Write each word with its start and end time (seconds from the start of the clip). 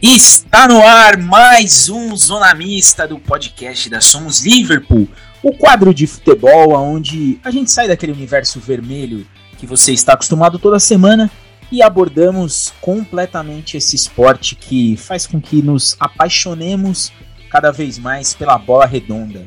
Está 0.00 0.68
no 0.68 0.80
ar 0.80 1.18
mais 1.18 1.88
um 1.88 2.14
Zona 2.14 2.54
Mista 2.54 3.04
do 3.08 3.18
podcast 3.18 3.90
da 3.90 4.00
Somos 4.00 4.46
Liverpool, 4.46 5.08
o 5.42 5.52
quadro 5.52 5.92
de 5.92 6.06
futebol 6.06 6.72
onde 6.74 7.40
a 7.42 7.50
gente 7.50 7.68
sai 7.68 7.88
daquele 7.88 8.12
universo 8.12 8.60
vermelho 8.60 9.26
que 9.58 9.66
você 9.66 9.92
está 9.92 10.12
acostumado 10.12 10.56
toda 10.56 10.78
semana 10.78 11.28
e 11.72 11.82
abordamos 11.82 12.72
completamente 12.80 13.76
esse 13.76 13.96
esporte 13.96 14.54
que 14.54 14.96
faz 14.96 15.26
com 15.26 15.40
que 15.40 15.60
nos 15.62 15.96
apaixonemos 15.98 17.10
cada 17.50 17.72
vez 17.72 17.98
mais 17.98 18.32
pela 18.32 18.56
bola 18.56 18.86
redonda. 18.86 19.44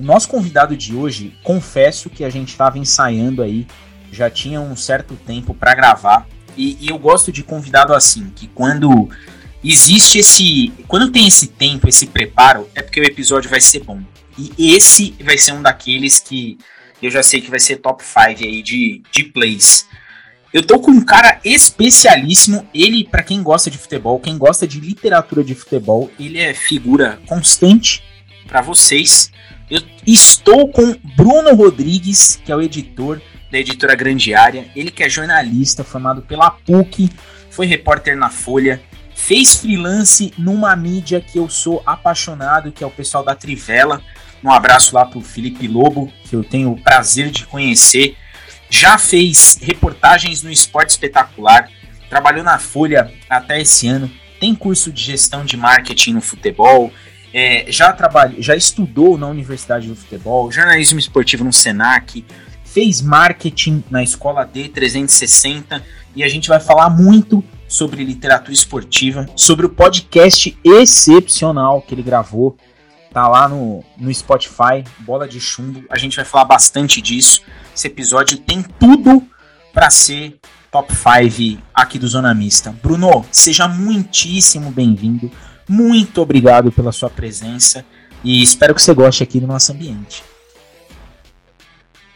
O 0.00 0.02
nosso 0.02 0.30
convidado 0.30 0.74
de 0.74 0.96
hoje, 0.96 1.36
confesso 1.42 2.08
que 2.08 2.24
a 2.24 2.30
gente 2.30 2.48
estava 2.48 2.78
ensaiando 2.78 3.42
aí, 3.42 3.66
já 4.10 4.30
tinha 4.30 4.62
um 4.62 4.74
certo 4.74 5.14
tempo 5.26 5.52
para 5.52 5.74
gravar, 5.74 6.26
e, 6.56 6.78
e 6.80 6.88
eu 6.88 6.98
gosto 6.98 7.30
de 7.30 7.42
convidado 7.42 7.92
assim, 7.92 8.32
que 8.34 8.46
quando 8.46 9.10
existe 9.72 10.18
esse. 10.18 10.72
Quando 10.86 11.10
tem 11.10 11.26
esse 11.26 11.48
tempo, 11.48 11.88
esse 11.88 12.06
preparo, 12.06 12.68
é 12.74 12.82
porque 12.82 13.00
o 13.00 13.04
episódio 13.04 13.48
vai 13.48 13.60
ser 13.60 13.84
bom. 13.84 14.00
E 14.36 14.74
esse 14.74 15.14
vai 15.22 15.38
ser 15.38 15.52
um 15.52 15.62
daqueles 15.62 16.18
que 16.18 16.58
eu 17.00 17.10
já 17.10 17.22
sei 17.22 17.40
que 17.40 17.50
vai 17.50 17.60
ser 17.60 17.76
top 17.76 18.02
5 18.02 18.44
aí 18.44 18.62
de, 18.62 19.02
de 19.10 19.24
plays. 19.24 19.86
Eu 20.52 20.62
tô 20.62 20.78
com 20.78 20.90
um 20.90 21.04
cara 21.04 21.40
especialíssimo. 21.44 22.66
Ele, 22.72 23.04
para 23.04 23.22
quem 23.22 23.42
gosta 23.42 23.70
de 23.70 23.78
futebol, 23.78 24.20
quem 24.20 24.38
gosta 24.38 24.66
de 24.66 24.80
literatura 24.80 25.42
de 25.42 25.54
futebol, 25.54 26.10
ele 26.18 26.38
é 26.38 26.54
figura 26.54 27.20
constante 27.26 28.02
para 28.46 28.60
vocês. 28.60 29.30
Eu 29.70 29.82
estou 30.06 30.68
com 30.68 30.96
Bruno 31.16 31.54
Rodrigues, 31.54 32.40
que 32.44 32.52
é 32.52 32.56
o 32.56 32.62
editor 32.62 33.20
da 33.50 33.58
editora 33.58 33.94
Grande 33.94 34.34
Área. 34.34 34.66
Ele 34.76 34.90
que 34.90 35.02
é 35.02 35.08
jornalista, 35.08 35.82
formado 35.82 36.22
pela 36.22 36.50
PUC, 36.50 37.10
foi 37.50 37.66
repórter 37.66 38.16
na 38.16 38.30
Folha, 38.30 38.80
fez 39.26 39.54
freelance 39.54 40.34
numa 40.36 40.76
mídia 40.76 41.18
que 41.18 41.38
eu 41.38 41.48
sou 41.48 41.82
apaixonado, 41.86 42.70
que 42.70 42.84
é 42.84 42.86
o 42.86 42.90
pessoal 42.90 43.24
da 43.24 43.34
Trivela. 43.34 44.02
Um 44.42 44.52
abraço 44.52 44.94
lá 44.94 45.06
pro 45.06 45.22
Felipe 45.22 45.66
Lobo, 45.66 46.12
que 46.24 46.36
eu 46.36 46.44
tenho 46.44 46.70
o 46.70 46.82
prazer 46.82 47.30
de 47.30 47.46
conhecer. 47.46 48.18
Já 48.68 48.98
fez 48.98 49.58
reportagens 49.62 50.42
no 50.42 50.50
Esporte 50.50 50.90
Espetacular, 50.90 51.70
trabalhou 52.10 52.44
na 52.44 52.58
Folha 52.58 53.10
até 53.30 53.62
esse 53.62 53.88
ano, 53.88 54.10
tem 54.38 54.54
curso 54.54 54.92
de 54.92 55.02
gestão 55.02 55.42
de 55.42 55.56
marketing 55.56 56.12
no 56.12 56.20
futebol, 56.20 56.92
é, 57.32 57.64
já 57.68 57.94
trabalhou, 57.94 58.42
já 58.42 58.54
estudou 58.54 59.16
na 59.16 59.26
Universidade 59.26 59.88
do 59.88 59.96
Futebol, 59.96 60.52
jornalismo 60.52 60.98
esportivo 60.98 61.44
no 61.44 61.52
Senac, 61.52 62.22
fez 62.62 63.00
marketing 63.00 63.82
na 63.90 64.02
Escola 64.02 64.46
D360 64.46 65.80
e 66.14 66.22
a 66.22 66.28
gente 66.28 66.48
vai 66.48 66.60
falar 66.60 66.90
muito 66.90 67.42
sobre 67.68 68.04
literatura 68.04 68.52
esportiva, 68.52 69.26
sobre 69.34 69.66
o 69.66 69.70
podcast 69.70 70.56
excepcional 70.64 71.82
que 71.82 71.94
ele 71.94 72.02
gravou. 72.02 72.56
Tá 73.12 73.28
lá 73.28 73.48
no, 73.48 73.84
no 73.96 74.12
Spotify, 74.12 74.84
Bola 75.00 75.28
de 75.28 75.40
Chumbo. 75.40 75.84
A 75.88 75.96
gente 75.96 76.16
vai 76.16 76.24
falar 76.24 76.44
bastante 76.44 77.00
disso. 77.00 77.42
Esse 77.74 77.86
episódio 77.86 78.38
tem 78.38 78.62
tudo 78.62 79.22
para 79.72 79.90
ser 79.90 80.38
top 80.70 80.92
5 80.92 81.62
aqui 81.72 81.98
do 81.98 82.08
Zona 82.08 82.34
Mista. 82.34 82.74
Bruno, 82.82 83.24
seja 83.30 83.68
muitíssimo 83.68 84.70
bem-vindo. 84.70 85.30
Muito 85.68 86.20
obrigado 86.20 86.72
pela 86.72 86.92
sua 86.92 87.08
presença 87.08 87.84
e 88.22 88.42
espero 88.42 88.74
que 88.74 88.82
você 88.82 88.92
goste 88.92 89.22
aqui 89.22 89.38
do 89.38 89.46
nosso 89.46 89.72
ambiente. 89.72 90.22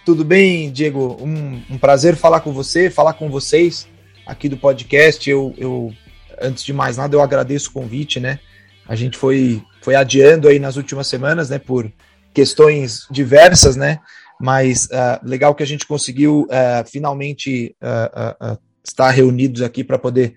Tudo 0.05 0.25
bem, 0.25 0.73
Diego? 0.73 1.17
Um, 1.21 1.63
um 1.71 1.79
prazer 1.79 2.17
falar 2.17 2.41
com 2.41 2.53
você, 2.53 2.91
falar 2.91 3.13
com 3.13 3.31
vocês 3.31 3.87
aqui 4.29 4.49
do 4.49 4.59
podcast. 4.59 5.29
Eu, 5.29 5.55
eu, 5.57 5.93
antes 6.41 6.63
de 6.63 6.73
mais 6.73 6.99
nada, 6.99 7.17
eu 7.17 7.23
agradeço 7.23 7.71
o 7.71 7.73
convite, 7.73 8.21
né? 8.21 8.39
A 8.87 8.95
gente 8.95 9.17
foi, 9.17 9.63
foi 9.81 9.95
adiando 9.95 10.47
aí 10.47 10.59
nas 10.59 10.77
últimas 10.77 11.07
semanas, 11.07 11.49
né? 11.49 11.59
Por 11.59 11.91
questões 12.33 13.07
diversas, 13.11 13.75
né? 13.75 13.99
Mas 14.41 14.85
uh, 14.87 15.19
legal 15.27 15.55
que 15.55 15.63
a 15.63 15.67
gente 15.67 15.87
conseguiu 15.87 16.43
uh, 16.43 16.89
finalmente 16.89 17.75
uh, 17.83 18.59
estar 18.85 19.11
reunidos 19.11 19.63
aqui 19.63 19.83
para 19.83 19.99
poder 19.99 20.35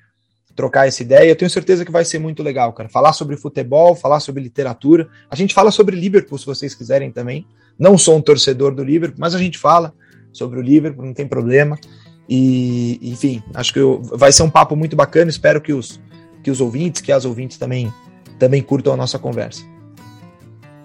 trocar 0.56 0.88
essa 0.88 1.04
ideia. 1.04 1.30
Eu 1.30 1.36
tenho 1.36 1.52
certeza 1.52 1.86
que 1.86 1.92
vai 1.92 2.04
ser 2.04 2.20
muito 2.20 2.42
legal, 2.42 2.74
cara. 2.74 2.90
Falar 2.90 3.14
sobre 3.14 3.38
futebol, 3.38 3.96
falar 3.96 4.20
sobre 4.20 4.42
literatura. 4.42 5.08
A 5.30 5.36
gente 5.36 5.54
fala 5.54 5.70
sobre 5.70 5.96
Liverpool, 5.96 6.38
se 6.38 6.46
vocês 6.46 6.74
quiserem 6.74 7.12
também. 7.12 7.46
Não 7.78 7.98
sou 7.98 8.18
um 8.18 8.22
torcedor 8.22 8.74
do 8.74 8.84
Liverpool, 8.84 9.20
mas 9.20 9.36
a 9.36 9.40
gente 9.40 9.58
fala 9.58 9.94
sobre 10.34 10.60
o 10.60 10.62
Liverpool, 10.62 11.06
não 11.06 11.14
tem 11.14 11.28
problema. 11.28 11.78
E, 12.34 12.98
enfim, 13.02 13.44
acho 13.54 13.74
que 13.74 13.80
eu, 13.80 14.02
vai 14.04 14.32
ser 14.32 14.44
um 14.44 14.50
papo 14.50 14.74
muito 14.74 14.96
bacana. 14.96 15.30
Espero 15.30 15.60
que 15.60 15.74
os, 15.74 16.00
que 16.42 16.50
os 16.50 16.62
ouvintes, 16.62 17.02
que 17.02 17.12
as 17.12 17.26
ouvintes 17.26 17.58
também, 17.58 17.94
também 18.40 18.62
curtam 18.64 18.94
a 18.94 18.96
nossa 18.96 19.20
conversa. 19.20 19.66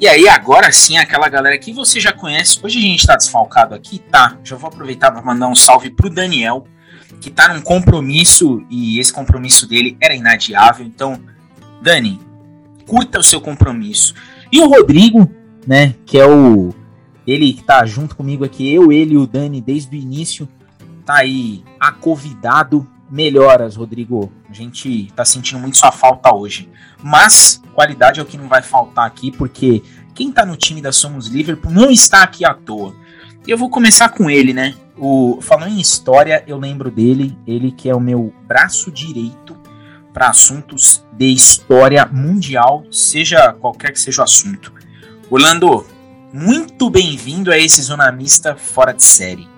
E 0.00 0.08
aí, 0.08 0.28
agora 0.28 0.72
sim, 0.72 0.98
aquela 0.98 1.28
galera 1.28 1.56
que 1.56 1.72
você 1.72 2.00
já 2.00 2.12
conhece. 2.12 2.58
Hoje 2.60 2.78
a 2.78 2.82
gente 2.82 2.98
está 2.98 3.14
desfalcado 3.14 3.76
aqui, 3.76 4.00
tá? 4.00 4.36
Já 4.42 4.56
vou 4.56 4.66
aproveitar 4.66 5.12
para 5.12 5.22
mandar 5.22 5.46
um 5.46 5.54
salve 5.54 5.88
pro 5.88 6.10
Daniel, 6.10 6.66
que 7.20 7.30
tá 7.30 7.54
num 7.54 7.60
compromisso 7.60 8.66
e 8.68 8.98
esse 8.98 9.12
compromisso 9.12 9.68
dele 9.68 9.96
era 10.00 10.16
inadiável. 10.16 10.84
Então, 10.84 11.22
Dani, 11.80 12.18
curta 12.88 13.20
o 13.20 13.22
seu 13.22 13.40
compromisso. 13.40 14.14
E 14.50 14.60
o 14.60 14.68
Rodrigo, 14.68 15.30
né, 15.64 15.94
que 16.04 16.18
é 16.18 16.26
o 16.26 16.74
ele 17.24 17.52
que 17.52 17.62
tá 17.62 17.86
junto 17.86 18.16
comigo 18.16 18.44
aqui, 18.44 18.72
eu, 18.74 18.90
ele 18.90 19.14
e 19.14 19.18
o 19.18 19.28
Dani 19.28 19.60
desde 19.60 19.96
o 19.96 20.00
início 20.00 20.48
tá 21.06 21.18
aí 21.18 21.64
acovidado. 21.80 22.86
Melhoras, 23.08 23.76
Rodrigo. 23.76 24.32
A 24.50 24.52
gente 24.52 25.10
tá 25.14 25.24
sentindo 25.24 25.60
muito 25.60 25.78
sua 25.78 25.92
falta 25.92 26.34
hoje. 26.34 26.68
Mas 27.02 27.62
qualidade 27.72 28.18
é 28.18 28.22
o 28.22 28.26
que 28.26 28.36
não 28.36 28.48
vai 28.48 28.62
faltar 28.62 29.06
aqui, 29.06 29.30
porque 29.30 29.82
quem 30.12 30.32
tá 30.32 30.44
no 30.44 30.56
time 30.56 30.82
da 30.82 30.90
Somos 30.90 31.28
Liverpool 31.28 31.70
não 31.70 31.90
está 31.90 32.22
aqui 32.22 32.44
à 32.44 32.52
toa. 32.52 32.94
E 33.46 33.50
eu 33.50 33.56
vou 33.56 33.70
começar 33.70 34.08
com 34.08 34.28
ele, 34.28 34.52
né? 34.52 34.74
O, 34.98 35.38
falando 35.40 35.70
em 35.72 35.80
história, 35.80 36.42
eu 36.48 36.58
lembro 36.58 36.90
dele, 36.90 37.38
ele 37.46 37.70
que 37.70 37.88
é 37.88 37.94
o 37.94 38.00
meu 38.00 38.34
braço 38.46 38.90
direito 38.90 39.56
para 40.12 40.30
assuntos 40.30 41.04
de 41.12 41.26
história 41.26 42.04
mundial, 42.06 42.84
seja 42.90 43.52
qualquer 43.52 43.92
que 43.92 44.00
seja 44.00 44.22
o 44.22 44.24
assunto. 44.24 44.72
Orlando, 45.30 45.86
muito 46.32 46.90
bem-vindo 46.90 47.52
a 47.52 47.58
esse 47.58 47.82
Zona 47.82 48.10
Mista 48.10 48.56
fora 48.56 48.92
de 48.92 49.04
série. 49.04 49.55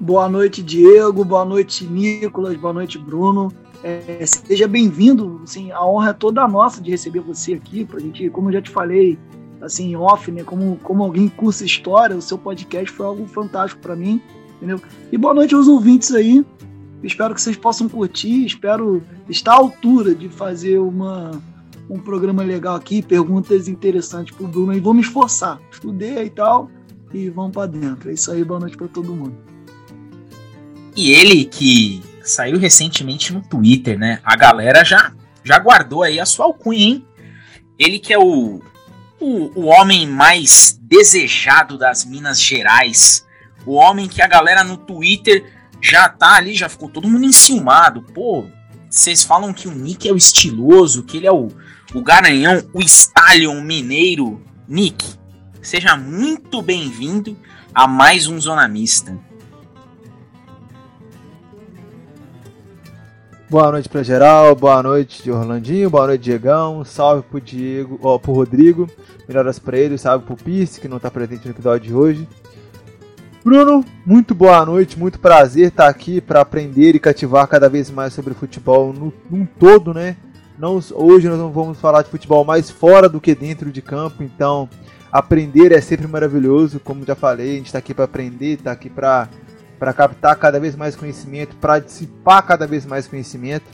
Boa 0.00 0.30
noite, 0.30 0.62
Diego. 0.62 1.22
Boa 1.26 1.44
noite, 1.44 1.84
Nicolas. 1.84 2.56
Boa 2.56 2.72
noite, 2.72 2.96
Bruno. 2.96 3.52
É, 3.84 4.24
seja 4.24 4.66
bem-vindo. 4.66 5.42
Assim, 5.44 5.70
a 5.72 5.84
honra 5.84 6.08
é 6.08 6.12
toda 6.14 6.48
nossa 6.48 6.80
de 6.80 6.90
receber 6.90 7.20
você 7.20 7.52
aqui. 7.52 7.84
Pra 7.84 8.00
gente, 8.00 8.30
como 8.30 8.48
eu 8.48 8.54
já 8.54 8.62
te 8.62 8.70
falei, 8.70 9.18
assim, 9.60 9.94
off, 9.94 10.32
né? 10.32 10.42
Como, 10.42 10.78
como 10.82 11.02
alguém 11.02 11.28
cursa 11.28 11.66
história, 11.66 12.16
o 12.16 12.22
seu 12.22 12.38
podcast 12.38 12.90
foi 12.90 13.04
algo 13.04 13.26
fantástico 13.26 13.82
para 13.82 13.94
mim, 13.94 14.22
entendeu? 14.56 14.80
E 15.12 15.18
boa 15.18 15.34
noite 15.34 15.54
aos 15.54 15.68
ouvintes 15.68 16.14
aí. 16.14 16.46
Espero 17.02 17.34
que 17.34 17.42
vocês 17.42 17.58
possam 17.58 17.86
curtir. 17.86 18.46
Espero 18.46 19.02
estar 19.28 19.52
à 19.52 19.56
altura 19.56 20.14
de 20.14 20.30
fazer 20.30 20.78
uma, 20.78 21.30
um 21.90 21.98
programa 21.98 22.42
legal 22.42 22.74
aqui, 22.74 23.02
perguntas 23.02 23.68
interessantes 23.68 24.34
pro 24.34 24.48
Bruno. 24.48 24.72
E 24.72 24.80
vou 24.80 24.94
me 24.94 25.02
esforçar. 25.02 25.60
Estudei 25.70 26.24
e 26.24 26.30
tal. 26.30 26.70
E 27.12 27.28
vamos 27.28 27.52
para 27.52 27.66
dentro. 27.66 28.08
É 28.08 28.14
isso 28.14 28.30
aí. 28.32 28.42
Boa 28.42 28.60
noite 28.60 28.78
para 28.78 28.88
todo 28.88 29.12
mundo. 29.12 29.49
E 30.96 31.12
ele 31.12 31.44
que 31.44 32.02
saiu 32.22 32.58
recentemente 32.58 33.32
no 33.32 33.40
Twitter, 33.42 33.98
né? 33.98 34.20
A 34.24 34.36
galera 34.36 34.84
já, 34.84 35.12
já 35.44 35.58
guardou 35.58 36.02
aí 36.02 36.20
a 36.20 36.26
sua 36.26 36.46
alcunha, 36.46 36.80
hein? 36.80 37.06
Ele 37.78 37.98
que 37.98 38.12
é 38.12 38.18
o, 38.18 38.60
o, 39.18 39.60
o 39.60 39.66
homem 39.66 40.06
mais 40.06 40.78
desejado 40.82 41.78
das 41.78 42.04
Minas 42.04 42.40
Gerais. 42.40 43.26
O 43.64 43.74
homem 43.74 44.08
que 44.08 44.22
a 44.22 44.26
galera 44.26 44.64
no 44.64 44.76
Twitter 44.76 45.44
já 45.80 46.08
tá 46.08 46.34
ali, 46.34 46.54
já 46.54 46.68
ficou 46.68 46.88
todo 46.88 47.08
mundo 47.08 47.24
enciumado. 47.24 48.02
Pô, 48.02 48.46
vocês 48.88 49.22
falam 49.22 49.52
que 49.52 49.68
o 49.68 49.72
Nick 49.72 50.08
é 50.08 50.12
o 50.12 50.16
estiloso, 50.16 51.04
que 51.04 51.16
ele 51.16 51.26
é 51.26 51.32
o, 51.32 51.48
o 51.94 52.02
garanhão, 52.02 52.62
o 52.72 52.80
Stallion 52.80 53.60
mineiro. 53.62 54.42
Nick, 54.68 55.04
seja 55.62 55.96
muito 55.96 56.60
bem-vindo 56.60 57.36
a 57.74 57.86
mais 57.86 58.26
um 58.26 58.40
Zona 58.40 58.68
Boa 63.50 63.72
noite 63.72 63.88
pra 63.88 64.04
geral, 64.04 64.54
boa 64.54 64.80
noite 64.80 65.24
de 65.24 65.32
Orlandinho, 65.32 65.90
boa 65.90 66.06
noite 66.06 66.22
Diegão, 66.22 66.84
salve 66.84 67.24
pro 67.28 67.40
Diego, 67.40 67.98
ó, 68.00 68.16
pro 68.16 68.30
Rodrigo, 68.30 68.88
melhoras 69.26 69.58
pra 69.58 69.76
ele, 69.76 69.98
salve 69.98 70.24
pro 70.24 70.36
Pisse, 70.36 70.80
que 70.80 70.86
não 70.86 71.00
tá 71.00 71.10
presente 71.10 71.46
no 71.46 71.50
episódio 71.50 71.88
de 71.88 71.92
hoje. 71.92 72.28
Bruno, 73.42 73.84
muito 74.06 74.36
boa 74.36 74.64
noite, 74.64 74.96
muito 74.96 75.18
prazer 75.18 75.66
estar 75.66 75.88
aqui 75.88 76.20
para 76.20 76.40
aprender 76.40 76.94
e 76.94 77.00
cativar 77.00 77.48
cada 77.48 77.68
vez 77.68 77.90
mais 77.90 78.12
sobre 78.12 78.34
futebol 78.34 78.92
no, 78.92 79.12
num 79.28 79.44
todo, 79.44 79.92
né? 79.92 80.16
Não, 80.56 80.78
hoje 80.92 81.28
nós 81.28 81.38
não 81.38 81.50
vamos 81.50 81.80
falar 81.80 82.02
de 82.02 82.08
futebol 82.08 82.44
mais 82.44 82.70
fora 82.70 83.08
do 83.08 83.20
que 83.20 83.34
dentro 83.34 83.72
de 83.72 83.82
campo, 83.82 84.22
então 84.22 84.68
aprender 85.10 85.72
é 85.72 85.80
sempre 85.80 86.06
maravilhoso, 86.06 86.78
como 86.78 87.04
já 87.04 87.16
falei, 87.16 87.54
a 87.54 87.56
gente 87.56 87.66
está 87.66 87.80
aqui 87.80 87.94
para 87.94 88.04
aprender, 88.04 88.52
está 88.52 88.70
aqui 88.70 88.88
para 88.88 89.28
para 89.80 89.94
captar 89.94 90.36
cada 90.36 90.60
vez 90.60 90.76
mais 90.76 90.94
conhecimento, 90.94 91.56
para 91.56 91.78
dissipar 91.78 92.46
cada 92.46 92.66
vez 92.66 92.84
mais 92.84 93.08
conhecimento. 93.08 93.64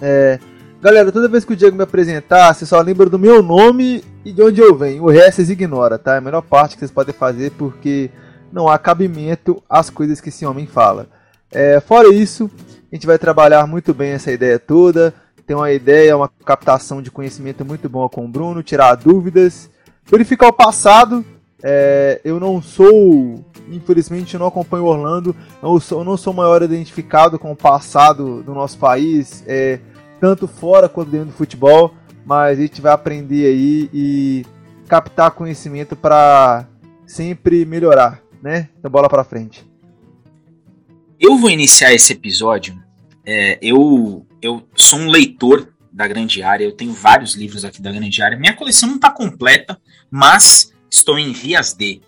É, 0.00 0.38
galera, 0.80 1.10
toda 1.10 1.28
vez 1.28 1.44
que 1.44 1.52
o 1.52 1.56
Diego 1.56 1.76
me 1.76 1.82
apresentar, 1.82 2.54
você 2.54 2.64
só 2.64 2.80
lembra 2.80 3.10
do 3.10 3.18
meu 3.18 3.42
nome 3.42 4.04
e 4.24 4.32
de 4.32 4.40
onde 4.40 4.60
eu 4.60 4.72
venho. 4.76 5.02
O 5.02 5.10
resto 5.10 5.36
vocês 5.36 5.50
ignoram, 5.50 5.98
tá? 5.98 6.14
É 6.14 6.18
a 6.18 6.20
melhor 6.20 6.42
parte 6.42 6.74
que 6.74 6.78
vocês 6.78 6.92
podem 6.92 7.12
fazer 7.12 7.50
porque 7.58 8.08
não 8.52 8.68
há 8.68 8.78
cabimento 8.78 9.60
às 9.68 9.90
coisas 9.90 10.20
que 10.20 10.28
esse 10.28 10.46
homem 10.46 10.64
fala. 10.64 11.08
É, 11.50 11.80
fora 11.80 12.08
isso, 12.14 12.48
a 12.92 12.94
gente 12.94 13.04
vai 13.04 13.18
trabalhar 13.18 13.66
muito 13.66 13.92
bem 13.92 14.12
essa 14.12 14.30
ideia 14.30 14.60
toda. 14.60 15.12
Tem 15.44 15.56
uma 15.56 15.72
ideia, 15.72 16.16
uma 16.16 16.30
captação 16.44 17.02
de 17.02 17.10
conhecimento 17.10 17.64
muito 17.64 17.88
boa 17.88 18.08
com 18.08 18.24
o 18.24 18.28
Bruno, 18.28 18.62
tirar 18.62 18.94
dúvidas, 18.94 19.68
verificar 20.08 20.46
o 20.46 20.52
passado. 20.52 21.24
É, 21.62 22.20
eu 22.24 22.38
não 22.38 22.62
sou, 22.62 23.44
infelizmente, 23.70 24.38
não 24.38 24.46
acompanho 24.46 24.84
Orlando. 24.84 25.34
Eu, 25.62 25.78
sou, 25.80 26.00
eu 26.00 26.04
não 26.04 26.16
sou 26.16 26.32
maior 26.32 26.62
identificado 26.62 27.38
com 27.38 27.52
o 27.52 27.56
passado 27.56 28.42
do 28.42 28.54
nosso 28.54 28.78
país, 28.78 29.44
é, 29.46 29.80
tanto 30.20 30.46
fora 30.46 30.88
quanto 30.88 31.10
dentro 31.10 31.26
do 31.28 31.32
futebol. 31.32 31.94
Mas 32.24 32.58
a 32.58 32.62
gente 32.62 32.80
vai 32.80 32.92
aprender 32.92 33.46
aí 33.46 33.90
e 33.92 34.46
captar 34.88 35.30
conhecimento 35.32 35.94
para 35.94 36.66
sempre 37.06 37.64
melhorar, 37.64 38.22
né? 38.42 38.68
Então 38.78 38.90
bola 38.90 39.08
para 39.08 39.24
frente. 39.24 39.64
Eu 41.20 41.36
vou 41.36 41.50
iniciar 41.50 41.92
esse 41.92 42.12
episódio. 42.12 42.82
É, 43.26 43.58
eu, 43.62 44.26
eu 44.42 44.66
sou 44.74 44.98
um 44.98 45.10
leitor 45.10 45.74
da 45.92 46.08
Grande 46.08 46.42
Área, 46.42 46.64
eu 46.64 46.72
tenho 46.72 46.92
vários 46.92 47.34
livros 47.34 47.64
aqui 47.64 47.80
da 47.80 47.92
Grande 47.92 48.20
Área. 48.20 48.36
Minha 48.36 48.54
coleção 48.54 48.88
não 48.88 48.96
está 48.96 49.10
completa, 49.10 49.80
mas 50.10 50.72
estou 50.90 51.18
em 51.18 51.32
vias 51.32 51.72
de. 51.72 52.02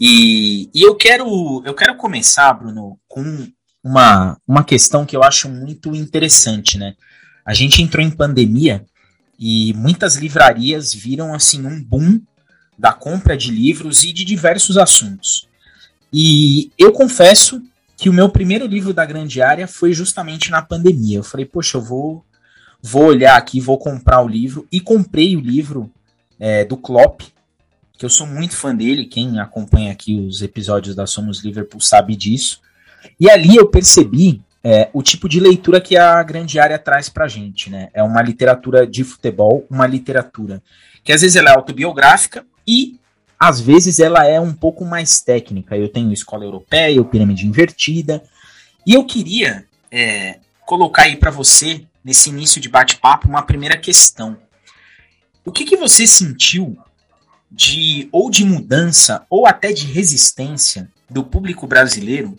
E, 0.00 0.70
e 0.74 0.82
eu 0.82 0.94
quero 0.94 1.62
eu 1.64 1.74
quero 1.74 1.96
começar, 1.96 2.52
Bruno, 2.52 2.98
com 3.08 3.48
uma, 3.82 4.38
uma 4.46 4.64
questão 4.64 5.04
que 5.04 5.16
eu 5.16 5.22
acho 5.22 5.48
muito 5.48 5.94
interessante, 5.94 6.78
né? 6.78 6.94
A 7.44 7.54
gente 7.54 7.82
entrou 7.82 8.04
em 8.04 8.10
pandemia 8.10 8.84
e 9.38 9.72
muitas 9.74 10.16
livrarias 10.16 10.92
viram 10.92 11.34
assim 11.34 11.66
um 11.66 11.82
boom 11.82 12.20
da 12.78 12.92
compra 12.92 13.36
de 13.36 13.50
livros 13.50 14.04
e 14.04 14.12
de 14.12 14.24
diversos 14.24 14.76
assuntos. 14.76 15.48
E 16.12 16.70
eu 16.78 16.92
confesso 16.92 17.62
que 17.96 18.08
o 18.08 18.12
meu 18.12 18.28
primeiro 18.28 18.66
livro 18.66 18.94
da 18.94 19.04
grande 19.04 19.42
área 19.42 19.66
foi 19.66 19.92
justamente 19.92 20.50
na 20.50 20.62
pandemia. 20.62 21.18
Eu 21.18 21.24
falei, 21.24 21.44
poxa, 21.44 21.76
eu 21.76 21.82
vou, 21.82 22.24
vou 22.80 23.06
olhar 23.06 23.36
aqui, 23.36 23.60
vou 23.60 23.76
comprar 23.76 24.22
o 24.22 24.28
livro. 24.28 24.66
E 24.70 24.80
comprei 24.80 25.36
o 25.36 25.40
livro 25.40 25.90
é, 26.38 26.64
do 26.64 26.76
Klopp, 26.76 27.22
que 27.98 28.04
eu 28.04 28.10
sou 28.10 28.26
muito 28.26 28.56
fã 28.56 28.74
dele. 28.74 29.04
Quem 29.04 29.40
acompanha 29.40 29.90
aqui 29.90 30.14
os 30.14 30.40
episódios 30.40 30.94
da 30.94 31.06
Somos 31.06 31.42
Liverpool 31.42 31.80
sabe 31.80 32.14
disso. 32.14 32.60
E 33.18 33.28
ali 33.28 33.56
eu 33.56 33.68
percebi 33.68 34.40
é, 34.62 34.88
o 34.92 35.02
tipo 35.02 35.28
de 35.28 35.40
leitura 35.40 35.80
que 35.80 35.96
a 35.96 36.22
grande 36.22 36.60
área 36.60 36.78
traz 36.78 37.08
pra 37.08 37.26
gente, 37.26 37.68
né? 37.68 37.88
É 37.92 38.02
uma 38.02 38.22
literatura 38.22 38.86
de 38.86 39.02
futebol, 39.02 39.66
uma 39.68 39.86
literatura 39.86 40.62
que 41.02 41.12
às 41.12 41.22
vezes 41.22 41.36
ela 41.36 41.50
é 41.50 41.56
autobiográfica 41.56 42.46
e 42.66 42.98
às 43.38 43.60
vezes 43.60 43.98
ela 43.98 44.26
é 44.26 44.40
um 44.40 44.52
pouco 44.52 44.84
mais 44.84 45.20
técnica. 45.20 45.76
Eu 45.76 45.88
tenho 45.88 46.12
escola 46.12 46.44
europeia, 46.44 47.02
pirâmide 47.04 47.46
invertida. 47.46 48.22
E 48.86 48.94
eu 48.94 49.04
queria 49.04 49.64
é, 49.90 50.38
colocar 50.66 51.02
aí 51.02 51.16
para 51.16 51.30
você, 51.30 51.84
nesse 52.04 52.30
início 52.30 52.60
de 52.60 52.68
bate-papo, 52.68 53.28
uma 53.28 53.42
primeira 53.42 53.76
questão. 53.76 54.36
O 55.44 55.52
que, 55.52 55.64
que 55.64 55.76
você 55.76 56.06
sentiu 56.06 56.76
de 57.50 58.08
ou 58.12 58.30
de 58.30 58.44
mudança 58.44 59.24
ou 59.30 59.46
até 59.46 59.72
de 59.72 59.86
resistência 59.86 60.90
do 61.08 61.24
público 61.24 61.66
brasileiro 61.66 62.38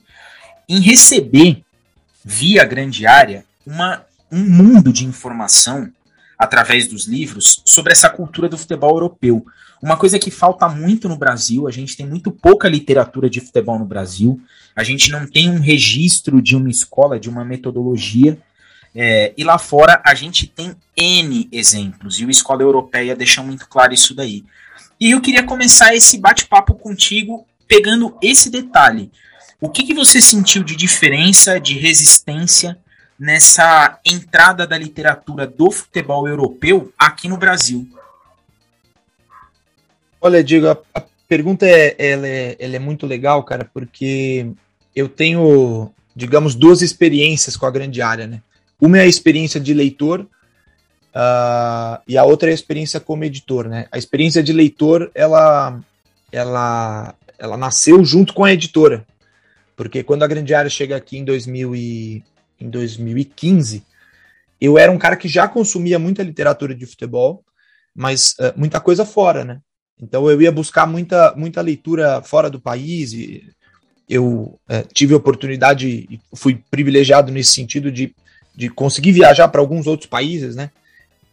em 0.67 0.79
receber 0.79 1.63
via 2.23 2.65
grande 2.65 3.07
área 3.07 3.43
uma, 3.65 4.03
um 4.31 4.43
mundo 4.43 4.93
de 4.93 5.05
informação 5.05 5.91
através 6.37 6.87
dos 6.87 7.05
livros 7.05 7.61
sobre 7.65 7.91
essa 7.91 8.09
cultura 8.09 8.47
do 8.47 8.57
futebol 8.57 8.91
europeu. 8.91 9.45
Uma 9.81 9.97
coisa 9.97 10.19
que 10.19 10.31
falta 10.31 10.69
muito 10.69 11.09
no 11.09 11.17
Brasil, 11.17 11.67
a 11.67 11.71
gente 11.71 11.97
tem 11.97 12.05
muito 12.05 12.31
pouca 12.31 12.69
literatura 12.69 13.29
de 13.29 13.41
futebol 13.41 13.79
no 13.79 13.85
Brasil, 13.85 14.39
a 14.75 14.83
gente 14.83 15.11
não 15.11 15.25
tem 15.25 15.49
um 15.49 15.59
registro 15.59 16.41
de 16.41 16.55
uma 16.55 16.69
escola, 16.69 17.19
de 17.19 17.29
uma 17.29 17.43
metodologia, 17.43 18.37
é, 18.95 19.33
e 19.37 19.43
lá 19.43 19.57
fora 19.57 20.01
a 20.03 20.13
gente 20.13 20.47
tem 20.47 20.75
N 20.95 21.47
exemplos, 21.51 22.19
e 22.19 22.25
o 22.25 22.29
Escola 22.29 22.61
Europeia 22.61 23.15
deixa 23.15 23.41
muito 23.41 23.67
claro 23.67 23.93
isso 23.93 24.13
daí. 24.13 24.43
E 24.99 25.11
eu 25.11 25.21
queria 25.21 25.43
começar 25.43 25.95
esse 25.95 26.17
bate-papo 26.17 26.75
contigo 26.75 27.45
pegando 27.67 28.17
esse 28.21 28.49
detalhe. 28.49 29.11
O 29.61 29.69
que, 29.69 29.83
que 29.83 29.93
você 29.93 30.21
sentiu 30.21 30.63
de 30.63 30.75
diferença, 30.75 31.59
de 31.59 31.77
resistência 31.77 32.77
nessa 33.17 33.99
entrada 34.05 34.65
da 34.65 34.77
literatura 34.77 35.45
do 35.45 35.69
futebol 35.69 36.27
europeu 36.27 36.91
aqui 36.97 37.27
no 37.27 37.37
Brasil? 37.37 37.87
Olha, 40.21 40.43
Diego, 40.43 40.67
a, 40.67 40.77
a 40.93 41.03
pergunta 41.27 41.65
é 41.65 41.95
ela, 41.97 42.27
é, 42.27 42.55
ela 42.59 42.75
é 42.75 42.79
muito 42.79 43.05
legal, 43.05 43.43
cara, 43.43 43.69
porque 43.73 44.49
eu 44.95 45.07
tenho, 45.07 45.91
digamos, 46.15 46.55
duas 46.55 46.81
experiências 46.81 47.55
com 47.55 47.65
a 47.65 47.71
grande 47.71 48.01
área, 48.01 48.27
né? 48.27 48.41
Uma 48.79 48.99
é 48.99 49.01
a 49.01 49.07
experiência 49.07 49.59
de 49.59 49.73
leitor 49.73 50.21
uh, 50.21 52.01
e 52.07 52.17
a 52.17 52.23
outra 52.23 52.49
é 52.49 52.51
a 52.51 52.55
experiência 52.55 52.99
como 52.99 53.23
editor, 53.23 53.67
né? 53.67 53.87
A 53.91 53.97
experiência 53.97 54.41
de 54.41 54.53
leitor, 54.53 55.11
ela, 55.13 55.79
ela, 56.31 57.15
ela 57.37 57.57
nasceu 57.57 58.03
junto 58.03 58.33
com 58.33 58.43
a 58.43 58.53
editora, 58.53 59.05
porque 59.75 60.03
quando 60.03 60.23
a 60.23 60.27
grande 60.27 60.53
área 60.53 60.69
chega 60.69 60.95
aqui 60.95 61.17
em, 61.17 61.25
2000 61.25 61.75
e, 61.75 62.23
em 62.59 62.69
2015, 62.69 63.83
eu 64.61 64.77
era 64.77 64.91
um 64.91 64.97
cara 64.97 65.15
que 65.15 65.27
já 65.27 65.47
consumia 65.47 65.99
muita 65.99 66.23
literatura 66.23 66.73
de 66.73 66.85
futebol, 66.85 67.43
mas 67.93 68.35
uh, 68.39 68.53
muita 68.55 68.79
coisa 68.79 69.05
fora, 69.05 69.43
né? 69.43 69.59
Então 70.01 70.29
eu 70.29 70.41
ia 70.41 70.51
buscar 70.51 70.85
muita, 70.87 71.33
muita 71.35 71.61
leitura 71.61 72.21
fora 72.21 72.49
do 72.49 72.59
país 72.59 73.11
e 73.11 73.43
eu 74.07 74.59
é, 74.67 74.81
tive 74.81 75.13
a 75.13 75.17
oportunidade 75.17 75.87
e 75.87 76.19
fui 76.33 76.63
privilegiado 76.71 77.31
nesse 77.31 77.51
sentido 77.51 77.91
de, 77.91 78.15
de 78.59 78.69
conseguir 78.69 79.13
viajar 79.13 79.47
para 79.47 79.61
alguns 79.61 79.87
outros 79.87 80.09
países, 80.09 80.55
né? 80.55 80.69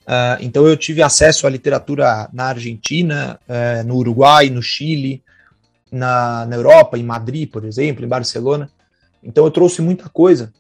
Uh, 0.06 0.38
então 0.40 0.64
eu 0.68 0.76
tive 0.76 1.02
acesso 1.02 1.49
à 1.49 1.50
literatura 1.50 2.28
na 2.33 2.45
Argentina, 2.45 3.40
uh, 3.49 3.85
no 3.85 3.97
Uruguai, 3.97 4.49
no 4.49 4.62
Chile, 4.62 5.21
na, 5.90 6.47
na 6.47 6.54
Europa, 6.54 6.97
em 6.97 7.02
Madrid, 7.02 7.50
por 7.50 7.64
exemplo, 7.64 8.04
em 8.04 8.09
Barcelona. 8.09 8.71
Então 9.21 9.45
eu 9.45 9.50
trouxe 9.50 9.83
muita 9.83 10.09
coisa 10.09 10.52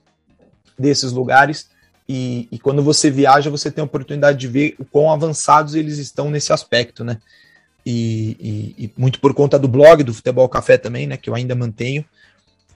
desses 0.76 1.12
lugares 1.12 1.70
e, 2.08 2.48
e, 2.50 2.58
quando 2.58 2.82
você 2.82 3.08
viaja 3.08 3.48
você 3.48 3.70
tem 3.70 3.82
a 3.82 3.84
oportunidade 3.84 4.36
de 4.36 4.48
ver 4.48 4.74
o 4.78 4.84
quão 4.84 5.12
avançados 5.12 5.76
eles 5.76 5.98
estão 5.98 6.30
nesse 6.30 6.52
aspecto, 6.52 7.04
né? 7.04 7.18
e, 7.86 8.36
e, 8.40 8.84
e, 8.84 8.92
muito 8.96 9.20
por 9.20 9.32
conta 9.32 9.56
do 9.56 9.68
blog 9.68 10.02
do 10.02 10.12
Futebol 10.12 10.48
Café 10.48 10.76
também, 10.76 11.06
né, 11.06 11.16
que 11.16 11.30
eu 11.30 11.34
ainda 11.36 11.54
mantenho. 11.54 12.04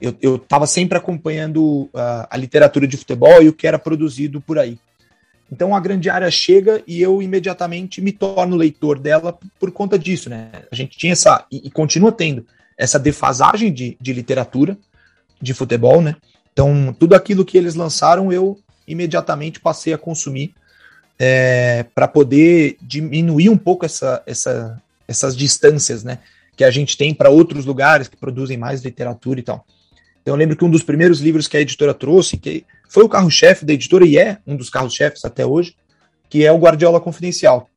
Eu 0.01 0.37
estava 0.37 0.65
sempre 0.65 0.97
acompanhando 0.97 1.83
uh, 1.93 2.25
a 2.27 2.35
literatura 2.35 2.87
de 2.87 2.97
futebol 2.97 3.43
e 3.43 3.49
o 3.49 3.53
que 3.53 3.67
era 3.67 3.77
produzido 3.77 4.41
por 4.41 4.57
aí. 4.57 4.79
Então 5.51 5.75
a 5.75 5.79
grande 5.79 6.09
área 6.09 6.31
chega 6.31 6.81
e 6.87 7.01
eu 7.01 7.21
imediatamente 7.21 8.01
me 8.01 8.11
torno 8.11 8.55
leitor 8.55 8.97
dela 8.97 9.37
por 9.59 9.71
conta 9.71 9.99
disso, 9.99 10.29
né? 10.29 10.49
A 10.71 10.75
gente 10.75 10.97
tinha 10.97 11.11
essa, 11.11 11.45
e, 11.51 11.67
e 11.67 11.69
continua 11.69 12.11
tendo, 12.11 12.45
essa 12.77 12.97
defasagem 12.97 13.71
de, 13.71 13.97
de 13.99 14.13
literatura 14.13 14.77
de 15.41 15.53
futebol, 15.53 16.01
né? 16.01 16.15
Então 16.53 16.95
tudo 16.97 17.15
aquilo 17.15 17.45
que 17.45 17.57
eles 17.57 17.75
lançaram 17.75 18.31
eu 18.31 18.57
imediatamente 18.87 19.59
passei 19.59 19.93
a 19.93 19.97
consumir 19.97 20.53
é, 21.19 21.85
para 21.93 22.07
poder 22.07 22.77
diminuir 22.81 23.49
um 23.49 23.57
pouco 23.57 23.85
essa, 23.85 24.23
essa, 24.25 24.81
essas 25.07 25.35
distâncias, 25.35 26.03
né? 26.03 26.19
Que 26.55 26.63
a 26.63 26.71
gente 26.71 26.97
tem 26.97 27.13
para 27.13 27.29
outros 27.29 27.65
lugares 27.65 28.07
que 28.07 28.15
produzem 28.15 28.57
mais 28.57 28.81
literatura 28.83 29.39
e 29.39 29.43
tal. 29.43 29.65
Então 30.21 30.33
eu 30.33 30.37
lembro 30.37 30.55
que 30.55 30.63
um 30.63 30.69
dos 30.69 30.83
primeiros 30.83 31.19
livros 31.19 31.47
que 31.47 31.57
a 31.57 31.61
editora 31.61 31.93
trouxe, 31.93 32.37
que 32.37 32.65
foi 32.87 33.03
o 33.03 33.09
carro-chefe 33.09 33.65
da 33.65 33.73
editora 33.73 34.05
e 34.05 34.17
é 34.17 34.37
um 34.45 34.55
dos 34.55 34.69
carros-chefes 34.69 35.25
até 35.25 35.45
hoje, 35.45 35.75
que 36.29 36.45
é 36.45 36.51
o 36.51 36.57
Guardiola 36.57 36.99
Confidencial. 36.99 37.69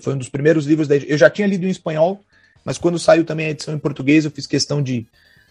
Foi 0.00 0.14
um 0.14 0.18
dos 0.18 0.28
primeiros 0.28 0.66
livros 0.66 0.88
da 0.88 0.96
Eu 0.96 1.18
já 1.18 1.28
tinha 1.28 1.46
lido 1.46 1.66
em 1.66 1.70
espanhol, 1.70 2.20
mas 2.64 2.78
quando 2.78 2.98
saiu 2.98 3.24
também 3.24 3.46
a 3.46 3.50
edição 3.50 3.74
em 3.74 3.78
português, 3.78 4.24
eu 4.24 4.30
fiz 4.30 4.46
questão 4.46 4.82
de, 4.82 5.06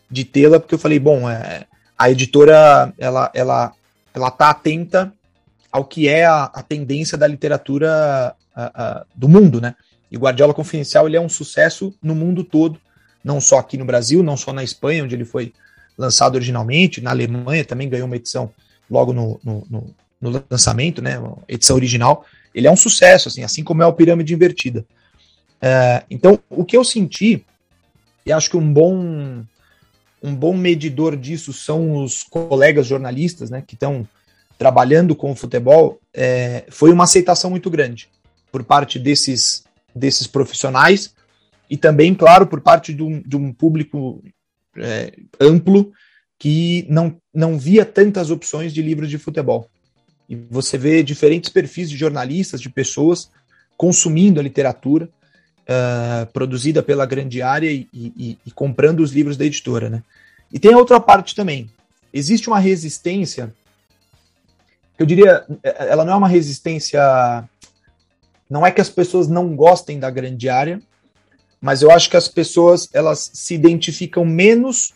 de 0.09 0.23
tê-la, 0.23 0.59
porque 0.59 0.75
eu 0.75 0.79
falei, 0.79 0.99
bom, 0.99 1.29
é, 1.29 1.65
a 1.97 2.09
editora 2.09 2.93
ela, 2.97 3.29
ela, 3.33 3.73
ela 4.13 4.31
tá 4.31 4.49
atenta 4.49 5.13
ao 5.71 5.85
que 5.85 6.07
é 6.07 6.25
a, 6.25 6.45
a 6.45 6.63
tendência 6.63 7.17
da 7.17 7.27
literatura 7.27 8.35
a, 8.55 8.83
a, 8.83 9.05
do 9.15 9.27
mundo, 9.27 9.61
né? 9.61 9.75
E 10.11 10.17
Guardiola 10.17 10.53
Confidencial 10.53 11.07
ele 11.07 11.17
é 11.17 11.21
um 11.21 11.29
sucesso 11.29 11.93
no 12.01 12.15
mundo 12.15 12.43
todo, 12.43 12.79
não 13.23 13.39
só 13.39 13.59
aqui 13.59 13.77
no 13.77 13.85
Brasil, 13.85 14.23
não 14.23 14.35
só 14.35 14.51
na 14.51 14.63
Espanha, 14.63 15.03
onde 15.03 15.15
ele 15.15 15.25
foi 15.25 15.53
lançado 15.99 16.35
originalmente, 16.35 17.01
na 17.01 17.09
Alemanha 17.09 17.65
também 17.65 17.89
ganhou 17.89 18.07
uma 18.07 18.15
edição 18.15 18.49
logo 18.89 19.11
no, 19.11 19.39
no, 19.43 19.67
no, 19.69 19.95
no 20.21 20.43
lançamento, 20.49 21.01
né, 21.01 21.21
edição 21.47 21.75
original. 21.75 22.25
Ele 22.55 22.67
é 22.67 22.71
um 22.71 22.77
sucesso, 22.77 23.27
assim, 23.27 23.43
assim 23.43 23.63
como 23.63 23.83
é 23.83 23.85
o 23.85 23.93
Pirâmide 23.93 24.33
Invertida. 24.33 24.85
É, 25.61 26.03
então, 26.09 26.39
o 26.49 26.63
que 26.63 26.77
eu 26.77 26.85
senti, 26.85 27.45
e 28.25 28.31
acho 28.31 28.49
que 28.49 28.57
um 28.57 28.73
bom 28.73 29.43
um 30.21 30.35
bom 30.35 30.53
medidor 30.53 31.15
disso 31.15 31.53
são 31.53 32.03
os 32.03 32.23
colegas 32.23 32.87
jornalistas, 32.87 33.49
né, 33.49 33.63
que 33.65 33.73
estão 33.73 34.07
trabalhando 34.57 35.15
com 35.15 35.31
o 35.31 35.35
futebol, 35.35 35.99
é, 36.13 36.65
foi 36.69 36.91
uma 36.91 37.05
aceitação 37.05 37.49
muito 37.49 37.69
grande 37.69 38.09
por 38.51 38.63
parte 38.63 38.99
desses, 38.99 39.63
desses 39.95 40.27
profissionais 40.27 41.13
e 41.69 41.77
também, 41.77 42.13
claro, 42.13 42.45
por 42.45 42.59
parte 42.59 42.93
de 42.93 43.01
um, 43.01 43.21
de 43.21 43.37
um 43.37 43.53
público 43.53 44.21
é, 44.77 45.13
amplo 45.39 45.91
que 46.37 46.85
não, 46.89 47.17
não 47.33 47.57
via 47.57 47.85
tantas 47.85 48.31
opções 48.31 48.73
de 48.73 48.81
livros 48.81 49.09
de 49.09 49.17
futebol. 49.17 49.69
E 50.27 50.35
você 50.35 50.77
vê 50.77 51.03
diferentes 51.03 51.49
perfis 51.49 51.89
de 51.89 51.97
jornalistas, 51.97 52.61
de 52.61 52.69
pessoas 52.69 53.29
consumindo 53.75 54.39
a 54.39 54.43
literatura 54.43 55.09
uh, 55.69 56.25
produzida 56.31 56.83
pela 56.83 57.05
grande 57.05 57.41
área 57.41 57.71
e, 57.71 57.87
e, 57.93 58.37
e, 58.45 58.51
comprando 58.51 58.99
os 58.99 59.11
livros 59.11 59.37
da 59.37 59.45
editora. 59.45 59.89
Né? 59.89 60.03
E 60.51 60.59
tem 60.59 60.73
a 60.73 60.77
outra 60.77 60.99
parte 60.99 61.35
também. 61.35 61.69
Existe 62.13 62.47
uma 62.47 62.59
resistência, 62.59 63.53
eu 64.99 65.05
diria, 65.05 65.45
ela 65.63 66.03
não 66.03 66.13
é 66.13 66.15
uma 66.17 66.27
resistência. 66.27 66.99
Não 68.49 68.65
é 68.65 68.71
que 68.71 68.81
as 68.81 68.89
pessoas 68.89 69.29
não 69.29 69.55
gostem 69.55 69.97
da 69.97 70.09
grande 70.09 70.49
área, 70.49 70.81
mas 71.61 71.81
eu 71.81 71.91
acho 71.91 72.09
que 72.09 72.17
as 72.17 72.27
pessoas 72.27 72.89
elas 72.93 73.29
se 73.33 73.53
identificam 73.53 74.25
menos 74.25 74.93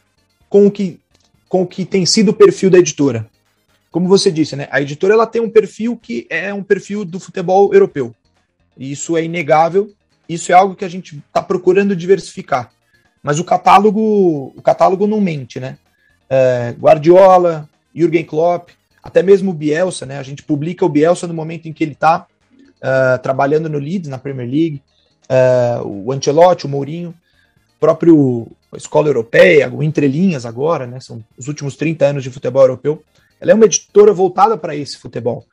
com 0.49 0.67
o 0.67 0.71
que, 0.71 0.99
com 1.49 1.63
o 1.63 1.67
que 1.67 1.85
tem 1.85 2.05
sido 2.05 2.29
o 2.29 2.33
perfil 2.33 2.69
da 2.69 2.77
editora 2.77 3.29
como 3.93 4.07
você 4.07 4.31
disse, 4.31 4.55
né, 4.55 4.67
a 4.71 4.81
editora 4.81 5.13
ela 5.13 5.27
tem 5.27 5.39
um 5.39 5.51
perfil 5.51 5.95
que 5.95 6.25
é 6.27 6.51
um 6.51 6.63
perfil 6.63 7.05
do 7.05 7.19
futebol 7.19 7.71
europeu. 7.71 8.11
E 8.75 8.91
isso 8.91 9.15
é 9.15 9.23
inegável, 9.23 9.93
isso 10.27 10.51
é 10.51 10.55
algo 10.55 10.75
que 10.75 10.83
a 10.83 10.89
gente 10.89 11.15
está 11.15 11.43
procurando 11.43 11.95
diversificar. 11.95 12.71
Mas 13.21 13.37
o 13.37 13.43
catálogo, 13.43 14.51
o 14.57 14.61
catálogo 14.63 15.05
não 15.05 15.21
mente, 15.21 15.59
né? 15.59 15.77
É, 16.27 16.73
Guardiola, 16.79 17.69
Jürgen 17.93 18.25
Klopp, 18.25 18.71
até 19.03 19.21
mesmo 19.21 19.51
o 19.51 19.53
Bielsa, 19.53 20.07
né? 20.07 20.17
A 20.17 20.23
gente 20.23 20.41
publica 20.41 20.83
o 20.83 20.89
Bielsa 20.89 21.27
no 21.27 21.33
momento 21.35 21.67
em 21.67 21.73
que 21.73 21.83
ele 21.83 21.93
está 21.93 22.25
uh, 22.81 23.13
é, 23.13 23.17
trabalhando 23.19 23.69
no 23.69 23.77
Leeds, 23.77 24.09
na 24.09 24.17
Premier 24.17 24.49
League, 24.49 24.81
uh, 25.29 25.87
o 25.87 26.11
Ancelotti, 26.11 26.65
o 26.65 26.69
Mourinho, 26.69 27.13
próprio 27.79 28.47
a 28.71 28.77
escola 28.77 29.07
europeia, 29.07 29.71
o 29.71 29.83
Entrelinhas 29.83 30.45
agora, 30.45 30.87
né? 30.87 30.99
São 30.99 31.23
os 31.37 31.47
últimos 31.47 31.75
30 31.75 32.05
anos 32.05 32.23
de 32.23 32.31
futebol 32.31 32.63
europeu. 32.63 33.03
Ela 33.39 33.51
é 33.51 33.53
uma 33.53 33.65
editora 33.65 34.13
voltada 34.13 34.57
para 34.57 34.75
esse 34.75 34.97
futebol. 34.97 35.45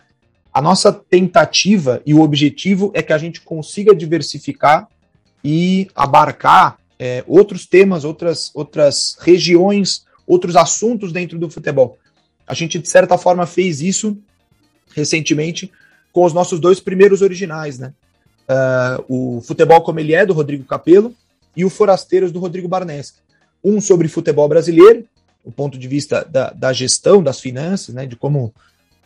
A 0.53 0.62
nossa 0.62 0.93
tentativa 0.93 2.00
e 2.05 2.15
o 2.15 2.23
objetivo 2.23 2.91
é 2.95 3.03
que 3.03 3.12
a 3.12 3.19
gente 3.19 3.41
consiga 3.41 3.95
diversificar 3.95 4.89
e 5.45 5.89
abarcar 5.95 6.79
é, 6.99 7.25
outros 7.27 7.67
temas, 7.67 8.05
outras, 8.05 8.50
outras 8.55 9.17
regiões, 9.21 10.05
outros 10.27 10.57
assuntos 10.57 11.12
dentro 11.12 11.39
do 11.39 11.50
futebol. 11.50 11.99
A 12.47 12.55
gente, 12.55 12.79
de 12.79 12.89
certa 12.89 13.17
forma, 13.17 13.47
fez 13.47 13.81
isso 13.81 14.19
recentemente 14.95 15.71
com 16.12 16.25
os 16.25 16.33
nossos 16.33 16.59
dois 16.59 16.81
primeiros 16.81 17.23
originais, 17.23 17.79
né? 17.79 17.93
Uh, 18.50 19.37
o 19.38 19.40
Futebol 19.42 19.80
Como 19.83 20.00
Ele 20.00 20.12
É, 20.12 20.26
do 20.26 20.33
Rodrigo 20.33 20.64
Capello, 20.64 21.14
e 21.57 21.64
o 21.64 21.71
Forasteiros, 21.71 22.33
do 22.33 22.40
Rodrigo 22.40 22.66
Barneschi. 22.66 23.14
Um 23.62 23.80
sobre 23.80 24.09
futebol 24.09 24.49
brasileiro 24.49 25.07
o 25.45 25.50
ponto 25.50 25.78
de 25.78 25.88
vista 25.88 26.25
da, 26.25 26.50
da 26.50 26.73
gestão 26.73 27.23
das 27.23 27.40
finanças, 27.40 27.95
né, 27.95 28.07
de 28.07 28.16
como 28.16 28.52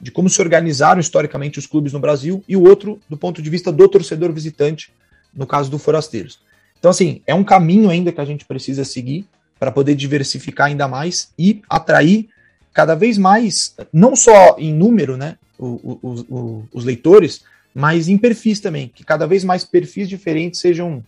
de 0.01 0.11
como 0.11 0.29
se 0.29 0.43
organizaram 0.43 1.01
historicamente 1.01 1.59
os 1.59 1.67
clubes 1.67 1.93
no 1.93 2.01
Brasil, 2.01 2.45
e 2.49 2.57
o 2.57 2.65
outro 2.65 3.01
do 3.09 3.17
ponto 3.17 3.41
de 3.41 3.49
vista 3.49 3.73
do 3.73 3.89
torcedor 3.89 4.33
visitante, 4.33 4.93
no 5.33 5.47
caso 5.47 5.71
do 5.71 5.79
Forasteiros. 5.79 6.41
Então, 6.79 6.91
assim, 6.91 7.23
é 7.27 7.35
um 7.35 7.45
caminho 7.45 7.89
ainda 7.89 8.13
que 8.13 8.21
a 8.21 8.25
gente 8.25 8.45
precisa 8.45 8.85
seguir 8.85 9.25
para 9.59 9.71
poder 9.71 9.95
diversificar 9.95 10.67
ainda 10.67 10.87
mais 10.89 11.33
e 11.39 11.63
atrair 11.71 12.29
cada 12.73 12.95
vez 12.95 13.17
mais, 13.17 13.75
não 13.93 14.17
só 14.17 14.57
em 14.59 14.75
número, 14.75 15.17
né, 15.17 15.39
os 15.59 16.85
leitores, 16.85 17.43
mas 17.75 18.09
em 18.09 18.17
perfis 18.17 18.61
também, 18.61 18.89
que 18.89 19.05
cada 19.05 19.27
vez 19.27 19.43
mais 19.43 19.65
perfis 19.65 20.09
diferentes 20.09 20.61
sejam 20.61 21.05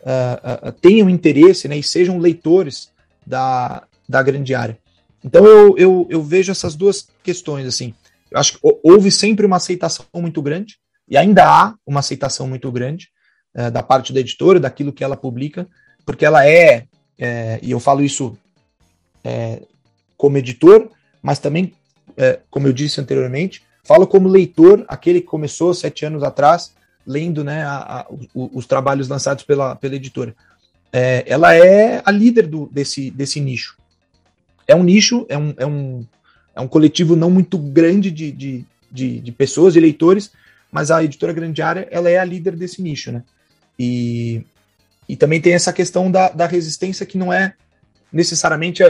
uh, 0.00 0.68
uh, 0.68 0.72
tenham 0.72 1.08
interesse 1.08 1.68
né, 1.68 1.76
e 1.76 1.82
sejam 1.82 2.18
leitores 2.18 2.90
da, 3.26 3.84
da 4.08 4.22
grande 4.22 4.54
área. 4.54 4.76
Então 5.24 5.46
eu, 5.46 5.76
eu, 5.78 6.06
eu 6.10 6.22
vejo 6.22 6.50
essas 6.50 6.74
duas 6.74 7.08
questões 7.22 7.66
assim. 7.66 7.94
Eu 8.30 8.38
acho 8.38 8.54
que 8.54 8.58
houve 8.62 9.10
sempre 9.10 9.46
uma 9.46 9.56
aceitação 9.56 10.04
muito 10.16 10.42
grande, 10.42 10.76
e 11.08 11.16
ainda 11.16 11.44
há 11.46 11.74
uma 11.86 12.00
aceitação 12.00 12.46
muito 12.46 12.70
grande 12.70 13.08
é, 13.54 13.70
da 13.70 13.82
parte 13.82 14.12
da 14.12 14.20
editora, 14.20 14.60
daquilo 14.60 14.92
que 14.92 15.02
ela 15.02 15.16
publica, 15.16 15.66
porque 16.04 16.24
ela 16.24 16.46
é, 16.46 16.86
é 17.18 17.58
e 17.62 17.70
eu 17.70 17.80
falo 17.80 18.02
isso 18.02 18.36
é, 19.24 19.62
como 20.16 20.36
editor, 20.36 20.90
mas 21.22 21.38
também, 21.38 21.72
é, 22.16 22.40
como 22.50 22.66
eu 22.66 22.72
disse 22.72 23.00
anteriormente, 23.00 23.62
falo 23.88 24.06
como 24.06 24.28
leitor, 24.28 24.84
aquele 24.86 25.20
que 25.20 25.26
começou 25.26 25.74
sete 25.74 26.06
anos 26.06 26.22
atrás, 26.22 26.72
lendo 27.04 27.42
né, 27.42 27.64
a, 27.64 27.76
a, 27.76 28.06
os, 28.10 28.50
os, 28.52 28.66
trabalhos 28.66 29.08
lançados 29.08 29.42
pela, 29.42 29.74
pela 29.74 29.96
editora. 29.96 30.36
É, 30.92 31.24
ela 31.26 31.54
é 31.54 32.00
a 32.04 32.10
líder 32.10 32.46
do, 32.46 32.68
desse, 32.70 33.10
desse 33.10 33.40
nicho 33.40 33.78
é 34.68 34.76
um 34.76 34.84
nicho, 34.84 35.24
é 35.30 35.38
um, 35.38 35.54
é 35.56 35.66
um, 35.66 36.06
é 36.54 36.60
um 36.60 36.68
coletivo 36.68 37.16
não 37.16 37.30
muito 37.30 37.56
grande 37.56 38.10
de, 38.10 38.30
de, 38.30 38.64
de, 38.92 39.18
de 39.20 39.32
pessoas, 39.32 39.72
de 39.72 39.80
leitores, 39.80 40.30
mas 40.70 40.90
a 40.90 41.02
editora 41.02 41.32
Grande 41.32 41.62
Área 41.62 41.88
ela 41.90 42.10
é 42.10 42.18
a 42.18 42.24
líder 42.24 42.54
desse 42.54 42.82
nicho, 42.82 43.10
né? 43.10 43.22
E, 43.78 44.44
e 45.08 45.16
também 45.16 45.40
tem 45.40 45.54
essa 45.54 45.72
questão 45.72 46.10
da, 46.10 46.28
da 46.28 46.46
resistência 46.46 47.06
que 47.06 47.16
não 47.16 47.32
é 47.32 47.54
necessariamente 48.12 48.82
a, 48.84 48.88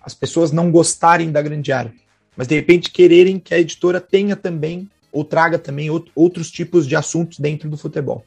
as 0.00 0.14
pessoas 0.14 0.50
não 0.50 0.70
gostarem 0.70 1.30
da 1.30 1.42
grande 1.42 1.70
área, 1.72 1.92
mas 2.36 2.46
de 2.46 2.54
repente 2.54 2.90
quererem 2.90 3.38
que 3.38 3.54
a 3.54 3.58
editora 3.58 4.00
tenha 4.00 4.36
também 4.36 4.88
ou 5.10 5.24
traga 5.24 5.58
também 5.58 5.88
outros 6.14 6.50
tipos 6.50 6.86
de 6.86 6.94
assuntos 6.94 7.38
dentro 7.38 7.70
do 7.70 7.76
futebol. 7.76 8.24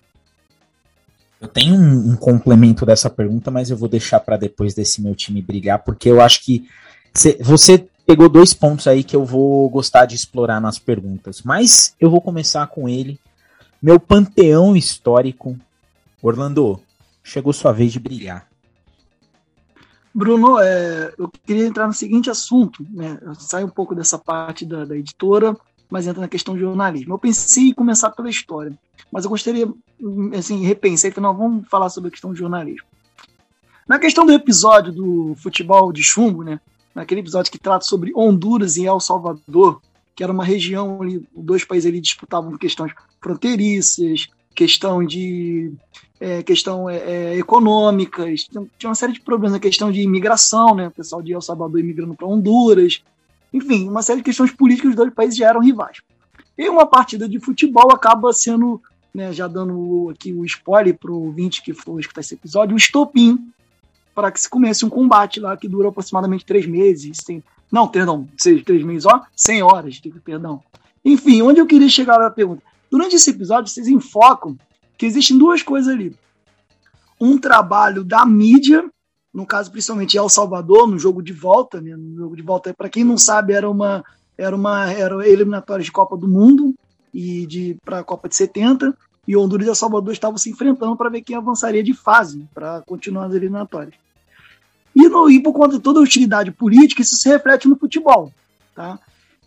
Eu 1.40 1.48
tenho 1.48 1.76
um, 1.76 2.12
um, 2.12 2.16
complemento 2.16 2.86
dessa 2.86 3.10
pergunta, 3.10 3.52
mas 3.52 3.70
eu 3.70 3.78
vou 3.78 3.88
deixar 3.88 4.20
para 4.20 4.36
depois 4.36 4.74
desse 4.74 5.02
meu 5.02 5.16
time 5.16 5.42
brigar, 5.42 5.84
porque 5.84 6.10
eu 6.10 6.20
acho 6.20 6.44
que 6.44 6.68
cê, 7.14 7.38
você 7.40 7.88
pegou 8.06 8.28
dois 8.28 8.54
pontos 8.54 8.88
aí 8.88 9.04
que 9.04 9.16
eu 9.16 9.24
vou 9.24 9.70
gostar 9.70 10.06
de 10.06 10.16
explorar 10.16 10.60
nas 10.60 10.80
perguntas. 10.80 11.44
Mas 11.44 11.96
eu 12.00 12.10
vou 12.10 12.20
começar 12.20 12.66
com 12.68 12.90
ele, 12.90 13.20
meu 13.80 14.00
panteão 14.00 14.76
histórico. 14.76 15.56
Orlando, 16.22 16.82
chegou 17.24 17.54
sua 17.54 17.72
vez 17.72 17.94
de 17.94 18.00
brilhar. 18.00 18.49
Bruno, 20.14 20.60
é, 20.60 21.14
eu 21.18 21.30
queria 21.46 21.66
entrar 21.66 21.88
no 21.88 21.94
seguinte 21.94 22.30
assunto, 22.30 22.86
né? 22.90 23.20
Sai 23.38 23.64
um 23.64 23.70
pouco 23.70 23.94
dessa 23.94 24.18
parte 24.18 24.66
da, 24.66 24.86
da 24.86 24.98
editora 24.98 25.56
mas 25.90 26.06
entra 26.06 26.22
na 26.22 26.28
questão 26.28 26.54
de 26.54 26.62
jornalismo. 26.62 27.14
Eu 27.16 27.20
pensei 27.20 27.70
em 27.70 27.74
começar 27.74 28.12
pela 28.12 28.30
história, 28.30 28.78
mas 29.12 29.24
eu 29.24 29.30
gostaria, 29.30 29.68
assim, 30.38 30.64
repensei 30.64 31.12
que 31.12 31.20
nós 31.20 31.36
vamos 31.36 31.68
falar 31.68 31.90
sobre 31.90 32.10
a 32.10 32.12
questão 32.12 32.32
de 32.32 32.40
jornalismo. 32.40 32.88
Na 33.88 33.98
questão 33.98 34.26
do 34.26 34.32
episódio 34.32 34.94
do 34.94 35.36
futebol 35.38 35.92
de 35.92 36.04
chumbo, 36.04 36.44
né? 36.44 36.60
Naquele 36.94 37.22
episódio 37.22 37.52
que 37.52 37.58
trata 37.58 37.86
sobre 37.86 38.12
Honduras 38.16 38.78
e 38.78 38.86
El 38.86 39.00
Salvador, 39.00 39.82
que 40.16 40.24
era 40.24 40.32
uma 40.32 40.44
região 40.44 41.02
ali, 41.02 41.26
dois 41.36 41.66
países 41.66 41.90
ali 41.90 42.00
disputavam 42.00 42.56
questões 42.58 42.94
fronteiriças, 43.20 44.28
questão 44.60 45.06
de 45.06 45.72
é, 46.20 46.44
questão 46.44 46.90
é, 46.90 46.98
é, 46.98 47.38
econômicas, 47.38 48.46
tinha 48.78 48.90
uma 48.90 48.96
série 48.96 49.14
de 49.14 49.22
problemas 49.22 49.54
na 49.54 49.60
questão 49.60 49.90
de 49.90 50.02
imigração, 50.02 50.76
né? 50.76 50.88
O 50.88 50.92
pessoal 50.92 51.22
de 51.22 51.32
El 51.32 51.40
Salvador 51.40 51.80
imigrando 51.80 52.14
para 52.14 52.28
Honduras, 52.28 53.02
enfim, 53.54 53.88
uma 53.88 54.02
série 54.02 54.18
de 54.18 54.26
questões 54.26 54.52
políticas, 54.52 54.90
os 54.90 54.98
dois 54.98 55.14
países 55.14 55.38
já 55.38 55.48
eram 55.48 55.62
rivais. 55.62 56.02
E 56.58 56.68
uma 56.68 56.86
partida 56.86 57.28
de 57.30 57.40
futebol 57.40 57.90
acaba 57.94 58.34
sendo, 58.34 58.82
né, 59.14 59.32
já 59.32 59.48
dando 59.48 60.10
aqui 60.12 60.34
o 60.34 60.44
spoiler 60.44 60.98
para 60.98 61.10
o 61.10 61.28
ouvinte 61.28 61.64
que 61.64 61.72
for 61.72 61.98
escutar 61.98 62.20
esse 62.20 62.34
episódio, 62.34 62.74
o 62.74 62.78
estopim 62.78 63.50
para 64.14 64.30
que 64.30 64.42
se 64.42 64.50
comece 64.50 64.86
um 64.86 64.90
combate 64.90 65.40
lá 65.40 65.56
que 65.56 65.70
dura 65.70 65.88
aproximadamente 65.88 66.46
três 66.46 66.66
meses. 66.66 67.20
Tem, 67.20 67.42
não, 67.72 67.88
perdão, 67.88 68.28
seis, 68.38 68.62
três 68.64 68.84
meses, 68.84 69.06
ó, 69.06 69.22
100 69.34 69.64
horas, 69.64 70.02
perdão. 70.26 70.62
Enfim, 71.06 71.42
onde 71.42 71.62
eu 71.62 71.66
queria 71.66 71.88
chegar 71.88 72.20
na 72.20 72.30
pergunta? 72.30 72.62
Durante 72.90 73.16
esse 73.16 73.30
episódio, 73.30 73.72
vocês 73.72 73.88
enfocam 73.88 74.58
que 74.98 75.06
existem 75.06 75.38
duas 75.38 75.62
coisas 75.62 75.94
ali. 75.94 76.16
Um 77.20 77.38
trabalho 77.38 78.04
da 78.04 78.26
mídia 78.26 78.90
no 79.34 79.46
caso 79.46 79.72
principalmente 79.72 80.18
El 80.18 80.30
Salvador, 80.30 80.88
no 80.88 80.98
jogo 80.98 81.22
de 81.22 81.34
volta, 81.34 81.80
né? 81.80 81.96
no 81.96 82.18
jogo 82.18 82.36
de 82.36 82.42
volta, 82.42 82.74
para 82.74 82.90
quem 82.90 83.04
não 83.04 83.18
sabe, 83.18 83.54
era 83.54 83.70
uma 83.70 84.04
era 84.38 84.56
uma 84.56 84.90
era 84.92 85.28
eliminatória 85.28 85.84
de 85.84 85.92
Copa 85.92 86.16
do 86.16 86.28
Mundo 86.28 86.74
e 87.14 87.46
de 87.46 87.78
para 87.84 88.00
a 88.00 88.04
Copa 88.04 88.30
de 88.30 88.36
70, 88.36 88.96
e 89.28 89.36
Honduras 89.36 89.68
e 89.68 89.70
El 89.70 89.76
Salvador 89.76 90.14
estavam 90.14 90.38
se 90.38 90.50
enfrentando 90.50 90.96
para 90.96 91.10
ver 91.10 91.22
quem 91.22 91.36
avançaria 91.36 91.84
de 91.84 91.94
fase 91.94 92.48
para 92.54 92.82
continuar 92.82 93.26
as 93.26 93.34
eliminatórias. 93.34 93.94
E, 94.96 95.08
no, 95.08 95.30
e 95.30 95.42
por 95.42 95.54
conta 95.54 95.76
de 95.76 95.82
toda 95.82 96.00
a 96.00 96.04
utilidade 96.04 96.52
política, 96.52 97.02
isso 97.02 97.16
se 97.16 97.30
reflete 97.30 97.68
no 97.68 97.76
futebol, 97.76 98.34
tá? 98.74 98.98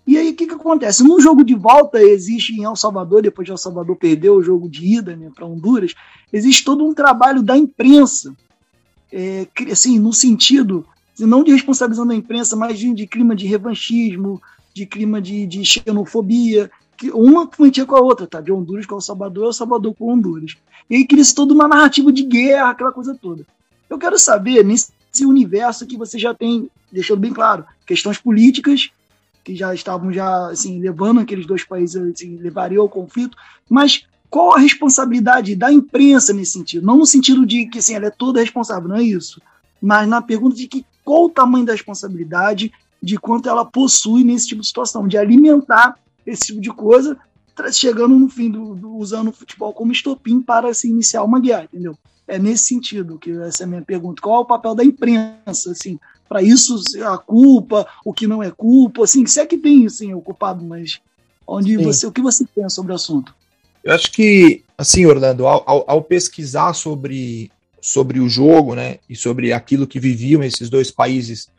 E 0.06 0.18
aí, 0.18 0.30
o 0.30 0.34
que, 0.34 0.46
que 0.46 0.54
acontece? 0.54 1.04
No 1.04 1.20
jogo 1.20 1.44
de 1.44 1.54
volta, 1.54 2.02
existe 2.02 2.52
em 2.52 2.64
El 2.64 2.74
Salvador, 2.74 3.22
depois 3.22 3.46
de 3.46 3.52
El 3.52 3.58
Salvador 3.58 3.96
perder 3.96 4.30
o 4.30 4.42
jogo 4.42 4.68
de 4.68 4.84
ida 4.84 5.14
né, 5.14 5.30
para 5.34 5.46
Honduras, 5.46 5.94
existe 6.32 6.64
todo 6.64 6.84
um 6.84 6.92
trabalho 6.92 7.42
da 7.42 7.56
imprensa 7.56 8.34
é, 9.12 9.46
assim, 9.70 9.98
no 9.98 10.12
sentido, 10.12 10.86
não 11.18 11.44
de 11.44 11.52
responsabilizando 11.52 12.12
a 12.12 12.16
imprensa, 12.16 12.56
mas 12.56 12.78
de, 12.78 12.92
de 12.94 13.06
clima 13.06 13.36
de 13.36 13.46
revanchismo, 13.46 14.40
de 14.72 14.86
clima 14.86 15.20
de, 15.20 15.46
de 15.46 15.64
xenofobia, 15.64 16.70
que 16.96 17.10
uma 17.10 17.44
influencia 17.44 17.84
com 17.84 17.96
a 17.96 18.00
outra, 18.00 18.26
tá? 18.26 18.40
De 18.40 18.50
Honduras 18.50 18.86
com 18.86 18.94
El 18.94 19.00
Salvador, 19.00 19.46
El 19.46 19.52
Salvador 19.52 19.94
com 19.94 20.12
Honduras. 20.12 20.56
E 20.88 20.96
aí 20.96 21.06
cria-se 21.06 21.34
toda 21.34 21.52
uma 21.52 21.68
narrativa 21.68 22.10
de 22.10 22.22
guerra, 22.22 22.70
aquela 22.70 22.92
coisa 22.92 23.16
toda. 23.20 23.46
Eu 23.88 23.98
quero 23.98 24.18
saber, 24.18 24.64
nesse 24.64 24.90
universo 25.20 25.86
que 25.86 25.96
você 25.96 26.18
já 26.18 26.32
tem, 26.32 26.70
deixando 26.90 27.20
bem 27.20 27.32
claro, 27.32 27.64
questões 27.86 28.18
políticas, 28.18 28.90
que 29.44 29.54
já 29.56 29.74
estavam 29.74 30.12
já 30.12 30.48
assim, 30.48 30.80
levando 30.80 31.20
aqueles 31.20 31.46
dois 31.46 31.64
países, 31.64 31.96
assim, 31.96 32.36
levariam 32.36 32.82
ao 32.82 32.88
conflito, 32.88 33.36
mas 33.68 34.06
qual 34.30 34.54
a 34.54 34.58
responsabilidade 34.58 35.54
da 35.54 35.72
imprensa 35.72 36.32
nesse 36.32 36.52
sentido? 36.52 36.86
Não 36.86 36.96
no 36.96 37.06
sentido 37.06 37.44
de 37.44 37.66
que 37.66 37.78
assim, 37.78 37.94
ela 37.94 38.06
é 38.06 38.10
toda 38.10 38.40
responsável, 38.40 38.88
não 38.88 38.96
é 38.96 39.02
isso. 39.02 39.40
Mas 39.80 40.08
na 40.08 40.22
pergunta 40.22 40.56
de 40.56 40.66
que 40.66 40.86
qual 41.04 41.24
o 41.24 41.30
tamanho 41.30 41.66
da 41.66 41.72
responsabilidade 41.72 42.72
de 43.02 43.18
quanto 43.18 43.48
ela 43.48 43.64
possui 43.64 44.22
nesse 44.22 44.46
tipo 44.46 44.60
de 44.60 44.68
situação, 44.68 45.08
de 45.08 45.18
alimentar 45.18 45.98
esse 46.24 46.42
tipo 46.46 46.60
de 46.60 46.70
coisa, 46.70 47.18
chegando 47.72 48.16
no 48.16 48.28
fim 48.28 48.50
do, 48.50 48.74
do 48.74 48.96
usando 48.96 49.28
o 49.28 49.32
futebol 49.32 49.72
como 49.72 49.92
estopim 49.92 50.40
para 50.40 50.72
se 50.72 50.88
iniciar 50.88 51.24
uma 51.24 51.40
guerra, 51.40 51.64
entendeu? 51.64 51.96
É 52.32 52.38
nesse 52.38 52.64
sentido 52.64 53.18
que 53.18 53.30
essa 53.42 53.62
é 53.62 53.64
a 53.64 53.68
minha 53.68 53.82
pergunta. 53.82 54.22
Qual 54.22 54.36
é 54.36 54.38
o 54.38 54.46
papel 54.46 54.74
da 54.74 54.82
imprensa, 54.82 55.70
assim, 55.70 56.00
para 56.26 56.42
isso 56.42 56.80
a 57.04 57.18
culpa, 57.18 57.86
o 58.06 58.10
que 58.10 58.26
não 58.26 58.42
é 58.42 58.50
culpa, 58.50 59.04
assim, 59.04 59.26
se 59.26 59.38
é 59.38 59.44
que 59.44 59.58
tem, 59.58 59.84
assim, 59.84 60.14
o 60.14 60.20
culpado, 60.22 60.64
mas 60.64 60.98
onde 61.46 61.76
Sim. 61.76 61.84
você, 61.84 62.06
o 62.06 62.10
que 62.10 62.22
você 62.22 62.46
pensa 62.46 62.70
sobre 62.70 62.92
o 62.92 62.94
assunto? 62.94 63.34
Eu 63.84 63.92
acho 63.92 64.10
que, 64.10 64.64
assim, 64.78 65.04
Orlando, 65.04 65.46
ao, 65.46 65.62
ao, 65.66 65.84
ao, 65.86 66.02
pesquisar 66.02 66.72
sobre, 66.72 67.50
sobre 67.82 68.18
o 68.18 68.30
jogo, 68.30 68.74
né, 68.74 68.96
e 69.10 69.14
sobre 69.14 69.52
aquilo 69.52 69.86
que 69.86 70.00
viviam 70.00 70.42
esses 70.42 70.70
dois 70.70 70.90
países 70.90 71.50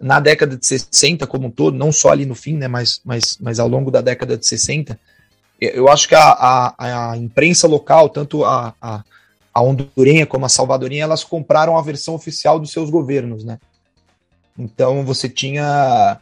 na 0.00 0.18
década 0.18 0.56
de 0.56 0.66
60 0.66 1.28
como 1.28 1.46
um 1.46 1.50
todo, 1.50 1.76
não 1.76 1.92
só 1.92 2.10
ali 2.10 2.26
no 2.26 2.34
fim, 2.34 2.56
né, 2.56 2.66
mas, 2.66 3.00
mas, 3.04 3.38
mas 3.40 3.60
ao 3.60 3.68
longo 3.68 3.88
da 3.88 4.00
década 4.00 4.36
de 4.36 4.44
60, 4.44 4.98
eu 5.60 5.88
acho 5.88 6.08
que 6.08 6.16
a, 6.16 6.32
a, 6.32 7.12
a 7.12 7.16
imprensa 7.16 7.68
local, 7.68 8.08
tanto 8.08 8.44
a, 8.44 8.74
a, 8.82 9.04
a 9.58 9.62
hondurenha 9.62 10.24
como 10.24 10.46
a 10.46 10.48
salvadorinha, 10.48 11.02
elas 11.02 11.24
compraram 11.24 11.76
a 11.76 11.82
versão 11.82 12.14
oficial 12.14 12.60
dos 12.60 12.70
seus 12.70 12.90
governos, 12.90 13.44
né. 13.44 13.58
Então 14.56 15.04
você 15.04 15.28
tinha 15.28 16.20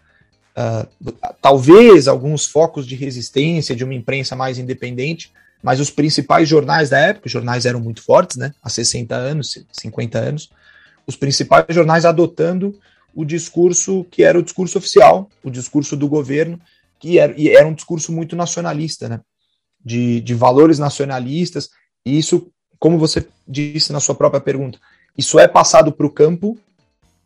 uh, 0.56 1.12
talvez 1.42 2.08
alguns 2.08 2.46
focos 2.46 2.86
de 2.86 2.94
resistência 2.94 3.76
de 3.76 3.84
uma 3.84 3.92
imprensa 3.92 4.34
mais 4.34 4.58
independente, 4.58 5.30
mas 5.62 5.80
os 5.80 5.90
principais 5.90 6.48
jornais 6.48 6.88
da 6.88 6.98
época, 6.98 7.26
os 7.26 7.32
jornais 7.32 7.66
eram 7.66 7.78
muito 7.78 8.02
fortes, 8.02 8.38
né? 8.38 8.54
Há 8.62 8.70
60 8.70 9.14
anos, 9.14 9.62
50 9.70 10.18
anos, 10.18 10.50
os 11.06 11.14
principais 11.16 11.66
jornais 11.70 12.06
adotando 12.06 12.78
o 13.14 13.24
discurso 13.24 14.04
que 14.10 14.22
era 14.22 14.38
o 14.38 14.42
discurso 14.42 14.78
oficial, 14.78 15.28
o 15.44 15.50
discurso 15.50 15.94
do 15.94 16.08
governo, 16.08 16.58
que 16.98 17.18
era, 17.18 17.34
e 17.36 17.50
era 17.50 17.66
um 17.66 17.74
discurso 17.74 18.12
muito 18.12 18.34
nacionalista, 18.34 19.10
né? 19.10 19.20
De, 19.84 20.22
de 20.22 20.34
valores 20.34 20.78
nacionalistas, 20.78 21.68
e 22.04 22.18
isso, 22.18 22.50
como 22.78 22.98
você 22.98 23.26
disse 23.46 23.92
na 23.92 24.00
sua 24.00 24.14
própria 24.14 24.40
pergunta, 24.40 24.78
isso 25.16 25.38
é 25.38 25.48
passado 25.48 25.92
para 25.92 26.06
o 26.06 26.10
campo, 26.10 26.58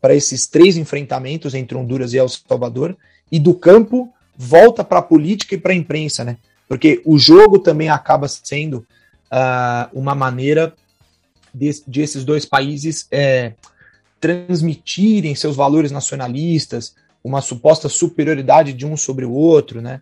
para 0.00 0.14
esses 0.14 0.46
três 0.46 0.76
enfrentamentos 0.76 1.54
entre 1.54 1.76
Honduras 1.76 2.12
e 2.12 2.18
El 2.18 2.28
Salvador, 2.28 2.96
e 3.30 3.38
do 3.38 3.54
campo 3.54 4.12
volta 4.36 4.82
para 4.82 5.00
a 5.00 5.02
política 5.02 5.54
e 5.54 5.58
para 5.58 5.72
a 5.72 5.76
imprensa, 5.76 6.24
né? 6.24 6.38
Porque 6.66 7.02
o 7.04 7.18
jogo 7.18 7.58
também 7.58 7.88
acaba 7.88 8.28
sendo 8.28 8.86
uh, 9.30 9.90
uma 9.92 10.14
maneira 10.14 10.72
de, 11.52 11.82
de, 11.86 12.00
esses 12.00 12.24
dois 12.24 12.44
países 12.46 13.06
é, 13.10 13.54
transmitirem 14.20 15.34
seus 15.34 15.56
valores 15.56 15.90
nacionalistas, 15.90 16.94
uma 17.22 17.40
suposta 17.40 17.88
superioridade 17.88 18.72
de 18.72 18.86
um 18.86 18.96
sobre 18.96 19.24
o 19.24 19.32
outro, 19.32 19.82
né? 19.82 20.00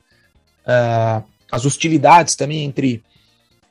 Uh, 0.65 1.25
as 1.51 1.65
hostilidades 1.65 2.37
também 2.37 2.65
entre, 2.65 3.03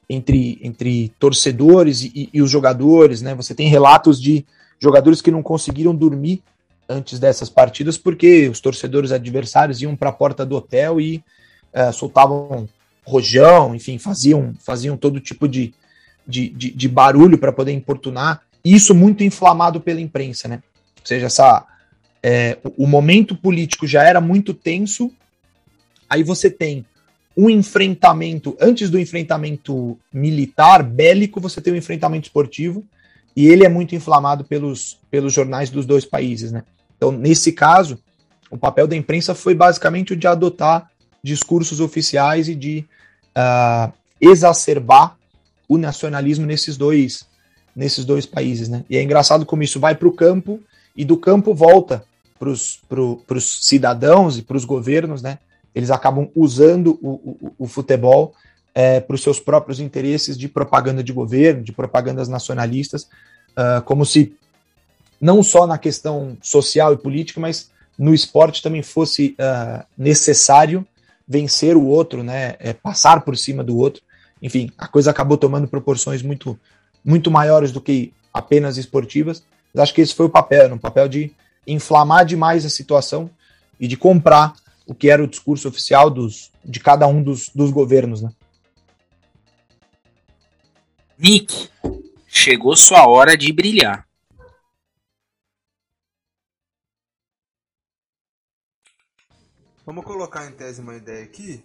entre, 0.09 0.59
entre 0.61 1.09
torcedores 1.19 2.01
e, 2.03 2.29
e, 2.33 2.41
os 2.41 2.49
jogadores, 2.49 3.21
né? 3.21 3.35
Você 3.35 3.53
tem 3.53 3.67
relatos 3.67 4.21
de 4.21 4.45
jogadores 4.79 5.21
que 5.21 5.31
não 5.31 5.43
conseguiram 5.43 5.93
dormir 5.93 6.41
antes 6.87 7.19
dessas 7.19 7.49
partidas, 7.49 7.97
porque 7.97 8.47
os 8.47 8.61
torcedores 8.61 9.11
adversários 9.11 9.81
iam 9.81 9.95
para 9.95 10.09
a 10.09 10.13
porta 10.13 10.45
do 10.45 10.55
hotel 10.55 11.01
e 11.01 11.23
é, 11.73 11.91
soltavam 11.91 12.67
rojão, 13.05 13.75
enfim, 13.75 13.97
faziam, 13.97 14.53
faziam 14.59 14.95
todo 14.95 15.19
tipo 15.19 15.47
de, 15.47 15.73
de, 16.25 16.49
de, 16.49 16.71
de 16.71 16.87
barulho 16.87 17.37
para 17.37 17.51
poder 17.51 17.73
importunar. 17.73 18.41
Isso 18.63 18.95
muito 18.95 19.23
inflamado 19.23 19.81
pela 19.81 19.99
imprensa, 19.99 20.47
né? 20.47 20.61
Ou 20.99 21.05
seja, 21.05 21.25
essa, 21.25 21.65
é, 22.23 22.57
o, 22.63 22.85
o 22.85 22.87
momento 22.87 23.35
político 23.35 23.85
já 23.85 24.03
era 24.03 24.21
muito 24.21 24.53
tenso, 24.53 25.11
aí 26.09 26.23
você 26.23 26.49
tem 26.49 26.85
um 27.37 27.49
enfrentamento, 27.49 28.57
antes 28.59 28.89
do 28.89 28.99
enfrentamento 28.99 29.97
militar, 30.11 30.81
bélico, 30.81 31.39
você 31.39 31.61
tem 31.61 31.71
um 31.71 31.77
enfrentamento 31.77 32.27
esportivo, 32.27 32.83
e 33.35 33.45
ele 33.47 33.63
é 33.63 33.69
muito 33.69 33.93
inflamado 33.93 34.43
pelos, 34.43 34.99
pelos 35.11 35.31
jornais 35.31 35.69
dos 35.69 35.85
dois 35.85 36.03
países, 36.03 36.51
né? 36.51 36.63
Então, 36.97 37.11
nesse 37.11 37.51
caso, 37.51 37.99
o 38.49 38.57
papel 38.57 38.87
da 38.87 38.95
imprensa 38.95 39.35
foi 39.35 39.53
basicamente 39.53 40.13
o 40.13 40.15
de 40.15 40.25
adotar 40.25 40.89
discursos 41.23 41.79
oficiais 41.79 42.47
e 42.47 42.55
de 42.55 42.85
uh, 43.37 43.93
exacerbar 44.19 45.15
o 45.67 45.77
nacionalismo 45.77 46.45
nesses 46.45 46.77
dois, 46.77 47.27
nesses 47.75 48.05
dois 48.05 48.25
países. 48.25 48.69
Né? 48.69 48.83
E 48.89 48.97
é 48.97 49.03
engraçado 49.03 49.45
como 49.45 49.63
isso 49.63 49.79
vai 49.79 49.93
para 49.93 50.07
o 50.07 50.13
campo 50.13 50.59
e 50.95 51.03
do 51.03 51.17
campo 51.17 51.53
volta 51.53 52.03
para 52.39 52.49
os 52.49 52.79
pro, 52.87 53.21
cidadãos 53.39 54.37
e 54.37 54.41
para 54.41 54.57
os 54.57 54.65
governos. 54.65 55.21
Né? 55.21 55.37
Eles 55.77 55.91
acabam 55.91 56.27
usando 56.35 56.97
o, 57.03 57.09
o, 57.09 57.53
o 57.59 57.67
futebol 57.67 58.33
é, 58.73 58.99
para 58.99 59.13
os 59.13 59.21
seus 59.21 59.39
próprios 59.39 59.79
interesses 59.79 60.35
de 60.35 60.47
propaganda 60.47 61.03
de 61.03 61.13
governo, 61.13 61.61
de 61.61 61.71
propagandas 61.71 62.27
nacionalistas, 62.27 63.03
uh, 63.03 63.79
como 63.85 64.03
se 64.03 64.35
não 65.21 65.43
só 65.43 65.67
na 65.67 65.77
questão 65.77 66.35
social 66.41 66.93
e 66.93 66.97
política, 66.97 67.39
mas 67.39 67.69
no 67.95 68.11
esporte 68.11 68.63
também 68.63 68.81
fosse 68.81 69.35
uh, 69.39 69.85
necessário 69.95 70.83
vencer 71.27 71.77
o 71.77 71.85
outro, 71.85 72.23
né, 72.23 72.55
é, 72.57 72.73
passar 72.73 73.21
por 73.21 73.37
cima 73.37 73.63
do 73.63 73.77
outro. 73.77 74.01
Enfim, 74.41 74.71
a 74.79 74.87
coisa 74.87 75.11
acabou 75.11 75.37
tomando 75.37 75.67
proporções 75.67 76.23
muito, 76.23 76.59
muito 77.05 77.29
maiores 77.29 77.71
do 77.71 77.81
que 77.81 78.11
apenas 78.33 78.77
esportivas. 78.77 79.43
Mas 79.71 79.83
acho 79.83 79.93
que 79.93 80.01
esse 80.01 80.15
foi 80.15 80.25
o 80.25 80.29
papel, 80.29 80.73
o 80.73 80.79
papel 80.79 81.07
de 81.07 81.31
inflamar 81.67 82.25
demais 82.25 82.65
a 82.65 82.69
situação 82.69 83.29
e 83.79 83.87
de 83.87 83.95
comprar 83.95 84.53
o 84.87 84.95
que 84.95 85.09
era 85.09 85.23
o 85.23 85.27
discurso 85.27 85.67
oficial 85.67 86.09
dos, 86.09 86.51
de 86.63 86.79
cada 86.79 87.05
um 87.07 87.21
dos, 87.21 87.49
dos 87.49 87.71
governos. 87.71 88.21
Né? 88.21 88.31
Nick, 91.17 91.69
chegou 92.27 92.75
sua 92.75 93.07
hora 93.07 93.37
de 93.37 93.51
brilhar. 93.51 94.07
Vamos 99.85 100.03
colocar 100.03 100.45
em 100.45 100.51
tese 100.51 100.81
uma 100.81 100.95
ideia 100.95 101.23
aqui. 101.23 101.63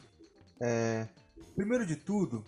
É, 0.60 1.08
primeiro 1.56 1.84
de 1.84 1.96
tudo, 1.96 2.44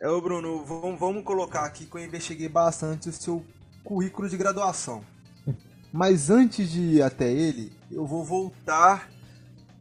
é 0.00 0.08
o 0.08 0.20
Bruno, 0.22 0.64
vamos, 0.64 0.98
vamos 0.98 1.22
colocar 1.22 1.64
aqui 1.64 1.84
que 1.84 1.94
eu 1.94 2.02
investiguei 2.02 2.48
bastante 2.48 3.10
o 3.10 3.12
seu 3.12 3.44
currículo 3.84 4.28
de 4.28 4.38
graduação. 4.38 5.04
Mas 5.92 6.30
antes 6.30 6.70
de 6.70 6.80
ir 6.80 7.02
até 7.02 7.30
ele, 7.30 7.72
eu 7.90 8.06
vou 8.06 8.24
voltar, 8.24 9.10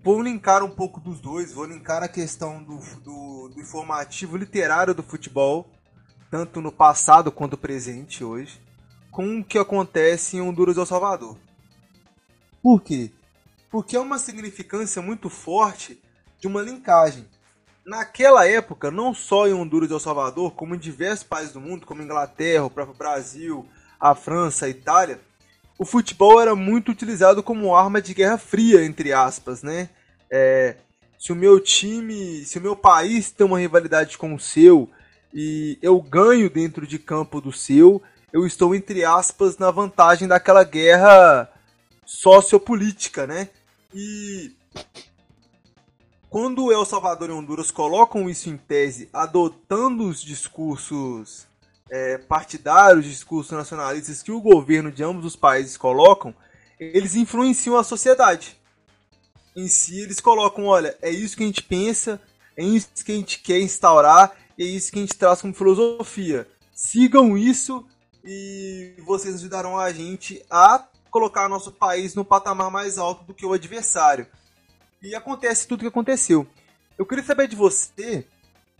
vou 0.03 0.21
linkar 0.21 0.63
um 0.63 0.69
pouco 0.69 0.99
dos 0.99 1.19
dois, 1.19 1.53
vou 1.53 1.65
linkar 1.65 2.03
a 2.03 2.07
questão 2.07 2.63
do, 2.63 2.77
do, 3.03 3.49
do 3.49 3.59
informativo 3.59 4.37
literário 4.37 4.93
do 4.93 5.03
futebol, 5.03 5.69
tanto 6.29 6.61
no 6.61 6.71
passado 6.71 7.31
quanto 7.31 7.57
presente 7.57 8.23
hoje, 8.23 8.61
com 9.11 9.39
o 9.39 9.43
que 9.43 9.57
acontece 9.57 10.37
em 10.37 10.41
Honduras 10.41 10.77
e 10.77 10.79
El 10.79 10.85
Salvador. 10.85 11.37
Por 12.61 12.81
quê? 12.81 13.11
porque 13.69 13.95
é 13.95 13.99
uma 13.99 14.17
significância 14.17 15.01
muito 15.01 15.29
forte 15.29 16.01
de 16.39 16.47
uma 16.47 16.61
linkagem. 16.61 17.27
Naquela 17.85 18.47
época, 18.47 18.91
não 18.91 19.13
só 19.13 19.47
em 19.47 19.53
Honduras 19.53 19.89
e 19.89 19.93
El 19.93 19.99
Salvador, 19.99 20.53
como 20.53 20.75
em 20.75 20.79
diversos 20.79 21.23
países 21.23 21.53
do 21.53 21.61
mundo, 21.61 21.85
como 21.85 22.01
Inglaterra, 22.01 22.65
o 22.65 22.69
próprio 22.69 22.97
Brasil, 22.97 23.67
a 23.99 24.15
França, 24.15 24.65
a 24.65 24.69
Itália, 24.69 25.21
o 25.79 25.85
futebol 25.85 26.41
era 26.41 26.53
muito 26.55 26.91
utilizado 26.91 27.41
como 27.41 27.73
arma 27.73 28.01
de 28.01 28.13
guerra 28.13 28.37
fria, 28.37 28.83
entre 28.83 29.13
aspas, 29.13 29.63
né? 29.63 29.89
É, 30.29 30.75
se 31.17 31.31
o 31.31 31.35
meu 31.35 31.57
time, 31.57 32.43
se 32.43 32.57
o 32.57 32.61
meu 32.61 32.75
país 32.75 33.31
tem 33.31 33.47
uma 33.47 33.57
rivalidade 33.57 34.17
com 34.17 34.35
o 34.35 34.39
seu 34.39 34.89
e 35.33 35.79
eu 35.81 36.01
ganho 36.01 36.49
dentro 36.49 36.85
de 36.85 36.99
campo 36.99 37.39
do 37.39 37.53
seu, 37.53 38.01
eu 38.33 38.45
estou, 38.45 38.75
entre 38.75 39.05
aspas, 39.05 39.57
na 39.57 39.71
vantagem 39.71 40.27
daquela 40.27 40.65
guerra 40.65 41.49
sociopolítica, 42.05 43.25
né? 43.25 43.47
E 43.95 44.51
quando 46.29 46.73
El 46.73 46.83
Salvador 46.83 47.29
e 47.29 47.31
Honduras 47.31 47.71
colocam 47.71 48.29
isso 48.29 48.49
em 48.49 48.57
tese, 48.57 49.09
adotando 49.13 50.09
os 50.09 50.21
discursos 50.21 51.47
é, 51.89 52.17
partidários, 52.17 53.05
discursos 53.05 53.51
nacionalistas 53.51 54.21
que 54.21 54.31
o 54.31 54.41
governo 54.41 54.91
de 54.91 55.03
ambos 55.03 55.25
os 55.25 55.35
países 55.35 55.77
colocam, 55.77 56.33
eles 56.79 57.15
influenciam 57.15 57.77
a 57.77 57.83
sociedade. 57.83 58.57
em 59.55 59.67
si, 59.67 59.99
eles 59.99 60.21
colocam, 60.21 60.65
olha, 60.65 60.97
é 61.01 61.09
isso 61.09 61.35
que 61.35 61.43
a 61.43 61.45
gente 61.45 61.63
pensa, 61.63 62.21
é 62.55 62.63
isso 62.63 62.89
que 63.03 63.11
a 63.11 63.15
gente 63.15 63.39
quer 63.39 63.59
instaurar, 63.59 64.31
é 64.57 64.63
isso 64.63 64.91
que 64.91 64.99
a 64.99 65.01
gente 65.01 65.17
traz 65.17 65.41
como 65.41 65.53
filosofia. 65.53 66.47
Sigam 66.73 67.37
isso 67.37 67.85
e 68.23 68.93
vocês 69.05 69.35
ajudarão 69.35 69.77
a 69.77 69.91
gente 69.91 70.41
a 70.49 70.87
colocar 71.09 71.49
nosso 71.49 71.71
país 71.71 72.15
no 72.15 72.23
patamar 72.23 72.71
mais 72.71 72.97
alto 72.97 73.25
do 73.25 73.33
que 73.33 73.45
o 73.45 73.53
adversário. 73.53 74.27
E 75.01 75.15
acontece 75.15 75.67
tudo 75.67 75.79
o 75.79 75.81
que 75.83 75.87
aconteceu. 75.87 76.47
Eu 76.97 77.05
queria 77.05 77.23
saber 77.23 77.47
de 77.47 77.55
você 77.55 78.25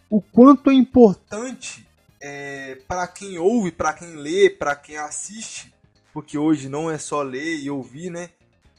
o 0.10 0.22
quanto 0.22 0.70
é 0.70 0.74
importante 0.74 1.89
é, 2.22 2.76
para 2.88 3.08
quem 3.08 3.38
ouve, 3.38 3.72
para 3.72 3.94
quem 3.94 4.16
lê, 4.16 4.50
para 4.50 4.76
quem 4.76 4.98
assiste, 4.98 5.74
porque 6.14 6.38
hoje 6.38 6.68
não 6.68 6.90
é 6.90 6.98
só 6.98 7.22
ler 7.22 7.60
e 7.60 7.70
ouvir, 7.70 8.10
né? 8.10 8.30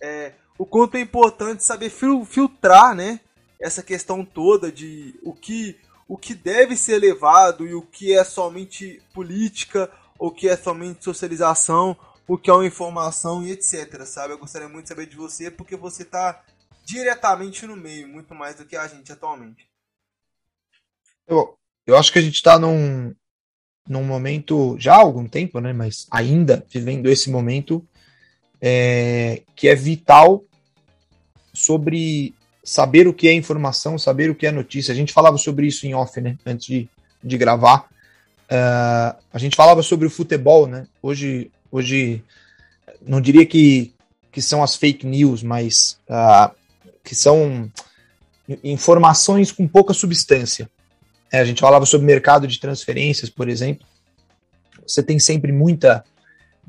É, 0.00 0.34
o 0.58 0.66
quanto 0.66 0.96
é 0.96 1.00
importante 1.00 1.64
saber 1.64 1.90
filtrar, 1.90 2.94
né? 2.94 3.20
Essa 3.58 3.82
questão 3.82 4.24
toda 4.24 4.70
de 4.70 5.18
o 5.22 5.32
que 5.32 5.78
o 6.08 6.18
que 6.18 6.34
deve 6.34 6.76
ser 6.76 6.98
levado 6.98 7.64
e 7.64 7.72
o 7.72 7.82
que 7.82 8.12
é 8.12 8.24
somente 8.24 9.00
política, 9.14 9.88
o 10.18 10.28
que 10.32 10.48
é 10.48 10.56
somente 10.56 11.04
socialização, 11.04 11.96
o 12.26 12.36
que 12.36 12.50
é 12.50 12.52
uma 12.52 12.66
informação 12.66 13.46
e 13.46 13.52
etc, 13.52 14.04
sabe? 14.04 14.34
Eu 14.34 14.38
gostaria 14.38 14.68
muito 14.68 14.84
de 14.84 14.88
saber 14.88 15.06
de 15.06 15.16
você 15.16 15.52
porque 15.52 15.76
você 15.76 16.02
está 16.02 16.42
diretamente 16.84 17.64
no 17.64 17.76
meio, 17.76 18.08
muito 18.08 18.34
mais 18.34 18.56
do 18.56 18.66
que 18.66 18.76
a 18.76 18.88
gente 18.88 19.12
atualmente. 19.12 19.70
Eu, 21.28 21.56
eu 21.86 21.96
acho 21.96 22.12
que 22.12 22.18
a 22.18 22.22
gente 22.22 22.34
está 22.34 22.58
num, 22.58 23.14
num 23.90 24.04
momento, 24.04 24.76
já 24.78 24.94
há 24.94 25.00
algum 25.00 25.26
tempo, 25.26 25.58
né, 25.58 25.72
mas 25.72 26.06
ainda 26.12 26.64
vivendo 26.70 27.10
esse 27.10 27.28
momento, 27.28 27.84
é, 28.60 29.42
que 29.56 29.66
é 29.66 29.74
vital 29.74 30.44
sobre 31.52 32.32
saber 32.62 33.08
o 33.08 33.12
que 33.12 33.26
é 33.26 33.32
informação, 33.32 33.98
saber 33.98 34.30
o 34.30 34.34
que 34.36 34.46
é 34.46 34.52
notícia. 34.52 34.92
A 34.92 34.94
gente 34.94 35.12
falava 35.12 35.36
sobre 35.36 35.66
isso 35.66 35.88
em 35.88 35.94
off, 35.94 36.20
né, 36.20 36.38
antes 36.46 36.68
de, 36.68 36.88
de 37.20 37.36
gravar. 37.36 37.88
Uh, 38.46 39.18
a 39.32 39.38
gente 39.38 39.56
falava 39.56 39.82
sobre 39.82 40.06
o 40.06 40.10
futebol, 40.10 40.68
né? 40.68 40.86
Hoje, 41.02 41.50
hoje 41.70 42.22
não 43.04 43.20
diria 43.20 43.44
que, 43.44 43.92
que 44.30 44.40
são 44.40 44.62
as 44.62 44.76
fake 44.76 45.04
news, 45.04 45.42
mas 45.42 45.98
uh, 46.08 46.54
que 47.02 47.14
são 47.14 47.68
informações 48.62 49.50
com 49.50 49.66
pouca 49.66 49.92
substância. 49.92 50.70
É, 51.32 51.38
a 51.38 51.44
gente 51.44 51.60
falava 51.60 51.86
sobre 51.86 52.06
mercado 52.06 52.46
de 52.46 52.58
transferências, 52.58 53.30
por 53.30 53.48
exemplo. 53.48 53.86
Você 54.86 55.02
tem 55.02 55.18
sempre 55.18 55.52
muita, 55.52 56.04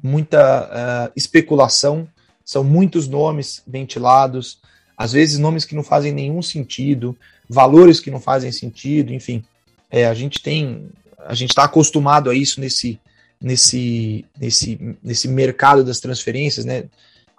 muita 0.04 1.10
uh, 1.10 1.12
especulação, 1.15 2.08
são 2.45 2.63
muitos 2.63 3.08
nomes 3.08 3.63
ventilados, 3.65 4.60
às 4.95 5.13
vezes 5.13 5.39
nomes 5.39 5.65
que 5.65 5.76
não 5.76 5.84
fazem 5.84 6.12
nenhum 6.12 6.41
sentido, 6.41 7.17
valores 7.50 8.00
que 8.00 8.12
não 8.12 8.19
fazem 8.19 8.52
sentido, 8.52 9.12
enfim. 9.12 9.43
É, 9.89 10.06
a 10.06 10.13
gente 10.13 10.41
tem, 10.41 10.89
a 11.26 11.34
gente 11.34 11.50
está 11.50 11.63
acostumado 11.63 12.30
a 12.30 12.36
isso 12.36 12.62
nesse, 12.62 13.00
nesse, 13.41 14.26
nesse, 14.39 14.97
nesse 15.02 15.28
mercado 15.28 15.84
das 15.84 16.00
transferências, 16.00 16.65
né? 16.65 16.86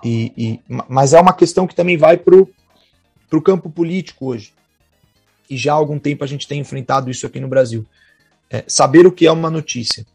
E, 0.05 0.33
e, 0.37 0.61
mas 0.89 1.13
é 1.13 1.21
uma 1.21 1.33
questão 1.33 1.65
que 1.65 1.77
também 1.77 1.97
vai 1.97 2.17
para 2.17 2.35
o 2.35 3.43
campo 3.43 3.71
político 3.71 4.27
hoje 4.27 4.53
e 5.53 5.57
já 5.57 5.73
há 5.73 5.77
algum 5.77 5.99
tempo 5.99 6.25
a 6.25 6.27
gente 6.27 6.49
tem 6.49 6.61
enfrentado 6.61 7.11
isso 7.11 7.27
aqui 7.27 7.39
no 7.39 7.49
Brasil. 7.49 7.85
É, 8.51 8.65
saber 8.67 9.07
o 9.07 9.13
que 9.13 9.27
é 9.27 9.33
uma 9.33 9.51
notícia. 9.51 10.07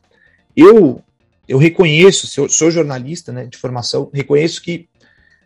Eu 0.55 1.03
eu 1.47 1.57
reconheço, 1.57 2.27
sou, 2.27 2.49
sou 2.49 2.69
jornalista 2.69 3.31
né, 3.31 3.45
de 3.45 3.57
formação, 3.57 4.09
reconheço 4.13 4.61
que 4.61 4.89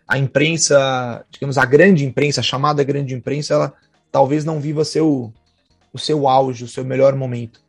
a 0.07 0.17
imprensa, 0.17 1.23
digamos, 1.29 1.57
a 1.57 1.65
grande 1.65 2.03
imprensa, 2.03 2.41
a 2.41 2.43
chamada 2.43 2.83
grande 2.83 3.13
imprensa, 3.13 3.53
ela 3.53 3.73
talvez 4.11 4.43
não 4.43 4.59
viva 4.59 4.83
seu, 4.83 5.31
o 5.93 5.99
seu 5.99 6.27
auge, 6.27 6.63
o 6.63 6.67
seu 6.67 6.83
melhor 6.83 7.15
momento. 7.15 7.61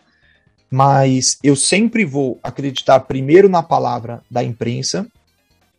Mas 0.71 1.39
eu 1.43 1.55
sempre 1.55 2.05
vou 2.05 2.41
acreditar 2.43 3.01
primeiro 3.01 3.49
na 3.49 3.63
palavra 3.63 4.23
da 4.31 4.43
imprensa, 4.43 5.07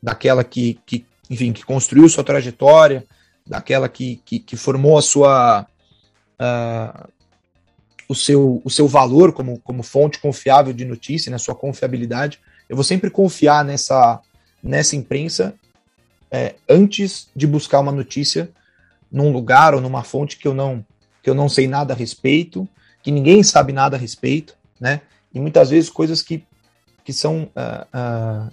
daquela 0.01 0.43
que, 0.43 0.79
que 0.85 1.05
enfim, 1.29 1.51
que 1.51 1.65
construiu 1.65 2.07
sua 2.07 2.23
trajetória, 2.23 3.03
daquela 3.45 3.89
que, 3.89 4.21
que, 4.23 4.39
que 4.39 4.55
formou 4.55 4.97
a 4.97 5.01
sua, 5.01 5.65
uh, 6.43 7.09
o, 8.07 8.15
seu, 8.15 8.61
o 8.63 8.69
seu 8.69 8.87
valor 8.87 9.31
como, 9.31 9.59
como 9.59 9.81
fonte 9.81 10.19
confiável 10.19 10.73
de 10.73 10.83
notícia, 10.83 11.31
né, 11.31 11.37
sua 11.37 11.55
confiabilidade. 11.55 12.39
Eu 12.67 12.75
vou 12.75 12.83
sempre 12.83 13.09
confiar 13.09 13.63
nessa, 13.63 14.19
nessa 14.61 14.95
imprensa 14.95 15.55
é, 16.29 16.55
antes 16.67 17.29
de 17.35 17.45
buscar 17.45 17.79
uma 17.79 17.91
notícia 17.91 18.49
num 19.11 19.31
lugar 19.31 19.75
ou 19.75 19.81
numa 19.81 20.03
fonte 20.03 20.37
que 20.37 20.47
eu 20.47 20.53
não 20.53 20.83
que 21.21 21.29
eu 21.29 21.35
não 21.35 21.47
sei 21.47 21.69
nada 21.69 21.93
a 21.93 21.95
respeito, 21.95 22.67
que 23.01 23.09
ninguém 23.09 23.41
sabe 23.43 23.71
nada 23.71 23.95
a 23.95 23.99
respeito, 23.99 24.57
né? 24.77 24.99
E 25.33 25.39
muitas 25.39 25.69
vezes 25.69 25.89
coisas 25.89 26.21
que, 26.21 26.43
que 27.01 27.13
são 27.13 27.43
uh, 27.43 28.47
uh, 28.47 28.51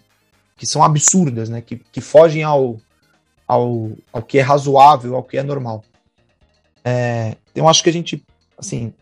que 0.57 0.65
são 0.65 0.85
absurdas, 0.85 1.49
né? 1.49 1.61
Que, 1.61 1.77
que 1.91 2.01
fogem 2.01 2.45
ao, 2.45 2.79
ao, 3.45 3.91
ao 4.13 4.23
que 4.23 4.39
é 4.39 4.43
razoável, 4.43 5.17
ao 5.17 5.25
que 5.25 5.37
é 5.37 5.43
normal. 5.43 5.83
É, 6.91 7.37
eu 7.55 7.69
acho 7.69 7.85
que 7.85 7.89
a 7.89 7.93
gente, 7.93 8.25
assim, 8.59 8.93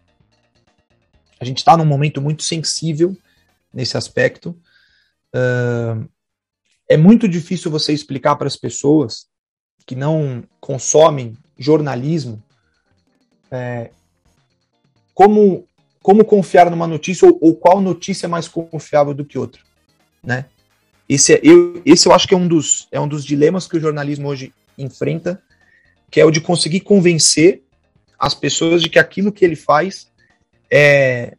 a 1.41 1.45
gente 1.45 1.59
está 1.59 1.75
num 1.75 1.87
momento 1.87 2.21
muito 2.21 2.43
sensível 2.43 3.17
nesse 3.73 3.97
aspecto. 3.97 4.51
Uh, 5.35 6.07
é 6.87 6.99
muito 6.99 7.27
difícil 7.27 7.71
você 7.71 7.95
explicar 7.95 8.37
para 8.37 8.47
as 8.47 8.57
pessoas 8.57 9.27
que 9.87 9.95
não 9.95 10.45
consomem 10.61 11.35
jornalismo 11.59 12.43
é, 13.51 13.91
como, 15.15 15.67
como 16.03 16.27
confiar 16.27 16.71
numa 16.71 16.87
notícia 16.87 17.27
ou, 17.27 17.39
ou, 17.41 17.55
qual 17.55 17.81
notícia 17.81 18.27
é 18.27 18.29
mais 18.29 18.47
confiável 18.47 19.15
do 19.15 19.25
que 19.25 19.39
outra, 19.39 19.63
né? 20.23 20.45
Esse, 21.09 21.35
é, 21.35 21.41
eu, 21.43 21.81
esse 21.87 22.07
eu 22.07 22.13
acho 22.13 22.29
que 22.29 22.35
é 22.35 22.37
um, 22.37 22.47
dos, 22.47 22.87
é 22.93 23.01
um 23.01 23.09
dos 23.09 23.25
dilemas 23.25 23.67
que 23.67 23.79
o 23.79 23.81
jornalismo 23.81 24.29
hoje 24.29 24.53
enfrenta, 24.77 25.43
que 26.11 26.21
é 26.21 26.25
o 26.25 26.31
de 26.31 26.41
conseguir 26.41 26.81
convencer 26.81 27.63
as 28.19 28.35
pessoas 28.35 28.83
de 28.83 28.89
que 28.89 28.99
aquilo 28.99 29.33
que 29.33 29.45
ele 29.45 29.57
faz 29.57 30.11
é, 30.71 31.37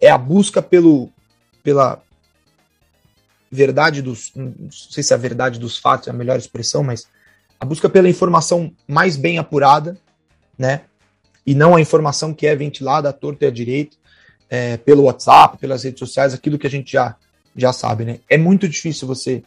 é 0.00 0.10
a 0.10 0.18
busca 0.18 0.60
pelo, 0.60 1.10
pela 1.62 2.02
verdade 3.50 4.02
dos. 4.02 4.32
Não 4.34 4.70
sei 4.70 5.02
se 5.02 5.12
é 5.12 5.16
a 5.16 5.18
verdade 5.18 5.58
dos 5.58 5.78
fatos 5.78 6.08
é 6.08 6.10
a 6.10 6.14
melhor 6.14 6.38
expressão, 6.38 6.82
mas 6.82 7.06
a 7.58 7.64
busca 7.64 7.88
pela 7.88 8.08
informação 8.08 8.72
mais 8.86 9.16
bem 9.16 9.38
apurada, 9.38 9.96
né? 10.58 10.82
E 11.46 11.54
não 11.54 11.74
a 11.74 11.80
informação 11.80 12.34
que 12.34 12.46
é 12.46 12.54
ventilada 12.54 13.08
à 13.08 13.12
torta 13.12 13.44
e 13.44 13.48
à 13.48 13.50
direita, 13.50 13.96
é, 14.50 14.76
pelo 14.76 15.04
WhatsApp, 15.04 15.58
pelas 15.58 15.84
redes 15.84 15.98
sociais, 15.98 16.34
aquilo 16.34 16.58
que 16.58 16.66
a 16.66 16.70
gente 16.70 16.92
já, 16.92 17.16
já 17.56 17.72
sabe, 17.72 18.04
né? 18.04 18.20
É 18.28 18.36
muito 18.36 18.68
difícil 18.68 19.08
você, 19.08 19.42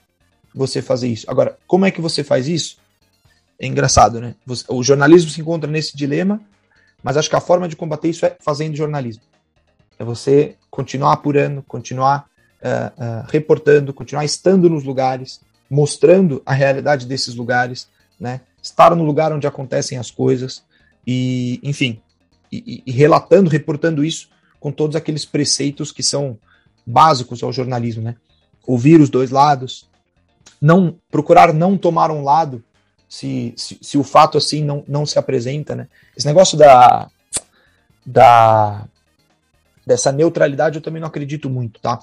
você 0.54 0.82
fazer 0.82 1.08
isso. 1.08 1.30
Agora, 1.30 1.58
como 1.68 1.86
é 1.86 1.92
que 1.92 2.02
você 2.02 2.24
faz 2.24 2.48
isso? 2.48 2.78
É 3.62 3.68
engraçado, 3.68 4.20
né? 4.20 4.34
O 4.68 4.82
jornalismo 4.82 5.30
se 5.30 5.40
encontra 5.40 5.70
nesse 5.70 5.96
dilema, 5.96 6.42
mas 7.04 7.16
acho 7.16 7.30
que 7.30 7.36
a 7.36 7.40
forma 7.40 7.70
de 7.70 7.76
combater 7.76 8.10
isso 8.10 8.26
é 8.26 8.36
fazendo 8.44 8.76
jornalismo. 8.76 9.22
É 10.00 10.04
você 10.04 10.56
continuar 10.72 11.14
apurando, 11.14 11.62
continuar 11.62 12.26
uh, 12.60 12.92
uh, 13.00 13.28
reportando, 13.30 13.94
continuar 13.94 14.26
estando 14.26 14.68
nos 14.68 14.84
lugares, 14.84 15.42
mostrando 15.70 16.42
a 16.44 16.54
realidade 16.54 17.06
desses 17.06 17.36
lugares, 17.36 17.88
né? 18.20 18.42
Estar 18.60 18.96
no 18.96 19.04
lugar 19.04 19.32
onde 19.32 19.46
acontecem 19.46 20.00
as 20.00 20.10
coisas 20.10 20.64
e, 21.06 21.60
enfim, 21.62 22.02
e, 22.52 22.82
e 22.84 22.92
relatando, 22.92 23.48
reportando 23.48 24.04
isso 24.04 24.28
com 24.60 24.72
todos 24.72 24.96
aqueles 24.96 25.24
preceitos 25.24 25.92
que 25.92 26.02
são 26.02 26.36
básicos 26.84 27.44
ao 27.44 27.54
jornalismo, 27.54 28.02
né? 28.02 28.16
Ouvir 28.66 29.00
os 29.00 29.10
dois 29.10 29.30
lados, 29.30 29.88
não 30.60 30.96
procurar 31.12 31.54
não 31.54 31.78
tomar 31.78 32.10
um 32.10 32.24
lado 32.24 32.64
se, 33.12 33.54
se, 33.58 33.78
se, 33.82 33.98
o 33.98 34.06
fato 34.06 34.38
assim 34.38 34.64
não, 34.64 34.86
não 34.88 35.06
se 35.06 35.20
apresenta, 35.20 35.76
né? 35.76 35.90
Esse 36.16 36.26
negócio 36.26 36.58
da, 36.58 37.10
da 38.06 38.86
dessa 39.86 40.14
neutralidade 40.14 40.78
eu 40.78 40.82
também 40.82 41.02
não 41.02 41.10
acredito 41.10 41.50
muito, 41.50 41.78
tá? 41.82 42.00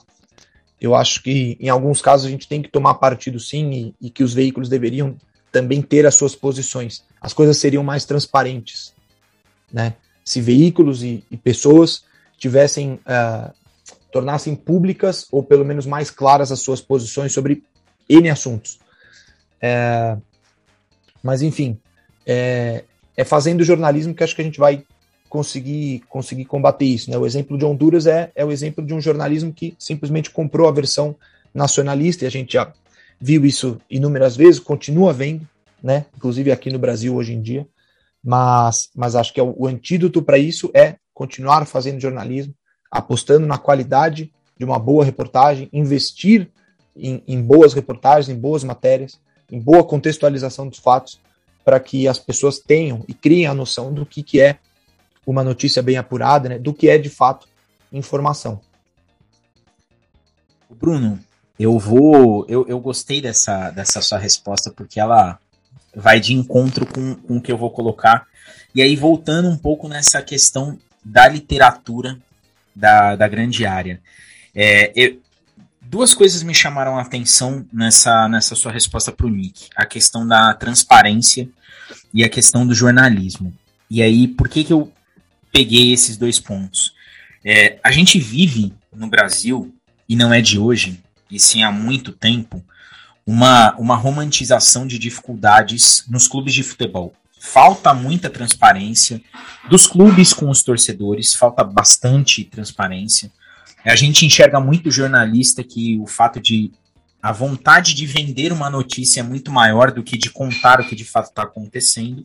Eu 0.78 0.94
acho 0.94 1.22
que 1.22 1.56
em 1.58 1.70
alguns 1.70 2.02
casos 2.02 2.26
a 2.26 2.30
gente 2.30 2.46
tem 2.46 2.60
que 2.60 2.68
tomar 2.68 2.92
partido 2.96 3.40
sim 3.40 3.94
e, 4.00 4.06
e 4.08 4.10
que 4.10 4.22
os 4.22 4.34
veículos 4.34 4.68
deveriam 4.68 5.16
também 5.50 5.80
ter 5.80 6.04
as 6.04 6.14
suas 6.14 6.36
posições. 6.36 7.02
As 7.18 7.32
coisas 7.32 7.56
seriam 7.56 7.82
mais 7.82 8.04
transparentes, 8.04 8.92
né? 9.72 9.94
Se 10.22 10.42
veículos 10.42 11.02
e, 11.02 11.24
e 11.30 11.38
pessoas 11.38 12.04
tivessem 12.36 13.00
uh, 13.06 13.50
tornassem 14.12 14.54
públicas 14.54 15.26
ou 15.32 15.42
pelo 15.42 15.64
menos 15.64 15.86
mais 15.86 16.10
claras 16.10 16.52
as 16.52 16.60
suas 16.60 16.82
posições 16.82 17.32
sobre 17.32 17.64
N 18.10 18.28
assuntos. 18.28 18.78
É, 19.58 20.18
mas, 21.22 21.42
enfim, 21.42 21.78
é, 22.26 22.85
é 23.16 23.24
fazendo 23.24 23.64
jornalismo 23.64 24.14
que 24.14 24.22
acho 24.22 24.35
que 24.35 24.42
a 24.42 24.44
gente 24.44 24.59
vai 24.59 24.85
conseguir, 25.28 26.02
conseguir 26.09 26.44
combater 26.44 26.87
isso. 26.87 27.11
Né? 27.11 27.18
O 27.18 27.26
exemplo 27.26 27.59
de 27.59 27.64
Honduras 27.64 28.07
é, 28.07 28.31
é 28.35 28.44
o 28.44 28.50
exemplo 28.50 28.85
de 28.85 28.94
um 28.94 29.00
jornalismo 29.00 29.52
que 29.52 29.74
simplesmente 29.78 30.31
comprou 30.31 30.68
a 30.68 30.72
versão 30.72 31.14
nacionalista, 31.54 32.24
e 32.24 32.26
a 32.26 32.31
gente 32.31 32.52
já 32.52 32.72
viu 33.20 33.44
isso 33.44 33.81
inúmeras 33.90 34.37
vezes, 34.37 34.61
continua 34.61 35.12
vendo, 35.12 35.46
né? 35.83 36.07
Inclusive 36.16 36.52
aqui 36.52 36.70
no 36.70 36.78
Brasil 36.78 37.14
hoje 37.14 37.33
em 37.33 37.42
dia. 37.42 37.66
Mas, 38.22 38.90
mas 38.94 39.16
acho 39.16 39.33
que 39.33 39.40
é 39.40 39.42
o, 39.42 39.54
o 39.57 39.66
antídoto 39.66 40.22
para 40.22 40.38
isso 40.38 40.70
é 40.74 40.96
continuar 41.14 41.66
fazendo 41.66 42.00
jornalismo, 42.00 42.54
apostando 42.90 43.46
na 43.46 43.59
qualidade 43.59 44.33
de 44.57 44.64
uma 44.64 44.78
boa 44.78 45.04
reportagem, 45.04 45.68
investir 45.72 46.50
em, 46.96 47.22
em 47.26 47.40
boas 47.40 47.74
reportagens, 47.74 48.28
em 48.28 48.38
boas 48.38 48.64
matérias, 48.64 49.20
boa 49.50 49.84
contextualização 49.84 50.68
dos 50.68 50.78
fatos, 50.78 51.20
para 51.64 51.78
que 51.78 52.08
as 52.08 52.18
pessoas 52.18 52.58
tenham 52.58 53.04
e 53.06 53.14
criem 53.14 53.46
a 53.46 53.54
noção 53.54 53.92
do 53.92 54.06
que, 54.06 54.22
que 54.22 54.40
é 54.40 54.58
uma 55.26 55.44
notícia 55.44 55.82
bem 55.82 55.96
apurada, 55.96 56.48
né, 56.48 56.58
do 56.58 56.72
que 56.72 56.88
é 56.88 56.96
de 56.96 57.11
fato 57.11 57.46
informação. 57.92 58.61
Bruno, 60.70 61.18
eu 61.58 61.78
vou. 61.78 62.46
Eu, 62.48 62.66
eu 62.68 62.78
gostei 62.78 63.20
dessa, 63.20 63.70
dessa 63.70 64.00
sua 64.00 64.18
resposta, 64.18 64.70
porque 64.70 65.00
ela 65.00 65.38
vai 65.94 66.20
de 66.20 66.34
encontro 66.34 66.87
com, 66.87 67.14
com 67.14 67.37
o 67.38 67.42
que 67.42 67.50
eu 67.50 67.58
vou 67.58 67.70
colocar. 67.70 68.26
E 68.74 68.82
aí, 68.82 68.94
voltando 68.94 69.48
um 69.48 69.56
pouco 69.56 69.88
nessa 69.88 70.22
questão 70.22 70.78
da 71.04 71.26
literatura 71.26 72.18
da, 72.74 73.16
da 73.16 73.26
grande 73.26 73.66
área. 73.66 74.00
É, 74.54 74.92
eu, 74.94 75.20
duas 75.88 76.14
coisas 76.14 76.42
me 76.42 76.55
chamaram 76.55 76.98
a 76.98 77.03
atenção 77.03 77.66
nessa, 77.72 78.29
nessa 78.29 78.55
sua 78.55 78.70
resposta 78.70 79.11
para 79.11 79.27
o 79.27 79.31
Nick: 79.31 79.68
a 79.74 79.87
questão 79.87 80.27
da 80.27 80.55
transparência 80.55 81.48
e 82.12 82.22
a 82.22 82.29
questão 82.29 82.66
do 82.66 82.74
jornalismo. 82.74 83.53
E 83.90 84.03
aí, 84.03 84.29
por 84.29 84.48
que, 84.48 84.64
que 84.64 84.72
eu 84.72 84.92
peguei 85.51 85.92
esses 85.92 86.16
dois 86.16 86.38
pontos? 86.38 86.92
É, 87.44 87.79
a 87.83 87.90
gente 87.90 88.18
vive 88.18 88.74
no 88.94 89.09
Brasil, 89.09 89.74
e 90.09 90.14
não 90.14 90.33
é 90.33 90.40
de 90.42 90.59
hoje, 90.59 91.03
e 91.31 91.40
sim 91.40 91.62
há 91.62 91.72
muito 91.72 92.12
tempo, 92.12 92.62
uma, 93.27 93.74
uma 93.77 93.96
romantização 93.96 94.87
de 94.87 94.98
dificuldades 94.98 96.05
nos 96.09 96.29
clubes 96.29 96.53
de 96.53 96.62
futebol. 96.62 97.14
Falta 97.40 97.94
muita 97.94 98.29
transparência 98.29 99.22
dos 99.70 99.87
clubes 99.87 100.33
com 100.33 100.51
os 100.51 100.62
torcedores, 100.62 101.35
falta 101.35 101.62
bastante 101.62 102.44
transparência. 102.44 103.31
A 103.90 103.96
gente 103.96 104.27
enxerga 104.27 104.61
muito 104.61 104.90
jornalista 104.90 105.64
que 105.64 105.98
o 105.98 106.07
fato 106.07 106.40
de 106.40 106.70
a 107.22 107.33
vontade 107.33 107.94
de 107.94 108.07
vender 108.07 108.53
uma 108.53 108.70
notícia 108.70 109.20
é 109.20 109.22
muito 109.22 109.51
maior 109.51 109.90
do 109.90 110.03
que 110.03 110.16
de 110.16 110.31
contar 110.31 110.81
o 110.81 110.88
que 110.88 110.94
de 110.94 111.05
fato 111.05 111.31
está 111.31 111.42
acontecendo. 111.42 112.24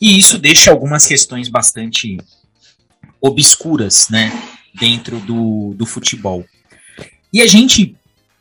E 0.00 0.18
isso 0.18 0.38
deixa 0.38 0.70
algumas 0.70 1.06
questões 1.06 1.48
bastante 1.48 2.18
obscuras, 3.20 4.08
né, 4.08 4.32
dentro 4.74 5.18
do, 5.20 5.74
do 5.74 5.86
futebol. 5.86 6.44
E 7.32 7.40
a 7.40 7.46
gente 7.46 7.96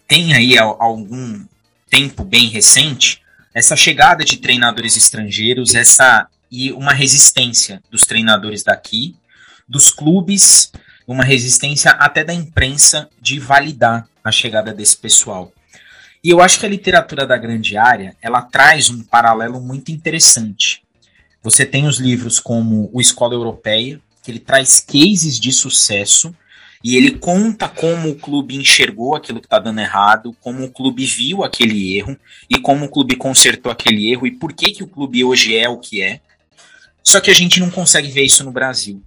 tem 0.08 0.34
aí 0.34 0.58
algum 0.58 1.46
tempo 1.90 2.24
bem 2.24 2.48
recente 2.48 3.22
essa 3.54 3.76
chegada 3.76 4.24
de 4.24 4.38
treinadores 4.38 4.96
estrangeiros, 4.96 5.76
essa 5.76 6.28
e 6.52 6.72
uma 6.74 6.94
resistência 6.94 7.82
dos 7.90 8.02
treinadores 8.02 8.64
daqui, 8.64 9.16
dos 9.68 9.90
clubes, 9.90 10.72
uma 11.12 11.24
resistência 11.24 11.91
até 11.91 12.24
da 12.24 12.34
imprensa 12.34 13.10
de 13.21 13.39
validar 13.39 14.08
a 14.24 14.32
chegada 14.32 14.74
desse 14.74 14.97
pessoal. 14.97 15.52
E 16.24 16.30
eu 16.30 16.39
acho 16.39 16.60
que 16.60 16.65
a 16.65 16.69
literatura 16.69 17.26
da 17.26 17.38
grande 17.38 17.76
área, 17.78 18.15
ela 18.21 18.41
traz 18.41 18.89
um 18.89 19.02
paralelo 19.02 19.60
muito 19.60 19.91
interessante. 19.91 20.84
Você 21.41 21.65
tem 21.65 21.88
os 21.88 21.97
livros 21.97 22.39
como 22.39 22.89
O 22.93 23.02
Escola 23.02 23.34
Europeia, 23.34 24.00
que 24.21 24.30
ele 24.30 24.39
traz 24.39 24.80
cases 24.80 25.39
de 25.39 25.52
sucesso 25.52 26.36
e 26.84 26.95
ele 26.95 27.12
conta 27.12 27.67
como 27.67 28.10
o 28.10 28.15
clube 28.15 28.56
enxergou 28.56 29.15
aquilo 29.15 29.39
que 29.39 29.47
está 29.47 29.60
dando 29.60 29.82
errado, 29.82 30.36
como 30.39 30.63
o 30.63 30.71
clube 30.71 31.06
viu 31.06 31.43
aquele 31.43 31.97
erro 31.97 32.17
e 32.50 32.60
como 32.60 32.86
o 32.86 32.89
clube 32.89 33.15
consertou 33.15 33.71
aquele 33.71 34.12
erro 34.12 34.28
e 34.28 34.32
por 34.32 34.54
que, 34.54 34.71
que 34.71 34.84
o 34.84 34.88
clube 34.88 35.24
hoje 35.24 35.56
é 35.56 35.67
o 35.67 35.78
que 35.78 36.02
é. 36.02 36.19
Só 37.04 37.19
que 37.19 37.32
a 37.32 37.34
gente 37.34 37.60
não 37.60 37.71
consegue 37.71 38.10
ver 38.10 38.24
isso 38.24 38.43
no 38.43 38.52
Brasil. 38.52 39.02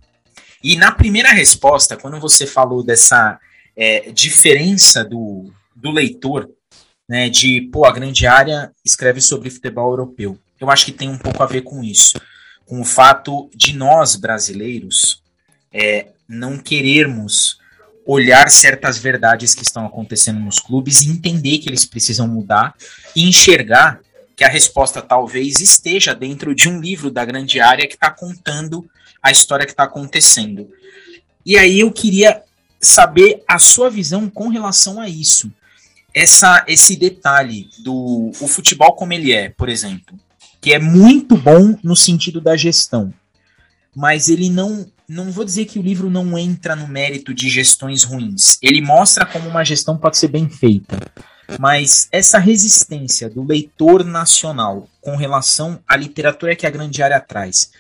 E 0.65 0.77
na 0.77 0.91
primeira 0.91 1.31
resposta, 1.31 1.95
quando 1.95 2.19
você 2.19 2.47
falou 2.47 2.83
dessa 2.83 3.39
é, 3.77 4.11
diferença 4.11 5.05
do, 5.05 5.53
do 5.77 5.91
leitor, 5.91 6.49
né, 7.07 7.29
de, 7.29 7.69
pô, 7.71 7.85
a 7.85 7.93
grande 7.93 8.27
área 8.27 8.73
escreve 8.83 9.21
sobre 9.21 9.51
futebol 9.51 9.91
europeu, 9.91 10.39
eu 10.59 10.71
acho 10.71 10.87
que 10.87 10.93
tem 10.93 11.11
um 11.11 11.19
pouco 11.19 11.43
a 11.43 11.47
ver 11.47 11.61
com 11.61 11.85
isso. 11.85 12.19
Com 12.65 12.81
o 12.81 12.85
fato 12.85 13.51
de 13.55 13.77
nós, 13.77 14.17
brasileiros, 14.17 15.23
é, 15.71 16.07
não 16.27 16.57
querermos 16.57 17.59
olhar 18.07 18.49
certas 18.49 18.97
verdades 18.97 19.55
que 19.55 19.65
estão 19.65 19.85
acontecendo 19.85 20.41
nos 20.41 20.59
clubes 20.59 21.03
e 21.03 21.11
entender 21.11 21.59
que 21.59 21.69
eles 21.69 21.85
precisam 21.85 22.27
mudar 22.27 22.75
e 23.15 23.29
enxergar 23.29 24.01
que 24.35 24.45
a 24.45 24.49
resposta 24.49 25.03
talvez 25.03 25.61
esteja 25.61 26.15
dentro 26.15 26.55
de 26.55 26.71
um 26.71 26.81
livro 26.81 27.11
da 27.11 27.23
grande 27.23 27.61
área 27.61 27.87
que 27.87 27.95
está 27.95 28.11
contando 28.11 28.89
a 29.25 29.31
história 29.31 29.65
que 29.65 29.73
está 29.73 29.85
acontecendo. 29.85 30.69
E 31.47 31.57
aí 31.57 31.81
eu 31.81 31.91
queria 31.91 32.43
saber 32.79 33.43
a 33.49 33.59
sua 33.59 33.89
visão 33.89 34.29
com 34.29 34.49
relação 34.49 35.01
a 35.01 35.09
isso. 35.09 35.51
Essa, 36.13 36.63
esse 36.69 36.95
detalhe 36.95 37.71
do 37.79 38.31
o 38.39 38.47
futebol 38.47 38.93
como 38.93 39.15
ele 39.15 39.33
é, 39.33 39.49
por 39.49 39.71
exemplo, 39.71 40.15
que 40.61 40.75
é 40.75 40.79
muito 40.79 41.37
bom 41.37 41.77
no 41.83 41.97
sentido 41.97 42.41
da 42.41 42.55
gestão, 42.57 43.13
mas 43.97 44.29
ele 44.29 44.51
não 44.51 44.87
não 45.07 45.31
vou 45.31 45.45
dizer 45.45 45.67
que 45.67 45.79
o 45.79 45.83
livro 45.83 46.09
não 46.09 46.39
entra 46.39 46.75
no 46.75 46.89
mérito 46.89 47.35
de 47.35 47.51
gestões 47.51 48.05
ruins. 48.05 48.57
Ele 48.63 48.81
mostra 48.81 49.27
como 49.27 49.47
uma 49.49 49.63
gestão 49.63 49.99
pode 49.99 50.17
ser 50.17 50.29
bem 50.29 50.49
feita. 50.49 50.99
Mas 51.61 52.09
essa 52.11 52.39
resistência 52.39 53.29
do 53.29 53.45
leitor 53.45 54.03
nacional 54.03 54.89
com 55.03 55.15
relação 55.15 55.79
à 55.87 55.95
literatura 55.95 56.57
que 56.57 56.67
a 56.67 56.71
grande 56.71 57.03
área 57.03 57.21
traz, 57.21 57.71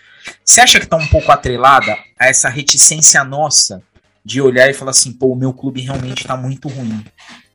você 0.44 0.60
acha 0.60 0.78
que 0.78 0.86
está 0.86 0.96
um 0.96 1.06
pouco 1.06 1.30
atrelada 1.30 1.96
a 2.18 2.26
essa 2.26 2.48
reticência 2.48 3.22
nossa 3.24 3.82
de 4.24 4.40
olhar 4.40 4.70
e 4.70 4.74
falar 4.74 4.92
assim, 4.92 5.12
pô, 5.12 5.28
o 5.28 5.36
meu 5.36 5.52
clube 5.52 5.80
realmente 5.80 6.22
está 6.22 6.36
muito 6.36 6.68
ruim. 6.68 7.04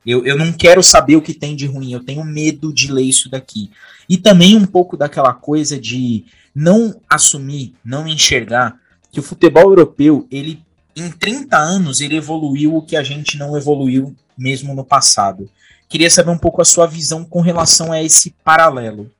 Eu, 0.06 0.24
eu 0.24 0.36
não 0.36 0.52
quero 0.52 0.82
saber 0.82 1.16
o 1.16 1.22
que 1.22 1.34
tem 1.34 1.56
de 1.56 1.66
ruim, 1.66 1.92
eu 1.92 2.02
tenho 2.02 2.24
medo 2.24 2.72
de 2.72 2.90
ler 2.90 3.02
isso 3.02 3.28
daqui. 3.28 3.70
E 4.08 4.16
também 4.16 4.56
um 4.56 4.66
pouco 4.66 4.96
daquela 4.96 5.34
coisa 5.34 5.78
de 5.78 6.24
não 6.54 7.00
assumir, 7.08 7.74
não 7.84 8.06
enxergar 8.06 8.76
que 9.12 9.20
o 9.20 9.22
futebol 9.22 9.64
europeu, 9.64 10.26
ele 10.30 10.62
em 10.96 11.10
30 11.10 11.56
anos, 11.56 12.00
ele 12.00 12.16
evoluiu 12.16 12.74
o 12.74 12.82
que 12.82 12.96
a 12.96 13.02
gente 13.02 13.38
não 13.38 13.56
evoluiu 13.56 14.14
mesmo 14.36 14.74
no 14.74 14.84
passado. 14.84 15.48
Queria 15.88 16.10
saber 16.10 16.30
um 16.30 16.38
pouco 16.38 16.60
a 16.60 16.64
sua 16.64 16.86
visão 16.86 17.24
com 17.24 17.40
relação 17.40 17.92
a 17.92 18.02
esse 18.02 18.30
paralelo. 18.44 19.10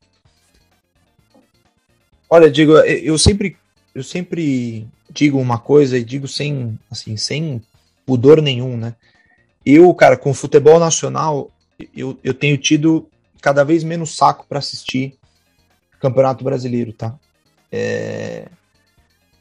Olha, 2.31 2.49
digo, 2.49 2.77
eu 2.79 3.19
sempre 3.19 3.57
eu 3.93 4.05
sempre 4.05 4.87
digo 5.11 5.39
uma 5.39 5.59
coisa 5.59 5.99
e 5.99 6.05
digo 6.05 6.29
sem 6.29 6.79
assim, 6.89 7.17
sem 7.17 7.61
pudor 8.07 8.41
nenhum, 8.41 8.77
né? 8.77 8.95
Eu, 9.67 9.93
cara, 9.93 10.17
com 10.17 10.31
o 10.31 10.35
futebol 10.35 10.79
nacional, 10.79 11.51
eu, 11.95 12.17
eu 12.23 12.33
tenho 12.33 12.57
tido 12.57 13.09
cada 13.43 13.65
vez 13.65 13.83
menos 13.83 14.17
saco 14.17 14.47
para 14.49 14.61
assistir 14.61 15.19
Campeonato 15.99 16.45
Brasileiro, 16.45 16.93
tá? 16.93 17.19
É, 17.71 18.47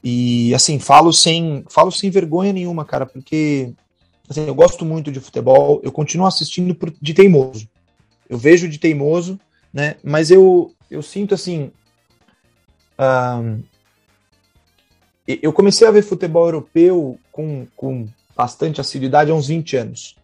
e 0.04 0.54
assim, 0.54 0.80
falo 0.80 1.14
sem, 1.14 1.64
falo 1.70 1.92
sem 1.92 2.10
vergonha 2.10 2.54
nenhuma, 2.54 2.86
cara, 2.86 3.06
porque 3.06 3.72
assim, 4.30 4.46
eu 4.46 4.56
gosto 4.56 4.84
muito 4.84 5.12
de 5.12 5.20
futebol, 5.20 5.80
eu 5.84 5.92
continuo 5.92 6.28
assistindo 6.28 6.76
de 7.02 7.14
teimoso. 7.14 7.68
Eu 8.30 8.38
vejo 8.38 8.68
de 8.68 8.78
teimoso, 8.78 9.40
né? 9.74 9.96
Mas 10.04 10.32
eu, 10.32 10.74
eu 10.90 11.02
sinto 11.02 11.34
assim. 11.34 11.72
Um, 13.00 13.64
eu 15.26 15.54
comecei 15.54 15.88
a 15.88 15.92
ver 15.92 16.02
futebol 16.02 16.46
europeu 16.46 17.20
com, 17.32 17.66
com 17.76 18.08
bastante 18.36 18.82
assiduidade 18.82 19.32
há 19.32 19.34
uns 19.34 19.48
20 19.48 19.78
anos. 19.78 20.16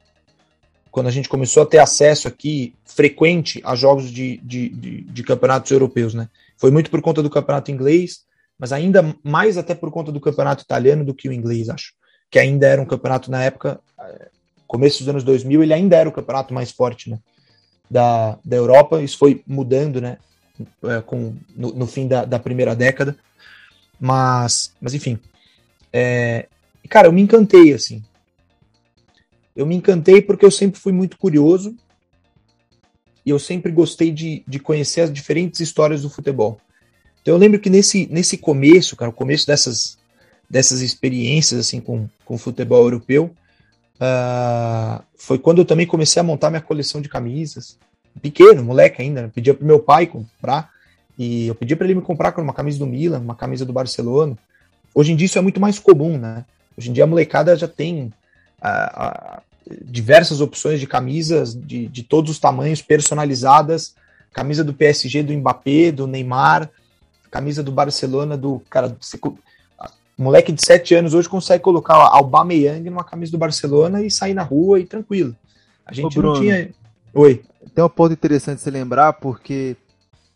Quando 0.91 1.07
a 1.07 1.11
gente 1.11 1.29
começou 1.29 1.63
a 1.63 1.65
ter 1.65 1.77
acesso 1.77 2.27
aqui 2.27 2.73
frequente 2.83 3.61
a 3.63 3.75
jogos 3.75 4.09
de, 4.09 4.37
de, 4.37 4.69
de, 4.69 5.01
de 5.01 5.23
campeonatos 5.23 5.71
europeus, 5.71 6.13
né? 6.13 6.29
Foi 6.57 6.71
muito 6.71 6.89
por 6.89 7.01
conta 7.01 7.21
do 7.21 7.29
campeonato 7.29 7.69
inglês, 7.69 8.21
mas 8.57 8.71
ainda 8.71 9.15
mais 9.23 9.57
até 9.57 9.75
por 9.75 9.91
conta 9.91 10.11
do 10.11 10.21
campeonato 10.21 10.63
italiano 10.63 11.03
do 11.03 11.13
que 11.13 11.29
o 11.29 11.33
inglês, 11.33 11.69
acho. 11.69 11.93
Que 12.31 12.39
ainda 12.39 12.67
era 12.67 12.81
um 12.81 12.85
campeonato 12.85 13.29
na 13.29 13.43
época, 13.43 13.79
eh, 13.99 14.29
começo 14.65 14.99
dos 14.99 15.09
anos 15.09 15.23
2000, 15.23 15.63
ele 15.63 15.73
ainda 15.73 15.97
era 15.97 16.09
o 16.09 16.13
campeonato 16.13 16.53
mais 16.53 16.71
forte 16.71 17.09
né, 17.09 17.19
da, 17.91 18.39
da 18.43 18.55
Europa. 18.55 19.01
Isso 19.01 19.17
foi 19.17 19.43
mudando 19.45 19.99
né, 19.99 20.17
eh, 20.83 21.01
com, 21.05 21.35
no, 21.55 21.73
no 21.73 21.87
fim 21.87 22.07
da, 22.07 22.25
da, 22.25 22.39
primeira 22.39 22.75
década. 22.75 23.15
Mas, 23.99 24.73
mas 24.79 24.93
enfim. 24.93 25.19
É, 25.91 26.47
cara, 26.89 27.07
eu 27.07 27.11
me 27.11 27.21
encantei, 27.21 27.73
assim. 27.73 28.03
Eu 29.55 29.65
me 29.65 29.75
encantei 29.75 30.21
porque 30.21 30.45
eu 30.45 30.51
sempre 30.51 30.79
fui 30.79 30.91
muito 30.91 31.17
curioso 31.17 31.75
e 33.25 33.29
eu 33.29 33.39
sempre 33.39 33.71
gostei 33.71 34.11
de, 34.11 34.43
de 34.47 34.59
conhecer 34.59 35.01
as 35.01 35.11
diferentes 35.11 35.59
histórias 35.59 36.01
do 36.01 36.09
futebol. 36.09 36.59
Então 37.21 37.33
eu 37.33 37.39
lembro 37.39 37.59
que 37.59 37.69
nesse, 37.69 38.05
nesse 38.07 38.37
começo, 38.37 38.95
cara, 38.95 39.09
o 39.09 39.13
começo 39.13 39.47
dessas, 39.47 39.97
dessas 40.47 40.81
experiências 40.81 41.59
assim 41.59 41.79
com, 41.79 42.07
com 42.23 42.37
futebol 42.37 42.83
europeu, 42.83 43.35
uh, 43.95 45.03
foi 45.17 45.39
quando 45.39 45.59
eu 45.59 45.65
também 45.65 45.87
comecei 45.87 46.19
a 46.19 46.23
montar 46.23 46.51
minha 46.51 46.61
coleção 46.61 47.01
de 47.01 47.09
camisas. 47.09 47.79
Pequeno, 48.21 48.63
moleque 48.63 49.01
ainda, 49.01 49.23
né? 49.23 49.31
pedia 49.33 49.53
pro 49.53 49.65
meu 49.65 49.79
pai 49.79 50.07
comprar. 50.07 50.69
E 51.17 51.47
eu 51.47 51.55
pedi 51.55 51.75
para 51.75 51.85
ele 51.85 51.95
me 51.95 52.01
comprar 52.01 52.37
uma 52.39 52.53
camisa 52.53 52.79
do 52.79 52.85
Milan, 52.85 53.19
uma 53.19 53.35
camisa 53.35 53.65
do 53.65 53.73
Barcelona. 53.73 54.37
Hoje 54.93 55.11
em 55.11 55.15
dia 55.15 55.25
isso 55.25 55.37
é 55.37 55.41
muito 55.41 55.59
mais 55.59 55.79
comum, 55.79 56.17
né? 56.17 56.45
Hoje 56.77 56.89
em 56.89 56.93
dia 56.93 57.03
a 57.03 57.07
molecada 57.07 57.55
já 57.55 57.67
tem 57.67 58.11
diversas 59.83 60.41
opções 60.41 60.79
de 60.79 60.87
camisas 60.87 61.55
de, 61.55 61.87
de 61.87 62.03
todos 62.03 62.31
os 62.31 62.39
tamanhos 62.39 62.81
personalizadas. 62.81 63.95
Camisa 64.33 64.63
do 64.63 64.73
PSG, 64.73 65.23
do 65.23 65.33
Mbappé, 65.33 65.91
do 65.91 66.07
Neymar, 66.07 66.69
camisa 67.31 67.63
do 67.63 67.71
Barcelona, 67.71 68.35
do 68.35 68.61
cara. 68.69 68.95
Você, 68.99 69.17
moleque 70.17 70.51
de 70.51 70.63
7 70.63 70.95
anos 70.95 71.13
hoje 71.13 71.29
consegue 71.29 71.63
colocar 71.63 71.95
Aubameyang 71.95 72.89
numa 72.89 73.03
camisa 73.03 73.31
do 73.31 73.37
Barcelona 73.37 74.01
e 74.01 74.11
sair 74.11 74.33
na 74.33 74.43
rua 74.43 74.79
e 74.79 74.85
tranquilo. 74.85 75.35
A 75.85 75.93
gente 75.93 76.19
Ô, 76.19 76.21
não 76.21 76.33
tinha. 76.33 76.69
Oi. 77.13 77.43
Tem 77.73 77.83
um 77.83 77.89
ponto 77.89 78.13
interessante 78.13 78.57
de 78.57 78.63
se 78.63 78.71
lembrar, 78.71 79.13
porque 79.13 79.75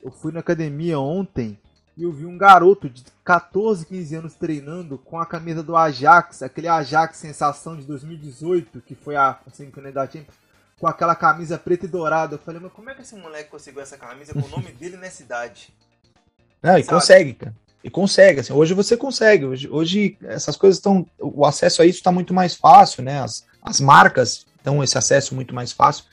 eu 0.04 0.12
fui 0.12 0.32
na 0.32 0.40
academia 0.40 1.00
ontem 1.00 1.58
e 2.00 2.04
eu 2.04 2.14
vi 2.14 2.26
um 2.26 2.38
garoto 2.38 2.90
de 2.90 3.04
14, 3.26 3.86
15 3.86 4.16
anos 4.16 4.34
treinando 4.34 4.98
com 4.98 5.20
a 5.20 5.26
camisa 5.26 5.62
do 5.62 5.76
Ajax, 5.76 6.42
aquele 6.42 6.68
Ajax 6.68 7.18
sensação 7.18 7.76
de 7.76 7.84
2018, 7.84 8.82
que 8.82 8.96
foi 8.96 9.18
a 9.18 9.38
semifinal 9.52 9.92
da 9.92 10.06
Champions, 10.06 10.38
com 10.80 10.88
aquela 10.88 11.14
camisa 11.14 11.58
preta 11.58 11.86
e 11.86 11.90
dourada. 11.90 12.36
Eu 12.36 12.40
falei, 12.40 12.62
mas 12.62 12.72
como 12.72 12.90
é 12.90 12.96
que 12.96 13.02
esse 13.02 13.16
moleque 13.16 13.50
conseguiu 13.50 13.82
essa 13.82 13.98
camisa 13.98 14.34
com 14.34 14.40
o 14.40 14.48
nome 14.48 14.72
dele 14.72 14.96
nessa 14.96 15.22
idade? 15.22 15.74
Não, 16.64 16.78
e 16.78 16.84
consegue, 16.86 17.34
cara. 17.34 17.54
E 17.84 17.90
consegue, 17.90 18.40
assim, 18.42 18.54
hoje 18.54 18.74
você 18.74 18.96
consegue. 18.96 19.46
Hoje, 19.46 19.70
hoje 19.70 20.18
essas 20.24 20.56
coisas 20.56 20.78
estão. 20.78 21.06
O 21.18 21.46
acesso 21.46 21.82
a 21.82 21.86
isso 21.86 21.98
está 21.98 22.12
muito 22.12 22.34
mais 22.34 22.56
fácil, 22.56 23.04
né? 23.04 23.22
As, 23.22 23.46
as 23.62 23.80
marcas 23.80 24.46
dão 24.64 24.84
esse 24.84 24.98
acesso 24.98 25.36
muito 25.36 25.54
mais 25.54 25.72
fácil. 25.72 26.06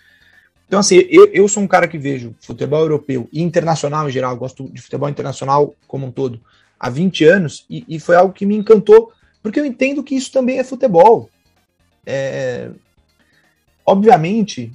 Então, 0.66 0.80
assim, 0.80 0.96
eu, 1.08 1.26
eu 1.32 1.48
sou 1.48 1.62
um 1.62 1.66
cara 1.68 1.86
que 1.86 1.96
vejo 1.96 2.34
futebol 2.40 2.80
europeu 2.80 3.28
e 3.32 3.40
internacional 3.40 4.08
em 4.08 4.12
geral, 4.12 4.36
gosto 4.36 4.68
de 4.68 4.82
futebol 4.82 5.08
internacional 5.08 5.74
como 5.86 6.06
um 6.06 6.10
todo, 6.10 6.40
há 6.78 6.90
20 6.90 7.24
anos, 7.24 7.64
e, 7.70 7.84
e 7.88 8.00
foi 8.00 8.16
algo 8.16 8.34
que 8.34 8.44
me 8.44 8.56
encantou, 8.56 9.12
porque 9.42 9.60
eu 9.60 9.64
entendo 9.64 10.02
que 10.02 10.16
isso 10.16 10.32
também 10.32 10.58
é 10.58 10.64
futebol. 10.64 11.30
É, 12.04 12.70
obviamente, 13.84 14.72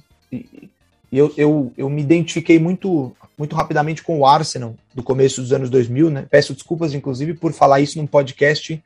eu, 1.12 1.32
eu, 1.36 1.72
eu 1.76 1.90
me 1.90 2.00
identifiquei 2.00 2.58
muito, 2.58 3.14
muito 3.36 3.54
rapidamente 3.54 4.02
com 4.02 4.18
o 4.18 4.26
Arsenal 4.26 4.74
do 4.94 5.02
começo 5.02 5.42
dos 5.42 5.52
anos 5.52 5.68
2000, 5.68 6.08
né? 6.10 6.26
Peço 6.30 6.54
desculpas, 6.54 6.94
inclusive, 6.94 7.34
por 7.34 7.52
falar 7.52 7.80
isso 7.80 7.98
num 7.98 8.06
podcast 8.06 8.82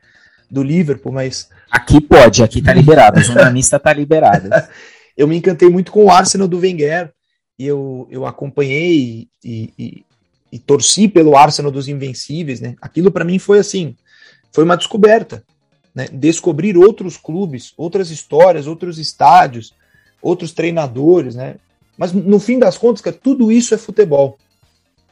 do 0.51 0.61
Liverpool, 0.61 1.13
mas. 1.13 1.49
Aqui 1.71 2.01
pode, 2.01 2.43
aqui 2.43 2.61
tá 2.61 2.73
liberado, 2.73 3.19
a 3.19 3.23
jornalista 3.23 3.79
tá 3.79 3.93
liberada. 3.93 4.69
eu 5.17 5.27
me 5.27 5.35
encantei 5.35 5.67
muito 5.67 5.91
com 5.91 6.05
o 6.05 6.11
Arsenal 6.11 6.47
do 6.47 6.59
Wenger 6.59 7.11
e 7.57 7.65
eu, 7.65 8.07
eu 8.11 8.25
acompanhei 8.25 9.27
e, 9.43 9.73
e, 9.77 10.05
e 10.51 10.59
torci 10.59 11.07
pelo 11.07 11.35
Arsenal 11.35 11.71
dos 11.71 11.87
Invencíveis, 11.87 12.61
né? 12.61 12.75
Aquilo 12.79 13.11
para 13.11 13.25
mim 13.25 13.39
foi 13.39 13.57
assim, 13.57 13.95
foi 14.51 14.63
uma 14.63 14.77
descoberta, 14.77 15.43
né? 15.93 16.07
Descobrir 16.13 16.77
outros 16.77 17.17
clubes, 17.17 17.73
outras 17.75 18.11
histórias, 18.11 18.67
outros 18.67 18.99
estádios, 18.99 19.73
outros 20.21 20.51
treinadores, 20.51 21.33
né? 21.33 21.55
Mas 21.97 22.13
no 22.13 22.39
fim 22.39 22.59
das 22.59 22.77
contas, 22.77 23.01
cara, 23.01 23.17
tudo 23.19 23.51
isso 23.51 23.73
é 23.73 23.77
futebol. 23.77 24.37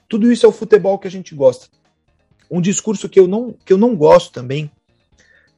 Tudo 0.08 0.32
isso 0.32 0.46
é 0.46 0.50
o 0.50 0.52
futebol 0.52 1.00
que 1.00 1.08
a 1.08 1.12
gente 1.12 1.34
gosta. 1.34 1.68
Um 2.50 2.62
discurso 2.62 3.10
que 3.10 3.20
eu 3.20 3.28
não, 3.28 3.56
que 3.65 3.74
eu 3.74 3.78
não 3.78 3.96
gosto 3.96 4.32
também 4.32 4.70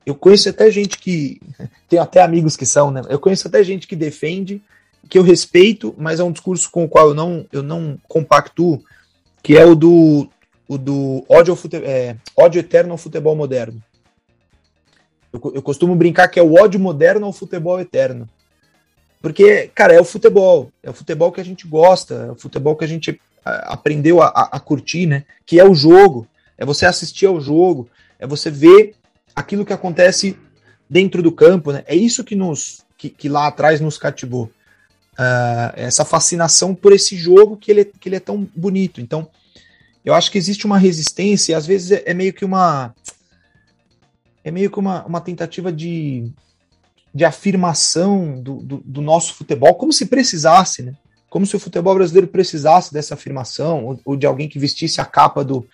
eu 0.08 0.16
conheço 0.16 0.48
até 0.48 0.72
gente 0.72 0.98
que. 0.98 1.42
Tenho 1.90 2.02
até 2.02 2.22
amigos 2.22 2.56
que 2.56 2.66
são, 2.66 2.90
né? 2.90 3.02
Eu 3.10 3.20
conheço 3.20 3.48
até 3.48 3.62
gente 3.62 3.86
que 3.86 3.96
defende, 3.96 4.62
que 5.10 5.20
eu 5.20 5.24
respeito, 5.24 5.94
mas 5.98 6.20
é 6.20 6.24
um 6.24 6.32
discurso 6.32 6.72
com 6.72 6.86
o 6.86 6.90
qual 6.90 7.10
eu 7.10 7.14
não, 7.14 7.46
eu 7.52 7.62
não 7.62 7.98
compactuo, 8.08 8.82
que 9.44 9.58
é 9.58 9.66
o 9.66 9.76
do, 9.76 10.30
o 10.68 10.78
do 10.78 11.26
ódio, 11.28 11.52
ao 11.52 11.58
fute, 11.58 11.76
é, 11.78 12.16
ódio 12.38 12.60
eterno 12.60 12.94
ao 12.94 12.98
futebol 12.98 13.36
moderno. 13.36 13.84
Eu, 15.32 15.42
eu 15.56 15.62
costumo 15.62 15.94
brincar 15.94 16.30
que 16.30 16.40
é 16.40 16.44
o 16.44 16.56
ódio 16.56 16.80
moderno 16.80 17.26
ao 17.26 17.34
futebol 17.34 17.80
eterno. 17.80 18.30
Porque, 19.22 19.70
cara, 19.76 19.94
é 19.94 20.00
o 20.00 20.06
futebol. 20.06 20.72
É 20.82 20.90
o 20.90 20.94
futebol 20.94 21.34
que 21.34 21.42
a 21.42 21.46
gente 21.46 21.68
gosta, 21.68 22.28
é 22.30 22.32
o 22.32 22.36
futebol 22.36 22.78
que 22.78 22.86
a 22.86 22.88
gente 22.88 23.20
aprendeu 23.44 24.22
a, 24.22 24.28
a, 24.28 24.58
a 24.58 24.60
curtir, 24.60 25.06
né? 25.06 25.26
Que 25.46 25.60
é 25.60 25.66
o 25.66 25.76
jogo. 25.76 26.28
É 26.58 26.66
você 26.66 26.86
assistir 26.86 27.26
ao 27.26 27.40
jogo, 27.40 27.90
é 28.20 28.26
você 28.26 28.50
ver 28.50 28.96
aquilo 29.38 29.64
que 29.64 29.72
acontece 29.72 30.36
dentro 30.90 31.22
do 31.22 31.32
campo, 31.32 31.72
né? 31.72 31.84
É 31.86 31.96
isso 31.96 32.24
que 32.24 32.36
nos 32.36 32.84
que, 32.98 33.08
que 33.08 33.30
lá 33.30 33.46
atrás 33.46 33.80
nos 33.80 33.96
cativou. 33.96 34.46
Uh, 35.14 35.70
essa 35.76 36.04
fascinação 36.04 36.74
por 36.74 36.92
esse 36.92 37.16
jogo 37.16 37.56
que 37.56 37.70
ele, 37.72 37.82
é, 37.82 37.86
que 37.86 38.10
ele 38.10 38.16
é 38.16 38.20
tão 38.20 38.48
bonito. 38.56 39.00
Então, 39.00 39.30
eu 40.04 40.16
acho 40.16 40.32
que 40.32 40.40
existe 40.40 40.66
uma 40.66 40.80
resistência, 40.80 41.52
e 41.52 41.56
às 41.56 41.68
vezes 41.68 41.92
é, 41.92 42.04
é 42.08 42.14
meio 42.16 42.34
que 42.34 42.44
uma. 42.44 42.96
É 44.44 44.50
meio 44.50 44.72
que 44.72 44.80
uma, 44.80 45.06
uma 45.06 45.22
tentativa 45.22 45.72
de, 45.72 46.32
de 47.14 47.26
afirmação 47.26 48.42
do, 48.42 48.56
do, 48.56 48.78
do 48.84 49.02
nosso 49.02 49.36
futebol, 49.36 49.76
como 49.76 49.94
se 49.94 50.08
precisasse, 50.08 50.82
né? 50.82 50.96
Como 51.30 51.46
se 51.46 51.56
o 51.56 51.60
futebol 51.60 51.94
brasileiro 51.94 52.28
precisasse 52.28 52.92
dessa 52.92 53.14
afirmação, 53.14 53.86
ou, 53.86 54.00
ou 54.04 54.18
de 54.18 54.26
alguém 54.26 54.50
que 54.50 54.58
vestisse 54.58 55.00
a 55.00 55.06
capa 55.06 55.44
do, 55.44 55.68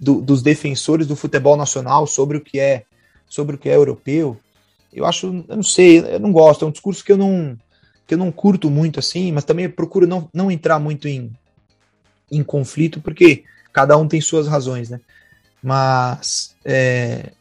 do, 0.00 0.22
dos 0.22 0.42
defensores 0.42 1.06
do 1.06 1.16
futebol 1.16 1.56
nacional 1.56 2.06
sobre 2.06 2.38
o 2.38 2.40
que 2.40 2.58
é 2.58 2.84
sobre 3.34 3.56
o 3.56 3.58
que 3.58 3.68
é 3.68 3.74
europeu. 3.74 4.38
Eu 4.92 5.04
acho, 5.04 5.44
eu 5.48 5.56
não 5.56 5.62
sei, 5.62 5.98
eu 5.98 6.20
não 6.20 6.30
gosto, 6.30 6.64
é 6.64 6.68
um 6.68 6.70
discurso 6.70 7.04
que 7.04 7.10
eu 7.10 7.16
não 7.16 7.58
que 8.06 8.12
eu 8.14 8.18
não 8.18 8.30
curto 8.30 8.70
muito 8.70 9.00
assim, 9.00 9.32
mas 9.32 9.44
também 9.44 9.68
procuro 9.68 10.06
não, 10.06 10.28
não 10.32 10.50
entrar 10.50 10.78
muito 10.78 11.08
em, 11.08 11.32
em 12.30 12.44
conflito, 12.44 13.00
porque 13.00 13.44
cada 13.72 13.96
um 13.96 14.06
tem 14.06 14.20
suas 14.20 14.46
razões, 14.46 14.90
né? 14.90 15.00
Mas 15.62 16.54
é, 16.62 17.32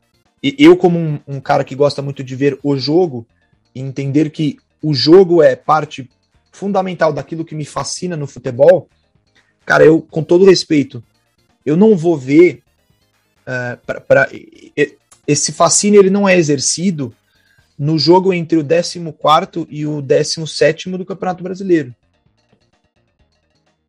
eu, 0.42 0.78
como 0.78 0.98
um, 0.98 1.20
um, 1.28 1.42
cara 1.42 1.66
que 1.66 1.76
gosta 1.76 2.02
muito 2.02 2.24
de 2.24 2.34
ver 2.34 2.58
o 2.64 2.78
jogo 2.78 3.28
e 3.76 3.82
entender 3.82 4.30
que 4.30 4.58
o 4.82 4.94
jogo 4.94 5.44
é 5.44 5.54
parte 5.54 6.10
fundamental 6.50 7.12
daquilo 7.12 7.44
que 7.44 7.56
me 7.56 7.66
fascina 7.66 8.16
no 8.16 8.26
futebol, 8.26 8.88
cara, 9.66 9.84
eu, 9.84 10.02
com 10.02 10.24
todo 10.24 10.46
respeito, 10.46 11.04
eu 11.66 11.76
não 11.76 11.98
vou 11.98 12.18
ver 12.18 12.64
uh, 13.42 13.78
pra, 13.86 14.00
pra, 14.00 14.30
esse 15.28 15.52
fascínio 15.52 16.00
ele 16.00 16.10
não 16.10 16.28
é 16.28 16.38
exercido 16.38 17.14
no 17.78 17.98
jogo 17.98 18.34
entre 18.34 18.58
o 18.58 18.64
14 18.64 19.68
e 19.70 19.86
o 19.86 20.02
17 20.02 20.90
do 20.92 21.06
Campeonato 21.06 21.44
Brasileiro. 21.44 21.94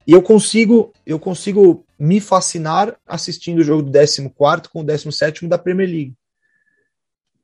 E 0.07 0.13
eu 0.13 0.23
consigo, 0.23 0.93
eu 1.07 1.19
consigo 1.19 1.85
me 1.99 2.21
fascinar 2.21 2.95
assistindo 3.07 3.59
o 3.59 3.65
jogo 3.65 3.83
do 3.83 3.93
14 3.93 4.31
com 4.71 4.81
o 4.81 4.85
17 4.85 5.47
da 5.47 5.59
Premier 5.59 5.89
League. 5.89 6.15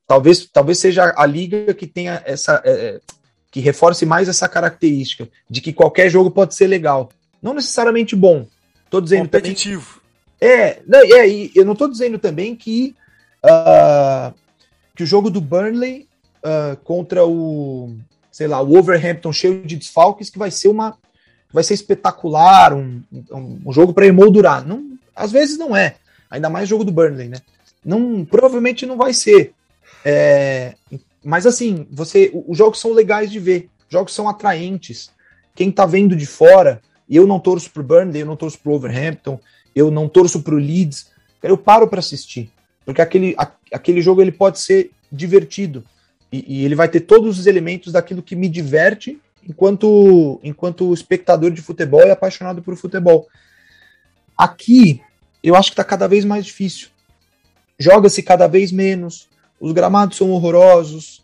Talvez, 0.07 0.45
talvez 0.45 0.77
seja 0.77 1.13
a 1.15 1.25
liga 1.25 1.73
que 1.73 1.87
tenha 1.87 2.21
essa 2.25 2.61
é, 2.65 2.71
é, 2.71 3.01
que 3.49 3.59
reforce 3.59 4.05
mais 4.05 4.29
essa 4.29 4.47
característica 4.47 5.27
de 5.49 5.61
que 5.61 5.73
qualquer 5.73 6.09
jogo 6.09 6.29
pode 6.29 6.53
ser 6.53 6.67
legal. 6.67 7.09
Não 7.41 7.53
necessariamente 7.53 8.15
bom. 8.15 8.45
Tô 8.89 9.01
dizendo 9.01 9.23
competitivo. 9.23 10.01
Também, 10.39 10.55
é, 10.55 10.81
não, 10.85 10.99
é, 10.99 11.27
eu 11.55 11.65
não 11.65 11.73
estou 11.73 11.89
dizendo 11.89 12.19
também 12.19 12.55
que 12.55 12.95
uh, 13.43 14.33
que 14.95 15.03
o 15.03 15.07
jogo 15.07 15.29
do 15.29 15.41
Burnley 15.41 16.07
uh, 16.43 16.75
contra 16.83 17.25
o, 17.25 17.95
sei 18.31 18.47
lá, 18.47 18.61
o 18.61 18.67
Wolverhampton 18.67 19.33
cheio 19.33 19.65
de 19.65 19.75
desfalques, 19.75 20.29
que 20.29 20.39
vai 20.39 20.51
ser 20.51 20.67
uma, 20.67 20.97
vai 21.51 21.63
ser 21.63 21.73
espetacular, 21.73 22.73
um, 22.73 23.01
um, 23.31 23.61
um 23.65 23.73
jogo 23.73 23.93
para 23.93 24.07
emoldurar. 24.07 24.65
Não, 24.65 24.97
às 25.15 25.31
vezes 25.31 25.57
não 25.57 25.75
é, 25.75 25.95
ainda 26.29 26.49
mais 26.49 26.67
jogo 26.67 26.83
do 26.83 26.91
Burnley, 26.91 27.29
né? 27.29 27.37
Não, 27.83 28.23
provavelmente 28.23 28.85
não 28.85 28.97
vai 28.97 29.13
ser. 29.13 29.53
É, 30.05 30.75
mas 31.23 31.45
assim, 31.45 31.87
você, 31.91 32.31
os 32.47 32.57
jogos 32.57 32.79
são 32.79 32.93
legais 32.93 33.31
de 33.31 33.39
ver, 33.39 33.69
jogos 33.89 34.13
são 34.13 34.27
atraentes. 34.27 35.11
Quem 35.55 35.71
tá 35.71 35.85
vendo 35.85 36.15
de 36.15 36.25
fora, 36.25 36.81
e 37.09 37.15
eu 37.15 37.27
não 37.27 37.39
torço 37.39 37.69
pro 37.71 37.83
Burnley, 37.83 38.21
eu 38.21 38.25
não 38.25 38.37
torço 38.37 38.57
pro 38.59 38.71
Wolverhampton, 38.71 39.39
eu 39.75 39.91
não 39.91 40.07
torço 40.07 40.41
pro 40.41 40.55
Leeds, 40.55 41.07
eu 41.43 41.57
paro 41.57 41.87
para 41.87 41.99
assistir. 41.99 42.49
Porque 42.91 43.01
aquele, 43.01 43.33
a, 43.37 43.49
aquele 43.71 44.01
jogo 44.01 44.21
ele 44.21 44.33
pode 44.33 44.59
ser 44.59 44.91
divertido. 45.09 45.81
E, 46.29 46.59
e, 46.59 46.65
ele 46.65 46.75
vai 46.75 46.89
ter 46.89 46.99
todos 46.99 47.39
os 47.39 47.47
elementos 47.47 47.93
daquilo 47.93 48.21
que 48.21 48.35
me 48.35 48.49
diverte 48.49 49.17
enquanto, 49.47 50.41
enquanto 50.43 50.93
espectador 50.93 51.51
de 51.51 51.61
futebol 51.61 52.05
e 52.05 52.11
apaixonado 52.11 52.61
por 52.61 52.75
futebol. 52.75 53.29
Aqui, 54.37 55.01
eu 55.41 55.55
acho 55.55 55.69
que 55.69 55.73
está 55.73 55.85
cada 55.85 56.05
vez 56.05 56.25
mais 56.25 56.45
difícil. 56.45 56.89
Joga-se 57.79 58.21
cada 58.21 58.45
vez 58.45 58.73
menos, 58.73 59.29
os 59.57 59.71
gramados 59.71 60.17
são 60.17 60.29
horrorosos, 60.31 61.23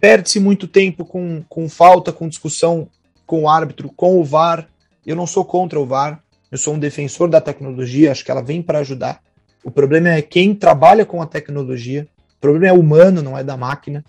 perde-se 0.00 0.40
muito 0.40 0.66
tempo 0.66 1.04
com, 1.04 1.44
com 1.48 1.68
falta, 1.68 2.12
com 2.12 2.28
discussão 2.28 2.88
com 3.24 3.44
o 3.44 3.48
árbitro, 3.48 3.88
com 3.88 4.20
o 4.20 4.24
VAR. 4.24 4.68
Eu 5.06 5.14
não 5.14 5.28
sou 5.28 5.44
contra 5.44 5.78
o 5.78 5.86
VAR, 5.86 6.20
eu 6.50 6.58
sou 6.58 6.74
um 6.74 6.78
defensor 6.78 7.28
da 7.30 7.40
tecnologia, 7.40 8.10
acho 8.10 8.24
que 8.24 8.32
ela 8.32 8.42
vem 8.42 8.60
para 8.60 8.80
ajudar. 8.80 9.22
O 9.64 9.70
problema 9.70 10.10
é 10.10 10.22
quem 10.22 10.54
trabalha 10.54 11.06
com 11.06 11.22
a 11.22 11.26
tecnologia. 11.26 12.06
O 12.36 12.40
problema 12.40 12.66
é 12.66 12.72
humano, 12.72 13.22
não 13.22 13.36
é 13.36 13.42
da 13.42 13.56
máquina, 13.56 14.04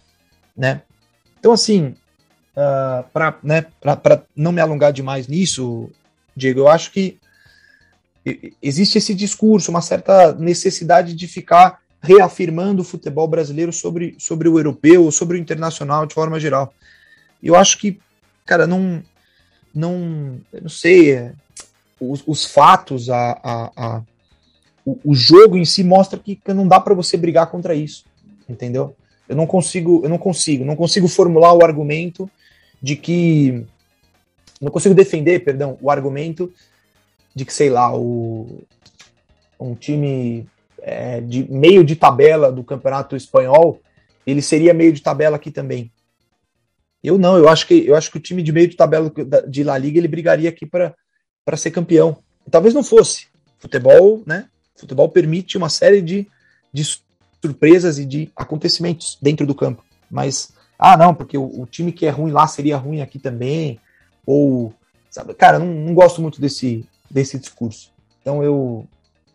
né? 0.55 0.81
Então, 1.39 1.53
assim, 1.53 1.95
uh, 2.55 2.57
ah, 2.57 3.05
para 3.13 3.37
né, 3.41 3.65
não 4.35 4.51
me 4.51 4.59
alongar 4.59 4.91
demais 4.91 5.27
nisso, 5.27 5.89
Diego, 6.35 6.61
eu 6.61 6.67
acho 6.67 6.91
que 6.91 7.17
existe 8.61 8.97
esse 8.97 9.13
discurso, 9.13 9.69
uma 9.69 9.81
certa 9.81 10.33
necessidade 10.33 11.13
de 11.13 11.27
ficar 11.27 11.79
reafirmando 12.01 12.81
o 12.81 12.85
futebol 12.85 13.27
brasileiro 13.27 13.71
sobre, 13.71 14.15
sobre 14.17 14.49
o 14.49 14.57
europeu, 14.57 15.11
sobre 15.11 15.37
o 15.37 15.39
internacional 15.39 16.05
de 16.05 16.13
forma 16.13 16.39
geral. 16.39 16.73
Eu 17.41 17.55
acho 17.55 17.77
que, 17.77 17.99
cara, 18.45 18.65
não, 18.65 19.03
não, 19.73 20.39
não 20.61 20.69
sei, 20.69 21.11
é, 21.11 21.33
os, 21.99 22.23
os, 22.25 22.45
fatos, 22.45 23.09
a, 23.09 23.39
a, 23.43 23.71
a 23.75 24.01
o, 24.85 24.99
o, 25.03 25.15
jogo 25.15 25.57
em 25.57 25.65
si 25.65 25.83
mostra 25.83 26.19
que, 26.19 26.35
que 26.35 26.53
não 26.53 26.67
dá 26.67 26.79
para 26.79 26.93
você 26.93 27.17
brigar 27.17 27.49
contra 27.49 27.73
isso, 27.73 28.05
entendeu? 28.47 28.95
Eu 29.27 29.35
não 29.35 29.47
consigo, 29.47 30.01
eu 30.03 30.09
não 30.09 30.17
consigo, 30.17 30.63
não 30.63 30.75
consigo 30.75 31.07
formular 31.07 31.53
o 31.53 31.63
argumento 31.63 32.29
de 32.81 32.95
que 32.95 33.65
não 34.61 34.71
consigo 34.71 34.93
defender, 34.93 35.43
perdão, 35.43 35.77
o 35.81 35.89
argumento 35.89 36.53
de 37.33 37.43
que 37.43 37.53
sei 37.53 37.69
lá 37.69 37.95
o 37.95 38.63
um 39.59 39.73
time 39.73 40.47
é, 40.81 41.21
de 41.21 41.49
meio 41.51 41.83
de 41.83 41.95
tabela 41.95 42.51
do 42.51 42.63
campeonato 42.63 43.15
espanhol 43.15 43.79
ele 44.25 44.41
seria 44.41 44.73
meio 44.73 44.91
de 44.91 45.01
tabela 45.01 45.35
aqui 45.35 45.51
também. 45.51 45.91
Eu 47.03 47.17
não, 47.17 47.37
eu 47.37 47.47
acho 47.47 47.67
que 47.67 47.85
eu 47.85 47.95
acho 47.95 48.09
que 48.09 48.17
o 48.17 48.21
time 48.21 48.41
de 48.41 48.51
meio 48.51 48.67
de 48.67 48.75
tabela 48.75 49.11
de 49.47 49.63
La 49.63 49.77
Liga 49.77 49.99
ele 49.99 50.07
brigaria 50.07 50.49
aqui 50.49 50.65
para 50.65 50.95
ser 51.57 51.71
campeão. 51.71 52.17
talvez 52.49 52.73
não 52.73 52.83
fosse. 52.83 53.27
Futebol, 53.59 54.23
né? 54.25 54.49
Futebol 54.75 55.09
permite 55.09 55.57
uma 55.57 55.69
série 55.69 56.01
de, 56.01 56.27
de 56.71 56.83
surpresas 57.41 57.97
e 57.97 58.05
de 58.05 58.31
acontecimentos 58.35 59.17
dentro 59.21 59.45
do 59.45 59.55
campo. 59.55 59.83
Mas, 60.09 60.53
ah, 60.77 60.97
não, 60.97 61.13
porque 61.13 61.37
o, 61.37 61.61
o 61.61 61.65
time 61.65 61.91
que 61.91 62.05
é 62.05 62.09
ruim 62.09 62.31
lá 62.31 62.47
seria 62.47 62.77
ruim 62.77 63.01
aqui 63.01 63.19
também. 63.19 63.79
Ou, 64.25 64.73
sabe, 65.09 65.33
cara, 65.33 65.59
não, 65.59 65.67
não 65.67 65.93
gosto 65.93 66.21
muito 66.21 66.41
desse, 66.41 66.87
desse 67.09 67.39
discurso. 67.39 67.91
Então 68.21 68.43
eu, 68.43 68.87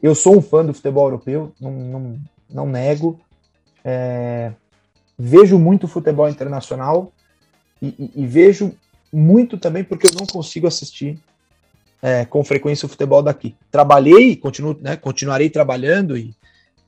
eu 0.03 0.14
sou 0.14 0.36
um 0.36 0.43
fã 0.43 0.64
do 0.64 0.74
futebol 0.74 1.07
europeu, 1.07 1.53
não, 1.61 1.70
não, 1.70 2.20
não 2.49 2.66
nego. 2.66 3.20
É, 3.84 4.53
vejo 5.18 5.59
muito 5.59 5.88
futebol 5.88 6.28
internacional 6.28 7.12
e, 7.80 7.88
e, 7.88 8.11
e, 8.22 8.26
vejo 8.26 8.74
muito 9.11 9.57
também 9.57 9.82
porque 9.82 10.07
eu 10.07 10.14
não 10.18 10.26
consigo 10.26 10.66
assistir 10.66 11.18
é, 12.03 12.24
com 12.24 12.42
frequência 12.44 12.86
o 12.86 12.88
futebol 12.88 13.22
daqui. 13.22 13.55
Trabalhei, 13.70 14.36
continuo, 14.36 14.76
né, 14.80 14.96
continuarei 14.96 15.51
trabalhando 15.51 16.16
e 16.16 16.34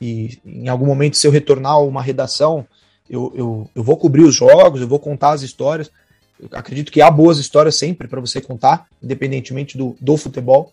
e 0.03 0.37
em 0.45 0.69
algum 0.69 0.85
momento, 0.85 1.17
se 1.17 1.29
eu 1.29 1.31
retornar 1.31 1.75
a 1.75 1.79
uma 1.79 2.03
redação, 2.03 2.67
eu, 3.09 3.33
eu, 3.37 3.71
eu 3.73 3.85
vou 3.85 3.97
cobrir 3.97 4.23
os 4.23 4.35
jogos, 4.35 4.81
eu 4.81 4.89
vou 4.89 4.99
contar 4.99 5.31
as 5.31 5.43
histórias. 5.43 5.93
Eu 6.41 6.49
acredito 6.51 6.91
que 6.91 7.01
há 7.01 7.09
boas 7.09 7.39
histórias 7.39 7.77
sempre 7.77 8.09
para 8.09 8.21
você 8.21 8.41
contar, 8.41 8.89
independentemente 9.01 9.79
do, 9.79 9.97
do 10.01 10.17
futebol. 10.17 10.73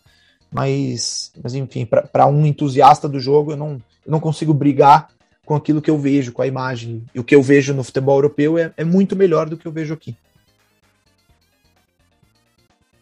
Mas, 0.51 1.31
mas 1.43 1.53
enfim, 1.53 1.85
para 1.85 2.25
um 2.25 2.43
entusiasta 2.43 3.07
do 3.07 3.19
jogo, 3.19 3.51
eu 3.51 3.57
não, 3.57 3.73
eu 4.03 4.11
não 4.11 4.19
consigo 4.19 4.51
brigar 4.51 5.09
com 5.45 5.53
aquilo 5.53 5.79
que 5.79 5.91
eu 5.91 5.99
vejo, 5.99 6.31
com 6.31 6.41
a 6.41 6.47
imagem. 6.47 7.03
E 7.13 7.19
o 7.19 7.23
que 7.23 7.35
eu 7.35 7.43
vejo 7.43 7.71
no 7.71 7.83
futebol 7.83 8.17
europeu 8.17 8.57
é, 8.57 8.73
é 8.75 8.83
muito 8.83 9.15
melhor 9.15 9.47
do 9.47 9.57
que 9.57 9.67
eu 9.67 9.71
vejo 9.71 9.93
aqui. 9.93 10.15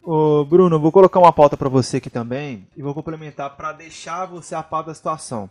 Ô, 0.10 0.46
Bruno, 0.46 0.80
vou 0.80 0.90
colocar 0.90 1.20
uma 1.20 1.34
pauta 1.34 1.58
para 1.58 1.68
você 1.68 1.98
aqui 1.98 2.10
também 2.10 2.66
e 2.78 2.82
vou 2.82 2.94
complementar 2.94 3.58
para 3.58 3.74
deixar 3.74 4.24
você 4.24 4.56
a 4.56 4.64
par 4.64 4.82
da 4.82 4.94
situação. 4.94 5.50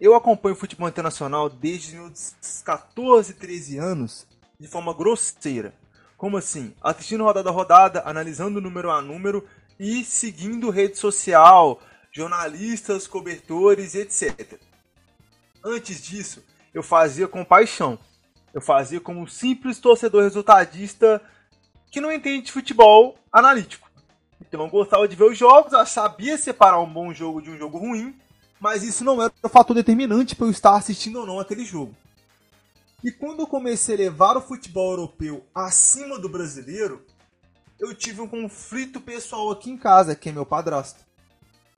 Eu 0.00 0.14
acompanho 0.14 0.54
futebol 0.54 0.88
internacional 0.88 1.50
desde 1.50 1.96
meus 1.96 2.36
14, 2.64 3.34
13 3.34 3.78
anos 3.78 4.28
de 4.60 4.68
forma 4.68 4.94
grosseira. 4.94 5.74
Como 6.16 6.36
assim? 6.36 6.72
Assistindo 6.80 7.24
rodada 7.24 7.50
a 7.50 7.52
rodada, 7.52 8.04
analisando 8.06 8.60
número 8.60 8.92
a 8.92 9.02
número 9.02 9.44
e 9.76 10.04
seguindo 10.04 10.70
rede 10.70 10.96
social, 10.96 11.80
jornalistas, 12.12 13.08
cobertores, 13.08 13.96
etc. 13.96 14.56
Antes 15.64 16.00
disso, 16.00 16.44
eu 16.72 16.84
fazia 16.84 17.26
com 17.26 17.44
paixão. 17.44 17.98
Eu 18.54 18.60
fazia 18.60 19.00
como 19.00 19.18
um 19.18 19.26
simples 19.26 19.80
torcedor 19.80 20.22
resultadista 20.22 21.20
que 21.90 22.00
não 22.00 22.12
entende 22.12 22.46
de 22.46 22.52
futebol 22.52 23.16
analítico. 23.32 23.88
Então 24.40 24.62
eu 24.62 24.68
gostava 24.68 25.06
de 25.08 25.16
ver 25.16 25.24
os 25.24 25.38
jogos, 25.38 25.72
eu 25.72 25.86
sabia 25.86 26.38
separar 26.38 26.80
um 26.80 26.92
bom 26.92 27.12
jogo 27.12 27.42
de 27.42 27.50
um 27.50 27.58
jogo 27.58 27.78
ruim 27.78 28.14
mas 28.60 28.82
isso 28.82 29.04
não 29.04 29.22
era 29.22 29.32
o 29.42 29.48
fator 29.48 29.74
determinante 29.74 30.34
para 30.34 30.46
eu 30.46 30.50
estar 30.50 30.74
assistindo 30.74 31.20
ou 31.20 31.26
não 31.26 31.38
aquele 31.38 31.64
jogo. 31.64 31.94
E 33.02 33.12
quando 33.12 33.40
eu 33.40 33.46
comecei 33.46 33.94
a 33.94 33.98
levar 33.98 34.36
o 34.36 34.40
futebol 34.40 34.90
europeu 34.90 35.46
acima 35.54 36.18
do 36.18 36.28
brasileiro, 36.28 37.04
eu 37.78 37.94
tive 37.94 38.20
um 38.20 38.26
conflito 38.26 39.00
pessoal 39.00 39.50
aqui 39.50 39.70
em 39.70 39.78
casa, 39.78 40.16
que 40.16 40.28
é 40.28 40.32
meu 40.32 40.44
padrasto. 40.44 41.00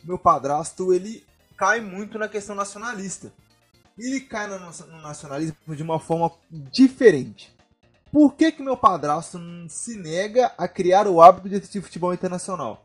Meu 0.02 0.18
padrasto, 0.18 0.94
ele 0.94 1.22
cai 1.58 1.80
muito 1.80 2.18
na 2.18 2.26
questão 2.26 2.56
nacionalista. 2.56 3.30
Ele 3.98 4.20
cai 4.20 4.46
no 4.46 4.58
nacionalismo 5.02 5.76
de 5.76 5.82
uma 5.82 6.00
forma 6.00 6.32
diferente. 6.50 7.54
Por 8.12 8.34
que, 8.34 8.50
que 8.50 8.62
meu 8.62 8.76
padrasto 8.76 9.38
se 9.68 9.96
nega 9.96 10.52
a 10.58 10.66
criar 10.66 11.06
o 11.06 11.22
hábito 11.22 11.48
de 11.48 11.56
assistir 11.56 11.80
futebol 11.80 12.12
internacional? 12.12 12.84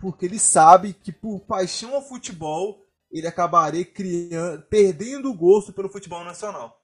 Porque 0.00 0.24
ele 0.24 0.38
sabe 0.38 0.94
que 0.94 1.12
por 1.12 1.40
paixão 1.40 1.94
ao 1.94 2.02
futebol 2.02 2.82
ele 3.10 3.26
acabaria 3.26 3.84
criando, 3.84 4.62
perdendo 4.62 5.30
o 5.30 5.34
gosto 5.34 5.72
pelo 5.72 5.90
futebol 5.90 6.24
nacional. 6.24 6.80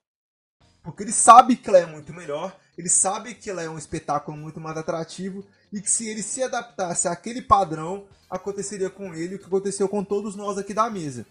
Porque 0.83 1.03
ele 1.03 1.13
sabe 1.13 1.57
que 1.57 1.69
ela 1.69 1.79
é 1.79 1.87
muito 1.87 2.13
melhor, 2.13 2.55
ele 2.77 2.89
sabe 2.89 3.35
que 3.35 3.49
ela 3.49 3.63
é 3.63 3.69
um 3.69 3.79
espetáculo 3.79 4.37
muito 4.37 4.61
mais 4.61 4.77
atrativo 4.77 5.45
e 5.73 5.81
que 5.81 5.91
se 5.91 6.09
ele 6.09 6.23
se 6.23 6.43
adaptasse 6.43 7.09
àquele 7.09 7.43
padrão, 7.43 8.07
aconteceria 8.29 8.91
com 8.91 9.15
ele 9.15 9.35
o 9.35 9.39
que 9.39 9.47
aconteceu 9.47 9.89
com 9.89 10.05
todos 10.05 10.37
nós 10.37 10.59
aqui 10.59 10.75
da 10.75 10.91
mesa. 10.91 11.27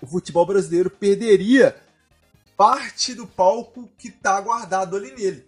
O 0.00 0.06
futebol 0.06 0.44
brasileiro 0.44 0.90
perderia 0.90 1.74
parte 2.56 3.14
do 3.14 3.26
palco 3.26 3.90
que 3.98 4.08
está 4.08 4.40
guardado 4.40 4.96
ali 4.96 5.12
nele. 5.12 5.46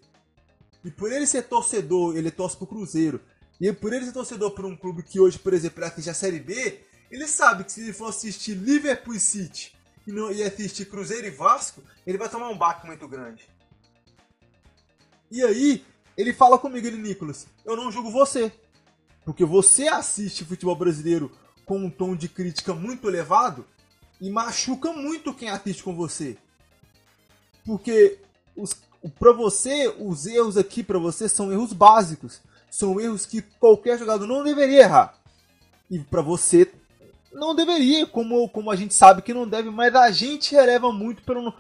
E 0.85 0.91
por 0.91 1.11
ele 1.11 1.27
ser 1.27 1.43
torcedor, 1.43 2.17
ele 2.17 2.31
torce 2.31 2.57
pro 2.57 2.67
Cruzeiro. 2.67 3.21
E 3.61 3.73
por 3.73 3.93
ele 3.93 4.05
ser 4.05 4.13
torcedor 4.13 4.53
por 4.53 4.65
um 4.65 4.77
clube 4.77 5.03
que 5.03 5.19
hoje, 5.19 5.39
por 5.39 5.53
exemplo, 5.53 5.83
é 5.83 5.87
a 5.89 6.15
Série 6.15 6.39
B, 6.39 6.81
ele 7.11 7.27
sabe 7.27 7.65
que 7.65 7.73
se 7.73 7.81
ele 7.81 7.93
for 7.93 8.09
assistir 8.09 8.55
Liverpool 8.55 9.19
City 9.19 9.75
e, 10.07 10.13
não, 10.13 10.31
e 10.31 10.43
assistir 10.43 10.85
Cruzeiro 10.85 11.27
e 11.27 11.31
Vasco, 11.31 11.83
ele 12.07 12.19
vai 12.19 12.29
tomar 12.29 12.49
um 12.51 12.59
baque 12.59 12.87
muito 12.87 13.09
grande. 13.09 13.49
E 15.31 15.43
aí, 15.43 15.85
ele 16.17 16.33
fala 16.33 16.59
comigo, 16.59 16.87
ele, 16.87 16.97
Nicolas, 16.97 17.47
eu 17.65 17.77
não 17.77 17.91
julgo 17.91 18.11
você. 18.11 18.53
Porque 19.25 19.45
você 19.45 19.89
assiste 19.89 20.45
futebol 20.45 20.77
brasileiro 20.77 21.31
com 21.65 21.79
um 21.79 21.91
tom 21.91 22.17
de 22.17 22.29
crítica 22.29 22.73
muito 22.73 23.09
elevado 23.09 23.67
e 24.21 24.31
machuca 24.31 24.93
muito 24.93 25.35
quem 25.35 25.51
assiste 25.51 25.83
com 25.83 25.95
você. 25.95 26.39
Porque 27.69 28.19
para 29.19 29.31
você, 29.31 29.95
os 29.99 30.25
erros 30.25 30.57
aqui 30.57 30.83
para 30.83 30.99
você 30.99 31.29
são 31.29 31.53
erros 31.53 31.75
básicos. 31.75 32.41
São 32.71 32.99
erros 32.99 33.27
que 33.27 33.43
qualquer 33.43 33.99
jogador 33.99 34.27
não 34.27 34.43
deveria 34.43 34.85
errar. 34.85 35.19
E 35.91 35.99
para 35.99 36.23
você 36.23 36.73
não 37.31 37.55
deveria, 37.55 38.07
como, 38.07 38.49
como 38.49 38.71
a 38.71 38.77
gente 38.77 38.95
sabe 38.95 39.21
que 39.21 39.35
não 39.35 39.47
deve, 39.47 39.69
mas 39.69 39.95
a 39.95 40.11
gente 40.11 40.55
releva 40.55 40.91
muito 40.91 41.23
pelo, 41.25 41.53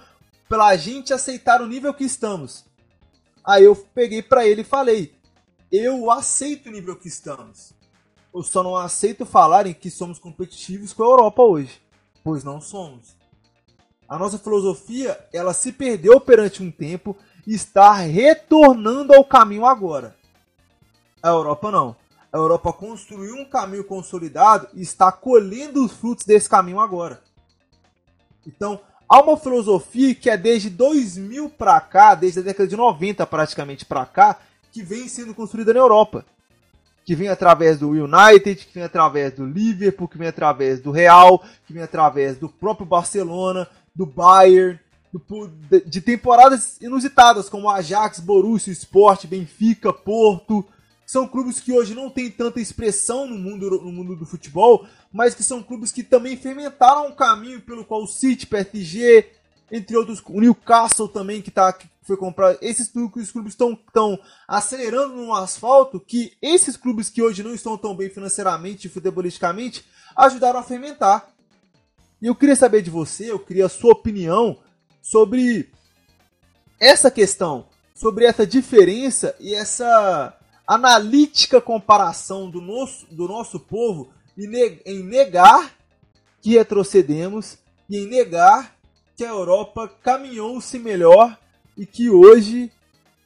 pela 0.49 0.75
gente 0.79 1.13
aceitar 1.13 1.61
o 1.61 1.67
nível 1.67 1.93
que 1.93 2.05
estamos. 2.05 2.65
Aí 3.45 3.65
eu 3.65 3.77
peguei 3.77 4.23
para 4.23 4.47
ele 4.47 4.63
e 4.63 4.65
falei: 4.65 5.15
eu 5.71 6.11
aceito 6.11 6.71
o 6.71 6.73
nível 6.73 6.97
que 6.97 7.09
estamos. 7.09 7.75
Eu 8.35 8.43
só 8.43 8.63
não 8.63 8.75
aceito 8.75 9.27
falarem 9.27 9.75
que 9.75 9.91
somos 9.91 10.19
competitivos 10.19 10.95
com 10.95 11.03
a 11.03 11.07
Europa 11.07 11.43
hoje, 11.43 11.83
pois 12.25 12.43
não 12.43 12.63
somos. 12.63 13.18
A 14.09 14.19
nossa 14.19 14.39
filosofia, 14.39 15.19
ela 15.33 15.53
se 15.53 15.71
perdeu 15.71 16.19
perante 16.21 16.63
um 16.63 16.71
tempo 16.71 17.17
e 17.47 17.55
está 17.55 17.93
retornando 17.93 19.15
ao 19.15 19.25
caminho 19.25 19.67
agora. 19.67 20.17
A 21.23 21.29
Europa 21.29 21.71
não 21.71 21.97
a 22.33 22.37
Europa 22.37 22.73
construiu 22.73 23.37
um 23.37 23.45
caminho 23.45 23.85
consolidado 23.85 24.69
e 24.75 24.83
está 24.83 25.11
colhendo 25.11 25.85
os 25.85 25.93
frutos 25.93 26.27
desse 26.27 26.49
caminho 26.49 26.79
agora. 26.79 27.23
Então, 28.47 28.81
há 29.09 29.21
uma 29.21 29.37
filosofia 29.37 30.15
que 30.15 30.29
é 30.29 30.37
desde 30.37 30.69
2000 30.69 31.51
para 31.51 31.81
cá, 31.81 32.15
desde 32.15 32.41
a 32.41 32.43
década 32.43 32.69
de 32.69 32.77
90 32.77 33.27
praticamente 33.27 33.85
para 33.85 34.05
cá, 34.05 34.39
que 34.71 34.83
vem 34.83 35.09
sendo 35.09 35.35
construída 35.35 35.73
na 35.73 35.81
Europa. 35.81 36.25
Que 37.05 37.15
vem 37.15 37.29
através 37.29 37.79
do 37.79 37.89
United, 37.89 38.67
que 38.67 38.75
vem 38.75 38.85
através 38.85 39.33
do 39.33 39.47
Liverpool, 39.47 40.07
que 40.07 40.19
vem 40.19 40.29
através 40.29 40.81
do 40.81 40.91
Real, 40.91 41.43
que 41.67 41.73
vem 41.73 41.83
através 41.83 42.37
do 42.37 42.51
próprio 42.51 42.85
Barcelona, 42.85 43.67
do 43.99 44.07
Bayern, 44.07 44.78
do, 45.12 45.51
de 45.84 46.01
temporadas 46.01 46.80
inusitadas 46.80 47.49
como 47.49 47.68
Ajax, 47.68 48.20
Borussia, 48.20 48.72
Sport, 48.72 49.26
Benfica, 49.26 49.92
Porto, 49.92 50.64
são 51.05 51.26
clubes 51.26 51.59
que 51.59 51.72
hoje 51.72 51.94
não 51.94 52.09
têm 52.09 52.30
tanta 52.30 52.61
expressão 52.61 53.26
no 53.26 53.36
mundo, 53.36 53.70
no 53.82 53.90
mundo 53.90 54.14
do 54.14 54.24
futebol, 54.24 54.86
mas 55.12 55.34
que 55.34 55.42
são 55.42 55.62
clubes 55.62 55.90
que 55.90 56.05
também 56.05 56.36
fermentaram 56.36 57.09
um 57.09 57.12
caminho 57.12 57.61
pelo 57.61 57.84
qual 57.84 58.03
o 58.03 58.07
City, 58.07 58.46
PSG, 58.46 59.26
entre 59.72 59.96
outros, 59.96 60.22
o 60.26 60.40
Newcastle 60.40 61.09
também 61.09 61.42
que 61.42 61.51
tá 61.51 61.72
que 61.72 61.88
foi 62.03 62.16
comprar. 62.16 62.57
Esses 62.61 62.90
clubes 62.90 63.53
estão 63.53 63.74
tão 63.92 64.18
acelerando 64.46 65.16
no 65.16 65.34
asfalto 65.34 65.99
que 65.99 66.32
esses 66.40 66.76
clubes 66.76 67.09
que 67.11 67.22
hoje 67.22 67.42
não 67.42 67.55
estão 67.55 67.76
tão 67.76 67.96
bem 67.96 68.09
financeiramente 68.09 68.86
e 68.86 68.90
futebolisticamente 68.90 69.84
ajudaram 70.14 70.61
a 70.61 70.62
fermentar. 70.62 71.28
E 72.21 72.27
eu 72.27 72.35
queria 72.35 72.57
saber 72.57 72.83
de 72.83 72.91
você, 72.91 73.31
eu 73.31 73.39
queria 73.39 73.66
a 73.66 73.69
sua 73.69 73.93
opinião 73.93 74.59
sobre 75.01 75.71
essa 76.81 77.11
questão, 77.11 77.66
sobre 77.95 78.25
essa 78.25 78.47
diferença 78.47 79.35
e 79.39 79.55
essa 79.55 80.37
analítica 80.66 81.61
comparação 81.61 82.51
do 82.51 82.61
nosso, 82.61 83.07
do 83.11 83.27
nosso 83.27 83.59
povo 83.59 84.12
em 84.37 85.03
negar 85.03 85.75
que 86.41 86.51
retrocedemos 86.51 87.59
e 87.89 87.99
em 87.99 88.07
negar 88.07 88.77
que 89.16 89.25
a 89.25 89.29
Europa 89.29 89.91
caminhou-se 90.03 90.79
melhor 90.79 91.37
e 91.77 91.87
que 91.87 92.11
hoje, 92.11 92.71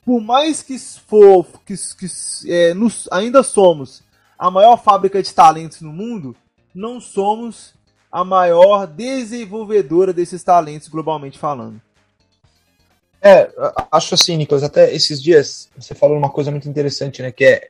por 0.05 0.21
mais 0.21 0.63
que, 0.63 0.79
for, 0.79 1.47
que, 1.67 1.75
que 1.77 2.07
é, 2.51 2.73
nos, 2.73 3.09
ainda 3.11 3.43
somos 3.43 4.03
a 4.39 4.51
maior 4.51 4.83
fábrica 4.83 5.23
de 5.23 5.33
talentos 5.35 5.81
no 5.81 5.93
mundo, 5.93 6.35
não 6.75 7.01
somos 7.01 7.75
a 8.13 8.23
maior 8.23 8.87
desenvolvedora 8.87 10.13
desses 10.13 10.45
talentos 10.45 10.89
globalmente 10.89 11.39
falando. 11.39 11.81
É, 13.23 13.51
acho 13.91 14.15
assim, 14.15 14.37
Nicolas, 14.37 14.63
até 14.63 14.93
esses 14.95 15.23
dias 15.23 15.71
você 15.79 15.95
falou 15.95 16.19
uma 16.19 16.29
coisa 16.29 16.51
muito 16.51 16.69
interessante, 16.69 17.23
né? 17.23 17.33
Que 17.33 17.45
é 17.45 17.69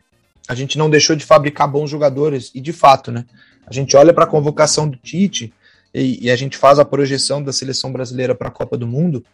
a 0.49 0.55
gente 0.55 0.77
não 0.77 0.91
deixou 0.91 1.15
de 1.15 1.25
fabricar 1.25 1.71
bons 1.71 1.89
jogadores, 1.89 2.51
e 2.55 2.61
de 2.61 2.73
fato, 2.73 3.13
né? 3.13 3.25
A 3.67 3.73
gente 3.73 3.97
olha 3.97 4.13
para 4.13 4.25
a 4.25 4.27
convocação 4.27 4.89
do 4.89 4.97
Tite 4.97 5.53
e, 5.95 6.27
e, 6.27 6.31
a 6.31 6.37
gente 6.37 6.57
faz 6.57 6.79
a 6.79 6.85
projeção 6.85 7.43
da 7.43 7.53
seleção 7.53 7.93
brasileira 7.93 8.35
para 8.35 8.49
a 8.49 8.51
Copa 8.51 8.77
do 8.77 8.87
Mundo. 8.87 9.25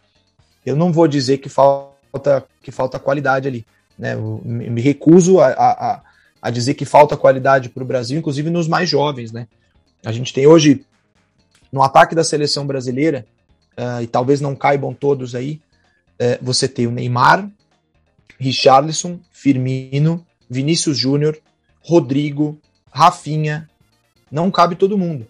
Eu 0.65 0.75
não 0.75 0.91
vou 0.91 1.07
dizer 1.07 1.39
que 1.39 1.49
falta, 1.49 2.45
que 2.61 2.71
falta 2.71 2.99
qualidade 2.99 3.47
ali, 3.47 3.65
né? 3.97 4.13
Eu 4.13 4.41
me 4.45 4.81
recuso 4.81 5.39
a, 5.39 5.47
a, 5.47 6.01
a 6.41 6.49
dizer 6.51 6.75
que 6.75 6.85
falta 6.85 7.17
qualidade 7.17 7.69
para 7.69 7.83
o 7.83 7.87
Brasil, 7.87 8.19
inclusive 8.19 8.49
nos 8.49 8.67
mais 8.67 8.87
jovens, 8.87 9.31
né? 9.31 9.47
A 10.05 10.11
gente 10.11 10.33
tem 10.33 10.45
hoje, 10.45 10.85
no 11.71 11.83
ataque 11.83 12.15
da 12.15 12.23
seleção 12.23 12.65
brasileira, 12.65 13.25
uh, 13.77 14.01
e 14.01 14.07
talvez 14.07 14.41
não 14.41 14.55
caibam 14.55 14.93
todos 14.93 15.35
aí, 15.35 15.61
uh, 16.15 16.37
você 16.41 16.67
tem 16.67 16.87
o 16.87 16.91
Neymar, 16.91 17.49
Richarlison, 18.39 19.19
Firmino, 19.31 20.25
Vinícius 20.49 20.97
Júnior, 20.97 21.37
Rodrigo, 21.81 22.59
Rafinha, 22.91 23.69
não 24.31 24.49
cabe 24.51 24.75
todo 24.75 24.97
mundo. 24.97 25.27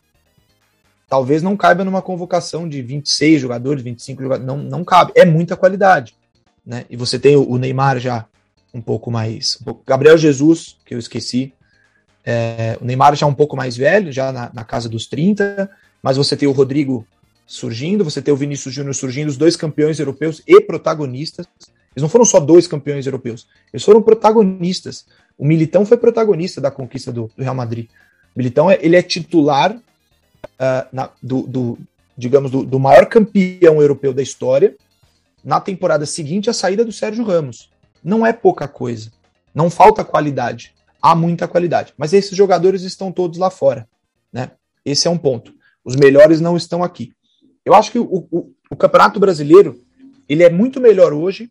Talvez 1.07 1.41
não 1.41 1.57
caiba 1.57 1.83
numa 1.83 2.01
convocação 2.01 2.69
de 2.69 2.81
26 2.81 3.41
jogadores, 3.41 3.83
25 3.83 4.21
jogadores, 4.21 4.47
não, 4.47 4.57
não 4.57 4.83
cabe. 4.83 5.11
É 5.15 5.25
muita 5.25 5.57
qualidade. 5.57 6.15
Né? 6.65 6.85
E 6.89 6.95
você 6.95 7.17
tem 7.17 7.35
o 7.35 7.57
Neymar 7.57 7.99
já 7.99 8.25
um 8.71 8.79
pouco 8.81 9.09
mais. 9.09 9.57
Gabriel 9.87 10.17
Jesus, 10.17 10.77
que 10.85 10.93
eu 10.93 10.99
esqueci. 10.99 11.51
É, 12.23 12.77
o 12.79 12.85
Neymar 12.85 13.15
já 13.15 13.25
um 13.25 13.33
pouco 13.33 13.57
mais 13.57 13.75
velho, 13.75 14.11
já 14.11 14.31
na, 14.31 14.51
na, 14.53 14.63
casa 14.63 14.87
dos 14.87 15.07
30, 15.07 15.69
mas 16.01 16.17
você 16.17 16.35
tem 16.35 16.47
o 16.47 16.51
Rodrigo 16.51 17.05
surgindo, 17.45 18.03
você 18.03 18.21
tem 18.21 18.33
o 18.33 18.37
Vinícius 18.37 18.73
Júnior 18.73 18.93
surgindo, 18.93 19.29
os 19.29 19.37
dois 19.37 19.55
campeões 19.55 19.99
europeus 19.99 20.41
e 20.47 20.61
protagonistas. 20.61 21.47
Eles 21.95 22.03
não 22.03 22.09
foram 22.09 22.25
só 22.25 22.39
dois 22.39 22.67
campeões 22.67 23.05
europeus, 23.05 23.47
eles 23.73 23.83
foram 23.83 24.01
protagonistas. 24.01 25.05
O 25.37 25.45
Militão 25.45 25.85
foi 25.85 25.97
protagonista 25.97 26.61
da 26.61 26.69
conquista 26.69 27.11
do, 27.11 27.29
do 27.35 27.43
Real 27.43 27.55
Madrid. 27.55 27.87
O 28.35 28.37
Militão 28.37 28.71
ele 28.71 28.95
é 28.95 29.01
titular 29.01 29.75
uh, 29.75 30.87
na, 30.91 31.09
do, 31.21 31.41
do, 31.43 31.77
digamos, 32.15 32.51
do, 32.51 32.63
do 32.63 32.79
maior 32.79 33.05
campeão 33.07 33.81
europeu 33.81 34.13
da 34.13 34.21
história 34.21 34.75
na 35.43 35.59
temporada 35.59 36.05
seguinte 36.05 36.49
à 36.49 36.53
saída 36.53 36.85
do 36.85 36.91
Sérgio 36.91 37.23
Ramos. 37.23 37.71
Não 38.03 38.25
é 38.25 38.31
pouca 38.31 38.67
coisa. 38.67 39.11
Não 39.53 39.69
falta 39.69 40.03
qualidade. 40.03 40.73
Há 41.01 41.15
muita 41.15 41.47
qualidade. 41.47 41.93
Mas 41.97 42.13
esses 42.13 42.37
jogadores 42.37 42.83
estão 42.83 43.11
todos 43.11 43.39
lá 43.39 43.49
fora. 43.49 43.87
Né? 44.31 44.51
Esse 44.85 45.07
é 45.07 45.11
um 45.11 45.17
ponto. 45.17 45.53
Os 45.89 45.95
melhores 45.95 46.39
não 46.39 46.55
estão 46.55 46.83
aqui. 46.83 47.11
Eu 47.65 47.73
acho 47.73 47.91
que 47.91 47.97
o, 47.97 48.27
o, 48.31 48.53
o 48.69 48.75
Campeonato 48.75 49.19
Brasileiro 49.19 49.81
ele 50.29 50.43
é 50.43 50.49
muito 50.49 50.79
melhor 50.79 51.13
hoje 51.13 51.49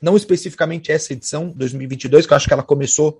não 0.00 0.16
especificamente 0.16 0.92
essa 0.92 1.12
edição 1.12 1.48
2022, 1.56 2.24
que 2.24 2.32
eu 2.32 2.36
acho 2.36 2.46
que 2.46 2.52
ela 2.52 2.62
começou 2.62 3.18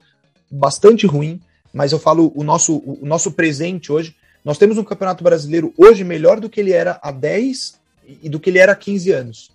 bastante 0.48 1.08
ruim, 1.08 1.40
mas 1.72 1.90
eu 1.90 1.98
falo 1.98 2.32
o 2.36 2.44
nosso, 2.44 2.78
o 2.78 3.04
nosso 3.04 3.32
presente 3.32 3.90
hoje. 3.90 4.14
Nós 4.44 4.58
temos 4.58 4.78
um 4.78 4.84
campeonato 4.84 5.24
brasileiro 5.24 5.74
hoje 5.76 6.04
melhor 6.04 6.38
do 6.38 6.48
que 6.48 6.60
ele 6.60 6.70
era 6.70 7.00
há 7.02 7.10
10 7.10 7.80
e 8.22 8.28
do 8.28 8.38
que 8.38 8.48
ele 8.48 8.60
era 8.60 8.70
há 8.70 8.76
15 8.76 9.10
anos. 9.10 9.50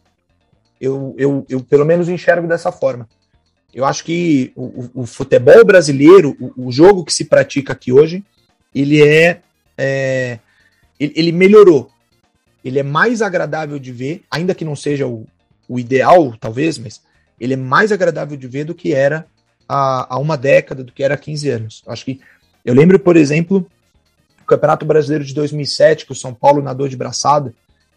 Eu, 0.81 1.15
eu, 1.17 1.45
eu 1.47 1.61
pelo 1.61 1.85
menos 1.85 2.09
enxergo 2.09 2.45
dessa 2.45 2.73
forma. 2.73 3.07
Eu 3.73 3.85
acho 3.85 4.03
que 4.03 4.51
o, 4.53 4.89
o 5.01 5.05
futebol 5.05 5.63
brasileiro, 5.63 6.35
o, 6.41 6.67
o, 6.67 6.71
jogo 6.73 7.05
que 7.05 7.13
se 7.13 7.23
pratica 7.23 7.71
aqui 7.71 7.93
hoje, 7.93 8.21
ele 8.75 9.01
é, 9.01 9.39
é 9.77 10.39
ele, 11.03 11.13
ele 11.15 11.31
melhorou. 11.31 11.91
Ele 12.63 12.79
é 12.79 12.83
mais 12.83 13.21
agradável 13.21 13.77
de 13.77 13.91
ver, 13.91 14.23
ainda 14.31 14.55
que 14.55 14.63
não 14.63 14.75
seja 14.75 15.05
o, 15.05 15.27
o 15.67 15.77
ideal, 15.77 16.35
talvez, 16.39 16.77
mas 16.77 17.01
ele 17.39 17.53
é 17.53 17.57
mais 17.57 17.91
agradável 17.91 18.37
de 18.37 18.47
ver 18.47 18.63
do 18.63 18.73
que 18.73 18.93
era 18.93 19.25
há, 19.67 20.15
há 20.15 20.17
uma 20.17 20.37
década, 20.37 20.83
do 20.83 20.91
que 20.91 21.03
era 21.03 21.15
há 21.15 21.17
15 21.17 21.49
anos. 21.49 21.83
Acho 21.87 22.05
que 22.05 22.21
eu 22.63 22.73
lembro, 22.73 22.97
por 22.97 23.17
exemplo, 23.17 23.67
o 24.41 24.45
Campeonato 24.45 24.85
Brasileiro 24.85 25.25
de 25.25 25.33
2007, 25.33 26.05
que 26.05 26.13
o 26.13 26.15
São 26.15 26.33
Paulo 26.33 26.61
nadou 26.61 26.87
de 26.87 26.95
braçada 26.95 27.53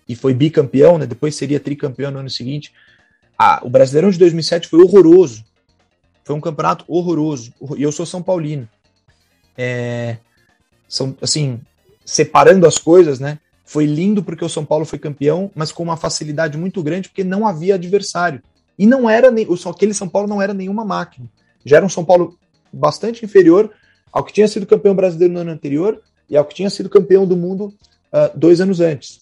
e 0.09 0.17
foi 0.17 0.35
bicampeão, 0.35 0.99
né? 0.99 1.07
Depois 1.07 1.37
seria 1.37 1.61
tricampeão 1.61 2.11
no 2.11 2.19
ano 2.19 2.31
seguinte. 2.31 2.73
Ah, 3.39 3.61
o 3.63 3.71
Brasileirão 3.71 4.11
de 4.11 4.19
2007 4.19 4.69
foi 4.69 4.81
horroroso. 4.81 5.45
Foi 6.25 6.35
um 6.35 6.41
campeonato 6.41 6.85
horroroso. 6.89 7.53
E 7.77 7.83
eu 7.83 7.93
sou 7.93 8.05
São 8.05 8.23
Paulino. 8.23 8.69
É, 9.57 10.19
são, 10.89 11.17
assim, 11.21 11.61
separando 12.07 12.67
as 12.67 12.79
coisas, 12.79 13.21
né? 13.21 13.39
Foi 13.65 13.85
lindo 13.85 14.23
porque 14.23 14.45
o 14.45 14.49
São 14.49 14.65
Paulo 14.65 14.87
foi 14.87 14.99
campeão, 14.99 15.51
mas 15.55 15.73
com 15.73 15.83
uma 15.83 15.97
facilidade 15.97 16.57
muito 16.57 16.83
grande 16.83 17.09
porque 17.09 17.25
não 17.25 17.47
havia 17.47 17.75
adversário. 17.75 18.41
E 18.79 18.87
não 18.87 19.11
era 19.11 19.31
nem. 19.31 19.47
Aquele 19.69 19.93
São 19.93 20.09
Paulo 20.09 20.29
não 20.29 20.41
era 20.41 20.55
nenhuma 20.55 20.85
máquina. 20.85 21.29
Já 21.65 21.79
era 21.79 21.85
um 21.85 21.91
São 21.91 22.05
Paulo 22.05 22.39
bastante 22.73 23.25
inferior 23.25 23.71
ao 24.13 24.23
que 24.23 24.33
tinha 24.33 24.47
sido 24.47 24.67
campeão 24.67 24.95
brasileiro 24.95 25.35
no 25.35 25.41
ano 25.41 25.51
anterior 25.51 26.01
e 26.31 26.37
ao 26.37 26.45
que 26.45 26.55
tinha 26.55 26.71
sido 26.71 26.89
campeão 26.89 27.27
do 27.27 27.37
mundo 27.37 27.75
uh, 28.13 28.39
dois 28.39 28.61
anos 28.61 28.81
antes. 28.81 29.19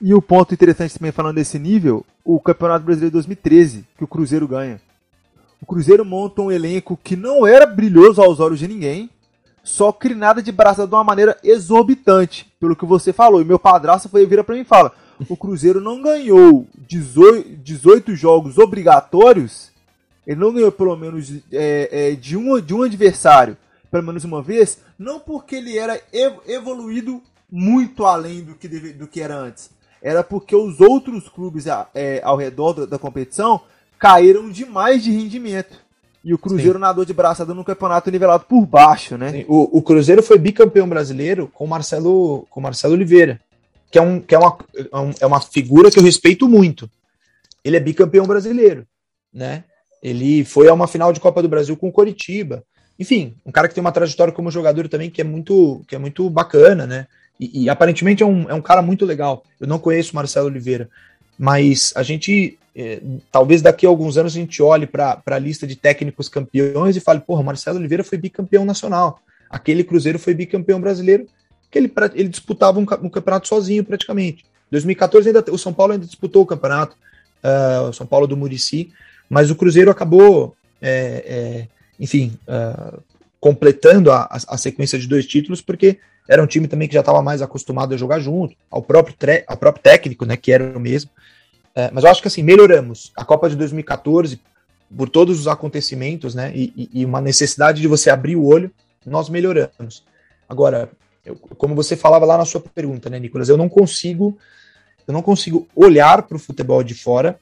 E 0.00 0.14
o 0.14 0.22
ponto 0.22 0.54
interessante 0.54 0.96
também 0.96 1.10
falando 1.10 1.34
desse 1.34 1.58
nível, 1.58 2.06
o 2.24 2.38
Campeonato 2.38 2.84
Brasileiro 2.84 3.10
de 3.10 3.14
2013, 3.14 3.84
que 3.96 4.04
o 4.04 4.06
Cruzeiro 4.06 4.46
ganha. 4.46 4.80
O 5.60 5.66
Cruzeiro 5.66 6.04
monta 6.04 6.40
um 6.40 6.52
elenco 6.52 6.96
que 7.02 7.16
não 7.16 7.44
era 7.44 7.66
brilhoso 7.66 8.22
aos 8.22 8.38
olhos 8.38 8.60
de 8.60 8.68
ninguém, 8.68 9.10
só 9.68 9.92
que 9.92 10.14
nada 10.14 10.42
de 10.42 10.50
braçada 10.50 10.88
de 10.88 10.94
uma 10.94 11.04
maneira 11.04 11.36
exorbitante, 11.44 12.50
pelo 12.58 12.74
que 12.74 12.86
você 12.86 13.12
falou. 13.12 13.42
E 13.42 13.44
meu 13.44 13.58
padrasto 13.58 14.08
foi 14.08 14.24
vira 14.24 14.42
para 14.42 14.54
mim 14.54 14.62
e 14.62 14.64
fala: 14.64 14.92
o 15.28 15.36
Cruzeiro 15.36 15.78
não 15.78 16.00
ganhou 16.00 16.66
18, 16.88 17.56
18 17.58 18.16
jogos 18.16 18.56
obrigatórios, 18.56 19.70
ele 20.26 20.40
não 20.40 20.54
ganhou 20.54 20.72
pelo 20.72 20.96
menos 20.96 21.30
é, 21.52 21.88
é, 21.92 22.14
de, 22.14 22.34
um, 22.34 22.58
de 22.60 22.74
um 22.74 22.82
adversário, 22.82 23.58
pelo 23.90 24.04
menos 24.04 24.24
uma 24.24 24.42
vez, 24.42 24.78
não 24.98 25.20
porque 25.20 25.56
ele 25.56 25.76
era 25.76 26.00
evoluído 26.46 27.22
muito 27.50 28.06
além 28.06 28.42
do 28.42 28.54
que, 28.54 28.68
deve, 28.68 28.94
do 28.94 29.06
que 29.06 29.20
era 29.20 29.36
antes. 29.36 29.70
Era 30.00 30.24
porque 30.24 30.56
os 30.56 30.80
outros 30.80 31.28
clubes 31.28 31.66
é, 31.94 32.22
ao 32.24 32.38
redor 32.38 32.72
da, 32.72 32.86
da, 32.86 32.98
competição 32.98 33.60
caíram 33.98 34.48
demais 34.48 35.04
de 35.04 35.10
rendimento. 35.10 35.78
E 36.28 36.34
o 36.34 36.38
Cruzeiro 36.38 36.74
Sim. 36.74 36.80
nadou 36.80 37.04
de 37.04 37.14
braçada 37.14 37.54
no 37.54 37.64
campeonato 37.64 38.10
nivelado 38.10 38.44
por 38.44 38.66
baixo, 38.66 39.16
né? 39.16 39.44
O, 39.48 39.78
o, 39.78 39.82
Cruzeiro 39.82 40.22
foi 40.22 40.38
bicampeão 40.38 40.88
brasileiro 40.88 41.50
com 41.54 41.66
Marcelo, 41.66 42.46
com 42.50 42.60
Marcelo 42.60 42.94
Oliveira 42.94 43.40
que 43.90 43.98
é, 43.98 44.02
um, 44.02 44.20
que 44.20 44.34
é, 44.34 44.38
uma, 44.38 44.58
é, 44.76 44.88
é 45.20 45.26
uma 45.26 45.40
figura 45.40 45.90
que 45.90 45.98
eu 45.98 46.02
respeito 46.02 46.48
muito. 46.48 46.90
Ele 47.64 47.76
é 47.76 47.80
bicampeão 47.80 48.26
brasileiro, 48.26 48.86
né? 49.32 49.64
Ele 50.02 50.44
foi 50.44 50.68
a 50.68 50.74
uma 50.74 50.86
final 50.86 51.12
de 51.12 51.20
Copa 51.20 51.42
do 51.42 51.48
Brasil 51.48 51.76
com 51.76 51.88
o 51.88 51.92
Coritiba. 51.92 52.62
Enfim, 52.98 53.34
um 53.44 53.50
cara 53.50 53.68
que 53.68 53.74
tem 53.74 53.80
uma 53.80 53.92
trajetória 53.92 54.32
como 54.32 54.50
jogador 54.50 54.88
também 54.88 55.10
que 55.10 55.20
é 55.20 55.24
muito, 55.24 55.82
que 55.88 55.94
é 55.94 55.98
muito 55.98 56.28
bacana, 56.30 56.86
né? 56.86 57.06
E, 57.38 57.64
e 57.64 57.70
aparentemente 57.70 58.22
é 58.22 58.26
um, 58.26 58.48
é 58.48 58.54
um 58.54 58.62
cara 58.62 58.82
muito 58.82 59.04
legal. 59.04 59.44
Eu 59.58 59.66
não 59.66 59.78
conheço 59.78 60.14
Marcelo 60.14 60.46
Oliveira, 60.46 60.88
mas 61.38 61.92
a 61.96 62.02
gente, 62.02 62.58
é, 62.80 63.02
talvez 63.32 63.60
daqui 63.60 63.84
a 63.84 63.88
alguns 63.88 64.16
anos, 64.16 64.32
a 64.32 64.36
gente 64.36 64.62
olhe 64.62 64.86
para 64.86 65.20
a 65.26 65.38
lista 65.38 65.66
de 65.66 65.74
técnicos 65.74 66.28
campeões 66.28 66.96
e 66.96 67.00
fale: 67.00 67.18
porra, 67.18 67.42
Marcelo 67.42 67.76
Oliveira 67.76 68.04
foi 68.04 68.16
bicampeão 68.16 68.64
nacional. 68.64 69.20
Aquele 69.50 69.82
Cruzeiro 69.82 70.16
foi 70.16 70.32
bicampeão 70.32 70.80
brasileiro 70.80 71.26
que 71.72 71.76
ele, 71.76 71.92
ele 72.14 72.28
disputava 72.28 72.78
um, 72.78 72.86
um 73.02 73.10
campeonato 73.10 73.48
sozinho 73.48 73.82
praticamente. 73.82 74.44
2014 74.70 75.28
ainda, 75.28 75.44
o 75.50 75.58
São 75.58 75.72
Paulo 75.72 75.94
ainda 75.94 76.06
disputou 76.06 76.42
o 76.42 76.46
campeonato, 76.46 76.96
uh, 77.42 77.88
o 77.88 77.92
São 77.92 78.06
Paulo 78.06 78.28
do 78.28 78.36
Murici, 78.36 78.92
mas 79.28 79.50
o 79.50 79.56
Cruzeiro 79.56 79.90
acabou, 79.90 80.54
é, 80.80 81.24
é, 81.26 81.68
enfim, 81.98 82.38
uh, 82.46 83.02
completando 83.40 84.12
a, 84.12 84.28
a, 84.30 84.56
sequência 84.56 84.98
de 84.98 85.08
dois 85.08 85.26
títulos, 85.26 85.60
porque 85.60 85.98
era 86.28 86.42
um 86.42 86.46
time 86.46 86.68
também 86.68 86.86
que 86.86 86.94
já 86.94 87.00
estava 87.00 87.22
mais 87.22 87.42
acostumado 87.42 87.92
a 87.92 87.96
jogar 87.96 88.20
junto, 88.20 88.54
ao 88.70 88.82
próprio, 88.82 89.16
tre 89.18 89.44
ao 89.48 89.56
próprio 89.56 89.82
técnico, 89.82 90.24
né, 90.24 90.36
que 90.36 90.52
era 90.52 90.76
o 90.76 90.80
mesmo. 90.80 91.10
É, 91.78 91.92
mas 91.92 92.02
eu 92.02 92.10
acho 92.10 92.20
que 92.20 92.26
assim, 92.26 92.42
melhoramos. 92.42 93.12
A 93.14 93.24
Copa 93.24 93.48
de 93.48 93.54
2014, 93.54 94.40
por 94.96 95.08
todos 95.08 95.38
os 95.38 95.46
acontecimentos, 95.46 96.34
né, 96.34 96.50
e, 96.52 96.90
e 96.92 97.04
uma 97.04 97.20
necessidade 97.20 97.80
de 97.80 97.86
você 97.86 98.10
abrir 98.10 98.34
o 98.34 98.44
olho, 98.44 98.68
nós 99.06 99.28
melhoramos. 99.28 100.04
Agora, 100.48 100.90
eu, 101.24 101.36
como 101.36 101.76
você 101.76 101.96
falava 101.96 102.26
lá 102.26 102.36
na 102.36 102.44
sua 102.44 102.60
pergunta, 102.60 103.08
né, 103.08 103.20
Nicolas, 103.20 103.48
eu 103.48 103.56
não 103.56 103.68
consigo, 103.68 104.36
eu 105.06 105.14
não 105.14 105.22
consigo 105.22 105.68
olhar 105.72 106.22
para 106.22 106.36
o 106.36 106.40
futebol 106.40 106.82
de 106.82 106.94
fora, 106.94 107.38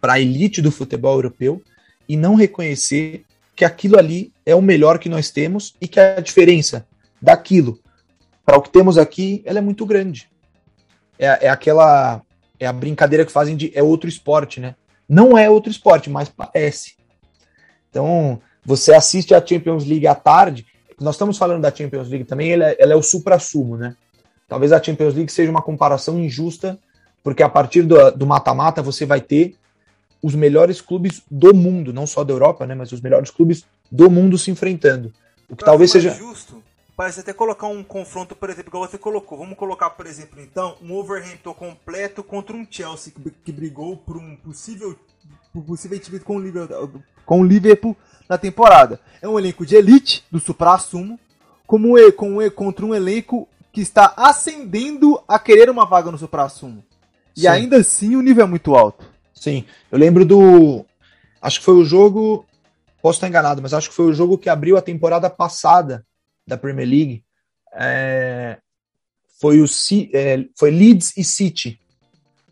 para 0.00 0.12
a 0.12 0.20
elite 0.20 0.62
do 0.62 0.70
futebol 0.70 1.16
europeu, 1.16 1.60
e 2.08 2.16
não 2.16 2.36
reconhecer 2.36 3.24
que 3.56 3.64
aquilo 3.64 3.98
ali 3.98 4.32
é 4.46 4.54
o 4.54 4.62
melhor 4.62 4.96
que 5.00 5.08
nós 5.08 5.28
temos 5.28 5.74
e 5.80 5.88
que 5.88 5.98
a 5.98 6.20
diferença 6.20 6.86
daquilo 7.20 7.80
para 8.46 8.56
o 8.56 8.62
que 8.62 8.70
temos 8.70 8.96
aqui 8.96 9.42
ela 9.44 9.58
é 9.58 9.60
muito 9.60 9.84
grande. 9.84 10.30
É, 11.18 11.46
é 11.46 11.48
aquela 11.48 12.22
é 12.58 12.66
a 12.66 12.72
brincadeira 12.72 13.24
que 13.24 13.32
fazem 13.32 13.56
de 13.56 13.72
é 13.74 13.82
outro 13.82 14.08
esporte, 14.08 14.60
né? 14.60 14.74
Não 15.08 15.36
é 15.38 15.48
outro 15.48 15.70
esporte, 15.70 16.10
mas 16.10 16.28
parece. 16.28 16.96
Então, 17.90 18.40
você 18.64 18.94
assiste 18.94 19.34
a 19.34 19.44
Champions 19.44 19.86
League 19.86 20.06
à 20.06 20.14
tarde, 20.14 20.66
nós 21.00 21.14
estamos 21.14 21.38
falando 21.38 21.62
da 21.62 21.74
Champions 21.74 22.08
League 22.08 22.24
também, 22.24 22.52
ela 22.52 22.70
é, 22.70 22.76
ela 22.78 22.92
é 22.92 22.96
o 22.96 23.02
supra-sumo, 23.02 23.76
né? 23.76 23.96
Talvez 24.48 24.72
a 24.72 24.82
Champions 24.82 25.14
League 25.14 25.32
seja 25.32 25.50
uma 25.50 25.62
comparação 25.62 26.18
injusta, 26.18 26.78
porque 27.22 27.42
a 27.42 27.48
partir 27.48 27.82
do 27.82 28.26
mata-mata 28.26 28.82
você 28.82 29.04
vai 29.04 29.20
ter 29.20 29.54
os 30.22 30.34
melhores 30.34 30.80
clubes 30.80 31.22
do 31.30 31.54
mundo, 31.54 31.92
não 31.92 32.06
só 32.06 32.24
da 32.24 32.32
Europa, 32.32 32.66
né, 32.66 32.74
mas 32.74 32.90
os 32.90 33.00
melhores 33.00 33.30
clubes 33.30 33.64
do 33.90 34.10
mundo 34.10 34.36
se 34.36 34.50
enfrentando. 34.50 35.12
O 35.48 35.54
que 35.54 35.64
talvez 35.64 35.90
seja 35.90 36.10
justo. 36.10 36.62
Parece 36.98 37.20
até 37.20 37.32
colocar 37.32 37.68
um 37.68 37.84
confronto, 37.84 38.34
por 38.34 38.50
exemplo, 38.50 38.70
igual 38.70 38.84
você 38.84 38.98
colocou. 38.98 39.38
Vamos 39.38 39.56
colocar, 39.56 39.88
por 39.90 40.04
exemplo, 40.04 40.40
então, 40.40 40.76
um 40.82 40.92
Overhampton 40.92 41.54
completo 41.54 42.24
contra 42.24 42.56
um 42.56 42.66
Chelsea 42.68 43.12
que, 43.12 43.30
que 43.30 43.52
brigou 43.52 43.96
por 43.96 44.16
um 44.16 44.34
possível, 44.34 44.98
por 45.52 45.62
possível 45.62 45.96
time 46.00 46.18
com 46.18 46.34
o 46.34 46.40
Liverpool, 46.40 47.00
com 47.24 47.40
o 47.40 47.44
Liverpool 47.44 47.96
na 48.28 48.36
temporada. 48.36 48.98
É 49.22 49.28
um 49.28 49.38
elenco 49.38 49.64
de 49.64 49.76
elite 49.76 50.24
do 50.28 50.40
supra-sumo, 50.40 51.20
como 51.68 51.94
com, 52.14 52.50
contra 52.50 52.84
um 52.84 52.92
elenco 52.92 53.48
que 53.72 53.80
está 53.80 54.12
ascendendo 54.16 55.22
a 55.28 55.38
querer 55.38 55.70
uma 55.70 55.86
vaga 55.86 56.10
no 56.10 56.18
supra-sumo. 56.18 56.84
E 57.36 57.46
ainda 57.46 57.76
assim 57.76 58.16
o 58.16 58.22
nível 58.22 58.44
é 58.44 58.48
muito 58.48 58.74
alto. 58.74 59.08
Sim, 59.32 59.64
eu 59.88 60.00
lembro 60.00 60.24
do. 60.24 60.84
Acho 61.40 61.60
que 61.60 61.64
foi 61.64 61.74
o 61.74 61.84
jogo. 61.84 62.44
Posso 63.00 63.18
estar 63.18 63.28
enganado, 63.28 63.62
mas 63.62 63.72
acho 63.72 63.88
que 63.88 63.94
foi 63.94 64.06
o 64.06 64.12
jogo 64.12 64.36
que 64.36 64.50
abriu 64.50 64.76
a 64.76 64.82
temporada 64.82 65.30
passada 65.30 66.04
da 66.48 66.56
Premier 66.56 66.88
League. 66.88 67.24
É... 67.72 68.58
Foi 69.40 69.60
o 69.60 69.66
é... 70.12 70.44
foi 70.56 70.70
Leeds 70.70 71.16
e 71.16 71.22
City. 71.22 71.80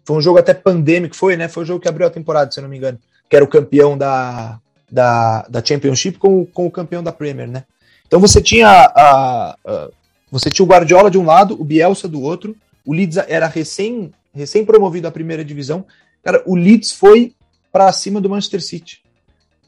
Foi 0.05 0.17
um 0.17 0.21
jogo 0.21 0.39
até 0.39 0.55
pandêmico, 0.55 1.17
foi, 1.17 1.37
né? 1.37 1.49
Foi 1.49 1.65
o 1.65 1.67
jogo 1.67 1.81
que 1.81 1.89
abriu 1.89 2.07
a 2.07 2.11
temporada, 2.11 2.51
se 2.53 2.61
eu 2.61 2.63
não 2.63 2.71
me 2.71 2.77
engano. 2.77 2.99
Que 3.29 3.35
era 3.35 3.45
o 3.45 3.49
campeão 3.49 3.99
da, 3.99 4.61
da, 4.91 5.43
da 5.49 5.65
Championship 5.65 6.19
com, 6.19 6.47
com 6.47 6.67
o 6.67 6.71
campeão 6.71 7.03
da 7.03 7.11
Premier, 7.11 7.49
né? 7.49 7.65
Então 8.07 8.21
você 8.21 8.41
tinha 8.41 8.69
a, 8.69 9.57
a, 9.65 9.91
você 10.31 10.49
tinha 10.49 10.65
o 10.65 10.69
Guardiola 10.69 11.11
de 11.11 11.19
um 11.19 11.25
lado, 11.25 11.61
o 11.61 11.65
Bielsa 11.65 12.07
do 12.07 12.23
outro. 12.23 12.55
O 12.85 12.93
Leeds 12.95 13.17
era 13.27 13.49
recém 13.49 14.13
recém 14.33 14.65
promovido 14.65 15.09
à 15.09 15.11
primeira 15.11 15.43
divisão 15.43 15.87
Cara, 16.27 16.43
o 16.45 16.57
Leeds 16.57 16.91
foi 16.91 17.37
para 17.71 17.93
cima 17.93 18.21
do 18.21 18.29
Manchester 18.29 18.61
City. 18.61 19.01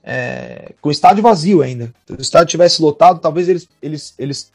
É, 0.03 0.73
com 0.81 0.89
o 0.89 0.93
estádio 0.93 1.23
vazio 1.23 1.63
ainda. 1.63 1.93
Se 2.07 2.13
o 2.15 2.21
estádio 2.21 2.51
tivesse 2.51 2.81
lotado, 2.81 3.21
talvez 3.21 3.49
eles, 3.49 3.69
eles, 3.83 4.15
eles 4.19 4.53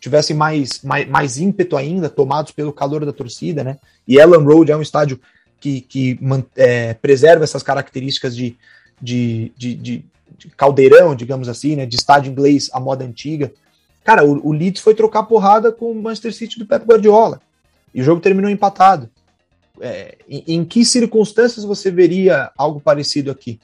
tivessem 0.00 0.36
mais, 0.36 0.82
mais, 0.82 1.08
mais 1.08 1.38
ímpeto 1.38 1.76
ainda, 1.76 2.08
tomados 2.08 2.52
pelo 2.52 2.72
calor 2.72 3.04
da 3.04 3.12
torcida, 3.12 3.64
né? 3.64 3.78
E 4.06 4.18
Ellen 4.18 4.44
Road 4.44 4.70
é 4.70 4.76
um 4.76 4.82
estádio 4.82 5.20
que, 5.58 5.80
que 5.80 6.18
é, 6.56 6.94
preserva 6.94 7.44
essas 7.44 7.62
características 7.62 8.36
de, 8.36 8.56
de, 9.00 9.52
de, 9.56 9.74
de, 9.74 10.04
de 10.38 10.48
caldeirão, 10.50 11.14
digamos 11.14 11.48
assim, 11.48 11.76
né? 11.76 11.86
De 11.86 11.96
estádio 11.96 12.30
inglês 12.30 12.70
à 12.72 12.78
moda 12.78 13.04
antiga. 13.04 13.52
Cara, 14.04 14.24
o, 14.24 14.48
o 14.48 14.52
Leeds 14.52 14.82
foi 14.82 14.94
trocar 14.94 15.24
porrada 15.24 15.72
com 15.72 15.90
o 15.90 16.02
Manchester 16.02 16.34
City 16.34 16.58
do 16.58 16.66
Pep 16.66 16.84
Guardiola. 16.84 17.40
E 17.94 18.00
o 18.00 18.04
jogo 18.04 18.20
terminou 18.20 18.50
empatado 18.50 19.08
é, 19.80 20.16
em, 20.28 20.44
em, 20.46 20.64
que 20.64 20.84
circunstâncias 20.84 21.64
você 21.64 21.90
veria 21.90 22.50
algo 22.56 22.80
parecido 22.80 23.30
aqui, 23.30 23.58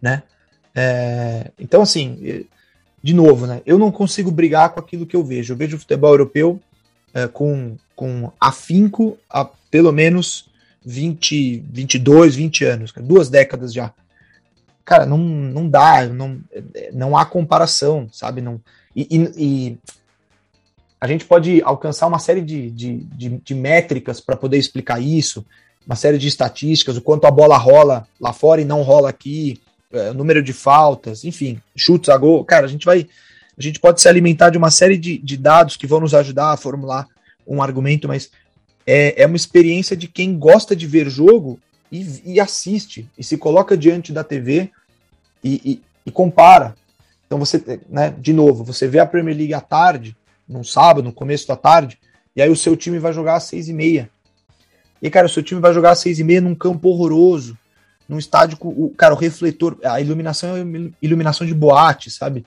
né? 0.00 0.22
É, 0.80 1.50
então, 1.58 1.82
assim, 1.82 2.46
de 3.02 3.12
novo, 3.12 3.48
né? 3.48 3.60
Eu 3.66 3.78
não 3.78 3.90
consigo 3.90 4.30
brigar 4.30 4.70
com 4.70 4.78
aquilo 4.78 5.06
que 5.06 5.16
eu 5.16 5.24
vejo. 5.24 5.52
Eu 5.52 5.56
vejo 5.56 5.76
o 5.76 5.80
futebol 5.80 6.10
europeu 6.12 6.60
é, 7.12 7.26
com, 7.26 7.76
com 7.96 8.30
afinco 8.40 9.18
há 9.28 9.44
pelo 9.44 9.90
menos 9.90 10.48
20, 10.86 11.64
22, 11.68 12.36
20 12.36 12.64
anos, 12.64 12.92
duas 12.96 13.28
décadas 13.28 13.72
já. 13.72 13.92
Cara, 14.84 15.04
não, 15.04 15.18
não 15.18 15.68
dá, 15.68 16.06
não, 16.06 16.38
não 16.92 17.16
há 17.18 17.26
comparação, 17.26 18.08
sabe? 18.12 18.40
Não, 18.40 18.60
e, 18.94 19.08
e, 19.10 19.32
e 19.36 19.78
a 21.00 21.08
gente 21.08 21.24
pode 21.24 21.60
alcançar 21.62 22.06
uma 22.06 22.20
série 22.20 22.40
de, 22.40 22.70
de, 22.70 22.98
de, 22.98 23.28
de 23.44 23.54
métricas 23.54 24.20
para 24.20 24.36
poder 24.36 24.58
explicar 24.58 25.02
isso, 25.02 25.44
uma 25.84 25.96
série 25.96 26.18
de 26.18 26.28
estatísticas, 26.28 26.96
o 26.96 27.02
quanto 27.02 27.26
a 27.26 27.30
bola 27.32 27.56
rola 27.56 28.06
lá 28.20 28.32
fora 28.32 28.60
e 28.60 28.64
não 28.64 28.82
rola 28.82 29.10
aqui, 29.10 29.60
é, 29.92 30.12
número 30.12 30.42
de 30.42 30.52
faltas, 30.52 31.24
enfim, 31.24 31.60
chutes 31.76 32.08
a 32.08 32.16
gol. 32.16 32.44
Cara, 32.44 32.66
a 32.66 32.68
gente 32.68 32.84
vai. 32.84 33.06
A 33.56 33.62
gente 33.62 33.80
pode 33.80 34.00
se 34.00 34.08
alimentar 34.08 34.50
de 34.50 34.58
uma 34.58 34.70
série 34.70 34.96
de, 34.96 35.18
de 35.18 35.36
dados 35.36 35.76
que 35.76 35.86
vão 35.86 36.00
nos 36.00 36.14
ajudar 36.14 36.52
a 36.52 36.56
formular 36.56 37.08
um 37.46 37.60
argumento, 37.60 38.06
mas 38.06 38.30
é, 38.86 39.22
é 39.22 39.26
uma 39.26 39.36
experiência 39.36 39.96
de 39.96 40.06
quem 40.06 40.38
gosta 40.38 40.76
de 40.76 40.86
ver 40.86 41.10
jogo 41.10 41.58
e, 41.90 42.34
e 42.34 42.40
assiste, 42.40 43.08
e 43.18 43.24
se 43.24 43.36
coloca 43.36 43.76
diante 43.76 44.12
da 44.12 44.22
TV 44.22 44.70
e, 45.42 45.60
e, 45.64 45.82
e 46.06 46.10
compara. 46.10 46.76
Então 47.26 47.38
você, 47.38 47.80
né, 47.88 48.14
de 48.16 48.32
novo, 48.32 48.62
você 48.62 48.86
vê 48.86 49.00
a 49.00 49.06
Premier 49.06 49.36
League 49.36 49.54
à 49.54 49.60
tarde, 49.60 50.16
num 50.48 50.62
sábado, 50.62 51.04
no 51.04 51.12
começo 51.12 51.48
da 51.48 51.56
tarde, 51.56 51.98
e 52.36 52.40
aí 52.40 52.48
o 52.48 52.56
seu 52.56 52.76
time 52.76 52.98
vai 52.98 53.12
jogar 53.12 53.34
às 53.34 53.44
seis 53.44 53.68
e 53.68 53.72
meia. 53.72 54.08
E, 55.02 55.10
cara, 55.10 55.26
o 55.26 55.30
seu 55.30 55.42
time 55.42 55.60
vai 55.60 55.74
jogar 55.74 55.90
às 55.90 55.98
seis 55.98 56.18
e 56.18 56.24
meia 56.24 56.40
num 56.40 56.54
campo 56.54 56.88
horroroso, 56.88 57.58
num 58.08 58.18
estádio 58.18 58.56
com 58.56 58.68
o, 58.68 58.90
cara, 58.96 59.14
o 59.14 59.16
refletor, 59.16 59.78
a 59.84 60.00
iluminação 60.00 60.56
é 60.56 60.60
iluminação 61.02 61.46
de 61.46 61.54
boate, 61.54 62.10
sabe? 62.10 62.46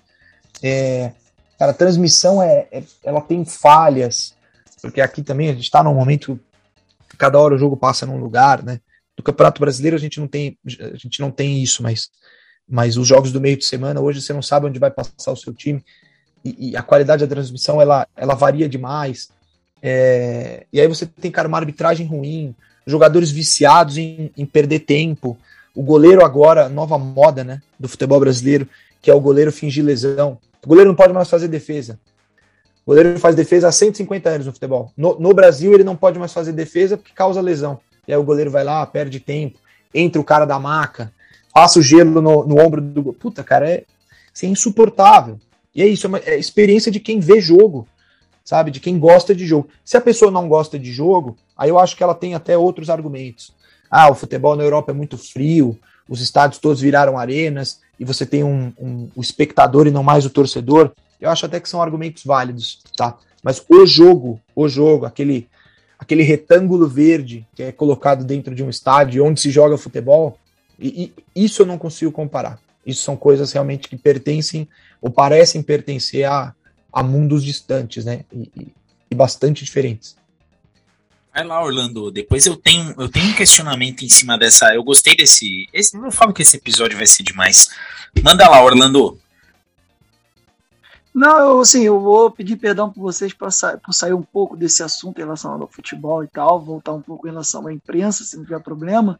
É, 0.61 1.11
cara, 1.59 1.71
a 1.71 1.75
transmissão 1.75 2.41
é, 2.41 2.67
é, 2.71 2.83
ela 3.03 3.21
tem 3.21 3.45
falhas, 3.45 4.35
porque 4.81 5.01
aqui 5.01 5.21
também 5.21 5.49
a 5.49 5.53
gente 5.53 5.63
está 5.63 5.83
num 5.83 5.93
momento 5.93 6.39
cada 7.17 7.37
hora 7.37 7.53
o 7.53 7.57
jogo 7.57 7.77
passa 7.77 8.05
num 8.05 8.17
lugar, 8.17 8.63
né? 8.63 8.79
No 9.15 9.23
Campeonato 9.23 9.61
Brasileiro 9.61 9.95
a 9.95 9.99
gente 9.99 10.19
não 10.19 10.27
tem, 10.27 10.57
a 10.65 10.97
gente 10.97 11.19
não 11.19 11.29
tem 11.29 11.61
isso, 11.61 11.83
mas, 11.83 12.09
mas 12.67 12.97
os 12.97 13.07
jogos 13.07 13.31
do 13.31 13.39
meio 13.39 13.57
de 13.57 13.65
semana, 13.65 14.01
hoje 14.01 14.21
você 14.21 14.33
não 14.33 14.41
sabe 14.41 14.65
onde 14.65 14.79
vai 14.79 14.89
passar 14.89 15.31
o 15.31 15.35
seu 15.35 15.53
time 15.53 15.83
e, 16.43 16.71
e, 16.71 16.77
a 16.77 16.81
qualidade 16.81 17.23
da 17.23 17.35
transmissão 17.35 17.79
ela, 17.79 18.07
ela 18.15 18.33
varia 18.33 18.67
demais. 18.67 19.29
É, 19.81 20.65
e 20.73 20.81
aí 20.81 20.87
você 20.87 21.05
tem, 21.05 21.31
cara, 21.31 21.47
uma 21.47 21.57
arbitragem 21.57 22.07
ruim, 22.07 22.55
jogadores 22.85 23.29
viciados 23.29 23.97
em, 23.97 24.31
em, 24.35 24.45
perder 24.45 24.79
tempo. 24.79 25.37
O 25.75 25.81
goleiro 25.81 26.23
agora, 26.23 26.67
nova 26.67 26.97
moda, 26.97 27.43
né, 27.43 27.61
do 27.79 27.87
futebol 27.87 28.19
brasileiro, 28.19 28.67
que 29.01 29.09
é 29.09 29.13
o 29.13 29.21
goleiro 29.21 29.51
fingir 29.51 29.83
lesão. 29.83 30.37
O 30.63 30.67
goleiro 30.67 30.89
não 30.89 30.95
pode 30.95 31.13
mais 31.13 31.29
fazer 31.29 31.47
defesa. 31.47 31.99
O 32.85 32.91
goleiro 32.91 33.17
faz 33.19 33.35
defesa 33.35 33.67
há 33.67 33.71
150 33.71 34.29
anos 34.29 34.45
no 34.47 34.53
futebol. 34.53 34.91
No, 34.97 35.19
no 35.19 35.33
Brasil, 35.33 35.73
ele 35.73 35.83
não 35.83 35.95
pode 35.95 36.19
mais 36.19 36.33
fazer 36.33 36.51
defesa 36.51 36.97
porque 36.97 37.13
causa 37.13 37.39
lesão. 37.39 37.79
E 38.07 38.13
aí 38.13 38.19
o 38.19 38.23
goleiro 38.23 38.51
vai 38.51 38.63
lá, 38.63 38.85
perde 38.85 39.19
tempo, 39.19 39.59
entra 39.93 40.19
o 40.19 40.25
cara 40.25 40.45
da 40.45 40.59
maca, 40.59 41.11
passa 41.53 41.79
o 41.79 41.81
gelo 41.81 42.21
no, 42.21 42.45
no 42.45 42.59
ombro 42.59 42.81
do. 42.81 43.13
Puta, 43.13 43.43
cara, 43.43 43.69
é, 43.69 43.83
é 44.41 44.45
insuportável. 44.45 45.39
E 45.73 45.81
é 45.81 45.87
isso, 45.87 46.05
é 46.05 46.09
uma 46.09 46.17
é 46.19 46.37
experiência 46.37 46.91
de 46.91 46.99
quem 46.99 47.19
vê 47.19 47.39
jogo, 47.39 47.87
sabe? 48.43 48.71
De 48.71 48.79
quem 48.79 48.99
gosta 48.99 49.33
de 49.33 49.45
jogo. 49.45 49.69
Se 49.85 49.95
a 49.95 50.01
pessoa 50.01 50.31
não 50.31 50.49
gosta 50.49 50.77
de 50.77 50.91
jogo, 50.91 51.37
aí 51.55 51.69
eu 51.69 51.79
acho 51.79 51.95
que 51.95 52.03
ela 52.03 52.15
tem 52.15 52.35
até 52.35 52.57
outros 52.57 52.89
argumentos. 52.89 53.53
Ah, 53.91 54.09
o 54.09 54.15
futebol 54.15 54.55
na 54.55 54.63
Europa 54.63 54.91
é 54.91 54.95
muito 54.95 55.17
frio, 55.17 55.77
os 56.07 56.21
estádios 56.21 56.59
todos 56.59 56.79
viraram 56.79 57.17
arenas 57.17 57.81
e 57.99 58.05
você 58.05 58.25
tem 58.25 58.43
um, 58.43 58.71
um, 58.79 59.09
um 59.15 59.21
espectador 59.21 59.85
e 59.85 59.91
não 59.91 60.01
mais 60.01 60.25
o 60.25 60.29
torcedor. 60.29 60.93
Eu 61.19 61.29
acho 61.29 61.45
até 61.45 61.59
que 61.59 61.69
são 61.69 61.81
argumentos 61.81 62.23
válidos, 62.23 62.79
tá? 62.95 63.17
Mas 63.43 63.63
o 63.67 63.85
jogo, 63.85 64.39
o 64.55 64.67
jogo, 64.69 65.05
aquele 65.05 65.49
aquele 65.99 66.23
retângulo 66.23 66.87
verde 66.87 67.45
que 67.53 67.61
é 67.61 67.71
colocado 67.71 68.23
dentro 68.23 68.55
de 68.55 68.63
um 68.63 68.69
estádio 68.71 69.23
onde 69.23 69.39
se 69.39 69.51
joga 69.51 69.77
futebol, 69.77 70.39
e, 70.79 71.13
e 71.35 71.45
isso 71.45 71.61
eu 71.61 71.65
não 71.67 71.77
consigo 71.77 72.11
comparar. 72.11 72.59
Isso 72.83 73.03
são 73.03 73.15
coisas 73.15 73.51
realmente 73.51 73.87
que 73.87 73.95
pertencem 73.95 74.67
ou 74.99 75.11
parecem 75.11 75.61
pertencer 75.61 76.25
a, 76.25 76.55
a 76.91 77.03
mundos 77.03 77.43
distantes, 77.43 78.03
né? 78.03 78.25
E, 78.33 78.51
e, 78.57 78.67
e 79.11 79.15
bastante 79.15 79.63
diferentes. 79.63 80.15
Vai 81.33 81.45
lá, 81.45 81.63
Orlando. 81.63 82.11
Depois 82.11 82.45
eu 82.45 82.57
tenho, 82.57 82.93
eu 82.97 83.09
tenho 83.09 83.29
um 83.29 83.33
questionamento 83.33 84.03
em 84.03 84.09
cima 84.09 84.37
dessa. 84.37 84.73
Eu 84.75 84.83
gostei 84.83 85.15
desse. 85.15 85.67
Esse, 85.73 85.97
não 85.97 86.11
falo 86.11 86.33
que 86.33 86.41
esse 86.41 86.57
episódio 86.57 86.97
vai 86.97 87.07
ser 87.07 87.23
demais. 87.23 87.69
Manda 88.21 88.49
lá, 88.49 88.61
Orlando. 88.63 89.17
Não, 91.13 91.39
eu, 91.39 91.59
assim, 91.59 91.83
eu 91.83 91.99
vou 91.99 92.31
pedir 92.31 92.57
perdão 92.57 92.89
por 92.89 93.01
vocês 93.01 93.33
por, 93.33 93.49
por 93.83 93.93
sair 93.93 94.13
um 94.13 94.21
pouco 94.21 94.55
desse 94.55 94.81
assunto 94.81 95.17
relação 95.17 95.51
ao 95.53 95.67
futebol 95.67 96.23
e 96.23 96.27
tal, 96.27 96.59
voltar 96.59 96.93
um 96.93 97.01
pouco 97.01 97.27
em 97.27 97.31
relação 97.31 97.67
à 97.67 97.73
imprensa, 97.73 98.23
se 98.23 98.37
não 98.37 98.43
tiver 98.43 98.61
problema. 98.61 99.19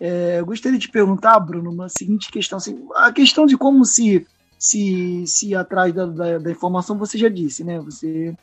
É, 0.00 0.40
eu 0.40 0.46
gostaria 0.46 0.78
de 0.78 0.88
perguntar, 0.88 1.38
Bruno, 1.38 1.70
uma 1.70 1.88
seguinte 1.88 2.30
questão. 2.30 2.58
Assim, 2.58 2.88
a 2.96 3.12
questão 3.12 3.46
de 3.46 3.56
como 3.56 3.84
se, 3.84 4.26
se, 4.58 5.24
se 5.26 5.54
atrás 5.54 5.94
da, 5.94 6.06
da, 6.06 6.38
da 6.38 6.50
informação, 6.50 6.98
você 6.98 7.16
já 7.16 7.28
disse, 7.28 7.62
né? 7.62 7.78
Você 7.80 8.36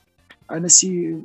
ainda 0.50 0.68
se, 0.68 1.18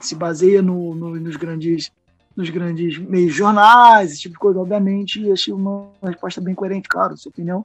se 0.00 0.14
baseia 0.14 0.62
no, 0.62 0.94
no, 0.94 1.14
nos 1.16 1.36
grandes 1.36 1.92
nos 2.36 2.50
grandes 2.50 2.98
meios 2.98 3.32
jornais, 3.32 4.10
esse 4.10 4.22
tipo 4.22 4.32
de 4.32 4.40
coisa, 4.40 4.58
obviamente, 4.58 5.20
e 5.20 5.30
achei 5.30 5.54
uma 5.54 5.88
resposta 6.02 6.40
bem 6.40 6.52
coerente, 6.52 6.88
claro, 6.88 7.16
sua 7.16 7.30
opinião. 7.30 7.64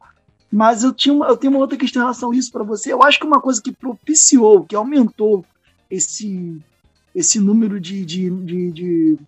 Mas 0.51 0.83
eu, 0.83 0.93
tinha 0.93 1.11
uma, 1.11 1.27
eu 1.27 1.35
tenho 1.35 1.51
uma 1.51 1.59
outra 1.59 1.75
questão 1.75 2.01
em 2.01 2.05
relação 2.05 2.31
a 2.31 2.35
isso 2.35 2.51
para 2.51 2.63
você. 2.63 2.93
Eu 2.93 3.01
acho 3.01 3.19
que 3.19 3.25
uma 3.25 3.41
coisa 3.41 3.59
que 3.59 3.71
propiciou, 3.71 4.63
que 4.63 4.75
aumentou 4.75 5.43
esse, 5.89 6.61
esse 7.15 7.39
número 7.39 7.79
de, 7.79 8.05
de, 8.05 8.29
de, 8.29 8.71
de 8.71 9.19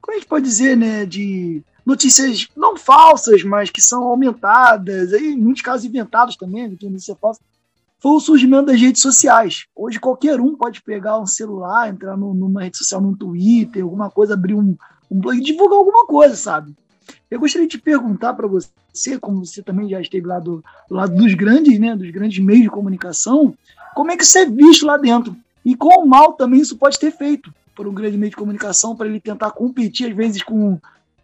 Como 0.00 0.16
a 0.16 0.18
gente 0.18 0.28
pode 0.28 0.46
dizer, 0.46 0.76
né? 0.76 1.04
De 1.04 1.62
notícias 1.84 2.48
não 2.56 2.76
falsas, 2.76 3.42
mas 3.42 3.70
que 3.70 3.80
são 3.80 4.02
aumentadas, 4.04 5.12
aí, 5.12 5.32
em 5.32 5.36
muitos 5.36 5.62
casos 5.62 5.84
inventados 5.84 6.36
também, 6.36 6.74
que 6.74 6.88
não 6.88 6.98
ser 6.98 7.16
falsa, 7.16 7.40
foi 7.98 8.12
o 8.12 8.20
surgimento 8.20 8.66
das 8.66 8.80
redes 8.80 9.02
sociais. 9.02 9.66
Hoje 9.74 9.98
qualquer 9.98 10.40
um 10.40 10.54
pode 10.54 10.82
pegar 10.82 11.18
um 11.18 11.26
celular, 11.26 11.88
entrar 11.88 12.16
no, 12.16 12.34
numa 12.34 12.62
rede 12.62 12.76
social, 12.76 13.00
num 13.00 13.14
Twitter, 13.14 13.82
alguma 13.82 14.10
coisa, 14.10 14.34
abrir 14.34 14.54
um, 14.54 14.76
um 15.10 15.18
blog 15.18 15.36
e 15.36 15.42
divulgar 15.42 15.78
alguma 15.78 16.06
coisa, 16.06 16.36
sabe? 16.36 16.74
Eu 17.30 17.40
gostaria 17.40 17.66
de 17.66 17.78
perguntar 17.78 18.34
para 18.34 18.46
você, 18.46 19.18
como 19.20 19.44
você 19.44 19.62
também 19.62 19.88
já 19.88 20.00
esteve 20.00 20.26
lá 20.26 20.38
do, 20.38 20.62
do, 20.88 20.94
lado 20.94 21.14
dos 21.14 21.34
grandes, 21.34 21.78
né, 21.78 21.96
dos 21.96 22.10
grandes 22.10 22.38
meios 22.38 22.64
de 22.64 22.70
comunicação, 22.70 23.54
como 23.94 24.10
é 24.10 24.16
que 24.16 24.24
isso 24.24 24.38
é 24.38 24.46
visto 24.46 24.86
lá 24.86 24.96
dentro? 24.96 25.36
E 25.64 25.74
qual 25.74 26.06
mal 26.06 26.34
também 26.34 26.60
isso 26.60 26.76
pode 26.76 26.98
ter 26.98 27.10
feito 27.10 27.52
por 27.74 27.86
um 27.86 27.94
grande 27.94 28.16
meio 28.16 28.30
de 28.30 28.36
comunicação 28.36 28.94
para 28.94 29.08
ele 29.08 29.20
tentar 29.20 29.50
competir, 29.50 30.08
às 30.08 30.16
vezes, 30.16 30.42
com. 30.42 30.78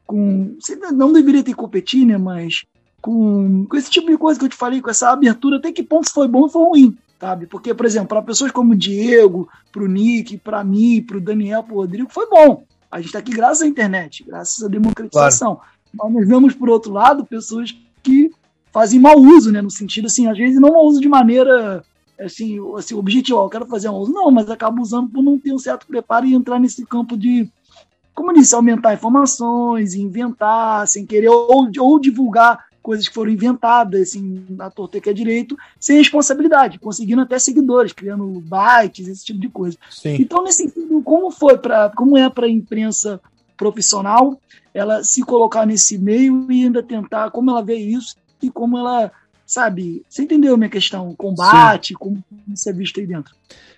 com 0.06 0.56
não 0.92 1.12
deveria 1.12 1.42
ter 1.42 1.54
competir, 1.54 2.04
né, 2.04 2.18
mas 2.18 2.64
com, 3.02 3.66
com 3.66 3.76
esse 3.76 3.90
tipo 3.90 4.08
de 4.08 4.16
coisa 4.16 4.38
que 4.38 4.46
eu 4.46 4.48
te 4.48 4.56
falei, 4.56 4.80
com 4.80 4.88
essa 4.88 5.10
abertura, 5.10 5.56
até 5.56 5.72
que 5.72 5.82
ponto 5.82 6.10
foi 6.10 6.28
bom 6.28 6.46
e 6.46 6.50
foi 6.50 6.62
ruim, 6.62 6.98
sabe? 7.20 7.46
Porque, 7.46 7.74
por 7.74 7.84
exemplo, 7.84 8.08
para 8.08 8.22
pessoas 8.22 8.52
como 8.52 8.72
o 8.72 8.76
Diego, 8.76 9.48
para 9.72 9.82
o 9.82 9.88
Nick, 9.88 10.38
para 10.38 10.62
mim, 10.62 11.02
para 11.02 11.16
o 11.16 11.20
Daniel, 11.20 11.64
para 11.64 11.74
o 11.74 11.78
Rodrigo, 11.78 12.08
foi 12.10 12.28
bom. 12.30 12.64
A 12.90 12.98
gente 12.98 13.06
está 13.06 13.18
aqui 13.18 13.32
graças 13.32 13.62
à 13.62 13.66
internet, 13.66 14.24
graças 14.24 14.62
à 14.62 14.68
democratização. 14.68 15.56
Claro. 15.56 15.70
Mas 15.92 16.12
nós 16.12 16.28
vemos, 16.28 16.54
por 16.54 16.70
outro 16.70 16.92
lado, 16.92 17.26
pessoas 17.26 17.76
que 18.02 18.30
fazem 18.72 19.00
mau 19.00 19.18
uso, 19.18 19.50
né? 19.50 19.60
No 19.60 19.70
sentido, 19.70 20.06
assim, 20.06 20.28
às 20.28 20.38
vezes 20.38 20.60
não 20.60 20.72
mau 20.72 20.86
uso 20.86 21.00
de 21.00 21.08
maneira, 21.08 21.84
assim, 22.20 22.58
assim 22.76 22.94
objetivo, 22.94 23.40
eu 23.40 23.48
quero 23.48 23.66
fazer 23.66 23.88
um 23.88 23.96
uso. 23.96 24.12
Não, 24.12 24.30
mas 24.30 24.48
acaba 24.48 24.80
usando 24.80 25.10
por 25.10 25.22
não 25.22 25.38
ter 25.38 25.52
um 25.52 25.58
certo 25.58 25.86
preparo 25.86 26.24
e 26.24 26.34
entrar 26.34 26.60
nesse 26.60 26.86
campo 26.86 27.16
de, 27.16 27.50
como 28.14 28.32
disse, 28.32 28.54
aumentar 28.54 28.94
informações, 28.94 29.94
inventar, 29.94 30.86
sem 30.86 31.04
querer, 31.04 31.28
ou, 31.28 31.68
ou 31.78 31.98
divulgar 31.98 32.71
coisas 32.82 33.08
que 33.08 33.14
foram 33.14 33.30
inventadas, 33.30 34.08
assim, 34.08 34.44
na 34.50 34.68
torta 34.68 35.00
que 35.00 35.08
é 35.08 35.12
direito, 35.12 35.56
sem 35.78 35.98
responsabilidade, 35.98 36.78
conseguindo 36.78 37.22
até 37.22 37.38
seguidores, 37.38 37.92
criando 37.92 38.26
bytes, 38.40 39.08
esse 39.08 39.24
tipo 39.24 39.40
de 39.40 39.48
coisa. 39.48 39.78
Sim. 39.90 40.16
Então, 40.20 40.42
nesse 40.42 40.64
sentido, 40.64 41.00
como 41.02 41.30
foi 41.30 41.56
para, 41.56 41.90
como 41.90 42.18
é 42.18 42.28
para 42.28 42.46
a 42.46 42.50
imprensa 42.50 43.20
profissional, 43.56 44.38
ela 44.74 45.04
se 45.04 45.22
colocar 45.22 45.64
nesse 45.64 45.96
meio 45.98 46.50
e 46.50 46.64
ainda 46.64 46.82
tentar, 46.82 47.30
como 47.30 47.50
ela 47.50 47.62
vê 47.62 47.76
isso 47.76 48.16
e 48.42 48.50
como 48.50 48.76
ela, 48.76 49.12
sabe, 49.46 50.02
você 50.08 50.22
entendeu 50.22 50.54
a 50.54 50.56
minha 50.56 50.70
questão? 50.70 51.14
Combate, 51.14 51.88
Sim. 51.88 51.94
como 51.94 52.24
isso 52.52 52.68
é 52.68 52.72
visto 52.72 52.98
aí 52.98 53.06
dentro. 53.06 53.34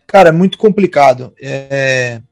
Cara, 0.06 0.30
é 0.30 0.32
muito 0.32 0.56
complicado. 0.56 1.32
É, 1.40 2.22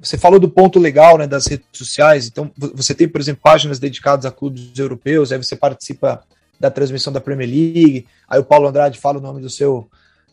você 0.00 0.16
falou 0.16 0.38
do 0.38 0.48
ponto 0.48 0.78
legal 0.78 1.18
né, 1.18 1.26
das 1.26 1.46
redes 1.46 1.66
sociais, 1.72 2.26
então 2.26 2.50
você 2.56 2.94
tem, 2.94 3.08
por 3.08 3.20
exemplo, 3.20 3.42
páginas 3.42 3.78
dedicadas 3.78 4.24
a 4.24 4.30
clubes 4.30 4.78
europeus, 4.78 5.32
aí 5.32 5.38
você 5.38 5.56
participa 5.56 6.22
da 6.58 6.70
transmissão 6.70 7.12
da 7.12 7.20
Premier 7.20 7.48
League, 7.48 8.06
aí 8.28 8.38
o 8.38 8.44
Paulo 8.44 8.68
Andrade 8.68 8.98
fala 8.98 9.18
o 9.18 9.22
nome 9.22 9.40
do 9.40 9.50
seu 9.50 9.88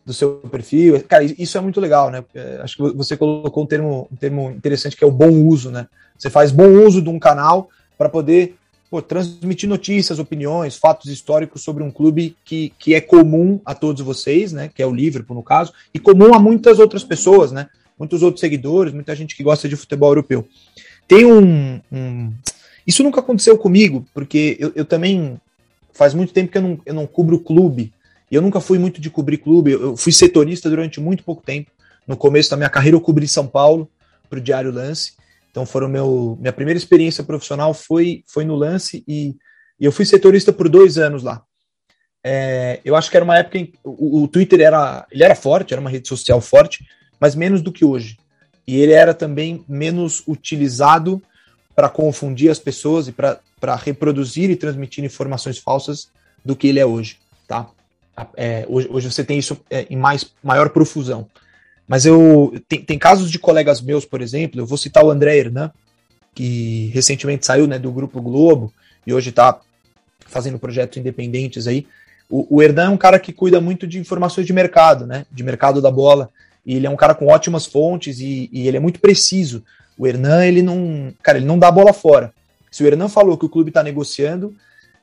do 0.05 0.13
seu 0.13 0.35
perfil. 0.51 1.03
Cara, 1.07 1.23
isso 1.23 1.57
é 1.57 1.61
muito 1.61 1.81
legal, 1.81 2.11
né? 2.11 2.23
É, 2.35 2.59
acho 2.61 2.77
que 2.77 2.95
você 2.95 3.17
colocou 3.17 3.63
um 3.63 3.65
termo, 3.65 4.07
um 4.11 4.15
termo 4.15 4.51
interessante 4.51 4.95
que 4.95 5.03
é 5.03 5.07
o 5.07 5.11
bom 5.11 5.31
uso, 5.31 5.71
né? 5.71 5.87
Você 6.15 6.29
faz 6.29 6.51
bom 6.51 6.85
uso 6.85 7.01
de 7.01 7.09
um 7.09 7.17
canal 7.17 7.69
para 7.97 8.07
poder 8.07 8.55
pô, 8.87 9.01
transmitir 9.01 9.67
notícias, 9.67 10.19
opiniões, 10.19 10.77
fatos 10.77 11.11
históricos 11.11 11.63
sobre 11.63 11.83
um 11.83 11.89
clube 11.89 12.37
que, 12.45 12.71
que 12.77 12.93
é 12.93 13.01
comum 13.01 13.59
a 13.65 13.73
todos 13.73 14.03
vocês, 14.03 14.53
né? 14.53 14.69
Que 14.73 14.83
é 14.83 14.85
o 14.85 14.93
Liverpool, 14.93 15.35
no 15.35 15.41
caso, 15.41 15.73
e 15.91 15.97
comum 15.97 16.35
a 16.35 16.39
muitas 16.39 16.77
outras 16.77 17.03
pessoas, 17.03 17.51
né? 17.51 17.67
Muitos 17.97 18.23
outros 18.23 18.39
seguidores, 18.39 18.93
muita 18.93 19.15
gente 19.15 19.35
que 19.35 19.43
gosta 19.43 19.67
de 19.67 19.75
futebol 19.75 20.09
europeu. 20.09 20.47
Tem 21.07 21.25
um. 21.25 21.81
um... 21.91 22.33
Isso 22.85 23.03
nunca 23.03 23.19
aconteceu 23.19 23.57
comigo, 23.57 24.05
porque 24.13 24.57
eu, 24.59 24.71
eu, 24.75 24.85
também. 24.85 25.39
Faz 25.93 26.13
muito 26.13 26.33
tempo 26.33 26.51
que 26.51 26.57
eu 26.57 26.61
não, 26.61 26.81
eu 26.85 26.93
não 26.93 27.07
cubro 27.07 27.39
clube. 27.39 27.93
E 28.29 28.35
eu 28.35 28.41
nunca 28.41 28.59
fui 28.59 28.77
muito 28.77 28.99
de 28.99 29.09
cobrir 29.09 29.37
clube. 29.37 29.71
Eu, 29.71 29.81
eu 29.81 29.97
fui 29.97 30.11
setorista 30.11 30.69
durante 30.69 30.99
muito 30.99 31.23
pouco 31.23 31.41
tempo. 31.41 31.71
No 32.05 32.17
começo 32.17 32.49
da 32.49 32.57
minha 32.57 32.69
carreira, 32.69 32.97
eu 32.97 33.01
cobri 33.01 33.27
São 33.27 33.47
Paulo 33.47 33.89
para 34.29 34.39
o 34.39 34.41
Diário 34.41 34.71
Lance. 34.71 35.13
Então, 35.49 35.65
foram 35.65 35.87
meu, 35.87 36.37
minha 36.39 36.51
primeira 36.51 36.77
experiência 36.77 37.23
profissional 37.23 37.73
foi, 37.73 38.23
foi 38.27 38.43
no 38.43 38.55
Lance 38.55 39.05
e, 39.07 39.35
e 39.79 39.85
eu 39.85 39.91
fui 39.91 40.03
setorista 40.05 40.51
por 40.51 40.67
dois 40.67 40.97
anos 40.97 41.23
lá. 41.23 41.41
É, 42.21 42.81
eu 42.83 42.95
acho 42.95 43.09
que 43.09 43.15
era 43.15 43.23
uma 43.23 43.37
época 43.37 43.59
em 43.59 43.71
o, 43.83 44.23
o 44.23 44.27
Twitter 44.27 44.59
era, 44.59 45.05
ele 45.11 45.23
era 45.23 45.35
forte, 45.35 45.73
era 45.73 45.79
uma 45.79 45.89
rede 45.89 46.09
social 46.09 46.41
forte, 46.41 46.83
mas 47.19 47.35
menos 47.35 47.61
do 47.61 47.71
que 47.71 47.85
hoje. 47.85 48.17
E 48.67 48.79
ele 48.79 48.93
era 48.93 49.13
também 49.13 49.63
menos 49.67 50.23
utilizado 50.27 51.21
para 51.75 51.89
confundir 51.89 52.49
as 52.49 52.59
pessoas 52.59 53.07
e 53.07 53.11
para 53.11 53.39
reproduzir 53.75 54.49
e 54.49 54.55
transmitir 54.55 55.03
informações 55.03 55.57
falsas 55.57 56.09
do 56.43 56.55
que 56.55 56.67
ele 56.67 56.79
é 56.79 56.85
hoje, 56.85 57.17
tá? 57.47 57.67
É, 58.37 58.65
hoje, 58.69 58.87
hoje, 58.89 59.11
você 59.11 59.23
tem 59.23 59.37
isso 59.37 59.59
é, 59.69 59.85
em 59.89 59.97
mais, 59.97 60.31
maior 60.41 60.69
profusão. 60.69 61.27
Mas 61.87 62.05
eu 62.05 62.53
tem, 62.67 62.81
tem, 62.81 62.97
casos 62.97 63.29
de 63.29 63.37
colegas 63.37 63.81
meus, 63.81 64.05
por 64.05 64.21
exemplo, 64.21 64.59
eu 64.59 64.65
vou 64.65 64.77
citar 64.77 65.03
o 65.03 65.11
André 65.11 65.37
Hernan, 65.37 65.71
que 66.33 66.89
recentemente 66.93 67.45
saiu 67.45 67.67
né, 67.67 67.77
do 67.77 67.91
Grupo 67.91 68.21
Globo 68.21 68.73
e 69.05 69.13
hoje 69.13 69.29
está 69.29 69.59
fazendo 70.25 70.57
projetos 70.57 70.97
independentes 70.97 71.67
aí. 71.67 71.85
O, 72.29 72.57
o 72.57 72.61
Hernan 72.61 72.85
é 72.85 72.89
um 72.89 72.97
cara 72.97 73.19
que 73.19 73.31
cuida 73.31 73.61
muito 73.61 73.85
de 73.85 73.99
informações 73.99 74.47
de 74.47 74.53
mercado, 74.53 75.05
né? 75.05 75.25
De 75.31 75.43
mercado 75.43 75.81
da 75.81 75.91
bola. 75.91 76.29
E 76.65 76.75
ele 76.75 76.87
é 76.87 76.89
um 76.89 76.95
cara 76.95 77.13
com 77.13 77.27
ótimas 77.27 77.65
fontes 77.65 78.19
e, 78.19 78.49
e 78.51 78.67
ele 78.67 78.77
é 78.77 78.79
muito 78.79 78.99
preciso. 78.99 79.63
O 79.97 80.07
Hernan, 80.07 80.45
ele 80.45 80.61
não. 80.61 81.13
Cara, 81.21 81.37
ele 81.37 81.45
não 81.45 81.59
dá 81.59 81.67
a 81.67 81.71
bola 81.71 81.93
fora. 81.93 82.33
Se 82.71 82.83
o 82.83 82.87
Hernan 82.87 83.07
falou 83.07 83.37
que 83.37 83.45
o 83.45 83.49
clube 83.49 83.69
está 83.69 83.83
negociando, 83.83 84.53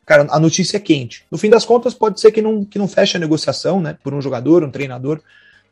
cara, 0.04 0.26
a 0.30 0.38
notícia 0.38 0.76
é 0.76 0.80
quente. 0.80 1.24
No 1.30 1.38
fim 1.38 1.48
das 1.48 1.64
contas, 1.64 1.94
pode 1.94 2.20
ser 2.20 2.32
que 2.32 2.42
não, 2.42 2.64
que 2.64 2.78
não 2.78 2.88
feche 2.88 3.16
a 3.16 3.20
negociação, 3.20 3.80
né? 3.80 3.96
Por 4.02 4.12
um 4.12 4.20
jogador, 4.20 4.64
um 4.64 4.70
treinador. 4.70 5.20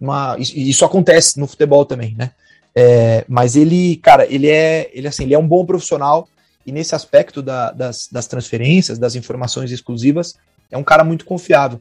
Mas 0.01 0.53
isso 0.55 0.85
acontece 0.85 1.39
no 1.39 1.47
futebol 1.47 1.85
também, 1.85 2.15
né? 2.17 2.31
É, 2.75 3.25
mas 3.29 3.57
ele, 3.57 3.97
cara, 3.97 4.25
ele 4.33 4.49
é, 4.49 4.91
ele 4.95 5.09
assim, 5.09 5.25
ele 5.25 5.35
é 5.35 5.39
um 5.39 5.47
bom 5.47 5.67
profissional 5.67 6.29
e 6.65 6.73
nesse 6.73 6.95
aspecto 6.95 7.43
da, 7.43 7.73
das, 7.73 8.09
das 8.11 8.27
transferências, 8.27 8.99
das 8.99 9.15
informações 9.15 9.71
exclusivas, 9.71 10.37
é 10.71 10.79
um 10.79 10.85
cara 10.85 11.03
muito 11.03 11.25
confiável. 11.25 11.81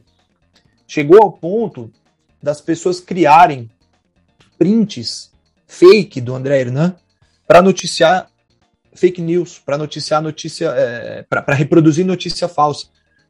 Chegou 0.86 1.22
ao 1.22 1.30
ponto 1.30 1.90
das 2.42 2.60
pessoas 2.60 2.98
criarem 3.00 3.70
prints 4.60 5.32
fake 5.66 6.20
do 6.20 6.34
André 6.34 6.60
Hernan 6.60 6.94
para 7.48 7.62
noticiar 7.62 8.28
fake 8.94 9.22
news, 9.22 9.58
para 9.58 9.78
noticiar 9.78 10.20
notícia, 10.20 10.66
é, 10.76 11.22
para 11.22 11.54
reproduzir 11.54 12.04
notícia 12.04 12.46
falsa. 12.46 12.88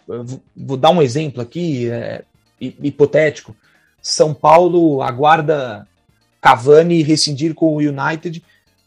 Vou, 0.09 0.43
vou, 0.57 0.77
dar 0.77 0.91
um 0.91 1.01
exemplo 1.01 1.41
aqui, 1.41 1.89
é, 1.89 2.25
hipotético. 2.61 3.55
São 4.03 4.35
Paulo 4.35 5.03
aguarda 5.03 5.87
Cavani 6.41 7.03
rescindir 7.03 7.55
com 7.55 7.77
o 7.77 7.79
United. 7.79 8.43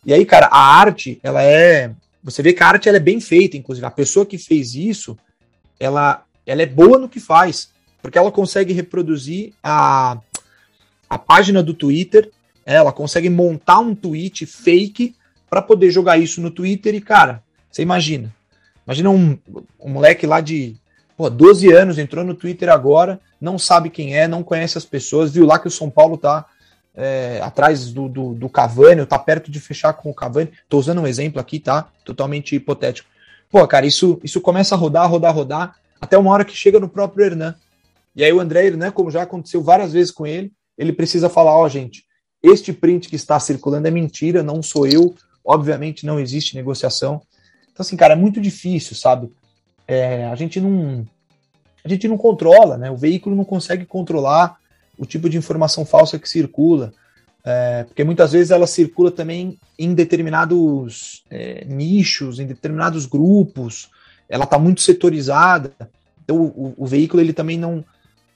E 0.05 0.13
aí, 0.13 0.25
cara, 0.25 0.47
a 0.47 0.59
arte, 0.59 1.19
ela 1.23 1.41
é. 1.41 1.91
Você 2.21 2.43
vê 2.43 2.51
que 2.51 2.61
a 2.61 2.67
arte 2.67 2.89
ela 2.89 2.97
é 2.97 3.01
bem 3.01 3.21
feita, 3.21 3.55
inclusive. 3.55 3.85
A 3.85 3.91
pessoa 3.91 4.25
que 4.25 4.37
fez 4.37 4.75
isso, 4.75 5.17
ela, 5.79 6.25
ela 6.45 6.61
é 6.61 6.65
boa 6.65 6.97
no 6.97 7.07
que 7.07 7.21
faz, 7.21 7.69
porque 8.01 8.17
ela 8.17 8.31
consegue 8.31 8.73
reproduzir 8.73 9.53
a, 9.63 10.17
a 11.13 11.17
página 11.19 11.61
do 11.61 11.75
Twitter, 11.75 12.31
ela 12.65 12.91
consegue 12.91 13.29
montar 13.29 13.77
um 13.79 13.93
tweet 13.93 14.47
fake 14.47 15.15
para 15.47 15.61
poder 15.61 15.91
jogar 15.91 16.17
isso 16.17 16.41
no 16.41 16.49
Twitter 16.49 16.95
e, 16.95 17.01
cara, 17.01 17.43
você 17.69 17.83
imagina. 17.83 18.33
Imagina 18.83 19.11
um, 19.11 19.37
um 19.79 19.89
moleque 19.89 20.25
lá 20.25 20.41
de 20.41 20.75
pô, 21.15 21.29
12 21.29 21.71
anos, 21.71 21.99
entrou 21.99 22.25
no 22.25 22.33
Twitter 22.33 22.69
agora, 22.69 23.19
não 23.39 23.59
sabe 23.59 23.91
quem 23.91 24.17
é, 24.17 24.27
não 24.27 24.41
conhece 24.41 24.75
as 24.75 24.85
pessoas, 24.85 25.31
viu 25.31 25.45
lá 25.45 25.59
que 25.59 25.67
o 25.67 25.71
São 25.71 25.87
Paulo 25.87 26.17
tá 26.17 26.47
é, 26.95 27.39
atrás 27.43 27.91
do, 27.91 28.09
do, 28.09 28.33
do 28.33 28.49
Cavani, 28.49 29.05
tá 29.05 29.19
perto 29.19 29.51
de 29.51 29.59
fechar 29.59 29.93
com 29.93 30.09
o 30.09 30.15
Cavani. 30.15 30.51
Tô 30.67 30.79
usando 30.79 31.01
um 31.01 31.07
exemplo 31.07 31.39
aqui, 31.39 31.59
tá? 31.59 31.89
Totalmente 32.03 32.55
hipotético. 32.55 33.07
Pô, 33.51 33.67
cara, 33.67 33.85
isso, 33.85 34.19
isso 34.23 34.41
começa 34.41 34.73
a 34.73 34.77
rodar, 34.79 35.07
rodar, 35.07 35.35
rodar, 35.35 35.75
até 36.01 36.17
uma 36.17 36.31
hora 36.31 36.43
que 36.43 36.55
chega 36.55 36.79
no 36.79 36.89
próprio 36.89 37.23
Hernan. 37.23 37.53
E 38.15 38.23
aí 38.23 38.33
o 38.33 38.39
André, 38.39 38.71
né, 38.71 38.89
como 38.89 39.11
já 39.11 39.21
aconteceu 39.21 39.61
várias 39.61 39.93
vezes 39.93 40.11
com 40.11 40.25
ele, 40.25 40.51
ele 40.77 40.93
precisa 40.93 41.29
falar, 41.29 41.55
ó, 41.55 41.63
oh, 41.65 41.69
gente, 41.69 42.05
este 42.41 42.73
print 42.73 43.09
que 43.09 43.15
está 43.15 43.39
circulando 43.39 43.87
é 43.87 43.91
mentira, 43.91 44.43
não 44.43 44.61
sou 44.61 44.85
eu, 44.85 45.15
obviamente 45.43 46.05
não 46.05 46.19
existe 46.19 46.55
negociação. 46.55 47.21
Então, 47.71 47.83
assim, 47.83 47.97
cara, 47.97 48.13
é 48.13 48.17
muito 48.17 48.41
difícil, 48.41 48.95
sabe? 48.95 49.31
É, 49.87 50.25
a 50.25 50.35
gente 50.35 50.59
não 50.59 51.05
a 51.83 51.89
gente 51.89 52.07
não 52.07 52.17
controla, 52.17 52.77
né? 52.77 52.89
O 52.89 52.95
veículo 52.95 53.35
não 53.35 53.43
consegue 53.43 53.85
controlar 53.85 54.57
o 54.97 55.05
tipo 55.05 55.29
de 55.29 55.37
informação 55.37 55.85
falsa 55.85 56.17
que 56.17 56.29
circula, 56.29 56.93
é, 57.43 57.83
porque 57.83 58.03
muitas 58.03 58.31
vezes 58.31 58.51
ela 58.51 58.65
circula 58.65 59.11
também 59.11 59.57
em 59.77 59.93
determinados 59.93 61.23
é, 61.29 61.65
nichos, 61.65 62.39
em 62.39 62.45
determinados 62.45 63.05
grupos, 63.05 63.89
ela 64.29 64.45
está 64.45 64.57
muito 64.57 64.81
setorizada, 64.81 65.73
então 66.23 66.37
o, 66.37 66.73
o, 66.77 66.85
veículo 66.85 67.21
ele 67.21 67.33
também 67.33 67.57
não, 67.57 67.83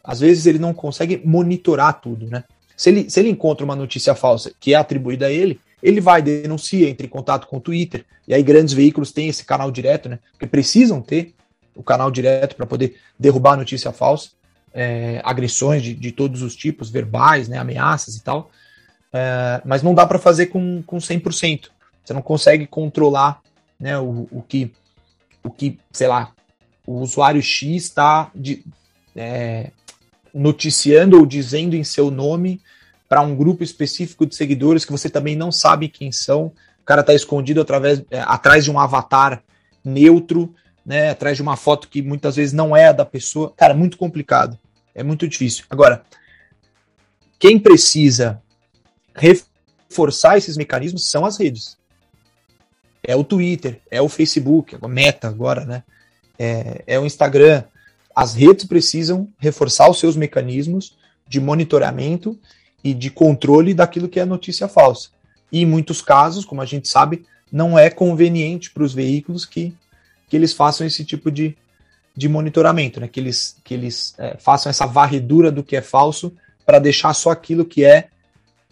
às 0.08 0.22
vezes 0.22 0.46
ele 0.46 0.58
não 0.58 0.74
consegue 0.74 1.22
monitorar 1.26 2.00
tudo, 2.00 2.28
né? 2.28 2.46
Se 2.78 2.90
ele, 2.90 3.10
se 3.10 3.20
ele 3.20 3.30
encontra 3.30 3.66
uma 3.66 3.76
notícia 3.76 4.16
falsa 4.16 4.54
que 4.58 4.74
é 4.74 4.78
atribuída 4.78 5.26
a 5.26 5.32
ele, 5.32 5.60
ele 5.84 6.00
vai, 6.00 6.22
denuncia, 6.22 6.90
entra 6.90 7.06
em 7.06 7.10
contato 7.10 7.46
com 7.48 7.58
o 7.58 7.62
Twitter, 7.62 8.06
e 8.26 8.34
aí 8.34 8.42
grandes 8.42 8.74
veículos 8.74 9.12
têm 9.12 9.28
esse 9.28 9.44
canal 9.44 9.70
direto, 9.70 10.08
né? 10.08 10.20
Porque 10.32 10.48
precisam 10.48 11.02
ter 11.02 11.34
o 11.76 11.84
canal 11.84 12.10
direto 12.10 12.56
para 12.56 12.66
poder 12.66 12.96
derrubar 13.20 13.54
a 13.54 13.58
notícia 13.58 13.92
falsa, 13.92 14.30
é, 14.74 15.22
agressões 15.26 15.84
de, 15.84 15.94
de, 15.94 16.12
todos 16.12 16.42
os 16.42 16.56
tipos, 16.56 16.90
verbais, 16.90 17.48
né, 17.48 17.58
ameaças 17.58 18.16
e 18.16 18.24
tal. 18.24 18.50
É, 19.12 19.62
mas 19.66 19.84
não 19.84 19.94
dá 19.94 20.06
para 20.06 20.18
fazer 20.18 20.48
com, 20.48 20.82
com 20.84 20.98
100%. 20.98 21.70
Você 22.04 22.14
não 22.14 22.22
consegue 22.22 22.66
controlar 22.66 23.42
né, 23.80 23.98
o, 24.00 24.28
o, 24.32 24.42
que, 24.42 24.72
o 25.44 25.50
que, 25.50 25.78
sei 25.92 26.08
lá, 26.08 26.32
o 26.86 27.00
usuário 27.00 27.42
X 27.42 27.84
está 27.84 28.32
é, 29.16 29.72
noticiando 30.38 31.18
ou 31.18 31.26
dizendo 31.26 31.76
em 31.76 31.84
seu 31.84 32.12
nome 32.12 32.62
para 33.10 33.22
um 33.22 33.36
grupo 33.36 33.64
específico 33.64 34.26
de 34.26 34.36
seguidores 34.36 34.86
que 34.86 34.92
você 34.92 35.10
também 35.10 35.36
não 35.36 35.52
sabe 35.52 35.88
quem 35.88 36.12
são. 36.12 36.48
O 36.82 36.86
cara 36.86 37.02
está 37.02 37.14
escondido 37.14 37.62
através, 37.62 38.04
é, 38.12 38.20
atrás 38.20 38.64
de 38.64 38.72
um 38.72 38.80
avatar 38.80 39.44
neutro 39.84 40.54
né, 40.88 41.10
atrás 41.10 41.36
de 41.36 41.44
uma 41.44 41.58
foto 41.58 41.90
que 41.90 42.02
muitas 42.02 42.38
vezes 42.38 42.54
não 42.54 42.76
é 42.76 42.88
a 42.88 42.94
da 42.94 43.04
pessoa. 43.04 43.52
Cara, 43.58 43.74
é 43.74 43.76
muito 43.76 43.98
complicado. 43.98 44.58
É 44.96 45.04
muito 45.04 45.28
difícil. 45.28 45.66
Agora, 45.70 46.02
quem 47.38 47.60
precisa 47.60 48.42
reforçar 49.14 50.38
esses 50.38 50.56
mecanismos 50.56 51.12
são 51.12 51.26
as 51.26 51.38
redes. 51.38 51.78
É 53.04 53.18
o 53.18 53.24
Twitter, 53.24 53.82
é 53.92 54.02
o 54.02 54.08
Facebook, 54.08 54.78
a 54.82 54.88
Meta 54.88 55.28
agora, 55.28 55.66
né? 55.66 55.84
É, 56.40 56.84
é 56.88 57.00
o 57.00 57.06
Instagram. 57.06 57.64
As 58.18 58.34
redes 58.34 58.66
precisam 58.66 59.28
reforçar 59.38 59.88
os 59.88 60.00
seus 60.00 60.16
mecanismos 60.16 60.98
de 61.28 61.40
monitoramento 61.40 62.36
e 62.84 62.92
de 62.92 63.12
controle 63.12 63.76
daquilo 63.76 64.10
que 64.10 64.20
é 64.20 64.26
notícia 64.26 64.68
falsa. 64.68 65.10
E 65.52 65.62
em 65.62 65.68
muitos 65.68 66.02
casos, 66.02 66.44
como 66.44 66.60
a 66.60 66.66
gente 66.66 66.88
sabe, 66.88 67.28
não 67.52 67.78
é 67.78 67.92
conveniente 67.92 68.72
para 68.72 68.82
os 68.82 68.92
veículos 68.92 69.46
que 69.46 69.72
que 70.28 70.36
eles 70.36 70.52
façam 70.52 70.86
esse 70.86 71.06
tipo 71.06 71.32
de, 71.32 71.56
de 72.16 72.28
monitoramento, 72.28 73.00
né? 73.00 73.08
que 73.08 73.20
eles, 73.20 73.56
que 73.64 73.76
eles 73.76 74.16
é, 74.18 74.36
façam 74.38 74.70
essa 74.70 74.88
varredura 74.88 75.52
do 75.52 75.64
que 75.64 75.76
é 75.76 75.82
falso 75.82 76.34
para 76.66 76.80
deixar 76.80 77.14
só 77.14 77.30
aquilo 77.30 77.64
que 77.64 77.86
é 77.86 78.08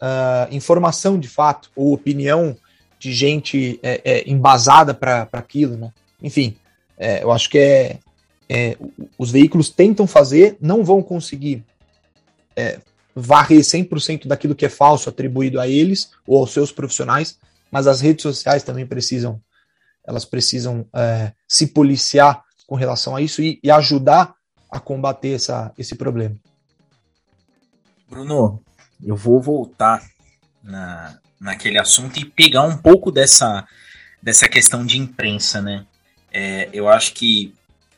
uh, 0.01 0.53
informação 0.53 1.19
de 1.19 1.27
fato 1.27 1.69
ou 1.75 1.93
opinião 1.93 2.57
de 2.99 3.13
gente 3.13 3.79
é, 3.83 4.01
é, 4.03 4.29
embasada 4.29 4.93
para 4.93 5.29
aquilo. 5.31 5.77
Né? 5.77 5.93
Enfim, 6.21 6.57
é, 6.97 7.23
eu 7.23 7.31
acho 7.31 7.49
que 7.49 7.57
é, 7.57 7.99
é, 8.49 8.77
os 9.17 9.31
veículos 9.31 9.69
tentam 9.69 10.05
fazer, 10.05 10.57
não 10.61 10.83
vão 10.83 11.01
conseguir 11.01 11.63
é, 12.55 12.79
varrer 13.15 13.61
100% 13.61 14.27
daquilo 14.27 14.55
que 14.55 14.65
é 14.65 14.69
falso 14.69 15.09
atribuído 15.09 15.59
a 15.59 15.67
eles 15.67 16.11
ou 16.27 16.39
aos 16.39 16.51
seus 16.51 16.71
profissionais, 16.71 17.37
mas 17.71 17.87
as 17.87 18.01
redes 18.01 18.23
sociais 18.23 18.63
também 18.63 18.85
precisam 18.85 19.41
elas 20.07 20.23
precisam 20.23 20.85
é, 20.93 21.33
se 21.47 21.67
policiar 21.67 22.43
com 22.67 22.75
relação 22.75 23.15
a 23.15 23.21
isso 23.21 23.41
e, 23.41 23.59
e, 23.63 23.71
ajudar 23.71 24.35
a 24.69 24.79
combater 24.79 25.33
essa, 25.33 25.73
esse 25.77 25.95
problema. 25.95 26.35
Bruno, 28.07 28.61
eu 29.03 29.15
vou 29.15 29.41
voltar 29.41 30.03
na, 30.63 31.17
naquele 31.39 31.79
assunto 31.79 32.19
e 32.19 32.25
pegar 32.25 32.63
um 32.63 32.77
pouco 32.77 33.11
dessa, 33.11 33.67
dessa 34.21 34.47
questão 34.47 34.85
de 34.85 34.99
imprensa, 34.99 35.61
né? 35.61 35.85
É, 36.31 36.69
eu 36.73 36.87
acho 36.87 37.13
que 37.13 37.53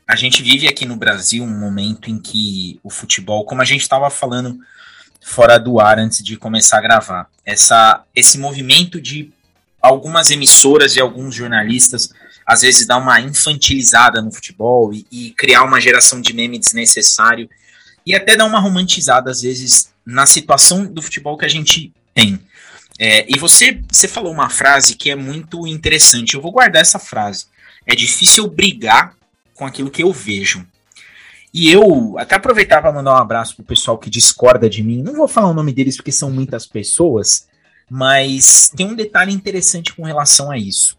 a 0.08 0.16
gente 0.16 0.42
vive 0.42 0.66
aqui 0.66 0.86
no 0.86 0.96
Brasil 0.96 1.44
um 1.44 1.58
momento 1.58 2.08
em 2.08 2.18
que 2.18 2.80
o 2.82 2.88
futebol, 2.88 3.44
como 3.44 3.60
a 3.60 3.64
gente 3.66 3.82
estava 3.82 4.08
falando 4.08 4.58
fora 5.20 5.58
do 5.58 5.78
ar 5.78 5.98
antes 5.98 6.24
de 6.24 6.34
começar 6.34 6.78
a 6.78 6.80
gravar, 6.80 7.30
essa, 7.44 8.02
esse 8.16 8.38
movimento 8.38 8.98
de 9.02 9.30
algumas 9.82 10.30
emissoras 10.30 10.96
e 10.96 11.00
alguns 11.00 11.34
jornalistas 11.34 12.10
às 12.46 12.62
vezes 12.62 12.86
dá 12.86 12.96
uma 12.96 13.20
infantilizada 13.20 14.22
no 14.22 14.32
futebol 14.32 14.94
e, 14.94 15.06
e, 15.12 15.30
criar 15.32 15.64
uma 15.64 15.78
geração 15.78 16.22
de 16.22 16.32
meme 16.32 16.58
desnecessário 16.58 17.46
e 18.06 18.14
até 18.14 18.34
dar 18.34 18.46
uma 18.46 18.58
romantizada 18.58 19.30
às 19.30 19.42
vezes 19.42 19.92
na 20.06 20.24
situação 20.24 20.86
do 20.86 21.02
futebol 21.02 21.36
que 21.36 21.44
a 21.44 21.48
gente 21.48 21.92
tem. 22.14 22.40
É, 22.98 23.26
e 23.28 23.38
você, 23.38 23.82
você 23.92 24.08
falou 24.08 24.32
uma 24.32 24.48
frase 24.48 24.96
que 24.96 25.10
é 25.10 25.14
muito 25.14 25.66
interessante. 25.66 26.34
Eu 26.34 26.40
vou 26.40 26.50
guardar 26.50 26.80
essa 26.80 26.98
frase. 26.98 27.44
É 27.86 27.94
difícil 27.94 28.48
brigar 28.48 29.17
com 29.58 29.66
aquilo 29.66 29.90
que 29.90 30.02
eu 30.02 30.12
vejo. 30.12 30.64
E 31.52 31.70
eu 31.70 32.16
até 32.16 32.36
aproveitar 32.36 32.80
para 32.80 32.92
mandar 32.92 33.14
um 33.14 33.16
abraço 33.16 33.56
pro 33.56 33.64
pessoal 33.64 33.98
que 33.98 34.08
discorda 34.08 34.70
de 34.70 34.82
mim. 34.82 35.02
Não 35.02 35.14
vou 35.14 35.26
falar 35.26 35.48
o 35.48 35.54
nome 35.54 35.72
deles 35.72 35.96
porque 35.96 36.12
são 36.12 36.30
muitas 36.30 36.64
pessoas, 36.64 37.48
mas 37.90 38.70
tem 38.76 38.86
um 38.86 38.94
detalhe 38.94 39.32
interessante 39.32 39.92
com 39.92 40.04
relação 40.04 40.50
a 40.50 40.56
isso. 40.56 40.96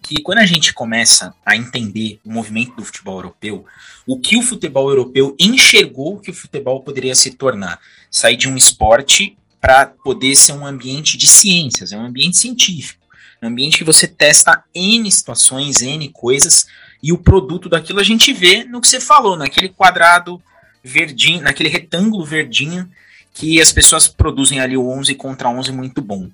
Que 0.00 0.22
quando 0.22 0.38
a 0.38 0.46
gente 0.46 0.72
começa 0.72 1.34
a 1.44 1.56
entender 1.56 2.20
o 2.24 2.30
movimento 2.30 2.76
do 2.76 2.84
futebol 2.84 3.16
europeu, 3.16 3.64
o 4.06 4.20
que 4.20 4.36
o 4.36 4.42
futebol 4.42 4.88
europeu 4.90 5.34
enxergou 5.40 6.20
que 6.20 6.30
o 6.30 6.34
futebol 6.34 6.80
poderia 6.82 7.14
se 7.14 7.32
tornar. 7.32 7.80
Sair 8.10 8.36
de 8.36 8.48
um 8.48 8.56
esporte 8.56 9.36
para 9.60 9.86
poder 9.86 10.36
ser 10.36 10.52
um 10.52 10.66
ambiente 10.66 11.16
de 11.16 11.26
ciências, 11.26 11.90
é 11.90 11.96
um 11.96 12.04
ambiente 12.04 12.36
científico. 12.36 13.02
Um 13.42 13.48
ambiente 13.48 13.78
que 13.78 13.84
você 13.84 14.06
testa 14.06 14.62
N 14.74 15.10
situações, 15.10 15.80
N 15.80 16.08
coisas, 16.10 16.66
e 17.04 17.12
o 17.12 17.18
produto 17.18 17.68
daquilo 17.68 18.00
a 18.00 18.02
gente 18.02 18.32
vê 18.32 18.64
no 18.64 18.80
que 18.80 18.88
você 18.88 18.98
falou, 18.98 19.36
naquele 19.36 19.68
quadrado 19.68 20.42
verdinho, 20.82 21.42
naquele 21.42 21.68
retângulo 21.68 22.24
verdinho 22.24 22.90
que 23.34 23.60
as 23.60 23.70
pessoas 23.70 24.08
produzem 24.08 24.58
ali 24.58 24.74
o 24.74 24.88
11 24.88 25.14
contra 25.16 25.50
11 25.50 25.70
muito 25.70 26.00
bom. 26.00 26.30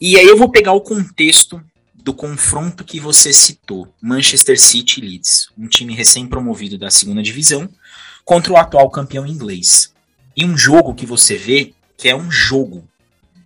E 0.00 0.16
aí 0.16 0.24
eu 0.24 0.36
vou 0.36 0.50
pegar 0.50 0.70
o 0.70 0.80
contexto 0.80 1.60
do 1.92 2.14
confronto 2.14 2.84
que 2.84 3.00
você 3.00 3.32
citou, 3.32 3.92
Manchester 4.00 4.56
City 4.60 5.00
Leeds, 5.00 5.48
um 5.58 5.66
time 5.66 5.96
recém-promovido 5.96 6.78
da 6.78 6.92
segunda 6.92 7.20
divisão, 7.20 7.68
contra 8.24 8.52
o 8.52 8.56
atual 8.56 8.88
campeão 8.90 9.26
inglês. 9.26 9.92
E 10.36 10.44
um 10.44 10.56
jogo 10.56 10.94
que 10.94 11.06
você 11.06 11.36
vê 11.36 11.74
que 11.96 12.08
é 12.08 12.14
um 12.14 12.30
jogo. 12.30 12.86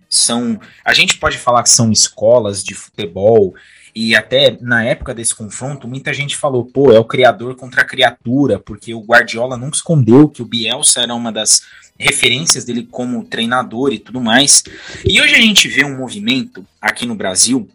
São, 0.07 0.61
a 0.85 0.93
gente 0.93 1.17
pode 1.17 1.39
falar 1.39 1.63
que 1.63 1.71
são 1.71 1.91
escolas 1.91 2.63
de 2.63 2.75
futebol 2.75 3.55
e 3.95 4.15
até 4.15 4.57
na 4.59 4.83
época 4.83 5.13
desse 5.13 5.35
confronto, 5.35 5.87
muita 5.87 6.13
gente 6.13 6.35
falou, 6.35 6.65
pô, 6.65 6.91
é 6.91 6.99
o 6.99 7.05
criador 7.05 7.55
contra 7.55 7.81
a 7.81 7.85
criatura, 7.85 8.59
porque 8.59 8.93
o 8.93 9.01
Guardiola 9.01 9.55
nunca 9.55 9.75
escondeu 9.75 10.27
que 10.27 10.41
o 10.41 10.45
Bielsa 10.45 11.01
era 11.01 11.13
uma 11.13 11.31
das 11.31 11.61
referências 11.97 12.65
dele 12.65 12.87
como 12.89 13.23
treinador 13.23 13.93
e 13.93 13.99
tudo 13.99 14.19
mais. 14.19 14.63
E 15.05 15.21
hoje 15.21 15.35
a 15.35 15.41
gente 15.41 15.67
vê 15.67 15.85
um 15.85 15.97
movimento 15.97 16.65
aqui 16.81 17.05
no 17.05 17.15
Brasil, 17.15 17.69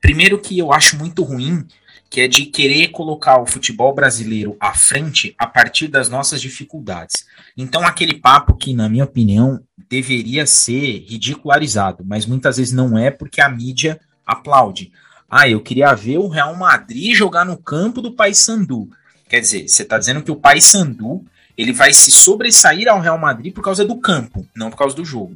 primeiro 0.00 0.38
que 0.38 0.58
eu 0.58 0.72
acho 0.72 0.98
muito 0.98 1.22
ruim, 1.22 1.66
que 2.10 2.20
é 2.20 2.28
de 2.28 2.44
querer 2.44 2.88
colocar 2.88 3.40
o 3.40 3.46
futebol 3.46 3.94
brasileiro 3.94 4.54
à 4.60 4.74
frente 4.74 5.34
a 5.38 5.46
partir 5.46 5.88
das 5.88 6.10
nossas 6.10 6.42
dificuldades. 6.42 7.24
Então, 7.56 7.82
aquele 7.86 8.12
papo 8.12 8.54
que, 8.54 8.74
na 8.74 8.86
minha 8.86 9.04
opinião, 9.04 9.62
deveria 9.88 10.44
ser 10.44 11.06
ridicularizado, 11.08 12.04
mas 12.04 12.26
muitas 12.26 12.58
vezes 12.58 12.74
não 12.74 12.98
é 12.98 13.10
porque 13.10 13.40
a 13.40 13.48
mídia 13.48 13.98
aplaude. 14.26 14.92
Ah, 15.34 15.48
eu 15.48 15.62
queria 15.62 15.94
ver 15.94 16.18
o 16.18 16.28
Real 16.28 16.54
Madrid 16.54 17.14
jogar 17.16 17.46
no 17.46 17.56
campo 17.56 18.02
do 18.02 18.12
Paysandu. 18.12 18.90
Quer 19.30 19.40
dizer, 19.40 19.66
você 19.66 19.82
está 19.82 19.96
dizendo 19.96 20.22
que 20.22 20.30
o 20.30 20.36
Paysandu 20.36 21.24
ele 21.56 21.72
vai 21.72 21.90
se 21.94 22.12
sobressair 22.12 22.86
ao 22.86 23.00
Real 23.00 23.16
Madrid 23.16 23.50
por 23.50 23.64
causa 23.64 23.82
do 23.82 23.96
campo, 23.96 24.46
não 24.54 24.68
por 24.68 24.76
causa 24.76 24.94
do 24.94 25.06
jogo. 25.06 25.34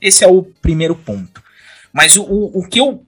Esse 0.00 0.22
é 0.22 0.28
o 0.28 0.44
primeiro 0.62 0.94
ponto. 0.94 1.42
Mas 1.92 2.16
o, 2.16 2.22
o, 2.22 2.60
o 2.60 2.68
que 2.68 2.78
eu 2.78 3.04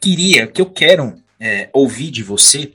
queria, 0.00 0.44
o 0.44 0.52
que 0.52 0.62
eu 0.62 0.70
quero 0.70 1.20
é, 1.40 1.68
ouvir 1.72 2.12
de 2.12 2.22
você 2.22 2.72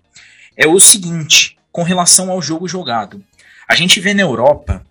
é 0.57 0.67
o 0.67 0.78
seguinte, 0.78 1.57
com 1.71 1.82
relação 1.82 2.30
ao 2.30 2.41
jogo 2.41 2.67
jogado. 2.67 3.23
A 3.69 3.76
gente 3.76 4.01
vê 4.01 4.13
na 4.13 4.23
Europa 4.23 4.86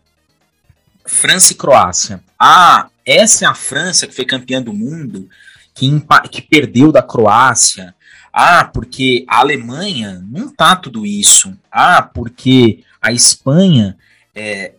França 1.04 1.52
e 1.52 1.56
Croácia. 1.56 2.24
Ah, 2.38 2.88
essa 3.04 3.44
é 3.44 3.48
a 3.48 3.54
França 3.54 4.06
que 4.06 4.14
foi 4.14 4.24
campeã 4.24 4.62
do 4.62 4.72
mundo, 4.72 5.28
que, 5.74 5.90
que 6.30 6.42
perdeu 6.42 6.92
da 6.92 7.02
Croácia. 7.02 7.94
Ah, 8.32 8.64
porque 8.64 9.24
a 9.28 9.40
Alemanha 9.40 10.24
não 10.28 10.48
tá 10.48 10.74
tudo 10.76 11.04
isso. 11.04 11.56
Ah, 11.70 12.02
porque 12.02 12.82
a 13.00 13.12
Espanha 13.12 13.96
é, 14.34 14.72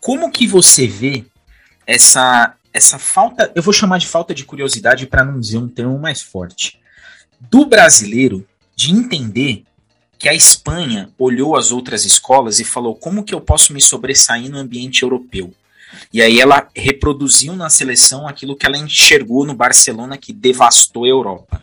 como 0.00 0.30
que 0.30 0.46
você 0.46 0.86
vê 0.86 1.24
essa 1.86 2.56
essa 2.72 3.00
falta, 3.00 3.50
eu 3.54 3.62
vou 3.62 3.72
chamar 3.72 3.98
de 3.98 4.06
falta 4.06 4.32
de 4.32 4.44
curiosidade 4.44 5.04
para 5.06 5.24
não 5.24 5.40
dizer 5.40 5.58
um 5.58 5.68
termo 5.68 5.98
mais 5.98 6.22
forte, 6.22 6.78
do 7.40 7.66
brasileiro 7.66 8.46
de 8.76 8.92
entender 8.92 9.64
que 10.16 10.28
a 10.28 10.34
Espanha 10.34 11.10
olhou 11.18 11.56
as 11.56 11.72
outras 11.72 12.04
escolas 12.04 12.60
e 12.60 12.64
falou 12.64 12.94
como 12.94 13.24
que 13.24 13.34
eu 13.34 13.40
posso 13.40 13.72
me 13.72 13.80
sobressair 13.80 14.48
no 14.48 14.58
ambiente 14.58 15.02
europeu. 15.02 15.52
E 16.12 16.20
aí 16.22 16.40
ela 16.40 16.68
reproduziu 16.74 17.54
na 17.54 17.70
seleção 17.70 18.26
aquilo 18.26 18.56
que 18.56 18.66
ela 18.66 18.76
enxergou 18.76 19.44
no 19.44 19.54
Barcelona 19.54 20.16
que 20.16 20.32
devastou 20.32 21.04
a 21.04 21.08
Europa. 21.08 21.62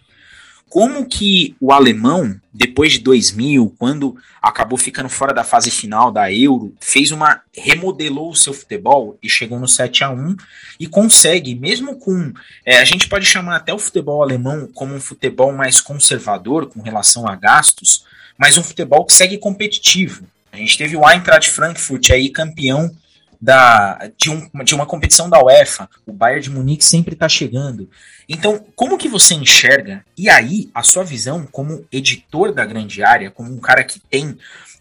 Como 0.69 1.07
que 1.07 1.55
o 1.61 1.71
alemão, 1.71 2.35
depois 2.53 2.91
de 2.91 2.99
2000, 2.99 3.73
quando 3.79 4.17
acabou 4.41 4.77
ficando 4.77 5.07
fora 5.07 5.33
da 5.33 5.43
fase 5.43 5.71
final 5.71 6.11
da 6.11 6.31
Euro, 6.31 6.75
fez 6.81 7.11
uma 7.11 7.41
remodelou 7.55 8.31
o 8.31 8.35
seu 8.35 8.53
futebol 8.53 9.17
e 9.23 9.29
chegou 9.29 9.59
no 9.59 9.67
7 9.67 10.03
a 10.03 10.09
1 10.09 10.35
e 10.77 10.85
consegue, 10.85 11.55
mesmo 11.55 11.95
com 11.95 12.33
é, 12.65 12.77
a 12.79 12.85
gente 12.85 13.07
pode 13.07 13.25
chamar 13.25 13.55
até 13.55 13.73
o 13.73 13.79
futebol 13.79 14.21
alemão 14.21 14.69
como 14.73 14.93
um 14.93 14.99
futebol 14.99 15.53
mais 15.53 15.79
conservador 15.79 16.67
com 16.67 16.81
relação 16.81 17.25
a 17.27 17.35
gastos, 17.35 18.05
mas 18.37 18.57
um 18.57 18.63
futebol 18.63 19.05
que 19.05 19.13
segue 19.13 19.37
competitivo. 19.37 20.25
A 20.51 20.57
gente 20.57 20.77
teve 20.77 20.97
o 20.97 21.09
Eintracht 21.09 21.49
Frankfurt 21.49 22.09
aí 22.09 22.29
campeão 22.29 22.93
da, 23.39 24.09
de, 24.17 24.29
um, 24.29 24.49
de 24.63 24.75
uma 24.75 24.85
competição 24.85 25.29
da 25.29 25.41
UEFA. 25.41 25.89
O 26.05 26.11
Bayern 26.11 26.43
de 26.43 26.49
Munique 26.49 26.83
sempre 26.83 27.13
está 27.13 27.29
chegando. 27.29 27.89
Então, 28.27 28.65
como 28.75 28.97
que 28.97 29.07
você 29.07 29.33
enxerga? 29.35 30.03
E 30.17 30.29
aí, 30.29 30.69
a 30.73 30.83
sua 30.83 31.03
visão 31.03 31.47
como 31.51 31.85
editor 31.91 32.53
da 32.53 32.65
grande 32.65 33.03
área, 33.03 33.31
como 33.31 33.51
um 33.51 33.59
cara 33.59 33.83
que 33.83 33.99
tem 33.99 34.37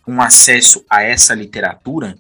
um 0.07 0.21
acesso 0.21 0.85
a 0.89 1.03
essa 1.03 1.35
literatura, 1.35 2.17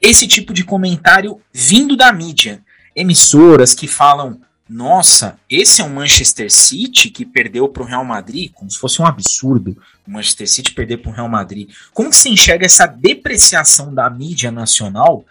esse 0.00 0.26
tipo 0.26 0.52
de 0.52 0.64
comentário 0.64 1.40
vindo 1.52 1.96
da 1.96 2.12
mídia, 2.12 2.60
emissoras 2.94 3.74
que 3.74 3.86
falam 3.86 4.40
nossa, 4.72 5.36
esse 5.50 5.80
é 5.80 5.84
um 5.84 5.92
Manchester 5.92 6.48
City 6.48 7.10
que 7.10 7.26
perdeu 7.26 7.68
para 7.68 7.82
o 7.82 7.86
Real 7.86 8.04
Madrid, 8.04 8.52
como 8.54 8.70
se 8.70 8.78
fosse 8.78 9.02
um 9.02 9.04
absurdo 9.04 9.76
o 10.06 10.12
Manchester 10.12 10.48
City 10.48 10.72
perder 10.72 10.98
para 10.98 11.10
o 11.10 11.14
Real 11.14 11.28
Madrid. 11.28 11.70
Como 11.92 12.10
que 12.10 12.16
você 12.16 12.28
enxerga 12.28 12.66
essa 12.66 12.86
depreciação 12.86 13.94
da 13.94 14.08
mídia 14.08 14.50
nacional 14.50 15.24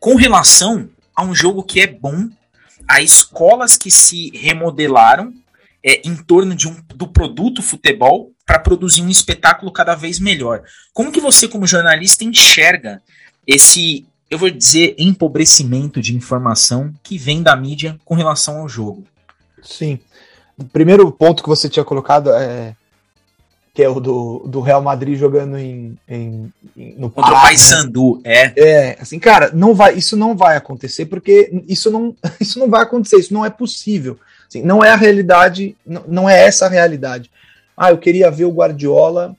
com 0.00 0.14
relação 0.14 0.88
a 1.14 1.24
um 1.24 1.34
jogo 1.34 1.62
que 1.62 1.80
é 1.80 1.86
bom, 1.86 2.28
a 2.86 3.00
escolas 3.02 3.76
que 3.76 3.90
se 3.90 4.30
remodelaram 4.30 5.32
é, 5.84 6.00
em 6.08 6.16
torno 6.16 6.54
de 6.54 6.68
um, 6.68 6.76
do 6.94 7.08
produto 7.08 7.62
futebol 7.62 8.32
para 8.46 8.58
produzir 8.58 9.02
um 9.02 9.08
espetáculo 9.08 9.70
cada 9.72 9.94
vez 9.94 10.18
melhor. 10.18 10.62
Como 10.92 11.12
que 11.12 11.20
você, 11.20 11.46
como 11.46 11.66
jornalista, 11.66 12.24
enxerga 12.24 13.02
esse, 13.46 14.06
eu 14.30 14.38
vou 14.38 14.50
dizer, 14.50 14.94
empobrecimento 14.98 16.00
de 16.00 16.16
informação 16.16 16.92
que 17.02 17.18
vem 17.18 17.42
da 17.42 17.54
mídia 17.54 17.98
com 18.04 18.14
relação 18.14 18.60
ao 18.60 18.68
jogo? 18.68 19.04
Sim. 19.62 19.98
O 20.56 20.64
primeiro 20.64 21.10
ponto 21.12 21.42
que 21.42 21.48
você 21.48 21.68
tinha 21.68 21.84
colocado 21.84 22.30
é 22.32 22.74
que 23.78 23.84
é 23.84 23.88
o 23.88 24.00
do, 24.00 24.40
do 24.40 24.60
Real 24.60 24.82
Madrid 24.82 25.16
jogando 25.16 25.56
em, 25.56 25.96
em, 26.08 26.52
em 26.76 26.96
no 26.98 27.08
contra 27.08 27.30
o 27.30 27.42
Paysandu, 27.42 28.20
é. 28.24 28.52
É, 28.56 28.98
assim, 29.00 29.20
cara, 29.20 29.52
não 29.54 29.72
vai, 29.72 29.94
isso 29.94 30.16
não 30.16 30.36
vai 30.36 30.56
acontecer 30.56 31.06
porque 31.06 31.62
isso 31.68 31.88
não, 31.88 32.12
isso 32.40 32.58
não 32.58 32.68
vai 32.68 32.82
acontecer, 32.82 33.18
isso 33.18 33.32
não 33.32 33.46
é 33.46 33.50
possível. 33.50 34.18
Assim, 34.48 34.62
não 34.62 34.82
é 34.82 34.90
a 34.90 34.96
realidade, 34.96 35.76
não, 35.86 36.02
não 36.08 36.28
é 36.28 36.44
essa 36.44 36.66
a 36.66 36.68
realidade. 36.68 37.30
Ah, 37.76 37.92
eu 37.92 37.98
queria 37.98 38.32
ver 38.32 38.46
o 38.46 38.52
Guardiola 38.52 39.36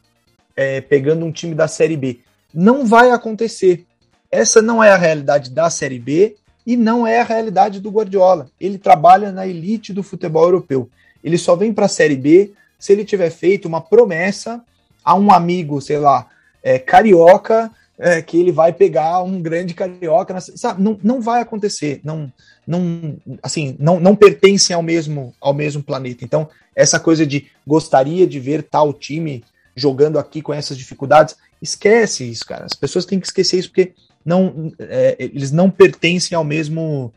é, 0.55 0.79
pegando 0.79 1.25
um 1.25 1.33
time 1.33 1.53
da 1.53 1.67
Série 1.67 1.97
B. 1.97 2.21
Não 2.53 2.85
vai 2.85 3.11
acontecer. 3.11 3.85
Essa 4.31 4.61
não 4.61 4.81
é 4.81 4.89
a 4.89 4.97
realidade 4.97 5.51
da 5.51 5.69
Série 5.69 5.99
B 5.99 6.37
e 6.65 6.77
não 6.77 7.05
é 7.05 7.19
a 7.19 7.25
realidade 7.25 7.81
do 7.81 7.91
Guardiola. 7.91 8.47
Ele 8.57 8.77
trabalha 8.77 9.33
na 9.33 9.45
elite 9.45 9.91
do 9.91 10.01
futebol 10.01 10.45
europeu. 10.45 10.89
Ele 11.21 11.37
só 11.37 11.57
vem 11.57 11.73
para 11.73 11.87
a 11.87 11.89
Série 11.89 12.15
B 12.15 12.53
se 12.79 12.93
ele 12.93 13.03
tiver 13.03 13.29
feito 13.29 13.67
uma 13.67 13.81
promessa 13.81 14.63
a 15.03 15.13
um 15.13 15.31
amigo, 15.31 15.81
sei 15.81 15.99
lá, 15.99 16.27
é, 16.63 16.79
carioca, 16.79 17.69
é, 17.97 18.21
que 18.21 18.39
ele 18.39 18.51
vai 18.51 18.71
pegar 18.71 19.21
um 19.21 19.41
grande 19.41 19.73
carioca, 19.73 20.39
sabe? 20.39 20.81
Não, 20.81 20.97
não 21.03 21.21
vai 21.21 21.41
acontecer, 21.41 21.99
não, 22.03 22.31
não, 22.65 23.17
assim, 23.43 23.75
não, 23.77 23.99
não 23.99 24.15
pertencem 24.15 24.73
ao 24.73 24.81
mesmo, 24.81 25.33
ao 25.41 25.53
mesmo 25.53 25.83
planeta. 25.83 26.23
Então, 26.23 26.47
essa 26.73 26.99
coisa 26.99 27.27
de 27.27 27.47
gostaria 27.67 28.25
de 28.25 28.39
ver 28.39 28.63
tal 28.63 28.93
time 28.93 29.43
jogando 29.75 30.17
aqui 30.17 30.41
com 30.41 30.53
essas 30.53 30.77
dificuldades, 30.77 31.35
esquece 31.61 32.29
isso, 32.29 32.45
cara. 32.45 32.65
As 32.65 32.73
pessoas 32.73 33.05
têm 33.05 33.19
que 33.19 33.27
esquecer 33.27 33.59
isso 33.59 33.69
porque 33.69 33.93
não, 34.23 34.71
é, 34.79 35.15
eles 35.19 35.51
não 35.51 35.69
pertencem 35.69 36.35
ao 36.35 36.43
mesmo, 36.43 37.13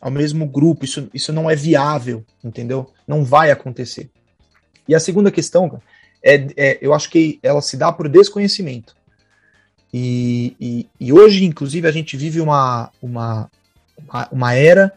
ao 0.00 0.10
mesmo 0.10 0.46
grupo. 0.46 0.84
Isso, 0.84 1.08
isso 1.12 1.32
não 1.32 1.50
é 1.50 1.56
viável, 1.56 2.24
entendeu? 2.42 2.90
Não 3.06 3.24
vai 3.24 3.50
acontecer. 3.50 4.10
E 4.88 4.94
a 4.94 5.00
segunda 5.00 5.30
questão 5.30 5.80
é, 6.22 6.46
é 6.56 6.78
eu 6.80 6.94
acho 6.94 7.10
que 7.10 7.38
ela 7.42 7.60
se 7.60 7.76
dá 7.76 7.92
por 7.92 8.08
desconhecimento. 8.08 8.94
E, 9.92 10.56
e, 10.58 10.88
e, 10.98 11.12
hoje, 11.12 11.44
inclusive, 11.44 11.86
a 11.86 11.92
gente 11.92 12.16
vive 12.16 12.40
uma, 12.40 12.90
uma, 13.00 13.50
uma, 13.98 14.28
uma 14.32 14.54
era 14.54 14.92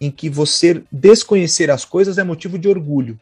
em 0.00 0.10
que 0.10 0.28
você 0.28 0.82
desconhecer 0.92 1.70
as 1.70 1.84
coisas 1.84 2.18
é 2.18 2.24
motivo 2.24 2.58
de 2.58 2.68
orgulho. 2.68 3.18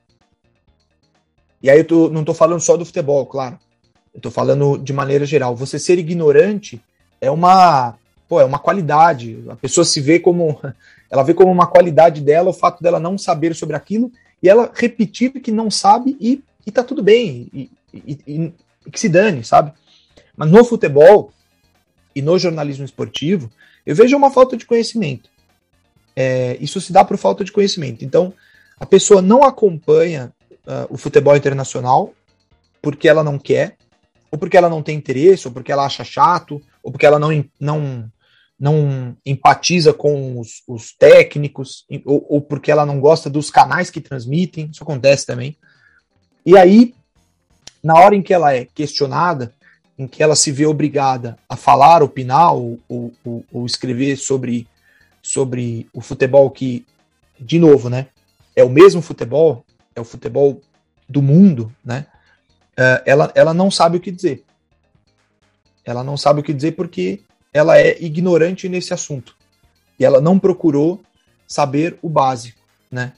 E 1.63 1.71
aí 1.71 1.79
eu 1.79 1.85
tô, 1.85 2.11
não 2.11 2.21
estou 2.21 2.35
falando 2.35 2.61
só 2.61 2.77
do 2.77 2.85
futebol, 2.85 3.25
claro. 3.25 3.57
Eu 4.13 4.19
estou 4.19 4.33
falando 4.33 4.77
de 4.77 4.93
maneira 4.93 5.25
geral. 5.25 5.55
Você 5.55 5.79
ser 5.79 5.97
ignorante 5.99 6.83
é 7.21 7.31
uma, 7.31 7.95
pô, 8.29 8.41
é 8.41 8.45
uma 8.45 8.59
qualidade. 8.59 9.45
A 9.49 9.55
pessoa 9.55 9.85
se 9.85 10.01
vê 10.01 10.19
como, 10.19 10.61
ela 11.09 11.23
vê 11.23 11.33
como 11.33 11.53
uma 11.53 11.69
qualidade 11.69 12.21
dela 12.21 12.51
o 12.51 12.55
fato 12.55 12.83
dela 12.83 12.99
não 12.99 13.17
saber 13.17 13.55
sobre 13.55 13.77
aquilo 13.77 14.11
e 14.43 14.49
ela 14.49 14.71
repetir 14.75 15.31
que 15.41 15.53
não 15.53 15.71
sabe 15.71 16.17
e, 16.21 16.43
e 16.67 16.71
tá 16.71 16.83
tudo 16.83 17.03
bem, 17.03 17.49
e, 17.53 17.71
e, 17.93 18.19
e, 18.27 18.53
e 18.87 18.91
que 18.91 18.99
se 18.99 19.09
dane, 19.09 19.45
sabe? 19.45 19.73
Mas 20.37 20.51
no 20.51 20.65
futebol 20.65 21.33
e 22.15 22.21
no 22.21 22.39
jornalismo 22.39 22.85
esportivo, 22.85 23.51
eu 23.87 23.95
vejo 23.95 24.17
uma 24.17 24.31
falta 24.31 24.57
de 24.57 24.67
conhecimento. 24.67 25.31
É, 26.15 26.57
isso 26.61 26.81
se 26.81 26.93
dá 26.93 27.05
por 27.05 27.17
falta 27.17 27.45
de 27.45 27.53
conhecimento. 27.53 28.05
Então, 28.05 28.35
a 28.79 28.87
pessoa 28.87 29.23
não 29.23 29.43
acompanha 29.45 30.33
uh, 30.67 30.93
o 30.93 30.97
futebol 30.97 31.37
internacional 31.37 32.13
porque 32.81 33.09
ela 33.09 33.23
não 33.23 33.39
quer, 33.39 33.77
ou 34.31 34.39
porque 34.39 34.57
ela 34.57 34.69
não 34.69 34.83
tem 34.83 34.97
interesse, 34.97 35.47
ou 35.47 35.55
porque 35.55 35.71
ela 35.71 35.87
acha 35.87 36.03
chato, 36.03 36.61
ou 36.83 36.91
porque 36.91 37.07
ela 37.07 37.19
não, 37.19 37.45
não 37.61 38.11
não 38.63 39.17
empatiza 39.27 39.93
com 39.93 40.39
os, 40.39 40.63
os 40.69 40.95
técnicos, 40.97 41.85
ou, 42.05 42.25
ou, 42.29 42.41
porque 42.41 42.71
ela 42.71 42.87
não 42.87 43.01
gosta 43.01 43.29
dos 43.29 43.51
canais 43.51 43.91
que 43.91 44.01
transmitem, 44.01 44.71
isso 44.73 44.85
acontece 44.85 45.27
também. 45.27 45.57
E 46.47 46.57
aí, 46.57 46.95
na 47.83 47.95
hora 47.95 48.15
em 48.15 48.23
que 48.23 48.33
ela 48.33 48.55
é 48.55 48.65
questionada, 48.65 49.53
em 49.99 50.07
que 50.07 50.23
ela 50.23 50.37
se 50.37 50.53
vê 50.53 50.65
obrigada 50.65 51.37
a 51.49 51.57
falar, 51.57 52.05
opinar 52.05 52.55
ou, 52.55 52.79
ou, 52.89 53.13
ou 53.53 53.67
escrever 53.67 54.17
sobre, 54.17 54.69
sobre 55.21 55.89
o 55.93 56.01
futebol 56.01 56.49
que, 56.49 56.87
de 57.41 57.59
novo, 57.59 57.91
né, 57.91 58.07
é 58.55 58.63
o 58.63 58.71
mesmo 58.71 59.03
futebol, 59.03 59.65
é 59.93 60.01
o 60.01 60.05
futebol 60.05 60.61
do 61.09 61.21
mundo, 61.21 61.75
né, 61.85 62.07
eh, 62.77 63.03
ela, 63.07 63.33
ela 63.35 63.53
não 63.53 63.73
sabe 63.73 63.97
o 63.97 64.01
que 64.01 64.13
dizer. 64.13 64.45
Ela 65.85 66.05
não 66.05 66.17
sabe 66.17 66.39
o 66.39 66.45
que 66.45 66.55
dizer 66.55 66.77
porque 66.77 67.23
ela 67.53 67.79
é 67.79 68.03
ignorante 68.03 68.69
nesse 68.69 68.95
assunto. 68.95 69.37
E 69.99 70.05
ela 70.05 70.21
não 70.21 70.39
procurou 70.39 71.03
saber 71.47 71.99
o 72.01 72.09
básico, 72.09 72.59
né? 72.91 73.13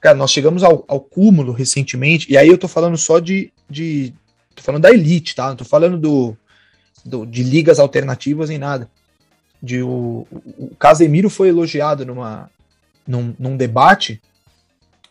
Cara, 0.00 0.16
nós 0.16 0.32
chegamos 0.32 0.64
ao, 0.64 0.84
ao 0.88 1.00
cúmulo 1.00 1.52
recentemente, 1.52 2.30
e 2.30 2.36
aí 2.36 2.48
eu 2.48 2.58
tô 2.58 2.66
falando 2.66 2.96
só 2.96 3.20
de, 3.20 3.52
de. 3.70 4.12
tô 4.54 4.62
falando 4.62 4.82
da 4.82 4.90
elite, 4.90 5.34
tá? 5.34 5.48
Não 5.48 5.56
tô 5.56 5.64
falando 5.64 5.96
do, 5.96 6.36
do 7.04 7.24
de 7.24 7.44
ligas 7.44 7.78
alternativas 7.78 8.50
em 8.50 8.58
nada. 8.58 8.90
De 9.62 9.80
o, 9.80 10.26
o, 10.28 10.66
o 10.72 10.76
Casemiro 10.76 11.30
foi 11.30 11.50
elogiado 11.50 12.04
numa, 12.04 12.50
num, 13.06 13.32
num 13.38 13.56
debate 13.56 14.20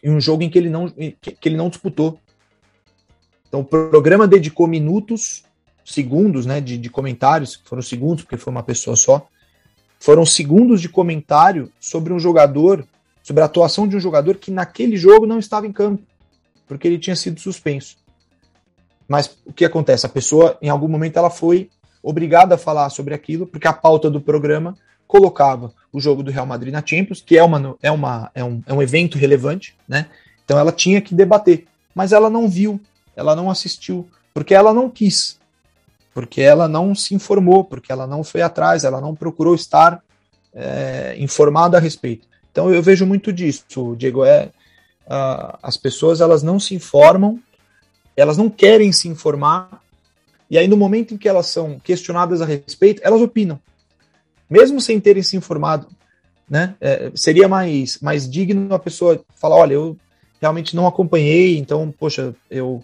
em 0.04 0.10
um 0.10 0.20
jogo 0.20 0.43
em 0.43 0.49
que 0.49 0.58
ele 0.58 0.70
não, 0.70 0.89
que, 0.89 1.32
que 1.32 1.47
ele 1.47 1.56
não 1.56 1.70
disputou. 1.70 2.20
Então 3.47 3.62
o 3.62 3.66
programa 3.66 4.28
dedicou 4.28 4.68
minutos 4.68 5.43
segundos 5.84 6.45
né, 6.45 6.61
de, 6.61 6.77
de 6.77 6.89
comentários, 6.89 7.61
foram 7.65 7.82
segundos, 7.82 8.23
porque 8.23 8.38
foi 8.38 8.51
uma 8.51 8.63
pessoa 8.63 8.95
só, 8.95 9.27
foram 9.99 10.25
segundos 10.25 10.82
de 10.82 10.89
comentário 10.89 11.71
sobre 11.79 12.11
um 12.13 12.19
jogador, 12.19 12.86
sobre 13.21 13.43
a 13.43 13.45
atuação 13.45 13.88
de 13.88 13.95
um 13.95 13.99
jogador 13.99 14.36
que 14.38 14.51
naquele 14.51 14.97
jogo 14.97 15.25
não 15.25 15.39
estava 15.39 15.67
em 15.67 15.71
campo, 15.71 16.03
porque 16.67 16.88
ele 16.88 16.97
tinha 16.97 17.15
sido 17.15 17.39
suspenso. 17.39 17.97
Mas 19.07 19.38
o 19.45 19.51
que 19.51 19.65
acontece? 19.65 20.05
A 20.05 20.09
pessoa, 20.09 20.57
em 20.61 20.69
algum 20.69 20.88
momento, 20.88 21.17
ela 21.17 21.29
foi 21.29 21.69
obrigada 22.01 22.55
a 22.55 22.57
falar 22.57 22.89
sobre 22.89 23.13
aquilo, 23.13 23.45
porque 23.45 23.67
a 23.67 23.73
pauta 23.73 24.09
do 24.09 24.21
programa 24.21 24.75
colocava 25.05 25.73
o 25.91 25.99
jogo 25.99 26.23
do 26.23 26.32
Real 26.32 26.45
Madrid 26.45 26.71
na 26.71 26.82
Champions, 26.86 27.21
que 27.21 27.38
é, 27.38 27.43
uma, 27.43 27.75
é, 27.82 27.91
uma, 27.91 28.32
é, 28.34 28.41
um, 28.41 28.63
é 28.65 28.73
um 28.73 28.82
evento 28.82 29.17
relevante, 29.17 29.75
né? 29.86 30.05
Então 30.45 30.57
ela 30.57 30.71
tinha 30.71 31.01
que 31.01 31.13
debater. 31.13 31.65
Mas 31.93 32.13
ela 32.13 32.29
não 32.29 32.47
viu, 32.47 32.79
ela 33.13 33.36
não 33.36 33.49
assistiu, 33.49 34.07
porque 34.34 34.55
ela 34.55 34.73
não 34.73 34.89
quis 34.89 35.38
porque 36.14 36.41
ela 36.41 36.68
não 36.68 36.93
se 36.93 37.16
informou, 37.16 37.64
porque 37.64 37.91
ela 37.91 38.05
não 38.05 38.24
foi 38.24 38.41
atrás, 38.41 38.84
ela 38.84 38.99
não 38.99 39.16
procurou 39.16 39.55
estar 39.55 40.03
é, 40.53 41.16
informado 41.18 41.78
a 41.78 41.80
respeito. 41.80 42.28
Então 42.51 42.74
eu 42.74 42.82
vejo 42.82 43.05
muito 43.05 43.32
disso, 43.32 43.95
Diego. 43.97 44.26
É, 44.26 44.49
uh, 45.07 45.57
as 45.64 45.78
pessoas 45.78 46.20
elas 46.20 46.43
não 46.43 46.59
se 46.59 46.76
informam, 46.76 47.39
elas 48.16 48.38
não 48.38 48.49
querem 48.49 48.91
se 48.91 49.07
informar, 49.07 49.82
e 50.49 50.57
aí 50.57 50.68
no 50.68 50.76
momento 50.76 51.14
em 51.14 51.18
que 51.18 51.30
elas 51.30 51.47
são 51.47 51.80
questionadas 51.80 52.41
a 52.41 52.45
respeito, 52.45 53.01
elas 53.05 53.22
opinam, 53.22 53.59
mesmo 54.49 54.82
sem 54.82 54.99
terem 54.99 55.24
se 55.24 55.38
informado. 55.38 55.88
Né? 56.49 56.76
É, 56.82 57.09
seria 57.16 57.47
mais, 57.47 57.97
mais 58.01 58.30
digno 58.30 58.76
a 58.76 58.80
pessoa 58.80 59.24
falar, 59.36 59.55
olha, 59.55 59.76
eu 59.76 59.97
realmente 60.41 60.76
não 60.76 60.86
acompanhei, 60.86 61.57
então, 61.57 61.93
poxa, 61.97 62.36
eu 62.49 62.84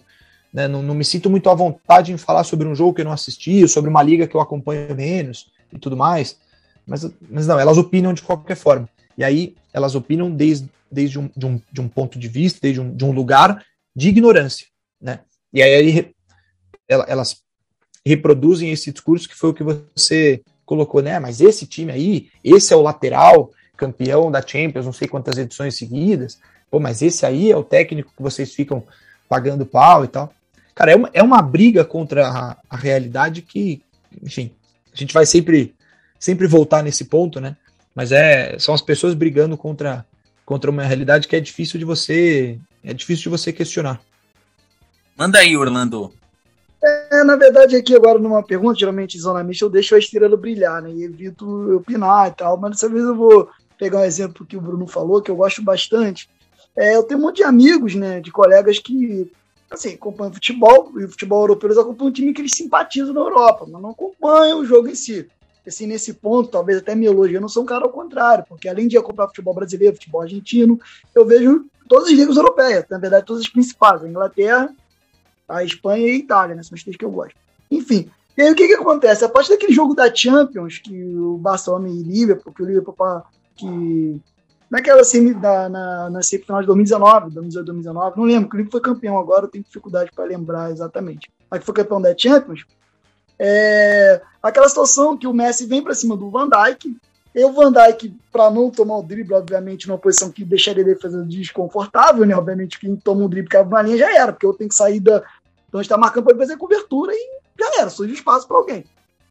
né, 0.52 0.66
não, 0.66 0.82
não, 0.82 0.94
me 0.94 1.04
sinto 1.04 1.28
muito 1.28 1.48
à 1.50 1.54
vontade 1.54 2.12
em 2.12 2.16
falar 2.16 2.44
sobre 2.44 2.66
um 2.66 2.74
jogo 2.74 2.94
que 2.94 3.00
eu 3.00 3.04
não 3.04 3.12
assisti, 3.12 3.66
sobre 3.68 3.90
uma 3.90 4.02
liga 4.02 4.26
que 4.26 4.34
eu 4.34 4.40
acompanho 4.40 4.94
menos 4.94 5.50
e 5.72 5.78
tudo 5.78 5.96
mais. 5.96 6.38
Mas, 6.86 7.06
mas 7.30 7.46
não, 7.46 7.58
elas 7.58 7.76
opinam 7.76 8.14
de 8.14 8.22
qualquer 8.22 8.56
forma. 8.56 8.88
E 9.16 9.22
aí 9.22 9.54
elas 9.72 9.94
opinam 9.94 10.30
desde, 10.30 10.68
desde 10.90 11.18
um, 11.18 11.30
de, 11.36 11.46
um, 11.46 11.60
de 11.70 11.80
um 11.80 11.88
ponto 11.88 12.18
de 12.18 12.28
vista, 12.28 12.60
desde 12.62 12.80
um, 12.80 12.94
de 12.94 13.04
um 13.04 13.12
lugar 13.12 13.62
de 13.94 14.08
ignorância. 14.08 14.66
Né? 15.00 15.20
E 15.52 15.62
aí 15.62 16.12
elas 16.88 17.42
reproduzem 18.04 18.70
esse 18.70 18.90
discurso 18.90 19.28
que 19.28 19.34
foi 19.34 19.50
o 19.50 19.54
que 19.54 19.62
você 19.62 20.40
colocou, 20.64 21.02
né? 21.02 21.18
Mas 21.18 21.40
esse 21.40 21.66
time 21.66 21.92
aí, 21.92 22.30
esse 22.42 22.72
é 22.72 22.76
o 22.76 22.82
lateral 22.82 23.50
campeão 23.76 24.30
da 24.30 24.44
Champions, 24.44 24.86
não 24.86 24.92
sei 24.92 25.06
quantas 25.06 25.36
edições 25.38 25.76
seguidas. 25.76 26.38
Pô, 26.70 26.80
mas 26.80 27.00
esse 27.02 27.24
aí 27.24 27.50
é 27.50 27.56
o 27.56 27.64
técnico 27.64 28.12
que 28.16 28.22
vocês 28.22 28.52
ficam 28.52 28.82
pagando 29.28 29.66
pau 29.66 30.04
e 30.04 30.08
tal. 30.08 30.32
Cara, 30.78 30.92
é 30.92 30.94
uma, 30.94 31.10
é 31.12 31.20
uma 31.24 31.42
briga 31.42 31.84
contra 31.84 32.28
a, 32.28 32.56
a 32.70 32.76
realidade 32.76 33.42
que, 33.42 33.82
enfim, 34.22 34.52
a 34.94 34.96
gente 34.96 35.12
vai 35.12 35.26
sempre, 35.26 35.74
sempre 36.20 36.46
voltar 36.46 36.84
nesse 36.84 37.06
ponto, 37.06 37.40
né? 37.40 37.56
Mas 37.92 38.12
é, 38.12 38.56
são 38.60 38.72
as 38.72 38.80
pessoas 38.80 39.12
brigando 39.12 39.56
contra, 39.56 40.06
contra 40.46 40.70
uma 40.70 40.84
realidade 40.84 41.26
que 41.26 41.34
é 41.34 41.40
difícil 41.40 41.80
de 41.80 41.84
você, 41.84 42.60
é 42.84 42.94
difícil 42.94 43.24
de 43.24 43.28
você 43.30 43.52
questionar. 43.52 44.00
Manda 45.16 45.40
aí, 45.40 45.56
Orlando. 45.56 46.12
É, 46.80 47.24
na 47.24 47.34
verdade, 47.34 47.74
aqui 47.74 47.96
agora 47.96 48.20
numa 48.20 48.44
pergunta, 48.44 48.78
geralmente 48.78 49.18
Zona 49.18 49.42
Mista 49.42 49.64
eu 49.64 49.70
deixo 49.70 49.96
a 49.96 49.98
estrela 49.98 50.36
brilhar, 50.36 50.80
né? 50.80 50.92
E 50.92 51.02
evito 51.02 51.74
opinar 51.74 52.28
e 52.28 52.34
tal, 52.36 52.56
mas 52.56 52.70
dessa 52.70 52.88
vez 52.88 53.02
eu 53.02 53.16
vou 53.16 53.50
pegar 53.76 53.98
um 53.98 54.04
exemplo 54.04 54.46
que 54.46 54.56
o 54.56 54.60
Bruno 54.60 54.86
falou, 54.86 55.20
que 55.20 55.30
eu 55.32 55.36
gosto 55.36 55.60
bastante. 55.60 56.30
É, 56.76 56.94
eu 56.94 57.02
tenho 57.02 57.18
um 57.18 57.24
monte 57.24 57.38
de 57.38 57.42
amigos, 57.42 57.96
né, 57.96 58.20
de 58.20 58.30
colegas 58.30 58.78
que 58.78 59.28
assim, 59.70 59.94
acompanham 59.94 60.32
futebol, 60.32 60.92
e 60.98 61.04
o 61.04 61.08
futebol 61.08 61.42
europeu 61.42 61.68
eles 61.68 61.78
acompanham 61.78 62.10
um 62.10 62.12
time 62.12 62.32
que 62.32 62.40
eles 62.40 62.52
simpatizam 62.52 63.12
na 63.12 63.20
Europa, 63.20 63.66
mas 63.68 63.82
não 63.82 63.90
acompanham 63.90 64.60
o 64.60 64.64
jogo 64.64 64.88
em 64.88 64.94
si. 64.94 65.28
Assim, 65.66 65.86
nesse 65.86 66.14
ponto, 66.14 66.48
talvez 66.48 66.78
até 66.78 66.94
me 66.94 67.04
elogie, 67.04 67.34
eu 67.34 67.40
não 67.42 67.48
sou 67.48 67.62
um 67.62 67.66
cara 67.66 67.84
ao 67.84 67.90
contrário, 67.90 68.44
porque 68.48 68.68
além 68.68 68.88
de 68.88 68.96
acompanhar 68.96 69.28
futebol 69.28 69.52
brasileiro, 69.52 69.96
futebol 69.96 70.22
argentino, 70.22 70.80
eu 71.14 71.26
vejo 71.26 71.66
todas 71.86 72.08
as 72.08 72.14
ligas 72.14 72.36
europeias, 72.36 72.86
na 72.88 72.98
verdade, 72.98 73.26
todas 73.26 73.42
as 73.42 73.48
principais, 73.50 74.02
a 74.02 74.08
Inglaterra, 74.08 74.74
a 75.46 75.62
Espanha 75.62 76.06
e 76.06 76.10
a 76.10 76.14
Itália, 76.14 76.54
né, 76.54 76.62
são 76.62 76.74
as 76.74 76.82
três 76.82 76.96
que 76.96 77.04
eu 77.04 77.10
gosto. 77.10 77.34
Enfim, 77.70 78.10
e 78.36 78.42
aí 78.42 78.52
o 78.52 78.54
que 78.54 78.66
que 78.66 78.74
acontece? 78.74 79.24
A 79.24 79.28
partir 79.28 79.50
daquele 79.50 79.72
jogo 79.72 79.94
da 79.94 80.14
Champions, 80.14 80.78
que 80.78 80.94
o 81.16 81.36
Barcelona 81.36 81.88
e 81.88 82.02
Liverpool, 82.02 82.54
que 82.54 82.62
o 82.62 82.66
Liverpool 82.66 82.94
que 83.54 84.20
naquela 84.70 85.04
semi, 85.04 85.34
da, 85.34 85.68
na, 85.68 86.10
na 86.10 86.22
semifinal 86.22 86.60
de 86.60 86.66
2019, 86.66 87.30
2019, 87.30 88.16
não 88.16 88.24
lembro, 88.24 88.48
o 88.48 88.56
Liverpool 88.56 88.80
foi 88.80 88.80
campeão 88.80 89.18
agora, 89.18 89.44
eu 89.44 89.48
tenho 89.48 89.64
dificuldade 89.64 90.10
para 90.14 90.24
lembrar 90.24 90.70
exatamente. 90.70 91.30
Mas 91.50 91.60
que 91.60 91.66
foi 91.66 91.74
campeão 91.74 92.00
da 92.00 92.16
Champions. 92.16 92.64
É, 93.38 94.20
aquela 94.42 94.68
situação 94.68 95.16
que 95.16 95.26
o 95.26 95.32
Messi 95.32 95.66
vem 95.66 95.82
para 95.82 95.94
cima 95.94 96.16
do 96.16 96.30
Van 96.30 96.48
Dijk, 96.48 96.96
e 97.34 97.44
o 97.44 97.52
Van 97.52 97.72
Dijk, 97.72 98.12
para 98.32 98.50
não 98.50 98.70
tomar 98.70 98.98
o 98.98 99.02
drible, 99.02 99.34
obviamente, 99.34 99.86
numa 99.86 99.98
posição 99.98 100.30
que 100.30 100.44
deixaria 100.44 100.82
ele 100.82 100.96
fazer 100.96 101.22
desconfortável, 101.24 102.24
né? 102.24 102.34
Obviamente, 102.34 102.80
quem 102.80 102.96
toma 102.96 103.24
um 103.24 103.28
drible 103.28 103.48
cai 103.48 103.64
na 103.64 103.82
linha 103.82 103.98
já 103.98 104.12
era, 104.12 104.32
porque 104.32 104.46
eu 104.46 104.54
tenho 104.54 104.68
que 104.68 104.74
sair 104.74 104.98
da. 104.98 105.22
Então, 105.68 105.80
está 105.80 105.96
marcando 105.96 106.24
para 106.24 106.36
fazer 106.36 106.56
cobertura 106.56 107.12
e 107.14 107.40
já 107.58 107.80
era, 107.80 107.90
surge 107.90 108.14
espaço 108.14 108.48
para 108.48 108.56
alguém. 108.56 108.84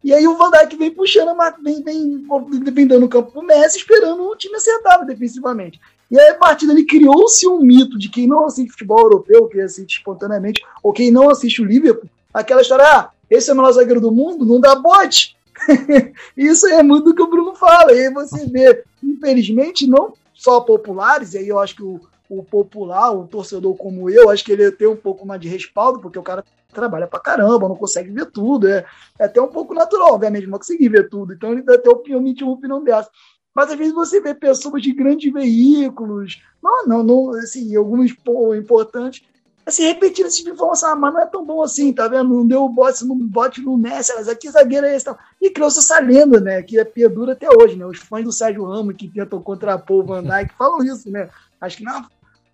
E 0.04 0.14
aí 0.14 0.28
o 0.28 0.38
Van 0.38 0.52
Dijk 0.52 0.76
vem 0.78 0.92
puxando, 0.92 1.36
vem, 1.64 1.84
vem, 1.84 2.26
vem 2.72 2.88
dando 2.88 3.06
o 3.06 3.10
campo 3.10 3.32
pro 3.32 3.42
Messi, 3.42 3.78
esperando 3.78 4.24
o 4.24 4.36
time 4.36 4.56
acertar 4.56 5.06
defensivamente. 5.06 5.80
E 6.10 6.18
aí, 6.18 6.30
a 6.30 6.36
partir 6.36 6.68
dali, 6.68 6.86
criou-se 6.86 7.46
um 7.48 7.60
mito 7.60 7.98
de 7.98 8.10
quem 8.10 8.28
não 8.28 8.46
assiste 8.46 8.72
futebol 8.72 9.00
europeu, 9.00 9.48
que 9.48 9.60
assiste 9.60 9.98
espontaneamente, 9.98 10.62
ou 10.82 10.94
quem 10.94 11.12
não 11.12 11.30
assiste 11.30 11.62
o 11.62 11.66
Liverpool, 11.66 12.10
aquela 12.34 12.62
história, 12.62 12.86
ah, 12.86 13.10
esse 13.30 13.50
é 13.50 13.54
o 13.54 13.56
melhor 13.58 13.74
zagueiro 13.74 14.00
do 14.00 14.12
mundo, 14.12 14.46
não 14.46 14.60
dá 14.60 14.76
bote. 14.76 15.36
Isso 16.38 16.68
é 16.68 16.82
muito 16.82 17.06
do 17.06 17.16
que 17.16 17.22
o 17.22 17.30
Bruno 17.30 17.56
fala. 17.56 17.92
E 17.92 18.08
aí 18.08 18.14
você 18.14 18.46
vê, 18.46 18.84
infelizmente, 19.04 19.88
não 19.88 20.14
só 20.34 20.62
populares, 20.62 21.34
e 21.34 21.40
aí 21.40 21.48
eu 21.48 21.60
acho 21.60 21.76
que 21.76 21.84
o, 21.84 22.00
o 22.30 22.44
popular, 22.44 23.12
o 23.12 23.28
torcedor 23.28 23.76
como 23.76 24.10
eu, 24.10 24.30
acho 24.30 24.46
que 24.46 24.52
ele 24.52 24.72
tem 24.72 24.88
um 24.88 24.96
pouco 24.96 25.26
mais 25.26 25.42
de 25.42 25.50
respaldo, 25.50 26.00
porque 26.00 26.20
o 26.20 26.24
cara 26.24 26.46
trabalha 26.78 27.08
pra 27.08 27.20
caramba, 27.20 27.68
não 27.68 27.76
consegue 27.76 28.12
ver 28.12 28.28
tudo. 28.28 28.68
É, 28.68 28.86
é 29.18 29.26
até 29.26 29.42
um 29.42 29.48
pouco 29.48 29.74
natural, 29.74 30.14
obviamente, 30.14 30.46
não 30.46 30.60
conseguir 30.60 30.90
ver 30.90 31.10
tudo. 31.10 31.34
Então 31.34 31.52
ele 31.52 31.64
dá 31.64 31.74
até 31.74 31.90
opinião, 31.90 32.22
uma 32.22 32.54
opinião 32.54 32.84
dessa. 32.84 33.10
Mas 33.56 33.72
às 33.72 33.78
vezes 33.78 33.94
você 33.94 34.22
vê 34.22 34.36
pessoas 34.36 34.84
de 34.84 34.94
grandes 34.94 35.34
veículos, 35.34 36.40
não, 36.62 36.86
não, 36.86 37.04
não 37.04 37.32
assim, 37.32 37.76
alguns 37.76 38.14
importantes, 38.56 39.24
assim, 39.66 39.84
repetindo 39.84 40.28
esse 40.28 40.38
tipo 40.38 40.50
de 40.50 40.56
informação, 40.56 40.92
ah, 40.92 40.96
mas 40.96 41.14
não 41.14 41.22
é 41.22 41.26
tão 41.26 41.44
bom 41.44 41.64
assim, 41.64 41.92
tá 41.92 42.08
vendo? 42.08 42.30
Não 42.30 42.48
deu 42.48 42.64
o 42.64 42.70
bote, 42.70 43.04
não 43.04 43.18
bote 43.18 43.60
no 43.62 43.76
Messi, 43.76 44.14
mas 44.16 44.30
aqui 44.30 44.48
zagueiro 44.52 44.86
é 44.86 44.96
esse 44.96 45.06
tal. 45.06 45.18
E 45.42 45.50
criou-se 45.50 45.80
essa 45.80 46.00
lenda, 46.00 46.40
né? 46.40 46.62
Que 46.62 46.80
é 46.80 46.86
perdura 46.86 47.34
até 47.34 47.48
hoje, 47.50 47.76
né? 47.76 47.86
Os 47.86 47.98
fãs 47.98 48.24
do 48.24 48.32
Sérgio 48.32 48.64
Ramos 48.64 48.96
que 48.96 49.08
tentam 49.08 49.42
contrapor 49.42 50.04
o 50.04 50.08
Van 50.08 50.22
Dijk 50.24 50.54
falam 50.56 50.84
isso, 50.84 51.10
né? 51.10 51.28
Acho 51.60 51.78
que 51.78 51.84
não. 51.84 52.06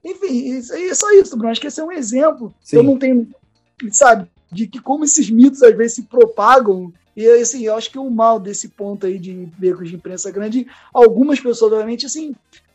Enfim, 0.05 0.57
isso 0.57 0.73
é 0.73 0.93
só 0.93 1.11
isso, 1.11 1.35
Bruno. 1.35 1.51
Acho 1.51 1.61
que 1.61 1.67
esse 1.67 1.81
é 1.81 1.83
um 1.83 1.91
exemplo. 1.91 2.53
Sim. 2.61 2.77
Eu 2.77 2.83
não 2.83 2.97
tenho 2.97 3.27
sabe, 3.91 4.27
de 4.51 4.67
que 4.67 4.79
como 4.79 5.03
esses 5.03 5.29
mitos 5.29 5.63
às 5.63 5.75
vezes 5.75 5.95
se 5.95 6.03
propagam. 6.03 6.93
E 7.15 7.27
assim, 7.27 7.63
eu 7.63 7.75
acho 7.75 7.91
que 7.91 7.99
o 7.99 8.09
mal 8.09 8.39
desse 8.39 8.69
ponto 8.69 9.05
aí 9.05 9.19
de 9.19 9.47
becos 9.57 9.89
de 9.89 9.95
imprensa 9.95 10.31
grande, 10.31 10.67
algumas 10.93 11.39
pessoas, 11.39 11.71
obviamente, 11.71 12.05
assim, 12.05 12.33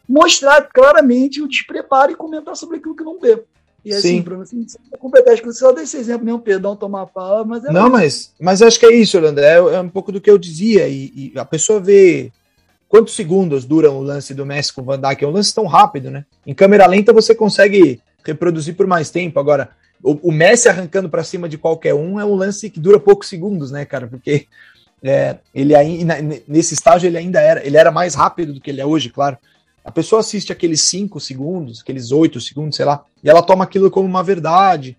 mostrar 0.09 0.63
claramente 0.63 1.43
o 1.43 1.49
despreparo 1.49 2.13
e 2.13 2.17
comentar 2.17 2.57
sobre 2.57 2.79
aquilo 2.79 2.97
que 2.97 3.05
não 3.05 3.19
vê. 3.19 3.43
E 3.85 3.93
assim, 3.93 4.17
Sim. 4.17 4.23
Bruno, 4.23 4.43
assim, 4.43 4.67
completar, 4.99 5.33
acho 5.33 5.43
que 5.43 5.53
só 5.53 5.73
desse 5.73 5.97
exemplo, 5.97 6.25
nenhum 6.25 6.39
perdão 6.39 6.77
tomar 6.77 7.03
a 7.03 7.07
fala, 7.07 7.45
mas 7.45 7.65
é 7.65 7.73
Não, 7.73 7.89
mas, 7.89 8.35
mas 8.41 8.61
acho 8.61 8.79
que 8.79 8.87
é 8.87 8.95
isso, 8.95 9.17
Orlando. 9.17 9.41
É, 9.41 9.55
é 9.55 9.81
um 9.81 9.89
pouco 9.89 10.11
do 10.11 10.21
que 10.21 10.31
eu 10.31 10.37
dizia. 10.37 10.89
E, 10.89 11.33
e, 11.35 11.39
a 11.39 11.45
pessoa 11.45 11.81
vê 11.81 12.33
quantos 12.89 13.15
segundos 13.15 13.65
dura 13.65 13.91
o 13.91 14.03
lance 14.03 14.35
do 14.35 14.45
Messi 14.45 14.73
com 14.73 14.83
o 14.83 14.85
Van 14.85 15.01
Dijk. 15.01 15.25
É 15.25 15.29
um 15.29 15.33
lance 15.33 15.55
tão 15.55 15.67
rápido, 15.67 16.11
né? 16.11 16.25
Em 16.47 16.55
câmera 16.55 16.87
lenta 16.87 17.13
você 17.13 17.35
consegue 17.35 18.01
reproduzir 18.25 18.75
por 18.75 18.87
mais 18.87 19.11
tempo. 19.11 19.39
Agora, 19.39 19.71
o, 20.03 20.29
o 20.29 20.33
Messi 20.33 20.69
arrancando 20.69 21.09
para 21.09 21.25
cima 21.25 21.49
de 21.49 21.59
qualquer 21.59 21.95
um 21.95 22.19
é 22.19 22.25
um 22.25 22.35
lance 22.35 22.71
que 22.71 22.81
dura 22.81 23.01
poucos 23.01 23.29
segundos, 23.29 23.71
né, 23.71 23.85
cara? 23.85 24.07
Porque 24.07 24.47
é, 25.03 25.39
ele 25.55 25.75
ainda, 25.75 26.17
nesse 26.47 26.75
estágio 26.75 27.07
ele 27.09 27.19
ainda 27.19 27.41
era, 27.41 27.67
ele 27.67 27.77
era 27.77 27.91
mais 27.91 28.15
rápido 28.15 28.53
do 28.53 28.61
que 28.61 28.71
ele 28.71 28.81
é 28.81 28.87
hoje, 28.87 29.11
claro. 29.11 29.37
A 29.85 29.91
pessoa 29.91 30.21
assiste 30.21 30.53
aqueles 30.53 30.83
5 30.83 31.19
segundos, 31.19 31.81
aqueles 31.81 32.13
8 32.13 32.41
segundos, 32.41 32.77
sei 32.77 32.85
lá, 32.85 33.05
e 33.23 33.29
ela 33.29 33.43
toma 33.43 33.65
aquilo 33.65 33.91
como 33.91 34.07
uma 34.07 34.23
verdade 34.23 34.97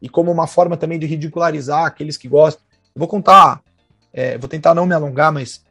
e 0.00 0.08
como 0.08 0.32
uma 0.32 0.46
forma 0.46 0.76
também 0.76 0.98
de 0.98 1.06
ridicularizar 1.06 1.84
aqueles 1.84 2.16
que 2.16 2.28
gostam. 2.28 2.62
Eu 2.94 2.98
vou 2.98 3.08
contar, 3.08 3.60
é, 4.12 4.38
vou 4.38 4.48
tentar 4.48 4.74
não 4.74 4.86
me 4.86 4.94
alongar, 4.94 5.30
mas 5.30 5.62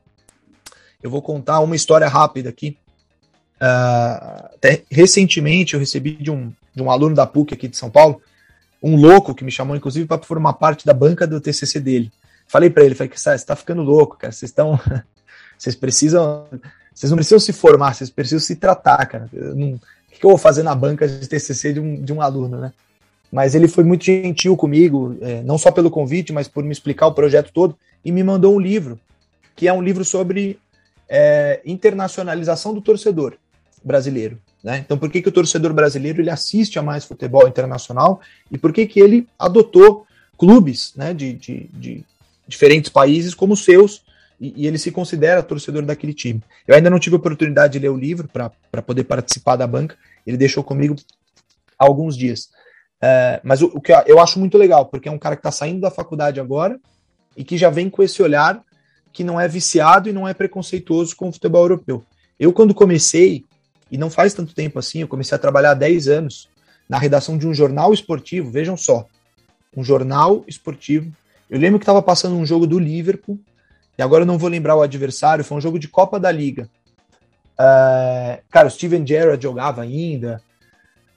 eu 1.01 1.09
vou 1.09 1.21
contar 1.21 1.59
uma 1.61 1.75
história 1.75 2.07
rápida 2.07 2.49
aqui. 2.49 2.77
Uh, 3.61 4.45
até 4.55 4.83
recentemente 4.89 5.73
eu 5.73 5.79
recebi 5.79 6.13
de 6.13 6.31
um, 6.31 6.53
de 6.73 6.81
um 6.81 6.89
aluno 6.89 7.13
da 7.13 7.25
PUC 7.25 7.53
aqui 7.53 7.67
de 7.67 7.75
São 7.75 7.89
Paulo 7.89 8.21
um 8.81 8.95
louco 8.95 9.35
que 9.35 9.43
me 9.43 9.51
chamou, 9.51 9.75
inclusive, 9.75 10.07
para 10.07 10.21
formar 10.21 10.53
parte 10.53 10.85
da 10.85 10.93
banca 10.93 11.27
do 11.27 11.41
TCC 11.41 11.79
dele. 11.79 12.11
Falei 12.47 12.69
para 12.69 12.83
ele, 12.83 12.95
falei 12.95 13.09
que 13.09 13.19
você 13.19 13.31
está 13.31 13.55
ficando 13.55 13.81
louco, 13.81 14.17
cara. 14.17 14.31
Vocês 14.31 14.49
estão, 14.49 14.79
vocês 15.57 15.75
precisam, 15.75 16.45
vocês 16.93 17.09
não 17.09 17.17
precisam 17.17 17.39
se 17.39 17.53
formar, 17.53 17.93
vocês 17.93 18.09
precisam 18.09 18.39
se 18.39 18.55
tratar, 18.55 19.05
cara. 19.05 19.29
Não, 19.31 19.73
o 19.73 19.79
que 20.09 20.25
eu 20.25 20.29
vou 20.29 20.37
fazer 20.37 20.63
na 20.63 20.73
banca 20.73 21.07
de 21.07 21.27
TCC 21.27 21.73
de 21.73 21.79
um, 21.79 22.01
de 22.01 22.11
um 22.11 22.21
aluno, 22.21 22.57
né? 22.57 22.73
Mas 23.31 23.53
ele 23.53 23.67
foi 23.67 23.83
muito 23.83 24.03
gentil 24.03 24.57
comigo, 24.57 25.15
é, 25.21 25.43
não 25.43 25.57
só 25.57 25.71
pelo 25.71 25.91
convite, 25.91 26.33
mas 26.33 26.47
por 26.47 26.63
me 26.63 26.71
explicar 26.71 27.07
o 27.07 27.13
projeto 27.13 27.51
todo 27.53 27.77
e 28.03 28.11
me 28.11 28.23
mandou 28.23 28.55
um 28.55 28.59
livro, 28.59 28.99
que 29.55 29.67
é 29.67 29.73
um 29.73 29.81
livro 29.81 30.03
sobre 30.03 30.59
é, 31.07 31.61
internacionalização 31.63 32.73
do 32.73 32.81
torcedor 32.81 33.35
brasileiro. 33.83 34.39
Né? 34.63 34.79
Então, 34.79 34.97
por 34.97 35.09
que, 35.09 35.21
que 35.21 35.29
o 35.29 35.31
torcedor 35.31 35.73
brasileiro 35.73 36.21
ele 36.21 36.29
assiste 36.29 36.77
a 36.77 36.83
mais 36.83 37.05
futebol 37.05 37.47
internacional 37.47 38.19
e 38.51 38.57
por 38.57 38.73
que, 38.73 38.85
que 38.85 38.99
ele 38.99 39.27
adotou 39.37 40.05
clubes 40.37 40.93
né, 40.95 41.13
de, 41.13 41.33
de, 41.33 41.69
de 41.73 42.05
diferentes 42.47 42.89
países 42.89 43.33
como 43.33 43.55
seus 43.55 44.03
e, 44.39 44.63
e, 44.63 44.67
ele 44.67 44.77
se 44.77 44.91
considera 44.91 45.43
torcedor 45.43 45.83
daquele 45.83 46.13
time. 46.13 46.41
Eu 46.65 46.75
ainda 46.75 46.89
não 46.89 46.99
tive 46.99 47.15
oportunidade 47.15 47.73
de 47.73 47.79
ler 47.79 47.89
o 47.89 47.97
livro 47.97 48.27
para 48.27 48.81
poder 48.81 49.03
participar 49.03 49.57
da 49.57 49.67
banca, 49.67 49.97
ele 50.25 50.37
deixou 50.37 50.63
comigo 50.63 50.95
há 51.77 51.85
alguns 51.85 52.15
dias. 52.15 52.49
É, 53.01 53.39
mas 53.43 53.61
o, 53.61 53.67
o, 53.67 53.81
que 53.81 53.91
eu 54.05 54.19
acho 54.19 54.39
muito 54.39 54.57
legal, 54.57 54.85
porque 54.85 55.09
é 55.09 55.11
um 55.11 55.19
cara 55.19 55.35
que 55.35 55.41
está 55.41 55.51
saindo 55.51 55.81
da 55.81 55.91
faculdade 55.91 56.39
agora 56.39 56.79
e 57.35 57.43
que 57.43 57.57
já 57.57 57.69
vem 57.69 57.89
com 57.89 58.01
esse 58.01 58.21
olhar 58.21 58.61
que 59.11 59.23
não 59.23 59.39
é 59.39 59.47
viciado 59.47 60.09
e 60.09 60.13
não 60.13 60.27
é 60.27 60.33
preconceituoso 60.33 61.15
com 61.15 61.29
o 61.29 61.33
futebol 61.33 61.63
europeu. 61.63 62.03
Eu, 62.39 62.53
quando 62.53 62.73
comecei, 62.73 63.45
e 63.91 63.97
não 63.97 64.09
faz 64.09 64.33
tanto 64.33 64.53
tempo 64.53 64.79
assim, 64.79 65.01
eu 65.01 65.07
comecei 65.07 65.35
a 65.35 65.39
trabalhar 65.39 65.71
há 65.71 65.75
10 65.75 66.07
anos 66.07 66.49
na 66.87 66.97
redação 66.97 67.37
de 67.37 67.47
um 67.47 67.53
jornal 67.53 67.93
esportivo, 67.93 68.51
vejam 68.51 68.75
só, 68.75 69.05
um 69.75 69.83
jornal 69.83 70.43
esportivo. 70.47 71.11
Eu 71.49 71.59
lembro 71.59 71.79
que 71.79 71.83
estava 71.83 72.01
passando 72.01 72.35
um 72.35 72.45
jogo 72.45 72.65
do 72.65 72.79
Liverpool, 72.79 73.39
e 73.97 74.01
agora 74.01 74.23
eu 74.23 74.27
não 74.27 74.37
vou 74.37 74.49
lembrar 74.49 74.75
o 74.75 74.81
adversário, 74.81 75.43
foi 75.43 75.57
um 75.57 75.61
jogo 75.61 75.77
de 75.77 75.87
Copa 75.87 76.19
da 76.19 76.31
Liga. 76.31 76.69
Uh, 77.59 78.41
cara, 78.49 78.67
o 78.67 78.71
Steven 78.71 79.05
Gerrard 79.05 79.41
jogava 79.41 79.81
ainda, 79.81 80.41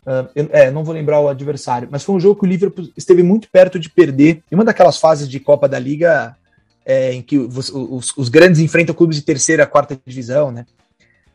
Uh, 0.05 0.27
eu, 0.35 0.49
é, 0.51 0.69
não 0.69 0.83
vou 0.83 0.93
lembrar 0.93 1.21
o 1.21 1.29
adversário, 1.29 1.89
mas 1.91 2.03
foi 2.03 2.17
um 2.17 2.21
jogo 2.21 2.41
que 2.41 2.45
o 2.45 2.49
Liverpool 2.49 2.89
esteve 2.97 3.23
muito 3.23 3.49
perto 3.49 3.79
de 3.79 3.89
perder. 3.89 4.43
Em 4.51 4.55
uma 4.57 4.65
daquelas 4.65 4.99
fases 4.99 5.29
de 5.29 5.39
Copa 5.39 5.69
da 5.69 5.79
Liga 5.79 6.37
é, 6.85 7.13
em 7.13 7.23
que 7.23 7.39
os, 7.39 7.69
os, 7.69 8.13
os, 8.17 8.29
grandes 8.29 8.61
enfrentam 8.61 8.95
clubes 8.95 9.17
de 9.17 9.23
terceira, 9.23 9.65
quarta 9.65 9.97
divisão, 10.05 10.51
né? 10.51 10.67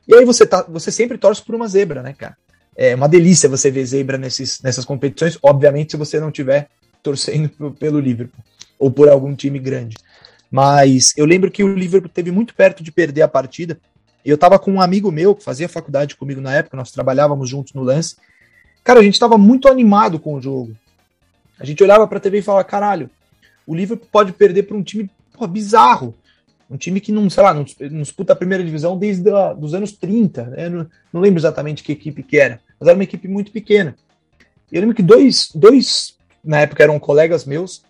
E 0.07 0.15
aí 0.15 0.23
você, 0.23 0.45
tá, 0.45 0.65
você 0.67 0.91
sempre 0.91 1.17
torce 1.17 1.43
por 1.43 1.53
uma 1.53 1.67
zebra, 1.67 2.01
né, 2.01 2.13
cara? 2.13 2.37
É 2.75 2.95
uma 2.95 3.09
delícia 3.09 3.49
você 3.49 3.69
ver 3.69 3.85
zebra 3.85 4.17
nesses, 4.17 4.61
nessas 4.61 4.85
competições, 4.85 5.37
obviamente, 5.41 5.91
se 5.91 5.97
você 5.97 6.19
não 6.19 6.31
tiver 6.31 6.69
torcendo 7.01 7.49
pelo 7.79 7.99
Liverpool 7.99 8.43
ou 8.79 8.91
por 8.91 9.09
algum 9.09 9.35
time 9.35 9.59
grande. 9.59 9.97
Mas 10.49 11.13
eu 11.17 11.25
lembro 11.25 11.51
que 11.51 11.63
o 11.63 11.73
Liverpool 11.73 12.09
teve 12.09 12.31
muito 12.31 12.53
perto 12.53 12.83
de 12.83 12.91
perder 12.91 13.23
a 13.23 13.27
partida. 13.27 13.79
Eu 14.23 14.35
estava 14.35 14.59
com 14.59 14.71
um 14.71 14.81
amigo 14.81 15.11
meu 15.11 15.35
que 15.35 15.43
fazia 15.43 15.67
faculdade 15.67 16.15
comigo 16.15 16.39
na 16.39 16.53
época, 16.53 16.77
nós 16.77 16.91
trabalhávamos 16.91 17.49
juntos 17.49 17.73
no 17.73 17.83
lance. 17.83 18.15
Cara, 18.83 18.99
a 18.99 19.03
gente 19.03 19.15
estava 19.15 19.37
muito 19.37 19.67
animado 19.67 20.19
com 20.19 20.35
o 20.35 20.41
jogo. 20.41 20.75
A 21.59 21.65
gente 21.65 21.83
olhava 21.83 22.07
para 22.07 22.17
a 22.17 22.21
TV 22.21 22.39
e 22.39 22.41
falava: 22.41 22.63
caralho, 22.63 23.09
o 23.65 23.75
Liverpool 23.75 24.07
pode 24.11 24.31
perder 24.31 24.63
para 24.63 24.77
um 24.77 24.83
time 24.83 25.09
bizarro. 25.49 26.15
Um 26.69 26.77
time 26.77 26.99
que 26.99 27.11
não, 27.11 27.29
sei 27.29 27.43
lá, 27.43 27.53
não, 27.53 27.65
não 27.91 28.01
disputa 28.01 28.33
a 28.33 28.35
primeira 28.35 28.63
divisão 28.63 28.97
desde 28.97 29.29
a, 29.31 29.53
dos 29.53 29.73
anos 29.73 29.93
30. 29.93 30.43
Né? 30.45 30.69
Não, 30.69 30.87
não, 31.13 31.21
lembro 31.21 31.39
exatamente 31.39 31.83
que 31.83 31.91
equipe 31.91 32.23
que 32.23 32.37
era, 32.37 32.59
mas 32.79 32.87
era 32.87 32.97
uma 32.97 33.03
equipe 33.03 33.27
muito 33.27 33.51
pequena. 33.51 33.95
E 34.71 34.75
eu 34.75 34.81
lembro 34.81 34.95
que 34.95 35.03
dois, 35.03 35.49
dois, 35.55 36.17
na 36.43 36.59
época 36.59 36.83
eram 36.83 36.99
colegas 36.99 37.45
meus, 37.45 37.83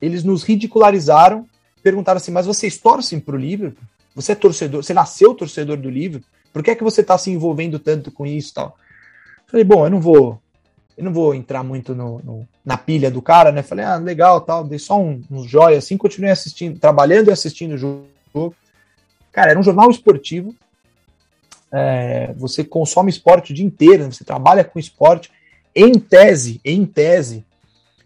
eles 0.00 0.22
nos 0.22 0.42
ridicularizaram, 0.44 1.46
perguntaram 1.82 2.18
assim: 2.18 2.30
mas 2.30 2.46
vocês 2.46 2.78
torcem 2.78 3.18
para 3.18 3.34
o 3.34 3.38
Liverpool? 3.38 3.84
Você 4.14 4.32
é 4.32 4.34
torcedor, 4.34 4.82
você 4.82 4.94
nasceu 4.94 5.34
torcedor 5.34 5.76
do 5.76 5.90
Liverpool? 5.90 6.28
Por 6.52 6.62
que 6.62 6.70
é 6.70 6.74
que 6.74 6.84
você 6.84 7.00
está 7.00 7.16
se 7.16 7.30
envolvendo 7.30 7.78
tanto 7.78 8.10
com 8.10 8.26
isso 8.26 8.54
tal? 8.54 8.76
Falei, 9.46 9.64
bom, 9.64 9.84
eu 9.84 9.90
não 9.90 10.00
vou, 10.00 10.40
eu 11.00 11.04
não 11.04 11.14
vou 11.14 11.34
entrar 11.34 11.62
muito 11.62 11.94
no, 11.94 12.20
no, 12.22 12.48
na 12.62 12.76
pilha 12.76 13.10
do 13.10 13.22
cara, 13.22 13.50
né? 13.50 13.62
Falei, 13.62 13.86
ah, 13.86 13.96
legal, 13.96 14.38
tal, 14.42 14.62
dei 14.62 14.78
só 14.78 15.00
um, 15.00 15.22
um 15.30 15.48
joia 15.48 15.78
assim, 15.78 15.96
continuei 15.96 16.30
assistindo, 16.30 16.78
trabalhando 16.78 17.28
e 17.28 17.32
assistindo 17.32 17.72
o 17.72 17.78
jogo. 17.78 18.54
Cara, 19.32 19.52
era 19.52 19.58
um 19.58 19.62
jornal 19.62 19.90
esportivo. 19.90 20.54
É, 21.72 22.34
você 22.36 22.62
consome 22.62 23.08
esporte 23.08 23.52
o 23.52 23.54
dia 23.54 23.64
inteiro, 23.64 24.04
né? 24.04 24.10
você 24.10 24.24
trabalha 24.24 24.62
com 24.62 24.78
esporte. 24.78 25.30
Em 25.74 25.98
tese, 25.98 26.60
em 26.62 26.84
tese, 26.84 27.46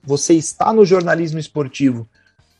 você 0.00 0.34
está 0.34 0.72
no 0.72 0.84
jornalismo 0.84 1.40
esportivo 1.40 2.08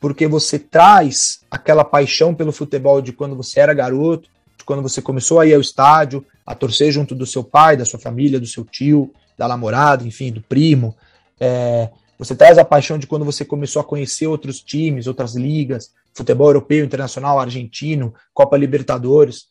porque 0.01 0.27
você 0.27 0.59
traz 0.59 1.43
aquela 1.49 1.85
paixão 1.85 2.35
pelo 2.35 2.51
futebol 2.51 3.01
de 3.01 3.13
quando 3.13 3.37
você 3.37 3.61
era 3.61 3.73
garoto, 3.73 4.29
de 4.59 4.65
quando 4.65 4.83
você 4.83 5.01
começou 5.01 5.39
a 5.39 5.47
ir 5.47 5.55
ao 5.55 5.61
estádio, 5.61 6.27
a 6.45 6.57
torcer 6.57 6.91
junto 6.91 7.15
do 7.15 7.25
seu 7.25 7.45
pai, 7.45 7.77
da 7.77 7.85
sua 7.85 8.01
família, 8.01 8.41
do 8.41 8.47
seu 8.47 8.65
tio, 8.65 9.15
da 9.37 9.49
namorada, 9.49 10.05
enfim, 10.05 10.33
do 10.33 10.41
primo. 10.41 10.97
É, 11.41 11.91
você 12.19 12.35
traz 12.35 12.59
a 12.59 12.65
paixão 12.65 12.99
de 12.99 13.07
quando 13.07 13.25
você 13.25 13.45
começou 13.45 13.81
a 13.81 13.85
conhecer 13.85 14.27
outros 14.27 14.61
times, 14.61 15.07
outras 15.07 15.35
ligas, 15.35 15.93
futebol 16.13 16.49
europeu, 16.49 16.85
internacional, 16.85 17.39
argentino, 17.39 18.15
Copa 18.33 18.57
Libertadores. 18.57 19.47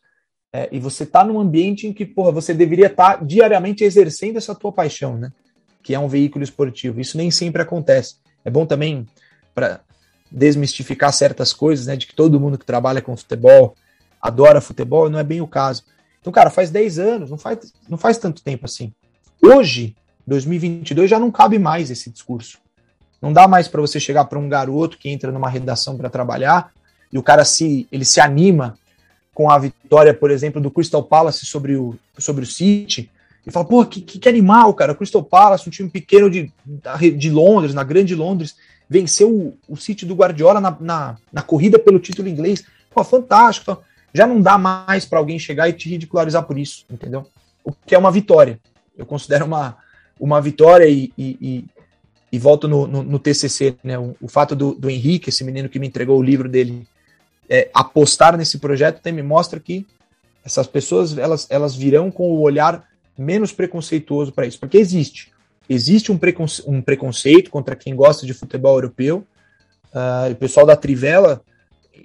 É, 0.51 0.69
e 0.71 0.79
você 0.79 1.03
está 1.03 1.23
num 1.23 1.39
ambiente 1.39 1.87
em 1.87 1.93
que, 1.93 2.05
porra, 2.05 2.31
você 2.31 2.53
deveria 2.53 2.87
estar 2.87 3.17
tá 3.17 3.23
diariamente 3.23 3.83
exercendo 3.83 4.37
essa 4.37 4.55
tua 4.55 4.71
paixão, 4.71 5.17
né? 5.17 5.31
Que 5.81 5.93
é 5.93 5.99
um 5.99 6.07
veículo 6.07 6.43
esportivo. 6.43 7.01
Isso 7.01 7.17
nem 7.17 7.29
sempre 7.31 7.61
acontece. 7.61 8.15
É 8.45 8.49
bom 8.49 8.65
também 8.65 9.05
para 9.53 9.81
desmistificar 10.31 11.11
certas 11.11 11.51
coisas, 11.51 11.87
né? 11.87 11.95
De 11.95 12.07
que 12.07 12.15
todo 12.15 12.39
mundo 12.39 12.57
que 12.57 12.65
trabalha 12.65 13.01
com 13.01 13.17
futebol 13.17 13.75
adora 14.23 14.61
futebol, 14.61 15.09
não 15.09 15.19
é 15.19 15.23
bem 15.23 15.41
o 15.41 15.47
caso. 15.47 15.83
Então, 16.21 16.31
cara, 16.31 16.49
faz 16.49 16.71
10 16.71 16.97
anos, 16.97 17.29
não 17.29 17.37
faz, 17.37 17.73
não 17.89 17.97
faz 17.97 18.17
tanto 18.17 18.41
tempo 18.41 18.63
assim. 18.65 18.93
Hoje, 19.45 19.93
2022, 20.25 21.09
já 21.09 21.19
não 21.19 21.29
cabe 21.29 21.59
mais 21.59 21.91
esse 21.91 22.09
discurso. 22.09 22.59
Não 23.21 23.33
dá 23.33 23.45
mais 23.45 23.67
para 23.67 23.81
você 23.81 23.99
chegar 23.99 24.23
para 24.23 24.39
um 24.39 24.47
garoto 24.47 24.97
que 24.97 25.09
entra 25.09 25.33
numa 25.33 25.49
redação 25.49 25.97
para 25.97 26.09
trabalhar 26.09 26.71
e 27.11 27.17
o 27.17 27.23
cara 27.23 27.43
se 27.43 27.85
ele 27.91 28.05
se 28.05 28.21
anima 28.21 28.77
com 29.33 29.51
a 29.51 29.59
vitória, 29.59 30.13
por 30.13 30.31
exemplo, 30.31 30.61
do 30.61 30.71
Crystal 30.71 31.03
Palace 31.03 31.45
sobre 31.45 31.75
o, 31.75 31.93
sobre 32.17 32.43
o 32.43 32.47
City 32.47 33.11
e 33.45 33.51
fala, 33.51 33.65
pô, 33.65 33.85
que, 33.85 33.99
que, 33.99 34.29
animal, 34.29 34.73
cara, 34.73 34.95
Crystal 34.95 35.21
Palace, 35.21 35.67
um 35.67 35.71
time 35.71 35.89
pequeno 35.89 36.29
de, 36.29 36.49
de 37.17 37.29
Londres, 37.29 37.73
na 37.73 37.83
grande 37.83 38.15
Londres, 38.15 38.55
venceu 38.87 39.29
o, 39.29 39.57
o 39.67 39.75
City 39.75 40.05
do 40.05 40.15
Guardiola 40.15 40.61
na, 40.61 40.77
na, 40.79 41.17
na 41.33 41.41
corrida 41.41 41.77
pelo 41.77 41.99
título 41.99 42.29
inglês. 42.29 42.63
Pô, 42.89 43.03
fantástico. 43.03 43.83
Já 44.13 44.25
não 44.25 44.39
dá 44.39 44.57
mais 44.57 45.03
para 45.03 45.19
alguém 45.19 45.37
chegar 45.37 45.67
e 45.67 45.73
te 45.73 45.89
ridicularizar 45.89 46.43
por 46.43 46.57
isso, 46.57 46.85
entendeu? 46.89 47.27
O 47.61 47.73
que 47.73 47.93
é 47.93 47.97
uma 47.97 48.11
vitória. 48.11 48.57
Eu 48.97 49.05
considero 49.05 49.45
uma, 49.45 49.77
uma 50.19 50.41
vitória 50.41 50.87
e, 50.87 51.11
e, 51.17 51.37
e, 51.41 51.65
e 52.31 52.39
volto 52.39 52.67
no, 52.67 52.87
no, 52.87 53.03
no, 53.03 53.19
TCC, 53.19 53.75
né? 53.83 53.97
O, 53.97 54.15
o 54.21 54.27
fato 54.27 54.55
do, 54.55 54.73
do, 54.73 54.89
Henrique, 54.89 55.29
esse 55.29 55.43
menino 55.43 55.69
que 55.69 55.79
me 55.79 55.87
entregou 55.87 56.17
o 56.17 56.23
livro 56.23 56.47
dele, 56.47 56.87
é, 57.49 57.69
apostar 57.73 58.37
nesse 58.37 58.59
projeto 58.59 59.01
também 59.01 59.23
me 59.23 59.27
mostra 59.27 59.59
que 59.59 59.85
essas 60.45 60.67
pessoas 60.67 61.17
elas, 61.17 61.47
elas 61.49 61.75
virão 61.75 62.11
com 62.11 62.31
o 62.31 62.41
olhar 62.41 62.87
menos 63.17 63.51
preconceituoso 63.51 64.31
para 64.31 64.45
isso, 64.45 64.59
porque 64.59 64.77
existe. 64.77 65.31
Existe 65.69 66.11
um, 66.11 66.17
preconce 66.17 66.63
um 66.67 66.81
preconceito 66.81 67.49
contra 67.49 67.75
quem 67.75 67.95
gosta 67.95 68.25
de 68.25 68.33
futebol 68.33 68.75
europeu. 68.75 69.25
Uh, 69.93 70.31
o 70.31 70.35
pessoal 70.35 70.65
da 70.65 70.75
Trivela 70.75 71.41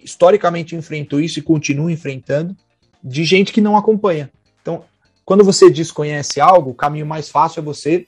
historicamente 0.02 0.76
enfrentou 0.76 1.20
isso 1.20 1.38
e 1.38 1.42
continua 1.42 1.90
enfrentando, 1.90 2.56
de 3.02 3.24
gente 3.24 3.52
que 3.52 3.60
não 3.60 3.76
acompanha. 3.76 4.30
Então, 4.62 4.84
quando 5.28 5.44
você 5.44 5.68
desconhece 5.68 6.40
algo, 6.40 6.70
o 6.70 6.74
caminho 6.74 7.04
mais 7.04 7.28
fácil 7.28 7.60
é 7.60 7.62
você 7.62 8.06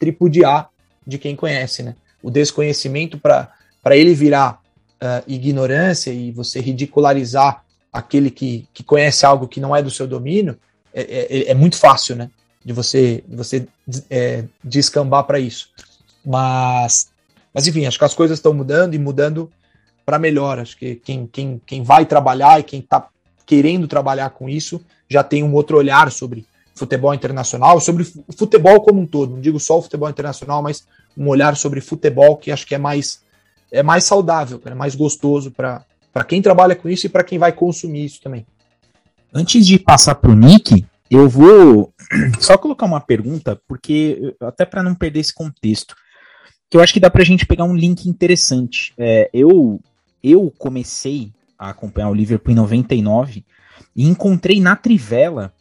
tripudiar 0.00 0.68
de 1.06 1.16
quem 1.16 1.36
conhece, 1.36 1.84
né? 1.84 1.94
O 2.20 2.28
desconhecimento 2.28 3.16
para 3.20 3.96
ele 3.96 4.14
virar 4.14 4.60
uh, 4.94 5.22
ignorância 5.28 6.10
e 6.10 6.32
você 6.32 6.58
ridicularizar 6.58 7.62
aquele 7.92 8.32
que, 8.32 8.66
que 8.74 8.82
conhece 8.82 9.24
algo 9.24 9.46
que 9.46 9.60
não 9.60 9.76
é 9.76 9.80
do 9.80 9.92
seu 9.92 10.08
domínio 10.08 10.58
é, 10.92 11.02
é, 11.02 11.50
é 11.52 11.54
muito 11.54 11.76
fácil, 11.76 12.16
né? 12.16 12.28
De 12.64 12.72
você, 12.72 13.22
de 13.28 13.36
você 13.36 13.68
é, 14.10 14.42
descambar 14.64 15.22
para 15.22 15.38
isso. 15.38 15.70
Mas, 16.26 17.12
mas 17.54 17.68
enfim, 17.68 17.86
acho 17.86 17.96
que 17.96 18.04
as 18.04 18.14
coisas 18.14 18.38
estão 18.38 18.52
mudando 18.52 18.94
e 18.94 18.98
mudando 18.98 19.52
para 20.04 20.18
melhor. 20.18 20.58
Acho 20.58 20.76
que 20.76 20.96
quem, 20.96 21.28
quem, 21.28 21.62
quem 21.64 21.84
vai 21.84 22.04
trabalhar 22.04 22.58
e 22.58 22.64
quem 22.64 22.80
está 22.80 23.08
querendo 23.46 23.86
trabalhar 23.86 24.30
com 24.30 24.48
isso 24.48 24.84
já 25.14 25.22
tem 25.22 25.42
um 25.44 25.54
outro 25.54 25.76
olhar 25.76 26.10
sobre 26.10 26.44
futebol 26.74 27.14
internacional, 27.14 27.80
sobre 27.80 28.04
futebol 28.36 28.80
como 28.80 29.00
um 29.00 29.06
todo. 29.06 29.34
Não 29.34 29.40
digo 29.40 29.60
só 29.60 29.78
o 29.78 29.82
futebol 29.82 30.10
internacional, 30.10 30.60
mas 30.60 30.84
um 31.16 31.28
olhar 31.28 31.56
sobre 31.56 31.80
futebol 31.80 32.36
que 32.36 32.50
acho 32.50 32.66
que 32.66 32.74
é 32.74 32.78
mais 32.78 33.22
é 33.70 33.82
mais 33.82 34.04
saudável, 34.04 34.60
é 34.64 34.74
mais 34.74 34.94
gostoso 34.94 35.50
para 35.50 36.24
quem 36.28 36.42
trabalha 36.42 36.76
com 36.76 36.88
isso 36.88 37.06
e 37.06 37.08
para 37.08 37.24
quem 37.24 37.38
vai 37.38 37.52
consumir 37.52 38.04
isso 38.04 38.20
também. 38.20 38.46
Antes 39.32 39.66
de 39.66 39.78
passar 39.78 40.14
para 40.16 40.30
o 40.30 40.34
Nick, 40.34 40.86
eu 41.10 41.28
vou 41.28 41.92
só 42.38 42.56
colocar 42.56 42.86
uma 42.86 43.00
pergunta, 43.00 43.60
porque 43.66 44.34
até 44.40 44.64
para 44.64 44.82
não 44.82 44.94
perder 44.94 45.20
esse 45.20 45.34
contexto, 45.34 45.96
que 46.70 46.76
eu 46.76 46.80
acho 46.80 46.92
que 46.92 47.00
dá 47.00 47.10
para 47.10 47.22
a 47.22 47.24
gente 47.24 47.46
pegar 47.46 47.64
um 47.64 47.74
link 47.74 48.06
interessante. 48.06 48.92
É, 48.98 49.28
eu 49.32 49.80
eu 50.22 50.52
comecei 50.56 51.32
a 51.58 51.70
acompanhar 51.70 52.10
o 52.10 52.14
Liverpool 52.14 52.52
em 52.52 52.56
99 52.56 53.44
e 53.94 54.04
encontrei 54.06 54.60
na 54.60 54.76
Trivela 54.76 55.52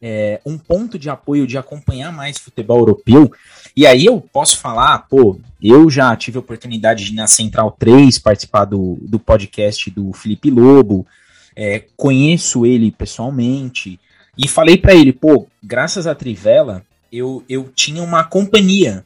é, 0.00 0.40
um 0.44 0.58
ponto 0.58 0.98
de 0.98 1.08
apoio 1.08 1.46
de 1.46 1.56
acompanhar 1.56 2.12
mais 2.12 2.38
futebol 2.38 2.78
europeu. 2.78 3.32
E 3.74 3.86
aí 3.86 4.04
eu 4.06 4.20
posso 4.20 4.58
falar, 4.58 4.98
pô, 5.08 5.38
eu 5.60 5.90
já 5.90 6.14
tive 6.16 6.36
a 6.36 6.40
oportunidade 6.40 7.04
de 7.04 7.12
ir 7.12 7.16
na 7.16 7.26
Central 7.26 7.72
3 7.78 8.18
participar 8.18 8.64
do, 8.64 8.98
do 9.02 9.18
podcast 9.18 9.90
do 9.90 10.12
Felipe 10.12 10.50
Lobo, 10.50 11.06
é, 11.54 11.84
conheço 11.96 12.66
ele 12.66 12.90
pessoalmente 12.90 13.98
e 14.36 14.46
falei 14.46 14.76
para 14.76 14.94
ele, 14.94 15.12
pô, 15.12 15.46
graças 15.62 16.06
à 16.06 16.14
Trivela 16.14 16.84
eu, 17.10 17.42
eu 17.48 17.70
tinha 17.74 18.02
uma 18.02 18.24
companhia 18.24 19.04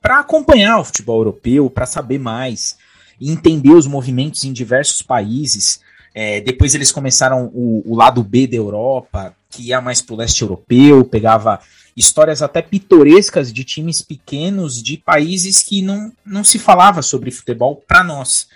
para 0.00 0.20
acompanhar 0.20 0.78
o 0.78 0.84
futebol 0.84 1.18
europeu, 1.18 1.68
para 1.68 1.86
saber 1.86 2.18
mais 2.18 2.78
entender 3.20 3.72
os 3.72 3.86
movimentos 3.86 4.44
em 4.44 4.52
diversos 4.52 5.02
países. 5.02 5.80
É, 6.14 6.40
depois 6.40 6.74
eles 6.74 6.90
começaram 6.90 7.50
o, 7.54 7.82
o, 7.84 7.94
lado 7.94 8.22
B 8.22 8.46
da 8.46 8.56
Europa, 8.56 9.34
que 9.50 9.68
ia 9.68 9.80
mais 9.80 10.00
para 10.02 10.14
o 10.14 10.16
leste 10.16 10.42
europeu, 10.42 11.04
pegava 11.04 11.60
histórias 11.96 12.42
até 12.42 12.62
pitorescas 12.62 13.52
de 13.52 13.64
times 13.64 14.02
pequenos 14.02 14.82
de 14.82 14.96
países 14.96 15.62
que 15.62 15.82
não, 15.82 16.12
não 16.24 16.44
se 16.44 16.58
falava 16.58 17.02
sobre 17.02 17.30
futebol 17.30 17.82
para 17.86 18.04
nós. 18.04 18.48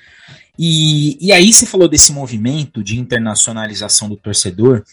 E, 0.59 1.19
e 1.21 1.33
aí 1.33 1.53
você 1.53 1.67
falou 1.67 1.89
desse 1.89 2.13
movimento 2.13 2.83
de 2.83 2.99
internacionalização 2.99 4.09
do 4.09 4.17
torcedor, 4.17 4.85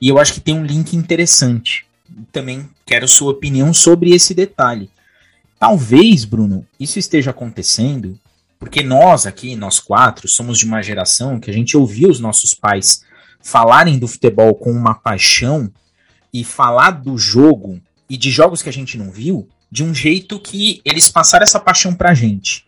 e 0.00 0.08
eu 0.08 0.18
acho 0.18 0.34
que 0.34 0.40
tem 0.40 0.54
um 0.54 0.64
link 0.64 0.94
interessante. 0.94 1.86
Também 2.32 2.68
quero 2.84 3.06
sua 3.06 3.30
opinião 3.30 3.72
sobre 3.72 4.10
esse 4.10 4.34
detalhe. 4.34 4.90
Talvez, 5.58 6.24
Bruno, 6.24 6.66
isso 6.78 6.98
esteja 6.98 7.30
acontecendo 7.30 8.18
porque 8.62 8.80
nós 8.80 9.26
aqui, 9.26 9.56
nós 9.56 9.80
quatro, 9.80 10.28
somos 10.28 10.56
de 10.56 10.64
uma 10.64 10.80
geração 10.80 11.40
que 11.40 11.50
a 11.50 11.52
gente 11.52 11.76
ouviu 11.76 12.08
os 12.08 12.20
nossos 12.20 12.54
pais 12.54 13.02
falarem 13.40 13.98
do 13.98 14.06
futebol 14.06 14.54
com 14.54 14.70
uma 14.70 14.94
paixão 14.94 15.68
e 16.32 16.44
falar 16.44 16.92
do 16.92 17.18
jogo 17.18 17.80
e 18.08 18.16
de 18.16 18.30
jogos 18.30 18.62
que 18.62 18.68
a 18.68 18.72
gente 18.72 18.96
não 18.96 19.10
viu 19.10 19.48
de 19.68 19.82
um 19.82 19.92
jeito 19.92 20.38
que 20.38 20.80
eles 20.84 21.08
passaram 21.08 21.42
essa 21.42 21.58
paixão 21.58 21.92
pra 21.92 22.14
gente. 22.14 22.64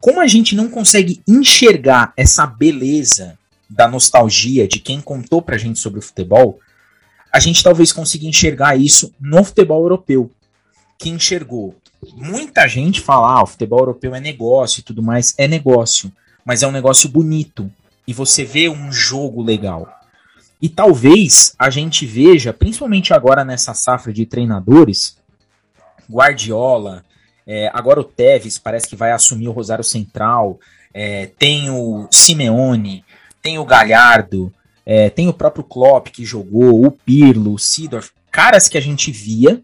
Como 0.00 0.20
a 0.20 0.26
gente 0.26 0.56
não 0.56 0.68
consegue 0.68 1.22
enxergar 1.26 2.12
essa 2.16 2.44
beleza 2.44 3.38
da 3.70 3.86
nostalgia 3.86 4.66
de 4.66 4.80
quem 4.80 5.00
contou 5.00 5.40
pra 5.40 5.56
gente 5.56 5.78
sobre 5.78 6.00
o 6.00 6.02
futebol, 6.02 6.58
a 7.32 7.38
gente 7.38 7.62
talvez 7.62 7.92
consiga 7.92 8.26
enxergar 8.26 8.76
isso 8.76 9.14
no 9.20 9.44
futebol 9.44 9.82
europeu, 9.82 10.32
que 10.98 11.08
enxergou 11.08 11.76
muita 12.14 12.66
gente 12.68 13.00
fala, 13.00 13.38
ah, 13.38 13.42
o 13.42 13.46
futebol 13.46 13.80
europeu 13.80 14.14
é 14.14 14.20
negócio 14.20 14.80
e 14.80 14.82
tudo 14.82 15.02
mais, 15.02 15.34
é 15.36 15.48
negócio, 15.48 16.12
mas 16.44 16.62
é 16.62 16.66
um 16.66 16.72
negócio 16.72 17.08
bonito 17.08 17.70
e 18.06 18.12
você 18.12 18.44
vê 18.44 18.68
um 18.68 18.90
jogo 18.90 19.42
legal. 19.42 19.86
E 20.60 20.68
talvez 20.68 21.54
a 21.58 21.70
gente 21.70 22.04
veja, 22.06 22.52
principalmente 22.52 23.12
agora 23.12 23.44
nessa 23.44 23.74
safra 23.74 24.12
de 24.12 24.26
treinadores, 24.26 25.16
Guardiola, 26.10 27.04
é, 27.46 27.70
agora 27.72 28.00
o 28.00 28.04
Tevez 28.04 28.58
parece 28.58 28.88
que 28.88 28.96
vai 28.96 29.12
assumir 29.12 29.48
o 29.48 29.52
Rosário 29.52 29.84
Central, 29.84 30.58
é, 30.92 31.26
tem 31.38 31.70
o 31.70 32.08
Simeone, 32.10 33.04
tem 33.40 33.58
o 33.58 33.64
Galhardo, 33.64 34.52
é, 34.84 35.10
tem 35.10 35.28
o 35.28 35.32
próprio 35.32 35.62
Klopp 35.62 36.08
que 36.08 36.24
jogou, 36.24 36.84
o 36.84 36.90
Pirlo, 36.90 37.54
o 37.54 37.58
Sidorf, 37.58 38.10
caras 38.30 38.68
que 38.68 38.78
a 38.78 38.80
gente 38.80 39.12
via 39.12 39.62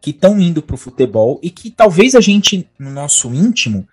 que 0.00 0.10
estão 0.10 0.38
indo 0.40 0.62
para 0.62 0.74
o 0.74 0.78
futebol 0.78 1.38
e 1.42 1.50
que 1.50 1.70
talvez 1.70 2.14
a 2.14 2.20
gente, 2.20 2.68
no 2.78 2.90
nosso 2.90 3.34
íntimo, 3.34 3.86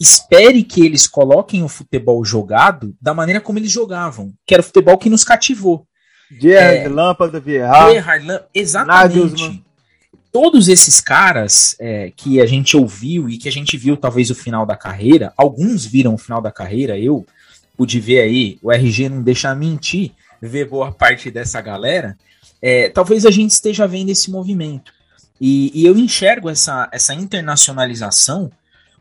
espere 0.00 0.62
que 0.62 0.84
eles 0.84 1.06
coloquem 1.06 1.62
o 1.62 1.68
futebol 1.68 2.24
jogado 2.24 2.94
da 3.00 3.14
maneira 3.14 3.40
como 3.40 3.58
eles 3.58 3.70
jogavam, 3.70 4.32
que 4.46 4.54
era 4.54 4.60
o 4.60 4.64
futebol 4.64 4.98
que 4.98 5.10
nos 5.10 5.24
cativou. 5.24 5.86
Gerard, 6.40 6.78
é, 6.78 6.88
Lâmpada, 6.88 7.38
Vieira, 7.38 7.92
Gerard, 7.92 8.40
exatamente. 8.54 9.18
Nagelsmann. 9.18 9.64
Todos 10.32 10.68
esses 10.68 10.98
caras 10.98 11.76
é, 11.78 12.10
que 12.16 12.40
a 12.40 12.46
gente 12.46 12.74
ouviu 12.74 13.28
e 13.28 13.36
que 13.36 13.48
a 13.48 13.52
gente 13.52 13.76
viu 13.76 13.98
talvez 13.98 14.30
o 14.30 14.34
final 14.34 14.64
da 14.64 14.74
carreira, 14.74 15.32
alguns 15.36 15.84
viram 15.84 16.14
o 16.14 16.18
final 16.18 16.40
da 16.40 16.50
carreira, 16.50 16.98
eu 16.98 17.26
pude 17.76 18.00
ver 18.00 18.20
aí, 18.20 18.58
o 18.62 18.72
RG 18.72 19.10
não 19.10 19.22
deixa 19.22 19.54
mentir, 19.54 20.12
ver 20.40 20.68
boa 20.68 20.90
parte 20.90 21.30
dessa 21.30 21.60
galera, 21.60 22.16
é, 22.62 22.88
talvez 22.88 23.26
a 23.26 23.30
gente 23.30 23.50
esteja 23.50 23.86
vendo 23.86 24.08
esse 24.08 24.30
movimento. 24.30 24.92
E, 25.44 25.72
e 25.74 25.84
eu 25.84 25.98
enxergo 25.98 26.48
essa, 26.48 26.88
essa 26.92 27.12
internacionalização 27.12 28.48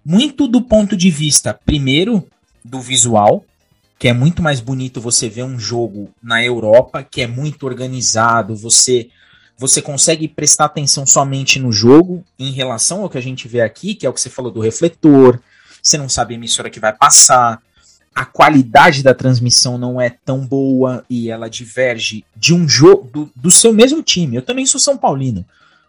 muito 0.03 0.47
do 0.47 0.59
ponto 0.59 0.97
de 0.97 1.11
vista, 1.11 1.53
primeiro, 1.53 2.27
do 2.65 2.81
visual, 2.81 3.45
que 3.99 4.07
é 4.07 4.13
muito 4.13 4.41
mais 4.41 4.59
bonito 4.59 4.99
você 4.99 5.29
ver 5.29 5.43
um 5.43 5.59
jogo 5.59 6.09
na 6.21 6.43
Europa, 6.43 7.03
que 7.03 7.21
é 7.21 7.27
muito 7.27 7.67
organizado, 7.67 8.55
você 8.55 9.09
você 9.55 9.79
consegue 9.79 10.27
prestar 10.27 10.65
atenção 10.65 11.05
somente 11.05 11.59
no 11.59 11.71
jogo 11.71 12.25
em 12.39 12.51
relação 12.51 13.03
ao 13.03 13.09
que 13.11 13.19
a 13.19 13.21
gente 13.21 13.47
vê 13.47 13.61
aqui, 13.61 13.93
que 13.93 14.07
é 14.07 14.09
o 14.09 14.13
que 14.13 14.19
você 14.19 14.27
falou 14.31 14.51
do 14.51 14.59
refletor, 14.59 15.39
você 15.83 15.99
não 15.99 16.09
sabe 16.09 16.33
a 16.33 16.37
emissora 16.37 16.71
que 16.71 16.79
vai 16.79 16.91
passar, 16.91 17.61
a 18.15 18.25
qualidade 18.25 19.03
da 19.03 19.13
transmissão 19.13 19.77
não 19.77 20.01
é 20.01 20.09
tão 20.09 20.43
boa 20.47 21.05
e 21.07 21.29
ela 21.29 21.47
diverge 21.47 22.25
de 22.35 22.55
um 22.55 22.67
jogo 22.67 23.07
do, 23.13 23.31
do 23.35 23.51
seu 23.51 23.71
mesmo 23.71 24.01
time. 24.01 24.37
Eu 24.37 24.41
também 24.41 24.65
sou 24.65 24.81
São 24.81 24.97
Paulino. 24.97 25.45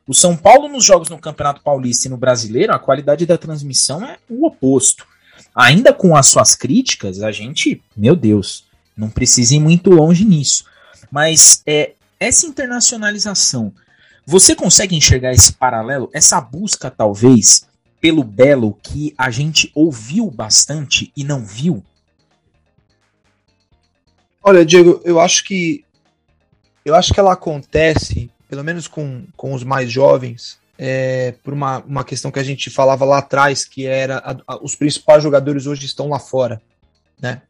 O 0.07 0.13
São 0.13 0.37
Paulo 0.37 0.69
nos 0.69 0.85
jogos 0.85 1.09
no 1.09 1.19
Campeonato 1.19 1.63
Paulista 1.63 2.09
e 2.09 2.11
no 2.11 2.17
Brasileiro, 2.17 2.73
a 2.73 2.79
qualidade 2.79 3.25
da 3.25 3.39
transmissão 3.39 4.05
é 4.05 4.19
o 4.29 4.47
oposto. 4.47 5.07
Ainda 5.55 5.93
com 5.93 6.17
as 6.17 6.27
suas 6.27 6.55
críticas, 6.55 7.23
a 7.23 7.31
gente, 7.31 7.83
meu 7.97 8.17
Deus, 8.17 8.65
não 8.97 9.09
precisa 9.09 9.55
ir 9.55 9.61
muito 9.61 9.91
longe 9.91 10.25
nisso. 10.25 10.65
Mas 11.11 11.63
é, 11.67 11.93
essa 12.19 12.47
internacionalização, 12.47 13.73
você 14.27 14.55
consegue 14.57 14.97
enxergar 14.97 15.33
esse 15.33 15.53
paralelo, 15.53 16.11
essa 16.13 16.41
busca 16.41 16.91
talvez 16.91 17.67
pelo 18.01 18.25
belo 18.25 18.77
que 18.83 19.15
a 19.17 19.31
gente 19.31 19.71
ouviu 19.75 20.29
bastante 20.31 21.13
e 21.17 21.23
não 21.23 21.45
viu? 21.45 21.85
Olha, 24.43 24.65
Diego, 24.65 25.01
eu 25.05 25.21
acho 25.21 25.45
que 25.45 25.85
eu 26.85 26.97
acho 26.97 27.15
que 27.15 27.21
ela 27.21 27.35
acontece 27.35 28.29
pelo 28.53 28.63
menos 28.63 28.87
com, 28.87 29.25
com 29.35 29.55
os 29.55 29.65
mais 29.65 29.91
jovens, 29.91 30.59
é, 30.79 31.33
por 31.43 31.55
uma, 31.55 31.79
uma 31.79 32.05
questão 32.05 32.31
que 32.31 32.39
a 32.39 32.43
gente 32.43 32.69
falava 32.69 33.03
lá 33.03 33.17
atrás, 33.17 33.65
que 33.65 33.87
era 33.87 34.19
a, 34.19 34.37
a, 34.47 34.63
os 34.63 34.75
principais 34.75 35.23
jogadores 35.23 35.67
hoje 35.67 35.87
estão 35.87 36.11
lá 36.11 36.19
fora, 36.19 36.61
né? 37.19 37.41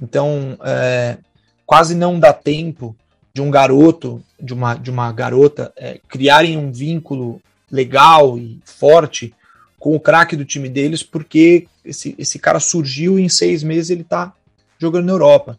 Então, 0.00 0.56
é, 0.64 1.18
quase 1.66 1.94
não 1.94 2.18
dá 2.18 2.32
tempo 2.32 2.96
de 3.34 3.42
um 3.42 3.50
garoto, 3.50 4.24
de 4.40 4.54
uma, 4.54 4.74
de 4.76 4.90
uma 4.90 5.12
garota, 5.12 5.70
é, 5.76 6.00
criarem 6.08 6.56
um 6.56 6.72
vínculo 6.72 7.38
legal 7.70 8.38
e 8.38 8.62
forte 8.64 9.34
com 9.78 9.94
o 9.94 10.00
craque 10.00 10.36
do 10.36 10.44
time 10.46 10.70
deles, 10.70 11.02
porque 11.02 11.68
esse, 11.84 12.14
esse 12.16 12.38
cara 12.38 12.60
surgiu 12.60 13.18
e 13.18 13.22
em 13.24 13.28
seis 13.28 13.62
meses 13.62 13.90
ele 13.90 14.00
está 14.00 14.32
jogando 14.78 15.04
na 15.04 15.12
Europa. 15.12 15.58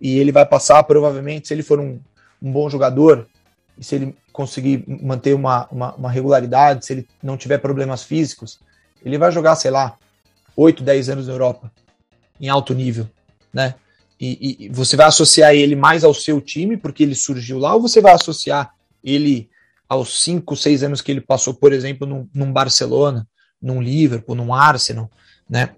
E 0.00 0.18
ele 0.18 0.32
vai 0.32 0.46
passar, 0.46 0.82
provavelmente, 0.84 1.46
se 1.46 1.52
ele 1.52 1.62
for 1.62 1.78
um, 1.78 2.00
um 2.40 2.50
bom 2.50 2.70
jogador, 2.70 3.28
e 3.78 3.84
se 3.84 3.94
ele 3.94 4.16
conseguir 4.32 4.84
manter 4.86 5.34
uma, 5.34 5.68
uma, 5.70 5.94
uma, 5.94 6.10
regularidade, 6.10 6.84
se 6.84 6.92
ele 6.92 7.08
não 7.22 7.36
tiver 7.36 7.58
problemas 7.58 8.02
físicos, 8.02 8.58
ele 9.04 9.16
vai 9.16 9.30
jogar, 9.30 9.54
sei 9.56 9.70
lá, 9.70 9.96
8, 10.56 10.82
10 10.82 11.08
anos 11.10 11.26
na 11.26 11.32
Europa, 11.32 11.70
em 12.40 12.48
alto 12.48 12.74
nível, 12.74 13.08
né? 13.52 13.74
E, 14.20 14.66
e, 14.66 14.68
você 14.68 14.96
vai 14.96 15.06
associar 15.06 15.54
ele 15.54 15.76
mais 15.76 16.02
ao 16.02 16.12
seu 16.12 16.40
time, 16.40 16.76
porque 16.76 17.04
ele 17.04 17.14
surgiu 17.14 17.58
lá, 17.58 17.74
ou 17.74 17.80
você 17.80 18.00
vai 18.00 18.12
associar 18.12 18.74
ele 19.02 19.48
aos 19.88 20.22
5, 20.22 20.56
6 20.56 20.82
anos 20.82 21.00
que 21.00 21.12
ele 21.12 21.20
passou, 21.20 21.54
por 21.54 21.72
exemplo, 21.72 22.06
num, 22.06 22.28
num 22.34 22.52
Barcelona, 22.52 23.26
num 23.62 23.80
Liverpool, 23.80 24.34
num 24.34 24.52
Arsenal, 24.52 25.08
né? 25.48 25.70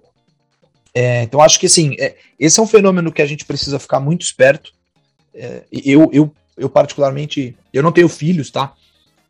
É, 0.92 1.22
então 1.22 1.40
acho 1.40 1.60
que 1.60 1.66
assim, 1.66 1.94
é, 2.00 2.16
esse 2.38 2.58
é 2.58 2.62
um 2.62 2.66
fenômeno 2.66 3.12
que 3.12 3.22
a 3.22 3.26
gente 3.26 3.44
precisa 3.44 3.78
ficar 3.78 4.00
muito 4.00 4.22
esperto. 4.22 4.72
É, 5.32 5.62
eu, 5.70 6.10
eu 6.12 6.34
eu 6.60 6.68
particularmente, 6.68 7.56
eu 7.72 7.82
não 7.82 7.90
tenho 7.90 8.08
filhos, 8.08 8.50
tá? 8.50 8.74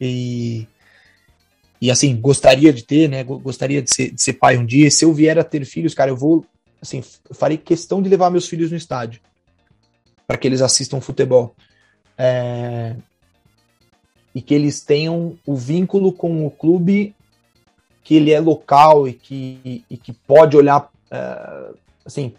E, 0.01 0.67
e 1.81 1.91
assim, 1.91 2.21
gostaria 2.21 2.73
de 2.73 2.83
ter, 2.83 3.09
né? 3.09 3.23
Gostaria 3.23 3.81
de 3.81 3.95
ser, 3.95 4.11
de 4.11 4.21
ser 4.21 4.35
pai 4.35 4.59
um 4.59 4.67
dia. 4.67 4.91
Se 4.91 5.05
eu 5.05 5.15
vier 5.15 5.39
a 5.39 5.45
ter 5.45 5.65
filhos, 5.65 5.95
cara, 5.95 6.11
eu 6.11 6.17
vou, 6.17 6.45
assim, 6.83 7.03
eu 7.29 7.35
farei 7.35 7.57
questão 7.57 8.03
de 8.03 8.09
levar 8.09 8.31
meus 8.31 8.49
filhos 8.49 8.71
no 8.71 8.77
estádio 8.77 9.21
para 10.27 10.37
que 10.37 10.47
eles 10.47 10.61
assistam 10.61 11.01
futebol. 11.01 11.55
É, 12.19 12.97
e 14.35 14.43
que 14.43 14.55
eles 14.55 14.81
tenham 14.81 15.39
o 15.47 15.57
vínculo 15.57 16.13
com 16.13 16.47
o 16.47 16.51
clube 16.51 17.15
que 18.03 18.15
ele 18.17 18.33
é 18.33 18.41
local 18.41 19.09
e 19.09 19.13
que, 19.13 19.85
e 19.89 19.97
que 19.97 20.13
pode 20.13 20.57
olhar, 20.57 20.91
é, 21.11 21.73
assim, 22.05 22.35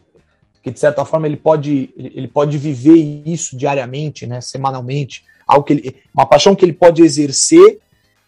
que 0.61 0.71
de 0.71 0.79
certa 0.79 1.03
forma 1.03 1.27
ele 1.27 1.37
pode, 1.37 1.89
ele 1.97 2.27
pode 2.27 2.57
viver 2.57 3.23
isso 3.25 3.57
diariamente, 3.57 4.27
né, 4.27 4.39
semanalmente, 4.41 5.23
algo 5.47 5.65
que 5.65 5.73
ele, 5.73 5.95
uma 6.13 6.25
paixão 6.25 6.55
que 6.55 6.63
ele 6.63 6.73
pode 6.73 7.01
exercer 7.01 7.79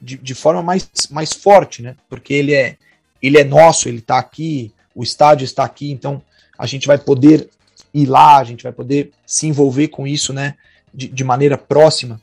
de, 0.01 0.18
de 0.18 0.34
forma 0.34 0.61
mais, 0.64 0.89
mais 1.11 1.31
forte, 1.34 1.81
né, 1.81 1.95
porque 2.10 2.34
ele 2.34 2.53
é, 2.53 2.76
ele 3.22 3.38
é 3.38 3.43
nosso, 3.43 3.88
ele 3.88 3.99
está 3.99 4.18
aqui, 4.18 4.72
o 4.95 5.03
estádio 5.03 5.45
está 5.45 5.64
aqui, 5.64 5.91
então 5.91 6.22
a 6.57 6.65
gente 6.65 6.88
vai 6.88 6.97
poder 6.97 7.49
ir 7.93 8.07
lá, 8.07 8.38
a 8.39 8.43
gente 8.43 8.64
vai 8.64 8.72
poder 8.72 9.11
se 9.26 9.47
envolver 9.47 9.89
com 9.89 10.07
isso, 10.07 10.34
né, 10.34 10.55
de, 10.93 11.07
de 11.07 11.23
maneira 11.23 11.57
próxima. 11.57 12.19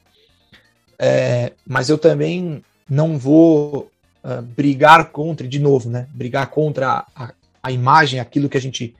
É, 0.99 1.53
mas 1.67 1.89
eu 1.89 1.97
também 1.97 2.63
não 2.89 3.17
vou 3.17 3.91
uh, 4.25 4.43
brigar 4.43 5.11
contra, 5.11 5.47
de 5.47 5.59
novo, 5.59 5.89
né, 5.89 6.07
brigar 6.13 6.49
contra 6.49 7.07
a, 7.15 7.33
a 7.63 7.73
imagem, 7.73 8.21
aquilo 8.21 8.49
que 8.49 8.59
a 8.59 8.61
gente 8.61 8.95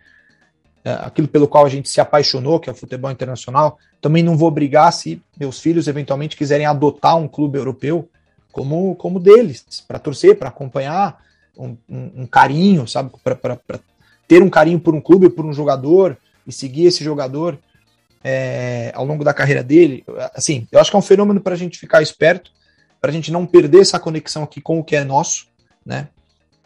aquilo 0.85 1.29
pelo 1.29 1.47
qual 1.47 1.67
a 1.67 1.69
gente 1.69 1.89
se 1.89 2.01
apaixonou, 2.01 2.59
que 2.59 2.69
é 2.71 2.73
o 2.73 2.77
futebol 2.77 3.11
internacional. 3.11 3.79
Também 4.01 4.23
não 4.23 4.37
vou 4.37 4.51
brigar 4.51 4.93
se 4.93 5.23
meus 5.39 5.61
filhos 5.61 5.87
eventualmente 5.87 6.37
quiserem 6.37 6.67
adotar 6.67 7.17
um 7.17 7.29
clube 7.29 7.59
europeu 7.59 8.09
como, 8.51 8.95
como 8.97 9.21
deles, 9.21 9.85
para 9.87 9.99
torcer, 9.99 10.39
para 10.39 10.49
acompanhar 10.49 11.23
um, 11.57 11.77
um, 11.89 12.11
um, 12.23 12.27
carinho, 12.27 12.89
sabe? 12.89 13.11
Para 13.23 13.59
ter 14.27 14.43
um 14.43 14.51
carinho 14.51 14.81
por 14.81 14.95
um 14.95 15.01
clube, 15.01 15.29
por 15.29 15.45
um 15.45 15.53
jogador 15.53 16.17
e 16.47 16.53
seguir 16.53 16.87
esse 16.87 17.05
jogador 17.05 17.59
é, 18.25 18.91
ao 18.95 19.05
longo 19.05 19.23
da 19.23 19.35
carreira 19.35 19.63
dele. 19.63 20.05
Assim, 20.35 20.67
eu 20.73 20.81
acho 20.81 20.91
que 20.91 20.97
é 20.97 20.99
um 20.99 21.03
fenômeno 21.03 21.41
para 21.41 21.55
a 21.55 21.59
gente 21.59 21.79
ficar 21.79 22.03
esperto, 22.03 22.51
para 23.01 23.11
a 23.11 23.13
gente 23.13 23.31
não 23.31 23.47
perder 23.47 23.81
essa 23.81 23.99
conexão 23.99 24.43
aqui 24.43 24.61
com 24.61 24.79
o 24.79 24.85
que 24.85 24.97
é 24.97 25.05
nosso, 25.05 25.47
né? 25.85 26.09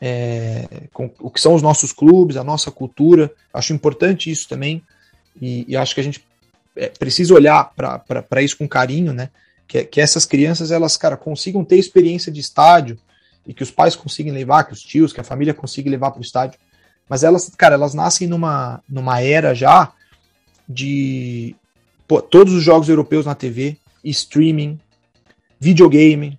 É, 0.00 0.88
com 0.92 1.10
o 1.20 1.30
que 1.30 1.40
são 1.40 1.54
os 1.54 1.62
nossos 1.62 1.92
clubes, 1.92 2.36
a 2.36 2.44
nossa 2.44 2.70
cultura. 2.70 3.30
Acho 3.52 3.72
importante 3.72 4.30
isso 4.30 4.48
também. 4.48 4.82
E, 5.40 5.64
e 5.68 5.76
acho 5.76 5.94
que 5.94 6.00
a 6.00 6.04
gente 6.04 6.24
é, 6.76 6.88
precisa 6.88 7.34
olhar 7.34 7.72
para 7.74 8.42
isso 8.42 8.56
com 8.56 8.68
carinho, 8.68 9.12
né? 9.12 9.30
Que, 9.66 9.84
que 9.84 10.00
essas 10.00 10.26
crianças, 10.26 10.70
elas, 10.70 10.96
cara, 10.96 11.16
consigam 11.16 11.64
ter 11.64 11.78
experiência 11.78 12.30
de 12.30 12.40
estádio 12.40 12.98
e 13.46 13.54
que 13.54 13.62
os 13.62 13.70
pais 13.70 13.96
consigam 13.96 14.34
levar, 14.34 14.64
que 14.64 14.72
os 14.72 14.82
tios, 14.82 15.12
que 15.12 15.20
a 15.20 15.24
família 15.24 15.54
consiga 15.54 15.90
levar 15.90 16.10
para 16.10 16.20
o 16.20 16.24
estádio. 16.24 16.58
Mas 17.08 17.22
elas, 17.22 17.50
cara, 17.56 17.74
elas 17.74 17.94
nascem 17.94 18.26
numa, 18.26 18.82
numa 18.88 19.20
era 19.20 19.54
já 19.54 19.92
de 20.68 21.54
pô, 22.08 22.22
todos 22.22 22.52
os 22.54 22.62
jogos 22.62 22.88
europeus 22.88 23.26
na 23.26 23.34
TV, 23.34 23.76
streaming, 24.02 24.78
videogame, 25.60 26.38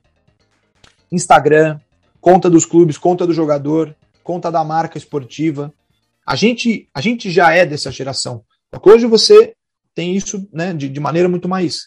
Instagram, 1.11 1.80
conta 2.26 2.49
dos 2.49 2.65
clubes, 2.65 2.97
conta 2.97 3.27
do 3.27 3.35
jogador, 3.35 3.95
conta 4.23 4.52
da 4.52 4.64
marca 4.64 4.97
esportiva. 4.97 5.72
A 6.26 6.35
gente, 6.35 6.89
a 6.91 6.99
gente 6.99 7.30
já 7.30 7.53
é 7.53 7.68
dessa 7.68 7.91
geração. 7.91 8.41
Hoje 8.81 9.06
você 9.06 9.53
tem 9.93 10.15
isso 10.15 10.49
né, 10.52 10.73
de, 10.73 10.89
de 10.89 10.99
maneira 10.99 11.30
muito 11.30 11.47
mais 11.47 11.84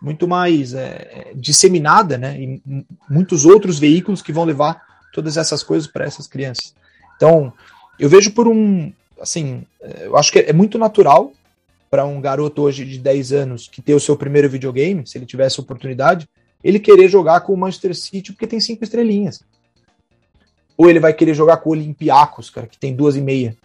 muito 0.00 0.28
mais 0.28 0.74
é, 0.74 1.32
disseminada, 1.34 2.18
né, 2.18 2.38
e 2.38 2.62
muitos 3.10 3.44
outros 3.46 3.80
veículos 3.80 4.22
que 4.22 4.30
vão 4.30 4.44
levar 4.44 4.80
todas 5.12 5.36
essas 5.36 5.62
coisas 5.62 5.90
para 5.90 6.04
essas 6.04 6.28
crianças. 6.28 6.74
Então, 7.16 7.52
eu 7.98 8.08
vejo 8.08 8.30
por 8.30 8.46
um, 8.46 8.92
assim, 9.20 9.64
eu 10.00 10.16
acho 10.16 10.30
que 10.30 10.38
é 10.38 10.52
muito 10.52 10.78
natural 10.78 11.32
para 11.90 12.04
um 12.04 12.20
garoto 12.20 12.62
hoje 12.62 12.84
de 12.84 12.98
10 12.98 13.32
anos 13.32 13.66
que 13.66 13.82
ter 13.82 13.94
o 13.94 13.98
seu 13.98 14.16
primeiro 14.16 14.48
videogame, 14.48 15.04
se 15.04 15.18
ele 15.18 15.26
tivesse 15.26 15.58
oportunidade, 15.58 16.28
ele 16.62 16.78
querer 16.78 17.08
jogar 17.08 17.40
com 17.40 17.52
o 17.52 17.56
Manchester 17.56 17.96
City 17.96 18.32
porque 18.32 18.46
tem 18.46 18.60
cinco 18.60 18.84
estrelinhas. 18.84 19.42
Ou 20.78 20.88
ele 20.88 21.00
vai 21.00 21.12
querer 21.12 21.34
jogar 21.34 21.58
com 21.58 21.70
o 21.70 21.72
Olympiacos, 21.72 22.48
cara, 22.48 22.66
que 22.66 22.78
tem 22.78 22.94
duas 22.94 23.16
e 23.16 23.20
meia. 23.20 23.56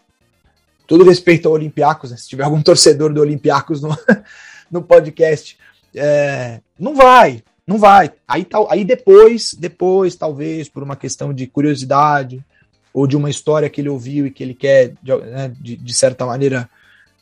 Todo 0.87 1.05
respeito 1.05 1.47
ao 1.47 1.53
Olympiacos, 1.53 2.11
né? 2.11 2.17
se 2.17 2.27
tiver 2.27 2.43
algum 2.43 2.59
torcedor 2.63 3.13
do 3.13 3.21
Olympiacos 3.21 3.81
no, 3.81 3.95
no 4.69 4.81
podcast, 4.81 5.57
é, 5.95 6.59
não 6.77 6.95
vai, 6.95 7.43
não 7.65 7.77
vai. 7.77 8.11
Aí, 8.27 8.43
tal, 8.43 8.69
aí 8.69 8.83
depois, 8.83 9.53
depois, 9.53 10.15
talvez, 10.15 10.67
por 10.67 10.81
uma 10.81 10.95
questão 10.95 11.33
de 11.33 11.45
curiosidade 11.47 12.43
ou 12.93 13.07
de 13.07 13.15
uma 13.15 13.29
história 13.29 13.69
que 13.69 13.79
ele 13.79 13.89
ouviu 13.89 14.25
e 14.25 14.31
que 14.31 14.43
ele 14.43 14.53
quer, 14.53 14.93
de, 15.01 15.15
né, 15.15 15.51
de, 15.61 15.75
de 15.75 15.93
certa 15.93 16.25
maneira, 16.25 16.69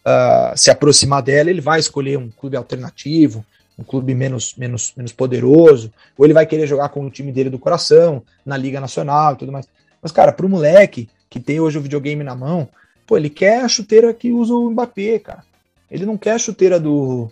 uh, 0.05 0.57
se 0.57 0.71
aproximar 0.71 1.21
dela, 1.21 1.49
ele 1.49 1.61
vai 1.61 1.79
escolher 1.79 2.17
um 2.17 2.29
clube 2.29 2.57
alternativo, 2.57 3.45
um 3.77 3.83
clube 3.83 4.13
menos, 4.13 4.53
menos, 4.55 4.93
menos 4.95 5.11
poderoso, 5.11 5.91
ou 6.17 6.25
ele 6.25 6.33
vai 6.33 6.45
querer 6.45 6.67
jogar 6.67 6.89
com 6.89 7.05
o 7.05 7.09
time 7.09 7.31
dele 7.31 7.49
do 7.49 7.59
coração, 7.59 8.21
na 8.45 8.57
Liga 8.57 8.79
Nacional 8.79 9.33
e 9.33 9.37
tudo 9.37 9.51
mais. 9.51 9.67
Mas, 10.01 10.11
cara, 10.11 10.31
pro 10.31 10.49
moleque 10.49 11.09
que 11.29 11.39
tem 11.39 11.59
hoje 11.59 11.77
o 11.77 11.81
videogame 11.81 12.23
na 12.23 12.35
mão, 12.35 12.67
pô, 13.05 13.17
ele 13.17 13.29
quer 13.29 13.63
a 13.63 13.67
chuteira 13.67 14.13
que 14.13 14.31
usa 14.31 14.53
o 14.53 14.69
Mbappé, 14.69 15.19
cara. 15.19 15.43
Ele 15.89 16.05
não 16.05 16.17
quer 16.17 16.33
a 16.33 16.39
chuteira 16.39 16.79
do. 16.79 17.29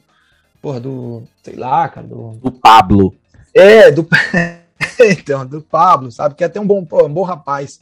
Porra, 0.61 0.79
do. 0.79 1.23
Sei 1.43 1.55
lá, 1.55 1.87
cara. 1.89 2.07
Do, 2.07 2.31
do 2.41 2.51
Pablo. 2.51 3.15
É, 3.53 3.89
do. 3.89 4.07
então, 4.99 5.45
do 5.45 5.61
Pablo, 5.61 6.11
sabe? 6.11 6.35
Que 6.35 6.43
é 6.43 6.47
até 6.47 6.59
um 6.59 6.67
bom, 6.67 6.85
um 6.91 7.13
bom 7.13 7.23
rapaz. 7.23 7.79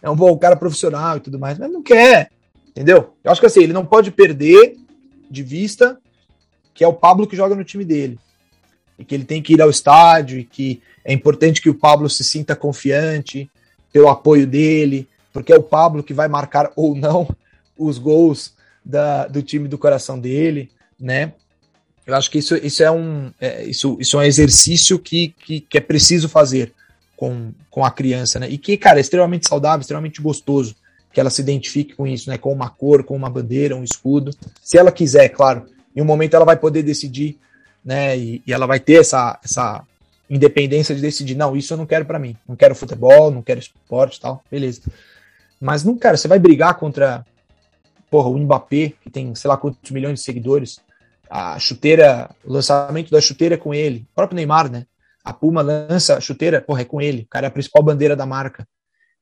É 0.00 0.08
um 0.08 0.16
bom 0.16 0.36
cara 0.38 0.56
profissional 0.56 1.16
e 1.16 1.20
tudo 1.20 1.38
mais, 1.38 1.58
mas 1.58 1.70
não 1.70 1.82
quer. 1.82 2.30
Entendeu? 2.68 3.14
Eu 3.24 3.32
acho 3.32 3.40
que 3.40 3.46
assim, 3.46 3.62
ele 3.62 3.72
não 3.72 3.84
pode 3.84 4.10
perder 4.10 4.76
de 5.30 5.42
vista 5.42 5.98
que 6.72 6.84
é 6.84 6.86
o 6.88 6.94
Pablo 6.94 7.26
que 7.26 7.34
joga 7.34 7.56
no 7.56 7.64
time 7.64 7.84
dele. 7.84 8.20
E 8.96 9.04
que 9.04 9.12
ele 9.12 9.24
tem 9.24 9.42
que 9.42 9.54
ir 9.54 9.60
ao 9.60 9.68
estádio, 9.68 10.38
e 10.38 10.44
que 10.44 10.80
é 11.04 11.12
importante 11.12 11.60
que 11.60 11.68
o 11.68 11.74
Pablo 11.74 12.08
se 12.08 12.22
sinta 12.22 12.54
confiante 12.54 13.50
pelo 13.92 14.08
apoio 14.08 14.46
dele, 14.46 15.08
porque 15.32 15.52
é 15.52 15.56
o 15.56 15.62
Pablo 15.62 16.02
que 16.02 16.14
vai 16.14 16.28
marcar 16.28 16.70
ou 16.76 16.94
não 16.94 17.28
os 17.76 17.98
gols 17.98 18.54
da, 18.84 19.26
do 19.26 19.42
time 19.42 19.68
do 19.68 19.78
coração 19.78 20.18
dele, 20.18 20.70
né? 20.98 21.32
Eu 22.06 22.14
acho 22.14 22.30
que 22.30 22.38
isso, 22.38 22.56
isso, 22.56 22.82
é, 22.82 22.90
um, 22.90 23.30
é, 23.38 23.64
isso, 23.64 23.98
isso 24.00 24.16
é 24.16 24.20
um 24.20 24.22
exercício 24.22 24.98
que, 24.98 25.34
que, 25.44 25.60
que, 25.60 25.76
é 25.76 25.80
preciso 25.80 26.26
fazer 26.26 26.72
com, 27.14 27.52
com 27.70 27.84
a 27.84 27.90
criança, 27.90 28.40
né? 28.40 28.48
E 28.48 28.56
que, 28.56 28.78
cara, 28.78 28.98
é 28.98 29.02
extremamente 29.02 29.46
saudável, 29.46 29.82
extremamente 29.82 30.22
gostoso 30.22 30.74
que 31.12 31.20
ela 31.20 31.28
se 31.28 31.42
identifique 31.42 31.94
com 31.94 32.06
isso, 32.06 32.30
né? 32.30 32.38
Com 32.38 32.50
uma 32.50 32.70
cor, 32.70 33.04
com 33.04 33.14
uma 33.14 33.28
bandeira, 33.28 33.76
um 33.76 33.84
escudo. 33.84 34.30
Se 34.62 34.78
ela 34.78 34.90
quiser, 34.90 35.28
claro, 35.28 35.66
em 35.94 36.00
um 36.00 36.04
momento 36.04 36.34
ela 36.34 36.46
vai 36.46 36.56
poder 36.56 36.82
decidir, 36.82 37.36
né? 37.84 38.16
E, 38.16 38.42
e 38.46 38.52
ela 38.54 38.66
vai 38.66 38.80
ter 38.80 39.00
essa, 39.00 39.38
essa 39.44 39.84
independência 40.28 40.94
de 40.94 41.00
decidir, 41.00 41.34
não, 41.34 41.56
isso 41.56 41.72
eu 41.72 41.78
não 41.78 41.86
quero 41.86 42.04
para 42.04 42.18
mim. 42.18 42.36
Não 42.46 42.56
quero 42.56 42.74
futebol, 42.74 43.30
não 43.30 43.42
quero 43.42 43.60
esporte 43.60 44.20
tal, 44.20 44.42
beleza. 44.50 44.82
Mas 45.60 45.84
não, 45.84 45.96
cara, 45.96 46.16
você 46.16 46.28
vai 46.28 46.38
brigar 46.38 46.74
contra 46.74 47.24
porra, 48.10 48.28
o 48.28 48.38
Mbappé, 48.38 48.92
que 49.02 49.10
tem 49.10 49.34
sei 49.34 49.48
lá 49.48 49.56
quantos 49.56 49.90
milhões 49.90 50.20
de 50.20 50.24
seguidores. 50.24 50.80
A 51.30 51.58
chuteira, 51.58 52.30
o 52.44 52.52
lançamento 52.52 53.10
da 53.10 53.20
chuteira 53.20 53.58
com 53.58 53.74
ele. 53.74 54.06
O 54.12 54.14
próprio 54.14 54.36
Neymar, 54.36 54.70
né? 54.70 54.86
A 55.22 55.32
Puma 55.32 55.60
lança 55.60 56.16
a 56.16 56.20
chuteira, 56.20 56.60
porra, 56.60 56.82
é 56.82 56.84
com 56.84 57.00
ele. 57.00 57.22
O 57.22 57.28
cara 57.28 57.46
é 57.46 57.48
a 57.48 57.50
principal 57.50 57.82
bandeira 57.82 58.16
da 58.16 58.24
marca. 58.24 58.66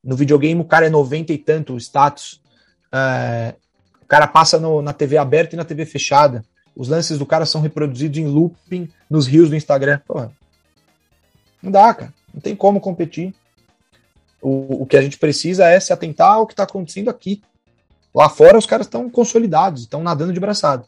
No 0.04 0.14
videogame, 0.14 0.60
o 0.60 0.64
cara 0.64 0.86
é 0.86 0.90
90 0.90 1.32
e 1.32 1.38
tanto 1.38 1.76
status. 1.78 2.40
É, 2.92 3.54
o 4.00 4.06
cara 4.06 4.28
passa 4.28 4.60
no, 4.60 4.80
na 4.80 4.92
TV 4.92 5.18
aberta 5.18 5.56
e 5.56 5.58
na 5.58 5.64
TV 5.64 5.84
fechada. 5.84 6.44
Os 6.76 6.88
lances 6.88 7.18
do 7.18 7.26
cara 7.26 7.44
são 7.44 7.60
reproduzidos 7.60 8.18
em 8.18 8.26
looping 8.28 8.88
nos 9.10 9.26
rios 9.26 9.50
do 9.50 9.56
Instagram. 9.56 9.98
Porra. 10.06 10.30
Não 11.66 11.72
dá, 11.72 11.92
cara. 11.92 12.14
Não 12.32 12.40
tem 12.40 12.54
como 12.54 12.80
competir. 12.80 13.34
O, 14.40 14.82
o 14.82 14.86
que 14.86 14.96
a 14.96 15.02
gente 15.02 15.18
precisa 15.18 15.66
é 15.66 15.80
se 15.80 15.92
atentar 15.92 16.34
ao 16.34 16.46
que 16.46 16.52
está 16.52 16.62
acontecendo 16.62 17.10
aqui. 17.10 17.42
Lá 18.14 18.28
fora 18.28 18.56
os 18.56 18.66
caras 18.66 18.86
estão 18.86 19.10
consolidados, 19.10 19.82
estão 19.82 20.00
nadando 20.00 20.32
de 20.32 20.38
braçada. 20.38 20.84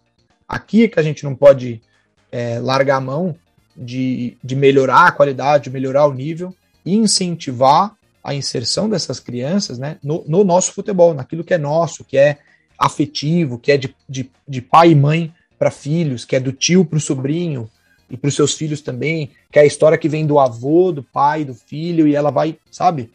Aqui 0.48 0.84
é 0.84 0.88
que 0.88 1.00
a 1.00 1.02
gente 1.02 1.24
não 1.24 1.34
pode 1.34 1.82
é, 2.30 2.60
largar 2.60 2.98
a 2.98 3.00
mão 3.00 3.34
de, 3.76 4.38
de 4.42 4.54
melhorar 4.54 5.08
a 5.08 5.12
qualidade, 5.12 5.64
de 5.64 5.70
melhorar 5.70 6.06
o 6.06 6.14
nível 6.14 6.54
e 6.86 6.94
incentivar 6.94 7.92
a 8.22 8.32
inserção 8.32 8.88
dessas 8.88 9.18
crianças 9.18 9.78
né, 9.78 9.98
no, 10.00 10.24
no, 10.28 10.44
nosso 10.44 10.72
futebol, 10.72 11.12
naquilo 11.12 11.42
que 11.42 11.54
é 11.54 11.58
nosso, 11.58 12.04
que 12.04 12.16
é 12.16 12.38
afetivo, 12.78 13.58
que 13.58 13.72
é 13.72 13.76
de, 13.76 13.94
de, 14.08 14.30
de 14.46 14.62
pai 14.62 14.92
e 14.92 14.94
mãe 14.94 15.34
para 15.58 15.72
filhos, 15.72 16.24
que 16.24 16.36
é 16.36 16.40
do 16.40 16.52
tio 16.52 16.84
para 16.84 16.98
o 16.98 17.00
sobrinho 17.00 17.68
e 18.10 18.16
para 18.16 18.28
os 18.28 18.34
seus 18.34 18.54
filhos 18.54 18.80
também, 18.80 19.30
que 19.50 19.58
é 19.58 19.62
a 19.62 19.66
história 19.66 19.98
que 19.98 20.08
vem 20.08 20.26
do 20.26 20.38
avô, 20.38 20.92
do 20.92 21.02
pai, 21.02 21.44
do 21.44 21.54
filho, 21.54 22.06
e 22.06 22.14
ela 22.14 22.30
vai, 22.30 22.58
sabe? 22.70 23.10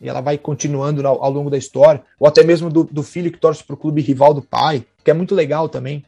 E 0.00 0.08
ela 0.08 0.20
vai 0.20 0.36
continuando 0.36 1.06
ao, 1.06 1.22
ao 1.22 1.30
longo 1.30 1.50
da 1.50 1.56
história, 1.56 2.02
ou 2.18 2.26
até 2.26 2.42
mesmo 2.42 2.68
do, 2.68 2.84
do 2.84 3.02
filho 3.02 3.32
que 3.32 3.38
torce 3.38 3.64
para 3.64 3.74
o 3.74 3.78
clube 3.78 4.02
rival 4.02 4.34
do 4.34 4.42
pai, 4.42 4.84
que 5.02 5.10
é 5.10 5.14
muito 5.14 5.34
legal 5.34 5.68
também, 5.68 6.04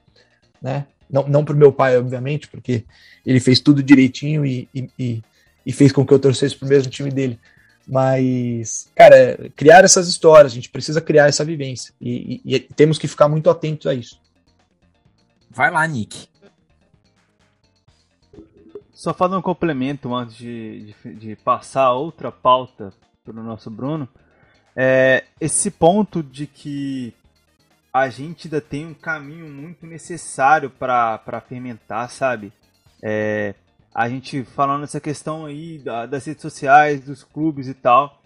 né? 0.60 0.86
Não, 1.08 1.26
não 1.28 1.44
para 1.44 1.54
o 1.54 1.58
meu 1.58 1.72
pai, 1.72 1.96
obviamente, 1.96 2.48
porque 2.48 2.84
ele 3.24 3.40
fez 3.40 3.60
tudo 3.60 3.82
direitinho 3.82 4.44
e, 4.44 4.68
e, 4.74 5.22
e 5.64 5.72
fez 5.72 5.92
com 5.92 6.04
que 6.04 6.12
eu 6.12 6.18
torcesse 6.18 6.56
para 6.56 6.66
o 6.66 6.68
mesmo 6.68 6.90
time 6.90 7.10
dele. 7.10 7.38
Mas, 7.86 8.90
cara, 8.96 9.50
criar 9.54 9.84
essas 9.84 10.08
histórias, 10.08 10.50
a 10.50 10.54
gente 10.54 10.68
precisa 10.68 11.00
criar 11.00 11.28
essa 11.28 11.44
vivência. 11.44 11.94
E, 12.00 12.40
e, 12.44 12.56
e 12.56 12.60
temos 12.60 12.98
que 12.98 13.06
ficar 13.06 13.28
muito 13.28 13.48
atentos 13.48 13.86
a 13.86 13.94
isso. 13.94 14.20
Vai 15.48 15.70
lá, 15.70 15.86
Nick. 15.86 16.28
Só 18.96 19.12
falando 19.12 19.40
um 19.40 19.42
complemento 19.42 20.14
antes 20.14 20.36
de, 20.36 20.94
de, 21.04 21.14
de 21.16 21.36
passar 21.36 21.92
outra 21.92 22.32
pauta 22.32 22.94
para 23.22 23.38
o 23.38 23.42
nosso 23.42 23.70
Bruno. 23.70 24.08
É, 24.74 25.24
esse 25.38 25.70
ponto 25.70 26.22
de 26.22 26.46
que 26.46 27.12
a 27.92 28.08
gente 28.08 28.46
ainda 28.46 28.58
tem 28.58 28.86
um 28.86 28.94
caminho 28.94 29.52
muito 29.52 29.86
necessário 29.86 30.70
para 30.70 31.42
fermentar, 31.46 32.08
sabe? 32.08 32.50
É, 33.02 33.54
a 33.94 34.08
gente 34.08 34.42
falando 34.44 34.84
essa 34.84 34.98
questão 34.98 35.44
aí 35.44 35.78
das 36.08 36.24
redes 36.24 36.40
sociais, 36.40 37.02
dos 37.02 37.22
clubes 37.22 37.68
e 37.68 37.74
tal, 37.74 38.22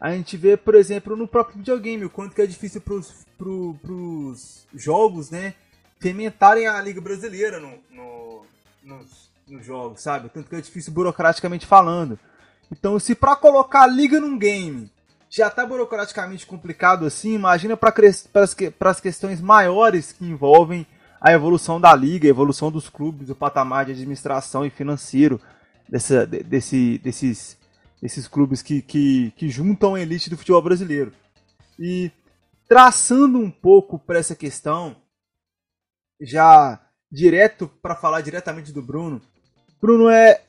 a 0.00 0.12
gente 0.12 0.38
vê, 0.38 0.56
por 0.56 0.74
exemplo, 0.74 1.14
no 1.14 1.28
próprio 1.28 1.58
videogame, 1.58 2.06
o 2.06 2.10
quanto 2.10 2.34
que 2.34 2.40
é 2.40 2.46
difícil 2.46 2.80
pros, 2.80 3.26
pro, 3.36 3.78
pros 3.82 4.66
jogos, 4.72 5.30
né, 5.30 5.52
fermentarem 6.00 6.66
a 6.66 6.80
Liga 6.80 7.02
Brasileira 7.02 7.60
no, 7.60 7.78
no, 7.90 8.46
nos, 8.82 9.33
nos 9.48 9.64
jogos, 9.64 10.00
sabe? 10.00 10.28
Tanto 10.28 10.48
que 10.48 10.56
é 10.56 10.60
difícil 10.60 10.92
burocraticamente 10.92 11.66
falando. 11.66 12.18
Então, 12.70 12.98
se 12.98 13.14
para 13.14 13.36
colocar 13.36 13.82
a 13.82 13.86
liga 13.86 14.20
num 14.20 14.38
game 14.38 14.90
já 15.28 15.50
tá 15.50 15.66
burocraticamente 15.66 16.46
complicado 16.46 17.04
assim, 17.04 17.34
imagina 17.34 17.76
para 17.76 17.92
as 18.90 19.00
questões 19.00 19.40
maiores 19.40 20.12
que 20.12 20.24
envolvem 20.24 20.86
a 21.20 21.32
evolução 21.32 21.80
da 21.80 21.94
liga, 21.94 22.28
a 22.28 22.30
evolução 22.30 22.70
dos 22.70 22.88
clubes, 22.88 23.30
o 23.30 23.34
patamar 23.34 23.84
de 23.84 23.92
administração 23.92 24.64
e 24.64 24.70
financeiro 24.70 25.40
dessa, 25.88 26.26
desse, 26.26 26.98
desses, 26.98 27.58
desses 28.00 28.28
clubes 28.28 28.62
que, 28.62 28.80
que, 28.80 29.32
que 29.36 29.48
juntam 29.48 29.94
a 29.94 30.00
elite 30.00 30.30
do 30.30 30.36
futebol 30.36 30.62
brasileiro. 30.62 31.12
E 31.78 32.12
traçando 32.68 33.38
um 33.38 33.50
pouco 33.50 33.98
para 33.98 34.18
essa 34.18 34.36
questão, 34.36 34.96
já 36.20 36.80
direto 37.10 37.68
para 37.80 37.96
falar 37.96 38.20
diretamente 38.20 38.72
do 38.72 38.82
Bruno. 38.82 39.20
Bruno 39.84 40.08
é, 40.08 40.40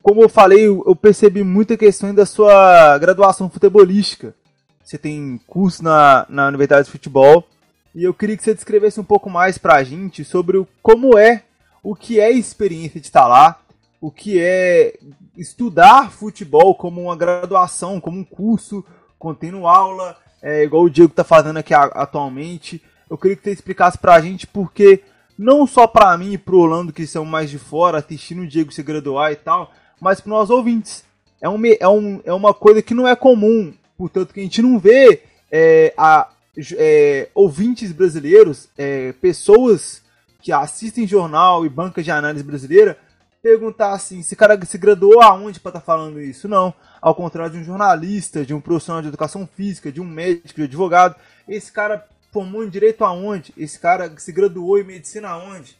como 0.00 0.22
eu 0.22 0.30
falei, 0.30 0.64
eu 0.64 0.96
percebi 0.96 1.44
muita 1.44 1.76
questão 1.76 2.14
da 2.14 2.24
sua 2.24 2.96
graduação 2.96 3.50
futebolística. 3.50 4.34
você 4.82 4.96
tem 4.96 5.38
curso 5.46 5.84
na, 5.84 6.24
na 6.26 6.48
Universidade 6.48 6.86
de 6.86 6.90
Futebol. 6.90 7.46
E 7.94 8.02
eu 8.02 8.14
queria 8.14 8.34
que 8.34 8.42
você 8.42 8.54
descrevesse 8.54 8.98
um 8.98 9.04
pouco 9.04 9.28
mais 9.28 9.58
pra 9.58 9.84
gente 9.84 10.24
sobre 10.24 10.56
o, 10.56 10.66
como 10.80 11.18
é, 11.18 11.42
o 11.82 11.94
que 11.94 12.18
é 12.18 12.28
a 12.28 12.30
experiência 12.30 12.98
de 12.98 13.08
estar 13.08 13.28
lá, 13.28 13.60
o 14.00 14.10
que 14.10 14.40
é 14.40 14.98
estudar 15.36 16.10
futebol 16.10 16.74
como 16.74 17.02
uma 17.02 17.16
graduação, 17.16 18.00
como 18.00 18.20
um 18.20 18.24
curso, 18.24 18.82
contendo 19.18 19.66
aula, 19.66 20.16
é, 20.40 20.64
igual 20.64 20.84
o 20.84 20.90
Diego 20.90 21.10
está 21.10 21.24
fazendo 21.24 21.58
aqui 21.58 21.74
atualmente. 21.74 22.82
Eu 23.10 23.18
queria 23.18 23.36
que 23.36 23.44
você 23.44 23.50
explicasse 23.50 23.98
para 23.98 24.14
a 24.14 24.20
gente 24.22 24.46
porque, 24.46 25.02
não 25.38 25.66
só 25.66 25.86
para 25.86 26.18
mim 26.18 26.32
e 26.32 26.38
para 26.38 26.54
o 26.54 26.58
Orlando, 26.58 26.92
que 26.92 27.06
são 27.06 27.24
mais 27.24 27.48
de 27.48 27.58
fora, 27.58 27.98
assistindo 27.98 28.42
o 28.42 28.46
Diego 28.46 28.72
se 28.72 28.82
graduar 28.82 29.30
e 29.30 29.36
tal, 29.36 29.72
mas 30.00 30.20
para 30.20 30.30
nós 30.30 30.50
ouvintes. 30.50 31.04
É, 31.40 31.48
um, 31.48 31.60
é, 31.64 31.88
um, 31.88 32.20
é 32.24 32.32
uma 32.32 32.52
coisa 32.52 32.82
que 32.82 32.92
não 32.92 33.06
é 33.06 33.14
comum, 33.14 33.72
portanto 33.96 34.34
que 34.34 34.40
a 34.40 34.42
gente 34.42 34.60
não 34.60 34.76
vê 34.78 35.22
é, 35.52 35.94
a, 35.96 36.28
é, 36.76 37.28
ouvintes 37.32 37.92
brasileiros, 37.92 38.68
é, 38.76 39.12
pessoas 39.12 40.02
que 40.42 40.50
assistem 40.50 41.06
jornal 41.06 41.64
e 41.64 41.68
bancas 41.68 42.04
de 42.04 42.10
análise 42.10 42.42
brasileira, 42.42 42.98
perguntar 43.40 43.92
assim, 43.92 44.18
esse 44.18 44.34
cara 44.34 44.58
se 44.64 44.76
graduou 44.76 45.22
aonde 45.22 45.60
para 45.60 45.70
estar 45.70 45.80
tá 45.80 45.86
falando 45.86 46.20
isso? 46.20 46.48
Não. 46.48 46.74
Ao 47.00 47.14
contrário 47.14 47.52
de 47.52 47.58
um 47.58 47.64
jornalista, 47.64 48.44
de 48.44 48.52
um 48.52 48.60
profissional 48.60 49.00
de 49.00 49.08
educação 49.08 49.46
física, 49.46 49.92
de 49.92 50.00
um 50.00 50.04
médico, 50.04 50.56
de 50.56 50.62
um 50.62 50.64
advogado, 50.64 51.14
esse 51.48 51.70
cara 51.70 52.04
formou 52.30 52.64
em 52.64 52.68
direito 52.68 53.04
aonde? 53.04 53.52
Esse 53.56 53.78
cara 53.78 54.12
se 54.18 54.32
graduou 54.32 54.78
em 54.78 54.84
medicina 54.84 55.28
aonde? 55.28 55.76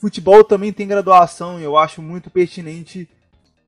Futebol 0.00 0.42
também 0.42 0.72
tem 0.72 0.86
graduação 0.86 1.60
e 1.60 1.62
eu 1.62 1.76
acho 1.76 2.02
muito 2.02 2.30
pertinente 2.30 3.08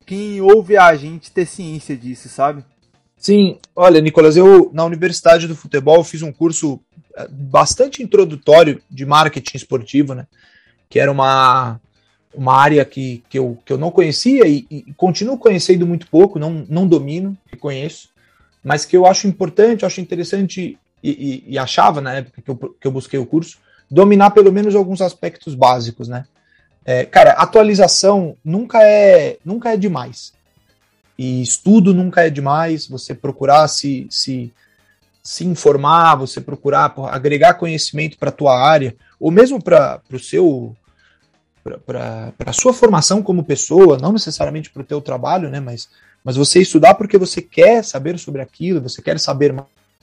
quem 0.05 0.39
ouve 0.41 0.77
a 0.77 0.93
gente 0.95 1.31
ter 1.31 1.45
ciência 1.45 1.95
disso, 1.95 2.29
sabe? 2.29 2.63
Sim, 3.17 3.57
olha, 3.75 4.01
Nicolas, 4.01 4.37
eu 4.37 4.69
na 4.73 4.83
Universidade 4.85 5.47
do 5.47 5.55
Futebol 5.55 6.03
fiz 6.03 6.21
um 6.21 6.31
curso 6.31 6.79
eh, 7.15 7.27
bastante 7.29 8.03
introdutório 8.03 8.81
de 8.89 9.05
marketing 9.05 9.57
esportivo, 9.57 10.13
né? 10.13 10.27
Que 10.89 10.99
era 10.99 11.11
uma, 11.11 11.79
uma 12.33 12.53
área 12.55 12.83
que, 12.85 13.23
que, 13.29 13.39
eu, 13.39 13.57
que 13.65 13.73
eu 13.73 13.77
não 13.77 13.89
conhecia 13.89 14.45
e, 14.47 14.67
e 14.69 14.93
continuo 14.95 15.37
conhecendo 15.37 15.87
muito 15.87 16.07
pouco, 16.07 16.37
não, 16.37 16.65
não 16.69 16.85
domino, 16.85 17.35
conheço, 17.59 18.09
mas 18.63 18.85
que 18.85 18.95
eu 18.95 19.05
acho 19.05 19.27
importante, 19.27 19.83
eu 19.83 19.87
acho 19.87 20.01
interessante 20.01 20.77
e, 21.05 21.43
e, 21.47 21.53
e, 21.53 21.59
achava 21.59 22.01
na 22.01 22.13
época 22.13 22.41
que 22.41 22.49
eu, 22.49 22.55
que 22.55 22.87
eu 22.87 22.91
busquei 22.91 23.19
o 23.19 23.25
curso, 23.27 23.59
dominar 23.89 24.31
pelo 24.31 24.51
menos 24.51 24.75
alguns 24.75 25.01
aspectos 25.01 25.53
básicos, 25.53 26.07
né? 26.07 26.25
É, 26.83 27.05
cara, 27.05 27.33
atualização 27.33 28.35
nunca 28.43 28.81
é, 28.83 29.37
nunca 29.45 29.71
é 29.71 29.77
demais. 29.77 30.33
E 31.17 31.41
estudo 31.43 31.93
nunca 31.93 32.25
é 32.25 32.29
demais, 32.29 32.87
você 32.87 33.13
procurar 33.13 33.67
se, 33.67 34.07
se, 34.09 34.51
se 35.21 35.45
informar, 35.45 36.15
você 36.15 36.41
procurar 36.41 36.93
agregar 37.09 37.53
conhecimento 37.53 38.17
para 38.17 38.29
a 38.29 38.33
tua 38.33 38.59
área, 38.59 38.95
ou 39.19 39.29
mesmo 39.29 39.61
para 39.61 40.01
o 40.11 40.19
seu 40.19 40.75
para 41.85 42.33
a 42.45 42.53
sua 42.53 42.73
formação 42.73 43.23
como 43.23 43.43
pessoa, 43.43 43.97
não 43.97 44.11
necessariamente 44.11 44.69
para 44.69 44.83
o 44.83 44.85
teu 44.85 45.01
trabalho, 45.01 45.49
né, 45.49 45.59
mas, 45.59 45.89
mas 46.23 46.35
você 46.35 46.61
estudar 46.61 46.93
porque 46.93 47.17
você 47.17 47.41
quer 47.41 47.83
saber 47.83 48.19
sobre 48.19 48.39
aquilo, 48.39 48.81
você 48.81 49.01
quer 49.01 49.19
saber 49.19 49.51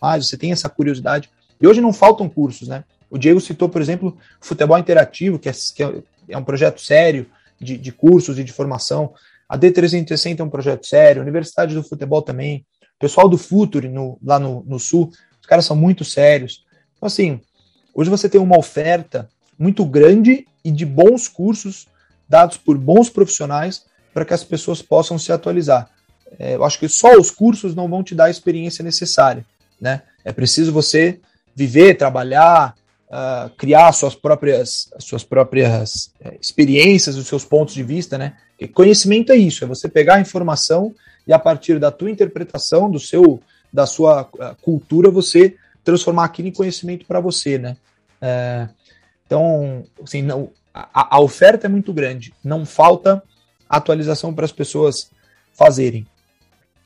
mais, 0.02 0.26
você 0.26 0.36
tem 0.36 0.50
essa 0.50 0.68
curiosidade. 0.68 1.30
E 1.60 1.66
hoje 1.66 1.80
não 1.80 1.92
faltam 1.92 2.28
cursos, 2.28 2.66
né? 2.66 2.84
O 3.08 3.16
Diego 3.16 3.40
citou, 3.40 3.68
por 3.68 3.80
exemplo, 3.80 4.16
futebol 4.40 4.76
interativo, 4.78 5.38
que 5.38 5.48
é, 5.48 5.52
que 5.52 5.82
é, 5.82 6.02
é 6.30 6.36
um 6.36 6.42
projeto 6.42 6.80
sério 6.80 7.26
de, 7.60 7.78
de 7.78 7.92
cursos 7.92 8.38
e 8.38 8.44
de 8.44 8.52
formação. 8.52 9.14
A 9.48 9.56
D360 9.56 10.40
é 10.40 10.42
um 10.42 10.50
projeto 10.50 10.86
sério, 10.86 11.20
a 11.20 11.22
Universidade 11.22 11.74
do 11.74 11.82
Futebol 11.82 12.22
também. 12.22 12.66
O 12.96 12.98
pessoal 12.98 13.28
do 13.28 13.38
Futuri, 13.38 13.88
no, 13.88 14.18
lá 14.22 14.38
no, 14.38 14.64
no 14.64 14.78
Sul, 14.78 15.12
os 15.40 15.46
caras 15.46 15.64
são 15.64 15.76
muito 15.76 16.04
sérios. 16.04 16.64
Então, 16.96 17.06
assim, 17.06 17.40
hoje 17.94 18.10
você 18.10 18.28
tem 18.28 18.40
uma 18.40 18.58
oferta 18.58 19.28
muito 19.58 19.84
grande 19.84 20.46
e 20.64 20.70
de 20.70 20.86
bons 20.86 21.28
cursos 21.28 21.86
dados 22.28 22.56
por 22.56 22.78
bons 22.78 23.10
profissionais 23.10 23.84
para 24.14 24.24
que 24.24 24.34
as 24.34 24.42
pessoas 24.42 24.80
possam 24.80 25.18
se 25.18 25.30
atualizar. 25.32 25.90
É, 26.38 26.54
eu 26.54 26.64
acho 26.64 26.78
que 26.78 26.88
só 26.88 27.18
os 27.18 27.30
cursos 27.30 27.74
não 27.74 27.88
vão 27.88 28.02
te 28.02 28.14
dar 28.14 28.24
a 28.24 28.30
experiência 28.30 28.82
necessária, 28.82 29.44
né? 29.82 30.02
É 30.24 30.32
preciso 30.32 30.72
você 30.72 31.18
viver, 31.54 31.96
trabalhar, 31.96 32.76
uh, 33.08 33.50
criar 33.56 33.92
suas 33.92 34.14
próprias, 34.14 34.88
suas 35.00 35.24
próprias 35.24 36.12
uh, 36.24 36.32
experiências, 36.40 37.16
os 37.16 37.26
seus 37.26 37.44
pontos 37.44 37.74
de 37.74 37.82
vista, 37.82 38.16
né? 38.16 38.36
E 38.60 38.68
conhecimento 38.68 39.32
é 39.32 39.36
isso, 39.36 39.64
é 39.64 39.66
você 39.66 39.88
pegar 39.88 40.14
a 40.14 40.20
informação 40.20 40.94
e 41.26 41.32
a 41.32 41.38
partir 41.38 41.80
da 41.80 41.90
tua 41.90 42.10
interpretação, 42.10 42.88
do 42.88 43.00
seu, 43.00 43.42
da 43.72 43.84
sua 43.84 44.22
uh, 44.22 44.56
cultura, 44.62 45.10
você 45.10 45.56
transformar 45.82 46.26
aquilo 46.26 46.46
em 46.46 46.52
conhecimento 46.52 47.04
para 47.04 47.18
você, 47.18 47.58
né? 47.58 47.76
É, 48.20 48.68
então, 49.26 49.82
assim, 50.00 50.22
não, 50.22 50.50
a, 50.72 51.16
a 51.16 51.20
oferta 51.20 51.66
é 51.66 51.68
muito 51.68 51.92
grande, 51.92 52.32
não 52.44 52.64
falta 52.64 53.20
atualização 53.68 54.32
para 54.32 54.44
as 54.44 54.52
pessoas 54.52 55.10
fazerem. 55.52 56.06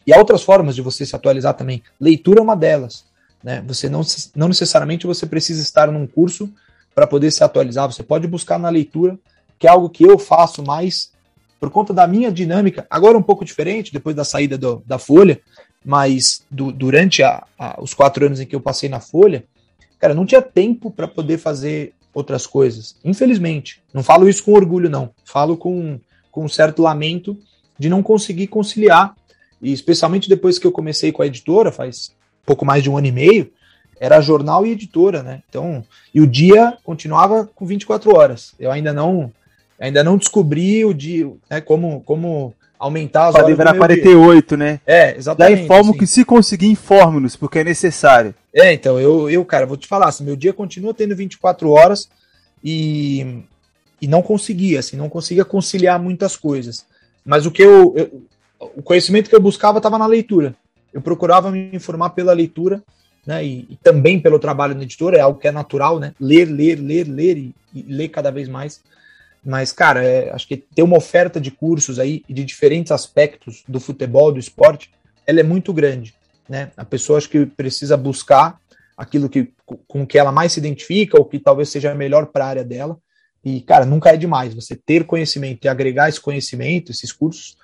E 0.07 0.13
há 0.13 0.19
outras 0.19 0.43
formas 0.43 0.75
de 0.75 0.83
você 0.83 1.05
se 1.05 1.17
atualizar 1.17 1.55
também. 1.55 1.83
Leitura 2.01 2.41
é 2.41 2.43
uma 2.43 2.55
delas. 2.55 3.05
Né? 3.43 3.63
Você 3.67 3.89
não, 3.89 4.03
não 4.35 4.49
necessariamente 4.49 5.07
você 5.07 5.27
precisa 5.27 5.63
estar 5.63 5.91
num 5.91 6.07
curso 6.07 6.51
para 6.95 7.07
poder 7.07 7.31
se 7.31 7.43
atualizar. 7.43 7.91
Você 7.91 8.03
pode 8.03 8.27
buscar 8.27 8.59
na 8.59 8.69
leitura, 8.69 9.19
que 9.59 9.67
é 9.67 9.71
algo 9.71 9.91
que 9.91 10.05
eu 10.05 10.19
faço 10.19 10.63
mais 10.63 11.11
por 11.59 11.71
conta 11.71 11.93
da 11.93 12.07
minha 12.07 12.31
dinâmica. 12.31 12.87
Agora 12.89 13.19
um 13.19 13.23
pouco 13.23 13.45
diferente, 13.45 13.93
depois 13.93 14.15
da 14.15 14.25
saída 14.25 14.57
do, 14.57 14.83
da 14.87 14.99
Folha, 14.99 15.41
mas 15.85 16.45
do, 16.51 16.71
durante 16.73 17.23
a, 17.23 17.45
a, 17.59 17.81
os 17.81 17.95
quatro 17.95 18.27
anos 18.27 18.41
em 18.41 18.47
que 18.47 18.55
eu 18.55 18.61
passei 18.61 18.89
na 18.89 19.01
Folha, 19.01 19.45
cara, 19.99 20.15
não 20.15 20.27
tinha 20.27 20.43
tempo 20.43 20.91
para 20.91 21.09
poder 21.09 21.39
fazer 21.39 21.95
outras 22.13 22.47
coisas. 22.47 22.97
Infelizmente. 23.05 23.83
Não 23.93 24.03
falo 24.03 24.29
isso 24.29 24.43
com 24.43 24.53
orgulho, 24.53 24.89
não. 24.89 25.11
Falo 25.25 25.57
com, 25.57 26.01
com 26.31 26.45
um 26.45 26.49
certo 26.49 26.83
lamento 26.83 27.37
de 27.79 27.89
não 27.89 28.03
conseguir 28.03 28.47
conciliar. 28.47 29.15
E 29.61 29.73
especialmente 29.73 30.29
depois 30.29 30.59
que 30.59 30.67
eu 30.67 30.73
comecei 30.73 31.13
com 31.13 31.23
a 31.23 31.27
editora, 31.27 31.73
faz 31.73 32.13
pouco 32.45 32.65
mais 32.65 32.83
de 32.83 32.91
um 32.91 32.97
ano 32.97 33.07
e 33.07 33.13
meio, 33.13 33.51
era 33.99 34.21
jornal 34.21 34.67
e 34.67 34.73
editora, 34.73 35.23
né? 35.23 35.43
Então, 35.49 35.85
e 36.15 36.21
o 36.21 36.27
dia 36.27 36.77
continuava 36.85 37.49
com 37.55 37.67
24 37.67 38.15
horas. 38.15 38.55
Eu 38.59 38.71
ainda 38.71 38.93
não 38.93 39.33
ainda 39.79 40.03
não 40.03 40.17
descobri 40.17 40.85
o 40.85 40.95
dia, 40.95 41.31
né, 41.51 41.61
como 41.61 42.03
como 42.03 42.55
aumentar 42.79 43.29
as 43.29 43.35
Pode 43.35 43.53
horas. 43.53 43.57
Pode 43.57 43.79
48, 43.79 44.49
dia. 44.49 44.57
né? 44.57 44.81
É, 44.87 45.17
exatamente. 45.17 45.59
Já 45.59 45.65
informo 45.65 45.91
assim. 45.91 45.99
que 45.99 46.07
se 46.07 46.25
conseguir, 46.25 46.67
informe-nos, 46.67 47.37
porque 47.37 47.59
é 47.61 47.65
necessário. 47.65 48.35
É, 48.53 48.73
então, 48.73 49.01
eu, 49.01 49.31
eu, 49.31 49.45
cara, 49.45 49.67
vou 49.67 49.77
te 49.77 49.87
falar, 49.87 50.09
assim, 50.09 50.25
meu 50.25 50.37
dia 50.37 50.53
continua 50.53 50.95
tendo 50.95 51.17
24 51.17 51.71
horas 51.71 52.09
e, 52.63 53.43
e 54.01 54.07
não 54.07 54.23
conseguia, 54.23 54.81
assim, 54.81 54.97
não 54.97 55.09
conseguia 55.09 55.45
conciliar 55.45 56.01
muitas 56.01 56.37
coisas. 56.37 56.85
Mas 57.25 57.47
o 57.47 57.51
que 57.51 57.63
eu, 57.63 57.95
eu 57.97 58.23
o 58.59 58.83
conhecimento 58.83 59.29
que 59.29 59.37
eu 59.37 59.41
buscava 59.41 59.79
estava 59.79 59.99
na 59.99 60.07
leitura. 60.07 60.55
Eu 60.93 61.01
procurava 61.01 61.51
me 61.51 61.71
informar 61.73 62.11
pela 62.11 62.33
leitura, 62.33 62.83
né, 63.27 63.45
e, 63.45 63.67
e, 63.71 63.77
também 63.83 64.21
pelo 64.21 64.39
trabalho 64.39 64.75
na 64.75 64.83
editora, 64.83 65.19
é 65.19 65.21
algo 65.21 65.39
que 65.39 65.49
é 65.49 65.53
natural, 65.53 65.99
né? 65.99 66.15
Ler, 66.21 66.45
ler, 66.47 66.77
ler, 66.77 67.09
ler 67.09 67.37
e, 67.37 67.55
e 67.75 67.83
ler 67.83 68.09
cada 68.09 68.31
vez 68.31 68.49
mais. 68.49 68.81
Mas, 69.45 69.73
cara, 69.73 70.03
é, 70.05 70.31
acho 70.31 70.47
que 70.47 70.57
ter 70.57 70.83
uma 70.83 70.97
oferta 70.97 71.41
de 71.41 71.51
cursos 71.51 71.99
aí 71.99 72.25
de 72.29 72.45
diferentes 72.45 72.93
aspectos 72.93 73.63
do 73.69 73.79
futebol, 73.79 74.33
do 74.33 74.39
esporte, 74.39 74.91
ela 75.27 75.41
é 75.41 75.43
muito 75.43 75.73
grande. 75.73 76.15
Né? 76.49 76.71
A 76.77 76.85
pessoa 76.85 77.19
acho 77.19 77.29
que 77.29 77.47
precisa 77.47 77.97
buscar 77.97 78.59
aquilo 78.97 79.29
que, 79.29 79.53
com 79.87 80.07
que 80.07 80.19
ela 80.19 80.33
mais 80.33 80.53
se 80.53 80.61
identifica, 80.61 81.19
ou 81.19 81.25
que 81.25 81.39
talvez 81.39 81.69
seja 81.69 81.95
melhor 81.95 82.27
para 82.27 82.45
a 82.45 82.49
área 82.49 82.65
dela. 82.65 82.97
E, 83.45 83.61
cara, 83.61 83.85
nunca 83.85 84.11
é 84.11 84.17
demais 84.17 84.55
você 84.55 84.75
ter 84.75 85.05
conhecimento 85.05 85.65
e 85.65 85.69
agregar 85.69 86.09
esse 86.09 86.21
conhecimento, 86.21 86.91
esses 86.91 87.13
cursos. 87.13 87.57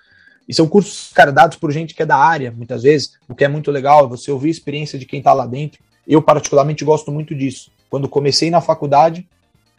E 0.48 0.55
são 0.55 0.69
cursos, 0.69 1.12
cara, 1.12 1.31
dados 1.31 1.56
por 1.56 1.70
gente 1.70 1.94
que 1.94 2.02
é 2.02 2.06
da 2.06 2.16
área, 2.16 2.51
muitas 2.51 2.82
vezes, 2.82 3.12
o 3.28 3.35
que 3.35 3.44
é 3.44 3.48
muito 3.48 3.70
legal, 3.70 4.05
é 4.05 4.09
você 4.09 4.31
ouvir 4.31 4.48
a 4.48 4.52
experiência 4.52 4.98
de 4.98 5.06
quem 5.06 5.19
está 5.19 5.32
lá 5.32 5.47
dentro. 5.47 5.81
Eu, 6.06 6.20
particularmente, 6.20 6.85
gosto 6.85 7.12
muito 7.12 7.35
disso. 7.35 7.70
Quando 7.89 8.09
comecei 8.09 8.51
na 8.51 8.60
faculdade, 8.60 9.28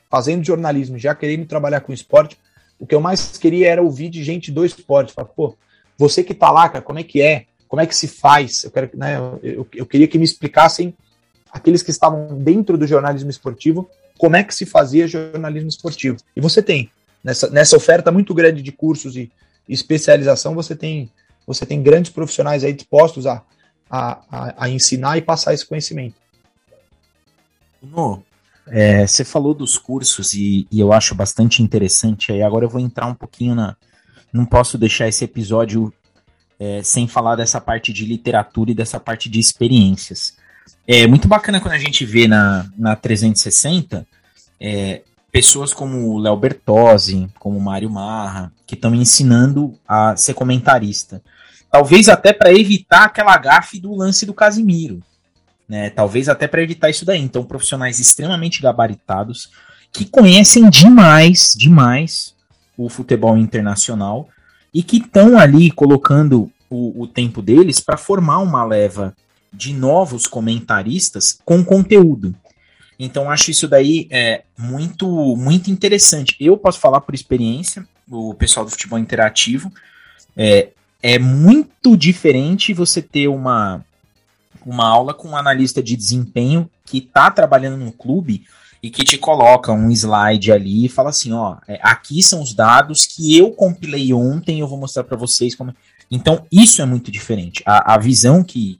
fazendo 0.09 0.45
jornalismo, 0.45 0.97
já 0.97 1.13
querendo 1.13 1.45
trabalhar 1.45 1.81
com 1.81 1.91
esporte, 1.91 2.37
o 2.79 2.85
que 2.85 2.95
eu 2.95 3.01
mais 3.01 3.37
queria 3.37 3.69
era 3.69 3.81
ouvir 3.81 4.09
de 4.09 4.23
gente 4.23 4.51
do 4.51 4.65
esporte. 4.65 5.13
Falar, 5.13 5.27
pô, 5.29 5.55
você 5.97 6.23
que 6.23 6.33
tá 6.33 6.51
lá, 6.51 6.69
cara, 6.69 6.83
como 6.83 6.99
é 6.99 7.03
que 7.03 7.21
é? 7.21 7.45
Como 7.67 7.81
é 7.81 7.87
que 7.87 7.95
se 7.95 8.07
faz? 8.07 8.63
Eu, 8.63 8.71
quero, 8.71 8.89
né, 8.93 9.17
eu, 9.41 9.67
eu 9.73 9.85
queria 9.85 10.07
que 10.07 10.17
me 10.17 10.23
explicassem 10.23 10.93
aqueles 11.51 11.81
que 11.81 11.91
estavam 11.91 12.39
dentro 12.39 12.77
do 12.77 12.87
jornalismo 12.87 13.29
esportivo, 13.29 13.89
como 14.17 14.35
é 14.35 14.43
que 14.43 14.53
se 14.53 14.65
fazia 14.65 15.07
jornalismo 15.07 15.69
esportivo. 15.69 16.17
E 16.35 16.41
você 16.41 16.61
tem, 16.61 16.89
nessa, 17.23 17.49
nessa 17.49 17.77
oferta 17.77 18.11
muito 18.11 18.33
grande 18.33 18.61
de 18.61 18.71
cursos 18.71 19.15
e 19.15 19.31
especialização, 19.67 20.53
você 20.53 20.75
tem, 20.75 21.09
você 21.45 21.65
tem 21.65 21.81
grandes 21.81 22.11
profissionais 22.11 22.63
aí 22.63 22.73
dispostos 22.73 23.25
a, 23.25 23.43
a, 23.89 24.53
a, 24.57 24.69
ensinar 24.69 25.17
e 25.17 25.21
passar 25.21 25.53
esse 25.53 25.65
conhecimento. 25.65 26.15
No, 27.81 28.23
é, 28.67 29.05
você 29.05 29.23
falou 29.23 29.53
dos 29.53 29.77
cursos 29.77 30.33
e, 30.33 30.67
e, 30.71 30.79
eu 30.79 30.93
acho 30.93 31.13
bastante 31.13 31.61
interessante. 31.61 32.31
Aí 32.31 32.41
agora 32.41 32.65
eu 32.65 32.69
vou 32.69 32.81
entrar 32.81 33.07
um 33.07 33.15
pouquinho 33.15 33.55
na. 33.55 33.75
Não 34.31 34.45
posso 34.45 34.77
deixar 34.77 35.07
esse 35.07 35.23
episódio 35.23 35.93
é, 36.59 36.81
sem 36.81 37.07
falar 37.07 37.35
dessa 37.35 37.61
parte 37.61 37.93
de 37.93 38.05
literatura 38.05 38.71
e 38.71 38.75
dessa 38.75 38.99
parte 38.99 39.29
de 39.29 39.39
experiências. 39.39 40.35
é 40.87 41.05
muito 41.05 41.27
bacana 41.27 41.59
quando 41.59 41.73
a 41.73 41.79
gente 41.79 42.05
vê 42.05 42.27
na, 42.27 42.65
na 42.77 42.95
360 42.95 44.07
é, 44.59 45.01
pessoas 45.33 45.73
como 45.73 46.11
o 46.11 46.19
Léo 46.19 46.37
Bertozzi, 46.37 47.27
como 47.39 47.57
o 47.57 47.61
Mário 47.61 47.89
Marra, 47.89 48.53
que 48.67 48.75
estão 48.75 48.93
ensinando 48.93 49.73
a 49.87 50.15
ser 50.15 50.35
comentarista. 50.35 51.23
Talvez 51.71 52.07
até 52.07 52.31
para 52.31 52.53
evitar 52.53 53.05
aquela 53.05 53.35
gafe 53.37 53.79
do 53.79 53.95
lance 53.95 54.27
do 54.27 54.33
Casimiro. 54.33 55.01
Né? 55.67 55.89
Talvez 55.89 56.29
até 56.29 56.47
para 56.47 56.61
evitar 56.61 56.91
isso 56.91 57.03
daí. 57.03 57.19
Então, 57.19 57.43
profissionais 57.43 57.99
extremamente 57.99 58.61
gabaritados 58.61 59.49
que 59.91 60.05
conhecem 60.05 60.69
demais, 60.69 61.55
demais 61.57 62.35
o 62.77 62.87
futebol 62.87 63.35
internacional 63.35 64.29
e 64.71 64.83
que 64.83 64.97
estão 64.97 65.39
ali 65.39 65.71
colocando 65.71 66.51
o, 66.69 67.01
o 67.01 67.07
tempo 67.07 67.41
deles 67.41 67.79
para 67.79 67.97
formar 67.97 68.37
uma 68.37 68.63
leva 68.63 69.15
de 69.51 69.73
novos 69.73 70.27
comentaristas 70.27 71.39
com 71.43 71.65
conteúdo. 71.65 72.35
Então 72.97 73.29
acho 73.29 73.51
isso 73.51 73.67
daí 73.67 74.07
é, 74.09 74.43
muito 74.57 75.35
muito 75.35 75.69
interessante. 75.71 76.35
Eu 76.39 76.57
posso 76.57 76.79
falar 76.79 77.01
por 77.01 77.15
experiência, 77.15 77.87
o 78.09 78.33
pessoal 78.33 78.65
do 78.65 78.71
futebol 78.71 78.99
interativo 78.99 79.71
é, 80.35 80.69
é 81.01 81.19
muito 81.19 81.97
diferente 81.97 82.73
você 82.73 83.01
ter 83.01 83.27
uma 83.27 83.83
uma 84.65 84.87
aula 84.87 85.13
com 85.13 85.29
um 85.29 85.35
analista 85.35 85.83
de 85.83 85.95
desempenho 85.95 86.69
que 86.85 86.99
está 86.99 87.29
trabalhando 87.29 87.77
no 87.77 87.91
clube 87.91 88.45
e 88.81 88.89
que 88.89 89.03
te 89.03 89.17
coloca 89.17 89.71
um 89.71 89.89
slide 89.89 90.51
ali 90.51 90.85
e 90.85 90.89
fala 90.89 91.09
assim, 91.09 91.31
ó, 91.31 91.57
é, 91.67 91.79
aqui 91.81 92.21
são 92.21 92.41
os 92.41 92.53
dados 92.53 93.05
que 93.05 93.37
eu 93.37 93.51
compilei 93.51 94.13
ontem, 94.13 94.59
eu 94.59 94.67
vou 94.67 94.77
mostrar 94.77 95.05
para 95.05 95.17
vocês 95.17 95.55
como. 95.55 95.73
Então 96.11 96.45
isso 96.51 96.81
é 96.81 96.85
muito 96.85 97.09
diferente. 97.09 97.63
A, 97.65 97.93
a 97.93 97.97
visão 97.97 98.43
que, 98.43 98.77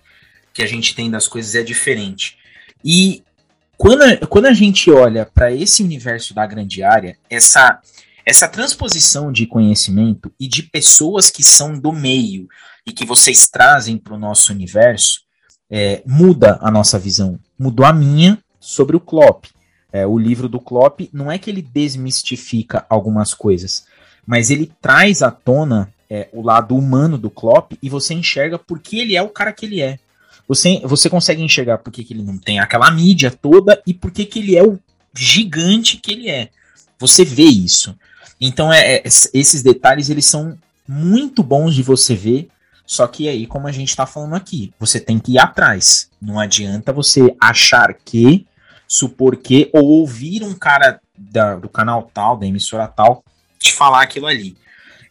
que 0.53 0.61
a 0.61 0.67
gente 0.67 0.93
tem 0.93 1.09
das 1.09 1.27
coisas 1.27 1.55
é 1.55 1.63
diferente. 1.63 2.37
E 2.83 3.23
quando 3.77 4.01
a, 4.03 4.27
quando 4.27 4.45
a 4.45 4.53
gente 4.53 4.89
olha 4.91 5.25
para 5.25 5.51
esse 5.51 5.83
universo 5.83 6.33
da 6.33 6.45
grande 6.45 6.83
área, 6.83 7.17
essa 7.29 7.79
essa 8.25 8.47
transposição 8.47 9.31
de 9.31 9.45
conhecimento 9.45 10.31
e 10.39 10.47
de 10.47 10.63
pessoas 10.63 11.29
que 11.29 11.43
são 11.43 11.77
do 11.77 11.91
meio 11.91 12.47
e 12.85 12.91
que 12.91 13.05
vocês 13.05 13.49
trazem 13.49 13.97
para 13.97 14.13
o 14.13 14.19
nosso 14.19 14.51
universo 14.53 15.21
é, 15.69 16.01
muda 16.05 16.57
a 16.61 16.71
nossa 16.71 16.97
visão. 16.97 17.39
Mudou 17.57 17.85
a 17.85 17.91
minha 17.91 18.37
sobre 18.59 18.95
o 18.95 18.99
Klopp. 18.99 19.45
É, 19.91 20.07
o 20.07 20.17
livro 20.17 20.47
do 20.47 20.59
Klopp 20.59 21.01
não 21.11 21.31
é 21.31 21.37
que 21.37 21.49
ele 21.49 21.61
desmistifica 21.61 22.85
algumas 22.89 23.33
coisas, 23.33 23.85
mas 24.25 24.49
ele 24.49 24.71
traz 24.81 25.21
à 25.21 25.29
tona 25.29 25.93
é, 26.09 26.29
o 26.31 26.41
lado 26.41 26.75
humano 26.75 27.17
do 27.17 27.29
Klopp 27.29 27.73
e 27.81 27.89
você 27.89 28.13
enxerga 28.13 28.57
porque 28.57 28.97
ele 28.97 29.15
é 29.15 29.21
o 29.21 29.29
cara 29.29 29.51
que 29.51 29.65
ele 29.65 29.81
é. 29.81 29.99
Você, 30.47 30.81
você 30.83 31.09
consegue 31.09 31.41
enxergar 31.41 31.77
porque 31.77 32.03
que 32.03 32.13
ele 32.13 32.23
não 32.23 32.37
tem 32.37 32.59
aquela 32.59 32.91
mídia 32.91 33.31
toda 33.31 33.81
e 33.87 33.93
porque 33.93 34.25
que 34.25 34.39
ele 34.39 34.55
é 34.55 34.63
o 34.63 34.79
gigante 35.15 35.97
que 35.97 36.11
ele 36.11 36.29
é. 36.29 36.49
Você 36.99 37.23
vê 37.23 37.43
isso. 37.43 37.97
Então 38.39 38.71
é, 38.71 38.95
é 38.95 39.03
esses 39.05 39.63
detalhes 39.63 40.09
eles 40.09 40.25
são 40.25 40.57
muito 40.87 41.41
bons 41.41 41.73
de 41.73 41.83
você 41.83 42.15
ver. 42.15 42.49
Só 42.85 43.07
que 43.07 43.29
aí, 43.29 43.47
como 43.47 43.67
a 43.67 43.71
gente 43.71 43.89
está 43.89 44.05
falando 44.05 44.35
aqui, 44.35 44.73
você 44.77 44.99
tem 44.99 45.17
que 45.17 45.33
ir 45.33 45.39
atrás. 45.39 46.09
Não 46.21 46.37
adianta 46.39 46.91
você 46.91 47.33
achar 47.39 47.93
que 47.93 48.45
supor 48.85 49.37
que, 49.37 49.69
ou 49.73 49.85
ouvir 49.85 50.43
um 50.43 50.53
cara 50.53 50.99
da, 51.17 51.55
do 51.55 51.69
canal 51.69 52.11
tal, 52.13 52.37
da 52.37 52.45
emissora 52.45 52.87
tal, 52.87 53.23
te 53.57 53.73
falar 53.73 54.03
aquilo 54.03 54.27
ali. 54.27 54.57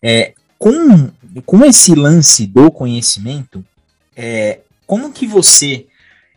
É, 0.02 0.34
com, 0.58 1.10
com 1.44 1.64
esse 1.64 1.94
lance 1.94 2.46
do 2.46 2.70
conhecimento, 2.70 3.64
é, 4.14 4.60
como 4.92 5.10
que 5.10 5.26
você 5.26 5.86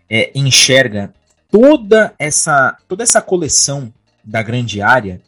é, 0.10 0.32
enxerga 0.34 1.14
toda 1.52 2.16
essa, 2.18 2.78
toda 2.88 3.04
essa 3.04 3.22
coleção 3.22 3.94
da 4.24 4.42
grande 4.42 4.82
área 4.82 5.22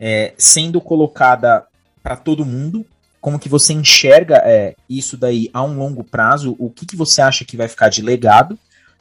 é, 0.00 0.34
sendo 0.36 0.80
colocada 0.80 1.64
para 2.02 2.16
todo 2.16 2.44
mundo? 2.44 2.84
Como 3.20 3.38
que 3.38 3.48
você 3.48 3.72
enxerga 3.72 4.42
é, 4.44 4.74
isso 4.90 5.16
daí 5.16 5.48
a 5.54 5.62
um 5.62 5.78
longo 5.78 6.02
prazo? 6.02 6.56
O 6.58 6.68
que, 6.70 6.84
que 6.84 6.96
você 6.96 7.22
acha 7.22 7.44
que 7.44 7.56
vai 7.56 7.68
ficar 7.68 7.88
de 7.88 8.02
legado? 8.02 8.58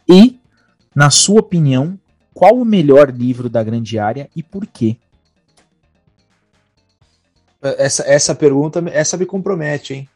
E, 0.07 0.39
na 0.93 1.09
sua 1.09 1.39
opinião, 1.39 1.99
qual 2.35 2.55
o 2.55 2.63
melhor 2.63 3.09
livro 3.09 3.49
da 3.49 3.63
grande 3.63 3.97
área 3.97 4.29
e 4.35 4.43
por 4.43 4.67
quê? 4.67 4.95
Essa, 7.63 8.03
essa 8.03 8.35
pergunta, 8.35 8.79
essa 8.91 9.17
me 9.17 9.25
compromete, 9.25 9.95
hein? 9.95 10.09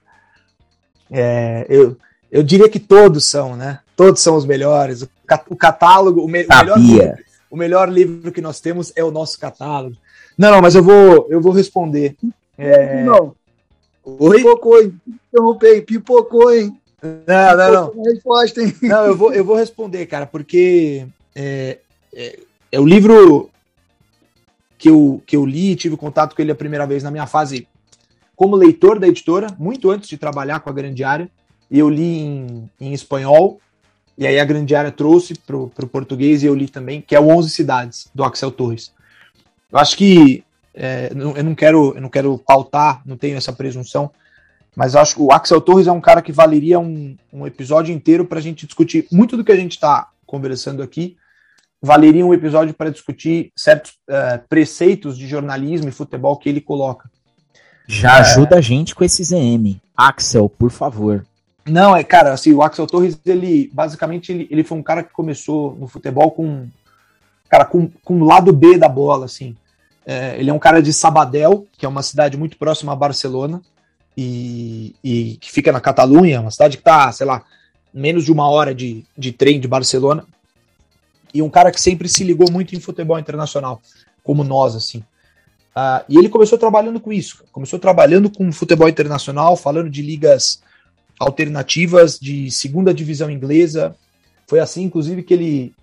É, 1.10 1.66
eu, 1.68 1.98
eu 2.32 2.44
diria 2.44 2.70
que 2.70 2.80
todos 2.80 3.26
são, 3.26 3.56
né? 3.56 3.80
Todos 3.96 4.22
são 4.22 4.36
os 4.36 4.46
melhores. 4.46 5.04
O 5.50 5.56
catálogo, 5.56 6.22
o, 6.22 6.28
me, 6.28 6.44
o, 6.44 6.48
melhor 6.48 6.78
livro, 6.78 7.18
o 7.50 7.58
melhor 7.58 7.90
livro 7.90 8.32
que 8.32 8.42
nós 8.42 8.60
temos 8.60 8.92
é 8.96 9.04
o 9.04 9.12
nosso 9.12 9.40
catálogo. 9.40 9.96
Não, 10.38 10.52
não, 10.52 10.62
mas 10.62 10.76
eu 10.76 10.84
vou, 10.84 11.28
eu 11.30 11.40
vou 11.40 11.54
responder. 11.54 12.16
É... 12.58 13.04
Não. 13.04 13.34
Oi? 14.04 14.38
Pipocou, 14.38 14.82
hein? 14.82 14.94
Interrompei, 15.08 15.82
pipocou, 15.82 16.54
hein? 16.54 16.78
Não, 17.02 17.58
não, 17.58 17.72
não. 17.94 18.04
Resposta, 18.04 18.62
hein? 18.62 18.76
Não, 18.82 19.06
eu 19.06 19.16
vou, 19.16 19.34
eu 19.34 19.44
vou 19.44 19.56
responder, 19.56 20.06
cara, 20.06 20.26
porque 20.26 21.08
é, 21.36 21.80
é, 22.14 22.40
é, 22.72 22.80
o 22.80 22.86
livro 22.86 23.50
que 24.78 24.90
eu, 24.90 25.22
que 25.26 25.36
eu 25.36 25.46
li, 25.46 25.76
tive 25.76 25.98
contato 25.98 26.36
com 26.36 26.42
ele 26.42 26.52
a 26.52 26.56
primeira 26.56 26.86
vez 26.86 27.04
na 27.04 27.12
minha 27.12 27.28
fase 27.28 27.68
como 28.36 28.56
leitor 28.56 29.00
da 29.00 29.08
editora, 29.08 29.48
muito 29.58 29.90
antes 29.90 30.10
de 30.10 30.18
trabalhar 30.18 30.60
com 30.60 30.70
a 30.70 30.74
Grande 30.74 31.04
Área, 31.04 31.30
eu 31.70 31.90
li 31.90 32.20
em, 32.20 32.70
em 32.80 32.94
espanhol, 32.94 33.60
e 34.18 34.26
aí 34.26 34.40
a 34.40 34.46
Grande 34.46 34.76
Área 34.76 34.92
trouxe 34.92 35.34
para 35.36 35.56
o 35.58 35.88
português 35.88 36.42
e 36.42 36.46
eu 36.46 36.56
li 36.56 36.70
também, 36.70 37.02
que 37.02 37.16
é 37.16 37.20
o 37.20 37.28
11 37.28 37.50
Cidades, 37.50 38.08
do 38.14 38.24
Axel 38.24 38.52
Torres. 38.52 38.94
Eu 39.72 39.80
acho 39.80 39.98
que, 39.98 40.44
é, 40.74 41.12
eu, 41.12 41.44
não 41.44 41.56
quero, 41.56 41.94
eu 41.96 42.02
não 42.02 42.10
quero 42.10 42.38
pautar, 42.38 43.02
não 43.06 43.18
tenho 43.18 43.38
essa 43.38 43.52
presunção, 43.52 44.10
mas 44.76 44.96
acho 44.96 45.16
que 45.16 45.22
o 45.22 45.32
Axel 45.32 45.62
Torres 45.62 45.88
é 45.88 45.92
um 45.92 46.02
cara 46.02 46.22
que 46.22 46.32
valeria 46.32 46.80
um, 46.80 47.16
um 47.32 47.46
episódio 47.46 47.94
inteiro 47.94 48.26
para 48.26 48.40
a 48.40 48.42
gente 48.42 48.66
discutir 48.66 49.08
muito 49.12 49.36
do 49.36 49.44
que 49.44 49.52
a 49.52 49.56
gente 49.56 49.72
está 49.72 50.10
conversando 50.26 50.82
aqui, 50.82 51.18
valeria 51.82 52.26
um 52.26 52.34
episódio 52.34 52.74
para 52.74 52.90
discutir 52.90 53.52
certos 53.56 53.92
uh, 54.10 54.46
preceitos 54.50 55.18
de 55.18 55.28
jornalismo 55.28 55.88
e 55.88 55.92
futebol 55.92 56.38
que 56.38 56.50
ele 56.50 56.62
coloca. 56.62 57.10
Já 57.88 58.18
é... 58.18 58.22
ajuda 58.22 58.58
a 58.58 58.62
gente 58.62 58.96
com 58.96 59.04
esse 59.04 59.24
ZM. 59.24 59.80
Axel, 59.96 60.50
por 60.50 60.72
favor. 60.72 61.26
Não, 61.68 61.96
é, 61.96 62.04
cara, 62.04 62.34
assim, 62.34 62.54
o 62.54 62.62
Axel 62.62 62.86
Torres, 62.86 63.20
ele, 63.26 63.70
basicamente, 63.74 64.32
ele, 64.32 64.48
ele 64.52 64.64
foi 64.64 64.78
um 64.78 64.84
cara 64.84 65.04
que 65.04 65.12
começou 65.12 65.76
no 65.76 65.88
futebol 65.88 66.32
com, 66.32 66.68
cara, 67.50 67.66
com, 67.66 67.90
com 68.04 68.22
o 68.22 68.26
lado 68.26 68.54
B 68.54 68.78
da 68.78 68.88
bola, 68.88 69.26
assim. 69.26 69.56
É, 70.06 70.40
ele 70.40 70.52
é 70.52 70.54
um 70.54 70.60
cara 70.60 70.82
de 70.82 70.94
Sabadell, 70.94 71.68
que 71.78 71.86
é 71.86 71.90
uma 71.90 72.04
cidade 72.04 72.38
muito 72.38 72.58
próxima 72.58 72.94
a 72.94 72.96
Barcelona, 72.96 73.62
e, 74.16 74.96
e 75.04 75.38
que 75.42 75.52
fica 75.52 75.72
na 75.72 75.82
Catalunha, 75.82 76.42
uma 76.42 76.52
cidade 76.52 76.78
que 76.78 76.82
está, 76.82 77.12
sei 77.12 77.26
lá, 77.26 77.44
menos 77.94 78.24
de 78.24 78.32
uma 78.32 78.48
hora 78.48 78.74
de, 78.74 79.04
de 79.18 79.32
trem 79.32 79.60
de 79.60 79.68
Barcelona 79.68 80.26
e 81.36 81.42
um 81.42 81.50
cara 81.50 81.70
que 81.70 81.82
sempre 81.82 82.08
se 82.08 82.24
ligou 82.24 82.50
muito 82.50 82.74
em 82.74 82.80
futebol 82.80 83.20
internacional, 83.20 83.82
como 84.24 84.42
nós, 84.42 84.74
assim. 84.74 85.00
Uh, 85.76 86.00
e 86.08 86.18
ele 86.18 86.30
começou 86.30 86.58
trabalhando 86.58 86.98
com 86.98 87.12
isso, 87.12 87.44
começou 87.52 87.78
trabalhando 87.78 88.30
com 88.30 88.50
futebol 88.54 88.88
internacional, 88.88 89.58
falando 89.58 89.90
de 89.90 90.02
ligas 90.02 90.62
alternativas, 91.20 92.20
de 92.20 92.50
segunda 92.52 92.94
divisão 92.94 93.30
inglesa. 93.30 93.96
Foi 94.48 94.60
assim, 94.60 94.84
inclusive, 94.84 95.24
que 95.24 95.34
ele, 95.34 95.74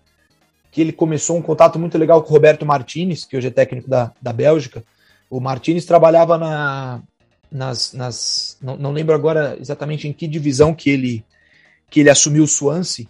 que 0.70 0.80
ele 0.80 0.92
começou 0.92 1.36
um 1.36 1.42
contato 1.42 1.78
muito 1.78 1.98
legal 1.98 2.22
com 2.22 2.30
o 2.30 2.32
Roberto 2.32 2.66
Martinez, 2.66 3.24
que 3.24 3.36
hoje 3.36 3.48
é 3.48 3.50
técnico 3.50 3.88
da, 3.88 4.12
da 4.20 4.32
Bélgica. 4.32 4.84
O 5.30 5.40
Martinez 5.40 5.84
trabalhava 5.84 6.38
na, 6.38 7.00
nas. 7.50 7.92
nas 7.92 8.56
não, 8.60 8.76
não 8.76 8.92
lembro 8.92 9.14
agora 9.14 9.56
exatamente 9.60 10.06
em 10.06 10.12
que 10.12 10.26
divisão 10.26 10.74
que 10.74 10.90
ele, 10.90 11.24
que 11.90 12.00
ele 12.00 12.10
assumiu 12.10 12.44
o 12.44 12.48
Swansea, 12.48 13.06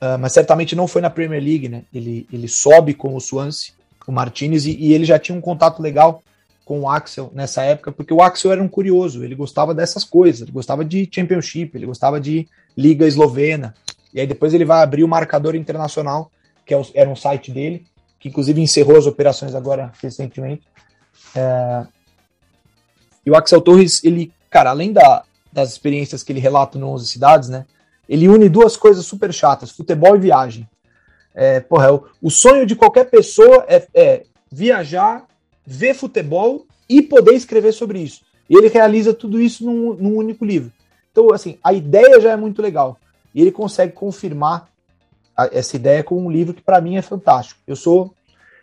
Uh, 0.00 0.18
mas 0.18 0.32
certamente 0.32 0.74
não 0.74 0.88
foi 0.88 1.02
na 1.02 1.10
Premier 1.10 1.42
League, 1.42 1.68
né? 1.68 1.82
Ele, 1.92 2.26
ele 2.32 2.48
sobe 2.48 2.94
com 2.94 3.14
o 3.14 3.20
Swansea, 3.20 3.74
o 4.06 4.12
Martinez, 4.12 4.64
e, 4.64 4.74
e, 4.74 4.94
ele 4.94 5.04
já 5.04 5.18
tinha 5.18 5.36
um 5.36 5.42
contato 5.42 5.82
legal 5.82 6.22
com 6.70 6.82
o 6.82 6.88
Axel 6.88 7.32
nessa 7.34 7.64
época, 7.64 7.90
porque 7.90 8.14
o 8.14 8.22
Axel 8.22 8.52
era 8.52 8.62
um 8.62 8.68
curioso, 8.68 9.24
ele 9.24 9.34
gostava 9.34 9.74
dessas 9.74 10.04
coisas, 10.04 10.42
ele 10.42 10.52
gostava 10.52 10.84
de 10.84 11.08
Championship, 11.12 11.76
ele 11.76 11.84
gostava 11.84 12.20
de 12.20 12.46
Liga 12.78 13.08
Eslovena, 13.08 13.74
e 14.14 14.20
aí 14.20 14.26
depois 14.28 14.54
ele 14.54 14.64
vai 14.64 14.80
abrir 14.80 15.02
o 15.02 15.08
Marcador 15.08 15.56
Internacional, 15.56 16.30
que 16.64 16.72
é 16.72 16.80
era 16.94 17.10
um 17.10 17.16
site 17.16 17.50
dele, 17.50 17.84
que 18.20 18.28
inclusive 18.28 18.60
encerrou 18.60 18.96
as 18.96 19.04
operações 19.04 19.52
agora 19.52 19.90
recentemente. 20.00 20.62
É... 21.34 21.86
E 23.26 23.30
o 23.32 23.34
Axel 23.34 23.60
Torres, 23.60 24.04
ele, 24.04 24.32
cara, 24.48 24.70
além 24.70 24.92
da, 24.92 25.24
das 25.52 25.72
experiências 25.72 26.22
que 26.22 26.30
ele 26.30 26.38
relata 26.38 26.78
no 26.78 26.86
11 26.90 27.08
Cidades, 27.08 27.48
né? 27.48 27.66
Ele 28.08 28.28
une 28.28 28.48
duas 28.48 28.76
coisas 28.76 29.04
super 29.04 29.34
chatas: 29.34 29.72
futebol 29.72 30.14
e 30.14 30.20
viagem. 30.20 30.68
É, 31.34 31.58
porra, 31.58 31.92
o, 31.92 32.06
o, 32.22 32.30
sonho 32.30 32.64
de 32.64 32.76
qualquer 32.76 33.10
pessoa 33.10 33.64
é, 33.66 33.88
é, 33.92 34.22
viajar, 34.52 35.26
ver 35.66 35.94
futebol 35.94 36.66
e 36.88 37.02
poder 37.02 37.34
escrever 37.34 37.72
sobre 37.72 38.00
isso. 38.00 38.22
E 38.48 38.56
ele 38.56 38.68
realiza 38.68 39.14
tudo 39.14 39.40
isso 39.40 39.64
num, 39.64 39.94
num 39.94 40.16
único 40.16 40.44
livro. 40.44 40.72
Então, 41.12 41.32
assim, 41.32 41.58
a 41.62 41.72
ideia 41.72 42.20
já 42.20 42.32
é 42.32 42.36
muito 42.36 42.60
legal. 42.60 42.98
E 43.34 43.40
ele 43.40 43.52
consegue 43.52 43.92
confirmar 43.92 44.68
essa 45.52 45.76
ideia 45.76 46.02
com 46.02 46.20
um 46.20 46.30
livro 46.30 46.52
que 46.52 46.62
para 46.62 46.80
mim 46.80 46.96
é 46.96 47.02
fantástico. 47.02 47.60
Eu 47.66 47.76
sou, 47.76 48.12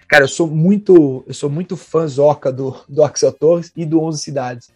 cara, 0.08 0.26
eu 0.26 0.28
sou 0.28 0.48
muito, 0.48 1.24
eu 1.26 1.34
sou 1.34 1.50
muito 1.50 1.78
fãzoca 1.78 2.52
do, 2.52 2.76
do 2.88 3.04
Axel 3.04 3.32
Torres 3.32 3.72
e 3.76 3.86
do 3.86 4.02
11 4.02 4.22
Cidades. 4.22 4.70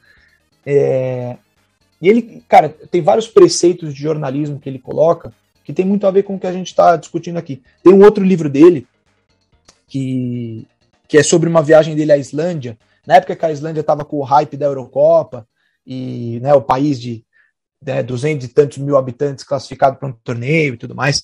É, 0.65 1.37
e 2.01 2.09
ele, 2.09 2.43
cara, 2.47 2.69
tem 2.69 3.01
vários 3.01 3.27
preceitos 3.27 3.93
de 3.93 4.01
jornalismo 4.01 4.59
que 4.59 4.69
ele 4.69 4.79
coloca 4.79 5.33
que 5.63 5.73
tem 5.73 5.85
muito 5.85 6.05
a 6.07 6.11
ver 6.11 6.23
com 6.23 6.35
o 6.35 6.39
que 6.39 6.47
a 6.47 6.51
gente 6.51 6.67
está 6.67 6.95
discutindo 6.95 7.37
aqui. 7.37 7.61
Tem 7.83 7.93
um 7.93 8.03
outro 8.03 8.23
livro 8.23 8.49
dele 8.49 8.87
que, 9.87 10.65
que 11.11 11.17
é 11.17 11.23
sobre 11.23 11.49
uma 11.49 11.61
viagem 11.61 11.93
dele 11.93 12.13
à 12.13 12.17
Islândia. 12.17 12.77
Na 13.05 13.15
época 13.15 13.35
que 13.35 13.45
a 13.45 13.51
Islândia 13.51 13.81
estava 13.81 14.05
com 14.05 14.15
o 14.15 14.23
hype 14.23 14.55
da 14.55 14.67
Eurocopa 14.67 15.45
e 15.85 16.39
né, 16.41 16.53
o 16.53 16.61
país 16.61 16.97
de 17.01 17.25
né, 17.85 18.01
200 18.01 18.45
e 18.45 18.47
tantos 18.47 18.77
mil 18.77 18.95
habitantes 18.95 19.43
classificado 19.43 19.97
para 19.97 20.07
um 20.07 20.13
torneio 20.13 20.75
e 20.75 20.77
tudo 20.77 20.95
mais. 20.95 21.23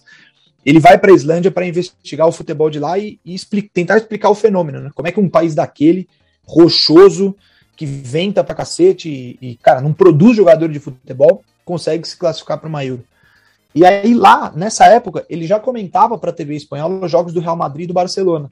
Ele 0.65 0.81
vai 0.81 0.97
para 0.97 1.09
a 1.09 1.15
Islândia 1.15 1.51
para 1.51 1.65
investigar 1.65 2.27
o 2.27 2.33
futebol 2.33 2.69
de 2.69 2.81
lá 2.81 2.99
e, 2.99 3.17
e 3.23 3.33
explica, 3.33 3.69
tentar 3.73 3.95
explicar 3.95 4.29
o 4.29 4.35
fenômeno, 4.35 4.81
né? 4.81 4.91
Como 4.93 5.07
é 5.07 5.11
que 5.13 5.21
um 5.21 5.29
país 5.29 5.55
daquele, 5.55 6.05
rochoso, 6.45 7.33
que 7.77 7.85
venta 7.85 8.43
pra 8.43 8.55
cacete 8.55 9.07
e, 9.07 9.51
e, 9.51 9.55
cara, 9.55 9.79
não 9.79 9.93
produz 9.93 10.35
jogador 10.35 10.67
de 10.67 10.81
futebol, 10.81 11.41
consegue 11.63 12.05
se 12.05 12.17
classificar 12.17 12.59
para 12.59 12.67
uma 12.67 12.83
Euro. 12.83 13.05
E 13.73 13.85
aí 13.85 14.13
lá, 14.13 14.51
nessa 14.53 14.83
época, 14.87 15.25
ele 15.29 15.47
já 15.47 15.61
comentava 15.61 16.17
para 16.17 16.31
a 16.31 16.33
TV 16.33 16.55
espanhola 16.55 17.05
os 17.05 17.09
jogos 17.09 17.31
do 17.31 17.39
Real 17.39 17.55
Madrid 17.55 17.85
e 17.85 17.87
do 17.87 17.93
Barcelona. 17.93 18.51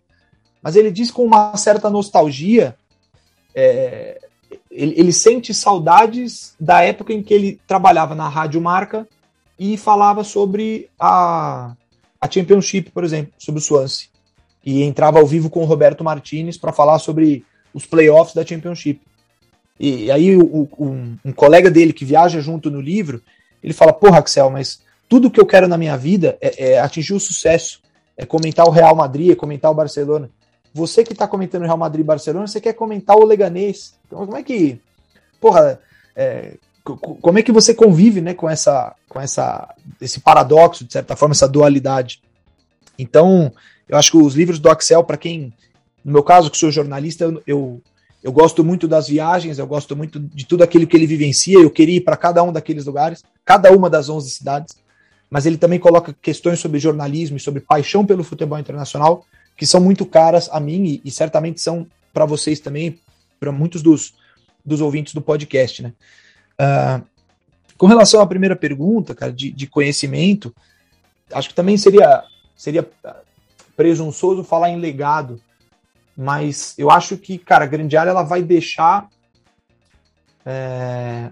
Mas 0.65 0.75
ele 0.75 0.89
diz 0.89 1.11
com 1.11 1.23
uma 1.23 1.55
certa 1.57 1.91
nostalgia, 1.91 2.75
é, 3.53 4.19
ele, 4.71 4.95
ele, 4.97 5.13
sente 5.13 5.53
saudades 5.53 6.55
da 6.59 6.81
época 6.81 7.13
em 7.13 7.21
que 7.21 7.35
ele 7.35 7.61
trabalhava 7.67 8.15
na 8.15 8.27
Rádio 8.27 8.59
Marca 8.59 9.07
e 9.59 9.77
falava 9.77 10.23
sobre 10.23 10.89
a, 10.99 11.75
a 12.19 12.27
Championship, 12.31 12.89
por 12.89 13.03
exemplo, 13.03 13.31
sobre 13.37 13.59
o 13.59 13.63
Swansea. 13.63 14.07
E 14.65 14.81
entrava 14.81 15.19
ao 15.19 15.27
vivo 15.27 15.51
com 15.51 15.61
o 15.61 15.65
Roberto 15.65 16.03
Martinez 16.03 16.57
para 16.57 16.73
falar 16.73 16.97
sobre 16.97 17.45
os 17.71 17.85
playoffs 17.85 18.33
da 18.33 18.43
Championship. 18.43 18.99
E 19.79 20.09
aí 20.09 20.35
o, 20.35 20.67
um, 20.79 21.15
um, 21.23 21.31
colega 21.31 21.69
dele 21.69 21.93
que 21.93 22.03
viaja 22.03 22.41
junto 22.41 22.71
no 22.71 22.81
livro, 22.81 23.21
ele 23.61 23.71
fala, 23.71 23.93
porra, 23.93 24.17
Axel, 24.17 24.49
mas 24.49 24.81
tudo 25.07 25.29
que 25.29 25.39
eu 25.39 25.45
quero 25.45 25.67
na 25.67 25.77
minha 25.77 25.95
vida 25.95 26.39
é, 26.41 26.71
é 26.71 26.79
atingir 26.79 27.13
o 27.13 27.19
sucesso, 27.19 27.83
é 28.17 28.25
comentar 28.25 28.65
o 28.65 28.71
Real 28.71 28.95
Madrid, 28.95 29.29
é 29.29 29.35
comentar 29.35 29.69
o 29.69 29.75
Barcelona. 29.75 30.27
Você 30.75 31.05
que 31.05 31.13
está 31.13 31.25
comentando 31.25 31.63
Real 31.63 31.77
Madrid 31.77 32.01
e 32.01 32.07
Barcelona, 32.07 32.47
você 32.47 32.59
quer 32.59 32.73
comentar 32.73 33.15
o 33.15 33.25
Leganês. 33.25 33.93
Então, 34.05 34.25
como 34.25 34.37
é 34.37 34.43
que, 34.43 34.77
porra, 35.39 35.79
é, 36.13 36.57
como 36.83 37.39
é 37.39 37.41
que 37.41 37.51
você 37.51 37.73
convive, 37.73 38.19
né, 38.19 38.33
com 38.33 38.49
essa, 38.49 38.93
com 39.07 39.19
essa, 39.19 39.73
esse 40.01 40.19
paradoxo 40.19 40.83
de 40.83 40.91
certa 40.91 41.15
forma, 41.15 41.31
essa 41.31 41.47
dualidade? 41.47 42.21
Então, 42.99 43.53
eu 43.87 43.97
acho 43.97 44.11
que 44.11 44.17
os 44.17 44.35
livros 44.35 44.59
do 44.59 44.69
Axel, 44.69 45.01
para 45.01 45.15
quem, 45.15 45.53
no 46.03 46.11
meu 46.11 46.23
caso, 46.23 46.51
que 46.51 46.57
sou 46.57 46.69
jornalista, 46.69 47.33
eu 47.47 47.81
eu 48.25 48.31
gosto 48.31 48.63
muito 48.63 48.87
das 48.87 49.07
viagens, 49.07 49.59
eu 49.59 49.67
gosto 49.67 49.95
muito 49.95 50.19
de 50.19 50.47
tudo 50.47 50.63
aquilo 50.63 50.87
que 50.87 50.97
ele 50.97 51.05
vivencia. 51.05 51.59
Eu 51.59 51.69
queria 51.69 51.97
ir 51.97 52.01
para 52.01 52.17
cada 52.17 52.41
um 52.41 52.51
daqueles 52.51 52.83
lugares, 52.83 53.23
cada 53.45 53.71
uma 53.71 53.87
das 53.87 54.09
11 54.09 54.31
cidades. 54.31 54.75
Mas 55.29 55.45
ele 55.45 55.59
também 55.59 55.77
coloca 55.77 56.11
questões 56.23 56.59
sobre 56.59 56.79
jornalismo 56.79 57.37
e 57.37 57.39
sobre 57.39 57.61
paixão 57.61 58.03
pelo 58.03 58.23
futebol 58.23 58.57
internacional, 58.57 59.23
que 59.55 59.65
são 59.65 59.79
muito 59.79 60.05
caras 60.05 60.49
a 60.51 60.59
mim 60.59 60.83
e, 60.85 61.01
e 61.05 61.11
certamente 61.11 61.61
são 61.61 61.87
para 62.13 62.25
vocês 62.25 62.59
também, 62.59 62.99
para 63.39 63.51
muitos 63.51 63.81
dos, 63.81 64.15
dos 64.63 64.81
ouvintes 64.81 65.13
do 65.13 65.21
podcast, 65.21 65.83
né? 65.83 65.93
Uh, 66.59 67.05
com 67.77 67.87
relação 67.87 68.21
à 68.21 68.27
primeira 68.27 68.55
pergunta, 68.55 69.13
cara, 69.13 69.33
de, 69.33 69.51
de 69.51 69.67
conhecimento, 69.67 70.55
acho 71.33 71.49
que 71.49 71.55
também 71.55 71.77
seria, 71.77 72.23
seria 72.55 72.89
presunçoso 73.75 74.43
falar 74.43 74.69
em 74.69 74.79
legado, 74.79 75.41
mas 76.15 76.73
eu 76.77 76.89
acho 76.89 77.17
que, 77.17 77.37
cara, 77.37 77.65
a 77.65 77.67
grande 77.67 77.97
área 77.97 78.11
ela 78.11 78.23
vai 78.23 78.41
deixar. 78.41 79.09
É, 80.45 81.29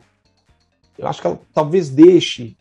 eu 0.98 1.08
acho 1.08 1.22
que 1.22 1.28
ela 1.28 1.40
talvez 1.54 1.90
deixe. 1.90 2.58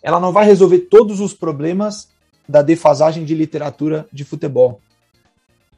Ela 0.00 0.20
não 0.20 0.32
vai 0.32 0.44
resolver 0.44 0.80
todos 0.80 1.18
os 1.20 1.34
problemas 1.34 2.08
da 2.50 2.62
defasagem 2.62 3.24
de 3.24 3.32
literatura 3.32 4.06
de 4.12 4.24
futebol. 4.24 4.80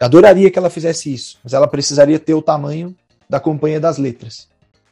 Eu 0.01 0.07
adoraria 0.07 0.51
que 0.51 0.59
ela 0.59 0.71
fizesse 0.71 1.13
isso, 1.13 1.39
mas 1.45 1.53
ela 1.53 1.69
precisaria 1.69 2.19
ter 2.19 2.33
o 2.33 2.41
tamanho 2.41 2.97
da 3.29 3.39
Companhia 3.39 3.79
das 3.79 3.99
Letras. 3.99 4.49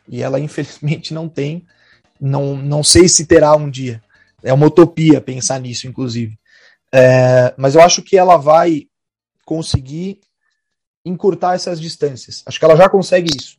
E 0.06 0.22
ela, 0.22 0.38
infelizmente, 0.38 1.14
não 1.14 1.26
tem. 1.26 1.64
Não, 2.20 2.54
não 2.54 2.84
sei 2.84 3.08
se 3.08 3.24
terá 3.24 3.56
um 3.56 3.70
dia. 3.70 4.02
É 4.42 4.52
uma 4.52 4.66
utopia 4.66 5.20
pensar 5.22 5.58
nisso, 5.58 5.88
inclusive. 5.88 6.38
É, 6.92 7.54
mas 7.56 7.74
eu 7.74 7.80
acho 7.80 8.02
que 8.02 8.18
ela 8.18 8.36
vai 8.36 8.86
conseguir 9.46 10.20
encurtar 11.02 11.54
essas 11.54 11.80
distâncias. 11.80 12.42
Acho 12.44 12.58
que 12.58 12.64
ela 12.64 12.76
já 12.76 12.90
consegue 12.90 13.34
isso. 13.34 13.56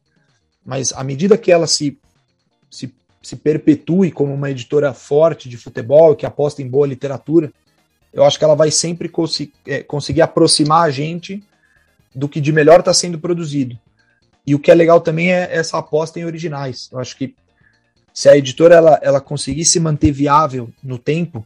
Mas 0.63 0.93
à 0.93 1.03
medida 1.03 1.37
que 1.39 1.51
ela 1.51 1.65
se, 1.65 1.99
se, 2.69 2.93
se 3.19 3.35
perpetue 3.35 4.11
como 4.11 4.31
uma 4.31 4.51
editora 4.51 4.93
forte 4.93 5.49
de 5.49 5.57
futebol, 5.57 6.15
que 6.15 6.25
aposta 6.25 6.61
em 6.61 6.67
boa 6.67 6.85
literatura, 6.85 7.51
eu 8.13 8.23
acho 8.23 8.37
que 8.37 8.43
ela 8.43 8.55
vai 8.55 8.71
sempre 8.71 9.11
é, 9.65 9.83
conseguir 9.83 10.21
aproximar 10.21 10.87
a 10.87 10.91
gente 10.91 11.43
do 12.13 12.27
que 12.27 12.41
de 12.41 12.51
melhor 12.51 12.79
está 12.79 12.93
sendo 12.93 13.19
produzido. 13.19 13.77
E 14.45 14.55
o 14.55 14.59
que 14.59 14.71
é 14.71 14.75
legal 14.75 14.99
também 14.99 15.31
é 15.31 15.49
essa 15.51 15.77
aposta 15.77 16.19
em 16.19 16.25
originais. 16.25 16.89
Eu 16.91 16.99
acho 16.99 17.15
que 17.15 17.35
se 18.13 18.27
a 18.27 18.35
editora 18.35 18.75
ela, 18.75 18.99
ela 19.01 19.21
conseguir 19.21 19.65
se 19.65 19.79
manter 19.79 20.11
viável 20.11 20.69
no 20.83 20.97
tempo, 20.97 21.45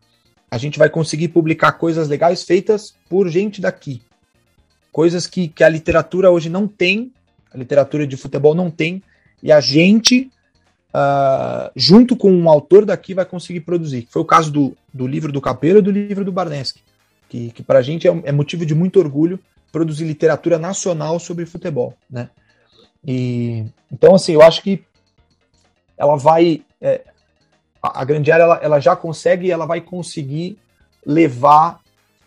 a 0.49 0.57
gente 0.57 0.79
vai 0.79 0.89
conseguir 0.89 1.27
publicar 1.27 1.73
coisas 1.73 2.07
legais 2.07 2.43
feitas 2.43 2.95
por 3.09 3.29
gente 3.29 3.61
daqui 3.61 4.01
coisas 4.95 5.27
que, 5.27 5.49
que 5.49 5.61
a 5.61 5.67
literatura 5.67 6.31
hoje 6.31 6.49
não 6.49 6.69
tem, 6.69 7.11
a 7.53 7.57
literatura 7.57 8.07
de 8.07 8.15
futebol 8.15 8.55
não 8.55 8.71
tem, 8.71 9.03
e 9.43 9.51
a 9.51 9.59
gente, 9.59 10.31
uh, 10.95 11.69
junto 11.75 12.15
com 12.15 12.31
um 12.31 12.49
autor 12.49 12.85
daqui, 12.85 13.13
vai 13.13 13.25
conseguir 13.25 13.61
produzir. 13.61 14.07
Foi 14.09 14.21
o 14.21 14.25
caso 14.25 14.49
do, 14.51 14.77
do 14.93 15.05
livro 15.05 15.31
do 15.31 15.41
Capeiro 15.41 15.79
e 15.79 15.81
do 15.81 15.91
livro 15.91 16.23
do 16.23 16.31
Barneski, 16.31 16.81
que, 17.27 17.51
que 17.51 17.61
para 17.61 17.79
a 17.79 17.81
gente 17.81 18.07
é, 18.07 18.21
é, 18.23 18.31
motivo 18.31 18.65
de 18.65 18.73
muito 18.73 18.97
orgulho 18.99 19.39
produzir 19.71 20.05
literatura 20.05 20.57
nacional 20.57 21.19
sobre 21.19 21.45
futebol, 21.45 21.93
né? 22.09 22.29
E, 23.05 23.65
então, 23.91 24.15
assim, 24.15 24.33
eu 24.33 24.41
acho 24.41 24.61
que 24.63 24.83
ela 25.97 26.15
vai... 26.15 26.61
É, 26.79 27.01
a, 27.83 28.03
grande 28.03 28.31
ela, 28.31 28.59
ela 28.63 28.79
já 28.79 28.95
consegue 28.95 29.47
e 29.47 29.51
ela 29.51 29.65
vai 29.65 29.81
conseguir 29.81 30.57
levar 31.05 31.81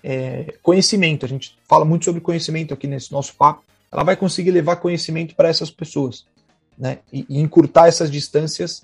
é, 0.05 0.55
conhecimento. 0.63 1.25
A 1.25 1.29
gente 1.29 1.59
fala 1.67 1.85
muito 1.85 2.05
sobre 2.05 2.21
conhecimento 2.21 2.73
aqui 2.73 2.87
nesse 2.87 3.11
nosso 3.11 3.35
papo. 3.35 3.65
Ela 3.91 4.05
vai 4.05 4.15
conseguir 4.15 4.51
levar 4.51 4.77
conhecimento 4.77 5.35
para 5.35 5.49
essas 5.49 5.71
pessoas, 5.71 6.27
né? 6.79 6.99
E, 7.13 7.27
e, 7.29 7.41
encurtar 7.41 7.89
essas 7.89 8.11
distâncias 8.11 8.83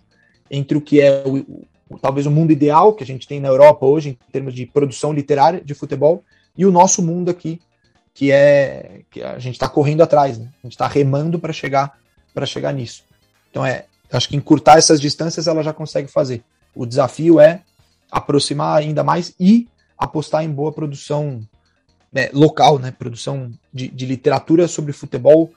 entre 0.50 0.76
o 0.76 0.80
que 0.80 1.00
é 1.00 1.22
o, 1.24 1.64
o, 1.88 1.98
talvez 1.98 2.26
o 2.26 2.30
mundo 2.30 2.52
ideal 2.52 2.92
que 2.92 3.04
a 3.04 3.06
gente 3.06 3.26
tem 3.26 3.40
na 3.40 3.48
Europa 3.48 3.86
hoje 3.86 4.10
em 4.10 4.32
termos 4.32 4.54
de 4.54 4.66
produção 4.66 5.12
literária 5.12 5.60
de 5.60 5.74
futebol 5.74 6.24
e 6.56 6.66
o 6.66 6.70
nosso 6.70 7.02
mundo 7.02 7.30
aqui 7.30 7.60
que 8.12 8.30
é 8.30 9.00
que 9.10 9.22
a 9.22 9.38
gente 9.38 9.54
está 9.54 9.68
correndo 9.68 10.02
atrás, 10.02 10.38
né? 10.38 10.48
A 10.62 10.66
gente 10.66 10.74
está 10.74 10.86
remando 10.86 11.38
para 11.38 11.52
chegar 11.52 11.98
para 12.32 12.46
chegar 12.46 12.72
nisso. 12.72 13.04
Então 13.50 13.64
é, 13.64 13.86
acho 14.12 14.28
que 14.28 14.36
encurtar 14.36 14.78
essas 14.78 15.00
distâncias 15.00 15.46
ela 15.46 15.62
já 15.62 15.72
consegue 15.72 16.08
fazer. 16.08 16.42
O 16.74 16.86
desafio 16.86 17.40
é 17.40 17.62
aproximar 18.10 18.76
ainda 18.78 19.02
mais 19.02 19.34
e 19.38 19.68
apostar 19.98 20.44
em 20.44 20.50
boa 20.50 20.72
produção 20.72 21.40
né, 22.12 22.30
local, 22.32 22.78
né, 22.78 22.92
produção 22.92 23.50
de, 23.72 23.88
de, 23.88 24.06
literatura 24.06 24.68
sobre 24.68 24.92
futebol 24.92 25.50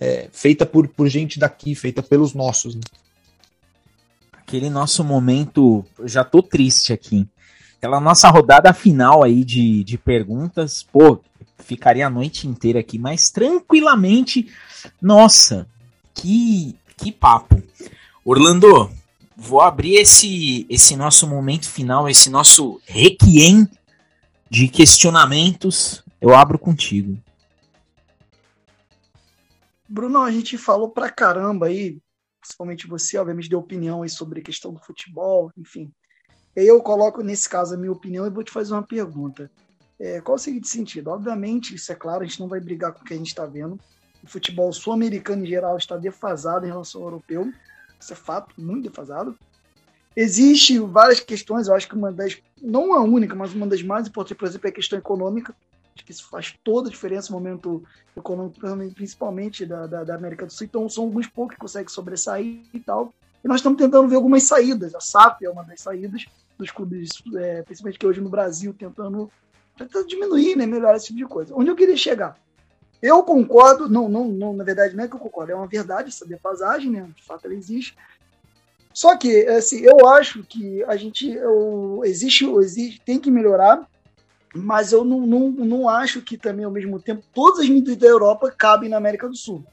é, 0.00 0.28
feita 0.32 0.66
por, 0.66 0.88
por 0.88 1.08
gente 1.08 1.38
daqui, 1.38 1.74
feita 1.74 2.02
pelos 2.02 2.34
nossos. 2.34 2.74
Né. 2.74 2.82
Aquele 4.32 4.68
nosso 4.68 5.02
momento, 5.02 5.84
já 6.04 6.24
tô 6.24 6.42
triste 6.42 6.92
aqui. 6.92 7.26
Aquela 7.78 8.00
nossa 8.00 8.28
rodada 8.28 8.72
final 8.72 9.22
aí 9.22 9.44
de, 9.44 9.84
de 9.84 9.98
perguntas, 9.98 10.82
pô, 10.82 11.20
ficaria 11.58 12.06
a 12.06 12.10
noite 12.10 12.46
inteira 12.46 12.80
aqui, 12.80 12.98
mas 12.98 13.30
tranquilamente, 13.30 14.48
nossa, 15.00 15.66
que, 16.14 16.76
que 16.96 17.10
papo. 17.10 17.62
Orlando, 18.24 18.90
vou 19.36 19.60
abrir 19.60 19.96
esse, 19.96 20.66
esse 20.68 20.96
nosso 20.96 21.26
momento 21.26 21.68
final, 21.68 22.08
esse 22.08 22.30
nosso 22.30 22.80
requiem 22.86 23.68
de 24.48 24.68
questionamentos. 24.68 26.02
Eu 26.20 26.34
abro 26.34 26.58
contigo. 26.58 27.18
Bruno, 29.88 30.20
a 30.20 30.30
gente 30.30 30.56
falou 30.56 30.88
pra 30.88 31.10
caramba 31.10 31.66
aí, 31.66 32.00
principalmente 32.40 32.86
você, 32.86 33.18
obviamente, 33.18 33.48
deu 33.48 33.58
opinião 33.58 34.02
aí 34.02 34.08
sobre 34.08 34.40
a 34.40 34.42
questão 34.42 34.72
do 34.72 34.80
futebol, 34.80 35.52
enfim. 35.56 35.92
Eu 36.56 36.80
coloco 36.82 37.22
nesse 37.22 37.48
caso 37.48 37.74
a 37.74 37.76
minha 37.76 37.92
opinião 37.92 38.26
e 38.26 38.30
vou 38.30 38.44
te 38.44 38.52
fazer 38.52 38.72
uma 38.72 38.82
pergunta. 38.82 39.50
É, 39.98 40.20
qual 40.20 40.36
o 40.36 40.38
seguinte 40.38 40.68
sentido? 40.68 41.08
Obviamente, 41.10 41.74
isso 41.74 41.90
é 41.90 41.94
claro, 41.94 42.22
a 42.22 42.26
gente 42.26 42.40
não 42.40 42.48
vai 42.48 42.60
brigar 42.60 42.92
com 42.92 43.00
o 43.00 43.04
que 43.04 43.14
a 43.14 43.16
gente 43.16 43.28
está 43.28 43.46
vendo. 43.46 43.78
O 44.22 44.26
futebol 44.26 44.72
sul-americano 44.72 45.44
em 45.44 45.48
geral 45.48 45.76
está 45.76 45.96
defasado 45.96 46.64
em 46.64 46.70
relação 46.70 47.00
ao 47.02 47.08
europeu. 47.08 47.52
Isso 48.00 48.12
é 48.12 48.16
fato, 48.16 48.54
muito 48.60 48.88
defasado. 48.88 49.36
existe 50.16 50.78
várias 50.78 51.20
questões, 51.20 51.66
eu 51.66 51.74
acho 51.74 51.88
que 51.88 51.96
uma 51.96 52.12
das, 52.12 52.38
não 52.60 52.92
a 52.92 53.02
única, 53.02 53.34
mas 53.34 53.52
uma 53.52 53.66
das 53.66 53.82
mais 53.82 54.06
importantes, 54.06 54.38
por 54.38 54.46
exemplo, 54.46 54.68
é 54.68 54.70
a 54.70 54.74
questão 54.74 54.98
econômica. 54.98 55.54
Acho 55.96 56.04
que 56.04 56.12
isso 56.12 56.28
faz 56.28 56.54
toda 56.64 56.88
a 56.88 56.90
diferença 56.90 57.32
no 57.32 57.38
momento 57.38 57.84
econômico, 58.16 58.60
principalmente 58.94 59.64
da, 59.64 59.86
da, 59.86 60.04
da 60.04 60.14
América 60.14 60.44
do 60.44 60.52
Sul. 60.52 60.66
Então, 60.66 60.88
são 60.88 61.04
alguns 61.04 61.26
poucos 61.28 61.54
que 61.54 61.60
conseguem 61.60 61.88
sobressair 61.88 62.62
e 62.72 62.80
tal. 62.80 63.12
E 63.44 63.48
nós 63.48 63.58
estamos 63.58 63.78
tentando 63.78 64.08
ver 64.08 64.16
algumas 64.16 64.42
saídas. 64.42 64.94
A 64.94 65.00
SAP 65.00 65.42
é 65.42 65.50
uma 65.50 65.62
das 65.62 65.80
saídas 65.80 66.24
dos 66.58 66.70
clubes, 66.70 67.10
é, 67.36 67.62
principalmente 67.62 67.98
que 67.98 68.06
hoje 68.06 68.20
no 68.20 68.28
Brasil, 68.28 68.74
tentando, 68.74 69.30
tentando 69.76 70.06
diminuir, 70.06 70.56
né, 70.56 70.66
melhorar 70.66 70.96
esse 70.96 71.06
tipo 71.06 71.18
de 71.18 71.26
coisa. 71.26 71.54
Onde 71.54 71.70
eu 71.70 71.76
queria 71.76 71.96
chegar? 71.96 72.36
Eu 73.02 73.22
concordo, 73.22 73.88
não, 73.88 74.08
não, 74.08 74.28
não, 74.28 74.52
na 74.54 74.64
verdade 74.64 74.96
não 74.96 75.04
é 75.04 75.08
que 75.08 75.14
eu 75.14 75.20
concordo, 75.20 75.52
é 75.52 75.54
uma 75.54 75.66
verdade 75.66 76.08
essa 76.08 76.24
defasagem, 76.24 76.90
né? 76.90 77.08
De 77.14 77.22
fato 77.22 77.44
ela 77.44 77.54
existe. 77.54 77.94
Só 78.94 79.16
que, 79.16 79.46
assim, 79.48 79.80
eu 79.80 80.08
acho 80.08 80.42
que 80.44 80.82
a 80.84 80.96
gente 80.96 81.28
eu, 81.28 82.00
existe, 82.04 82.46
existe, 82.46 83.02
tem 83.04 83.18
que 83.18 83.30
melhorar, 83.30 83.86
mas 84.54 84.92
eu 84.92 85.04
não, 85.04 85.26
não, 85.26 85.50
não 85.50 85.88
acho 85.88 86.22
que 86.22 86.38
também, 86.38 86.64
ao 86.64 86.70
mesmo 86.70 87.00
tempo, 87.00 87.24
todas 87.34 87.60
as 87.60 87.68
mídias 87.68 87.96
da 87.96 88.06
Europa 88.06 88.54
cabem 88.56 88.88
na 88.88 88.96
América 88.96 89.28
do 89.28 89.36
Sul. 89.36 89.64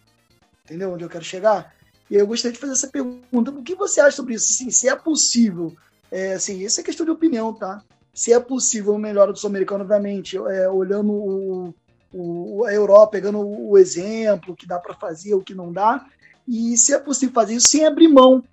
Entendeu 0.66 0.92
onde 0.92 1.04
eu 1.04 1.10
quero 1.10 1.24
chegar? 1.24 1.74
E 2.10 2.16
eu 2.16 2.26
gostaria 2.26 2.54
de 2.54 2.60
fazer 2.60 2.74
essa 2.74 2.88
pergunta. 2.88 3.52
O 3.52 3.64
que 3.64 3.76
você 3.76 4.02
acha 4.02 4.16
sobre 4.16 4.34
isso? 4.34 4.52
Assim, 4.52 4.72
se 4.72 4.90
é 4.90 4.96
possível, 4.96 5.74
é, 6.12 6.34
assim, 6.34 6.60
isso 6.60 6.80
é 6.80 6.84
questão 6.84 7.06
de 7.06 7.12
opinião, 7.12 7.54
tá? 7.54 7.84
Se 8.14 8.34
é 8.34 8.40
possível 8.40 8.98
melhorar 8.98 9.32
do 9.32 9.38
sul-americano, 9.38 9.84
obviamente, 9.84 10.36
é, 10.36 10.70
olhando 10.70 11.12
o, 11.12 11.74
o, 12.12 12.66
a 12.66 12.74
Europa, 12.74 13.12
pegando 13.12 13.40
o 13.40 13.78
exemplo, 13.78 14.54
o 14.54 14.56
que 14.56 14.68
dá 14.68 14.80
para 14.80 14.96
fazer, 14.96 15.34
o 15.36 15.42
que 15.42 15.54
não 15.54 15.72
dá, 15.72 16.06
e 16.48 16.76
se 16.76 16.94
é 16.94 17.00
possível 17.00 17.34
fazer 17.34 17.54
isso 17.56 17.68
sem 17.68 17.86
abrir 17.86 18.08
mão 18.08 18.44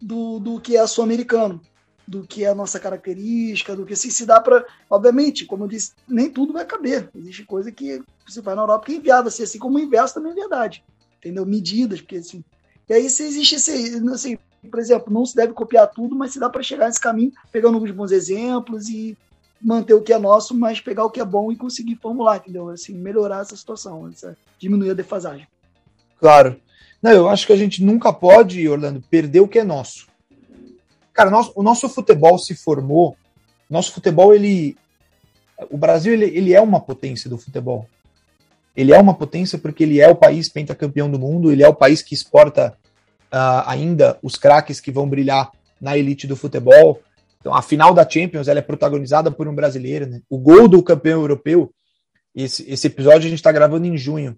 do, 0.00 0.38
do 0.38 0.60
que 0.60 0.76
é 0.76 0.86
sul-americano, 0.86 1.60
do 2.08 2.26
que 2.26 2.42
é 2.42 2.48
a 2.48 2.54
nossa 2.54 2.80
característica, 2.80 3.76
do 3.76 3.84
que 3.84 3.94
se, 3.94 4.10
se 4.10 4.24
dá 4.24 4.40
para. 4.40 4.64
Obviamente, 4.88 5.44
como 5.44 5.64
eu 5.64 5.68
disse, 5.68 5.92
nem 6.08 6.30
tudo 6.30 6.54
vai 6.54 6.64
caber. 6.64 7.10
Existe 7.14 7.44
coisa 7.44 7.70
que 7.70 8.02
você 8.26 8.40
vai 8.40 8.54
na 8.54 8.62
Europa 8.62 8.86
que 8.86 8.92
é 8.92 8.96
inviável, 8.96 9.28
assim, 9.28 9.42
assim 9.42 9.58
como 9.58 9.76
o 9.76 9.80
inverso 9.80 10.14
também 10.14 10.32
é 10.32 10.34
verdade. 10.34 10.82
Entendeu? 11.18 11.44
Medidas, 11.44 12.00
porque 12.00 12.16
assim. 12.16 12.42
E 12.88 12.94
aí, 12.94 13.10
se 13.10 13.22
existe 13.22 13.56
esse. 13.56 14.02
Assim, 14.10 14.38
por 14.70 14.80
exemplo, 14.80 15.12
não 15.12 15.26
se 15.26 15.36
deve 15.36 15.52
copiar 15.52 15.86
tudo, 15.86 16.16
mas 16.16 16.32
se 16.32 16.40
dá 16.40 16.48
para 16.48 16.62
chegar 16.62 16.86
nesse 16.86 17.00
caminho, 17.00 17.30
pegando 17.52 17.74
alguns 17.74 17.90
bons 17.90 18.10
exemplos 18.10 18.88
e 18.88 19.16
manter 19.60 19.92
o 19.92 20.00
que 20.00 20.12
é 20.12 20.18
nosso, 20.18 20.54
mas 20.54 20.80
pegar 20.80 21.04
o 21.04 21.10
que 21.10 21.20
é 21.20 21.24
bom 21.24 21.52
e 21.52 21.56
conseguir 21.56 21.96
formular, 21.96 22.38
entendeu? 22.38 22.70
Assim, 22.70 22.94
melhorar 22.94 23.42
essa 23.42 23.54
situação, 23.54 24.08
essa, 24.08 24.34
diminuir 24.58 24.90
a 24.90 24.94
defasagem. 24.94 25.46
Claro. 26.18 26.58
Não, 27.02 27.10
eu 27.10 27.28
acho 27.28 27.46
que 27.46 27.52
a 27.52 27.56
gente 27.56 27.84
nunca 27.84 28.12
pode, 28.12 28.66
Orlando, 28.66 29.02
perder 29.10 29.40
o 29.40 29.48
que 29.48 29.58
é 29.58 29.64
nosso. 29.64 30.08
Cara, 31.18 31.30
nós, 31.30 31.50
o 31.56 31.64
nosso 31.64 31.88
futebol 31.88 32.38
se 32.38 32.54
formou, 32.54 33.16
nosso 33.68 33.92
futebol, 33.92 34.32
ele. 34.32 34.76
O 35.68 35.76
Brasil, 35.76 36.12
ele, 36.12 36.26
ele 36.26 36.54
é 36.54 36.60
uma 36.60 36.78
potência 36.78 37.28
do 37.28 37.36
futebol. 37.36 37.88
Ele 38.76 38.92
é 38.92 39.00
uma 39.00 39.12
potência 39.12 39.58
porque 39.58 39.82
ele 39.82 40.00
é 40.00 40.08
o 40.08 40.14
país 40.14 40.48
pentacampeão 40.48 41.10
do 41.10 41.18
mundo, 41.18 41.50
ele 41.50 41.64
é 41.64 41.68
o 41.68 41.74
país 41.74 42.02
que 42.02 42.14
exporta 42.14 42.72
uh, 43.34 43.66
ainda 43.66 44.16
os 44.22 44.36
craques 44.36 44.78
que 44.78 44.92
vão 44.92 45.08
brilhar 45.08 45.50
na 45.80 45.98
elite 45.98 46.24
do 46.24 46.36
futebol. 46.36 47.02
Então, 47.40 47.52
a 47.52 47.62
final 47.62 47.92
da 47.92 48.08
Champions 48.08 48.46
ela 48.46 48.60
é 48.60 48.62
protagonizada 48.62 49.28
por 49.28 49.48
um 49.48 49.54
brasileiro. 49.56 50.06
Né? 50.06 50.20
O 50.30 50.38
gol 50.38 50.68
do 50.68 50.80
campeão 50.84 51.22
europeu, 51.22 51.74
esse, 52.32 52.64
esse 52.70 52.86
episódio 52.86 53.26
a 53.26 53.30
gente 53.30 53.40
está 53.40 53.50
gravando 53.50 53.88
em 53.88 53.98
junho. 53.98 54.36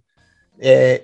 É, 0.59 1.02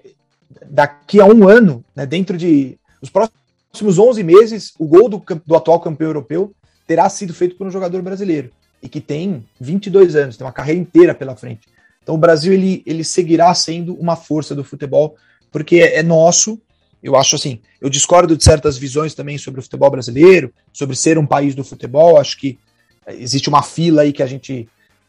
daqui 0.71 1.21
a 1.21 1.27
um 1.27 1.47
ano, 1.47 1.85
né, 1.95 2.07
dentro 2.07 2.39
de 2.39 2.79
os 3.03 3.11
próximos 3.11 3.46
11 3.85 4.23
meses, 4.23 4.73
o 4.79 4.87
gol 4.87 5.09
do, 5.09 5.23
do 5.45 5.57
atual 5.57 5.81
campeão 5.81 6.09
europeu 6.09 6.55
terá 6.87 7.09
sido 7.09 7.35
feito 7.35 7.57
por 7.57 7.67
um 7.67 7.71
jogador 7.71 8.01
brasileiro 8.03 8.51
e 8.83 8.89
que 8.89 9.01
tem 9.01 9.45
22 9.61 10.15
anos, 10.15 10.37
tem 10.37 10.47
uma 10.47 10.53
carreira 10.53 10.81
inteira 10.81 11.15
pela 11.15 11.35
frente. 11.35 11.69
Então 12.03 12.15
o 12.15 12.19
Brasil 12.19 12.53
ele, 12.53 12.83
ele 12.87 13.03
seguirá 13.03 13.53
sendo 13.55 13.95
uma 13.95 14.17
força 14.17 14.55
do 14.55 14.63
futebol 14.63 15.17
porque 15.51 15.77
é, 15.77 15.99
é 15.99 16.03
nosso 16.03 16.61
eu 17.03 17.15
acho 17.15 17.37
assim, 17.37 17.61
eu 17.81 17.89
discordo 17.89 18.37
de 18.37 18.43
certas 18.43 18.77
visões 18.77 19.15
também 19.15 19.39
sobre 19.39 19.61
o 19.61 19.63
futebol 19.63 19.91
brasileiro, 19.91 20.53
sobre 20.73 20.97
ser 20.97 21.19
um 21.19 21.27
país 21.27 21.55
do 21.55 21.63
futebol. 21.63 22.19
Acho 22.19 22.37
que 22.37 22.59
existe 23.07 23.49
uma 23.49 23.63
fila 23.63 24.03
aí 24.03 24.13
que 24.13 24.23
a 24.23 24.27
gente 24.27 24.69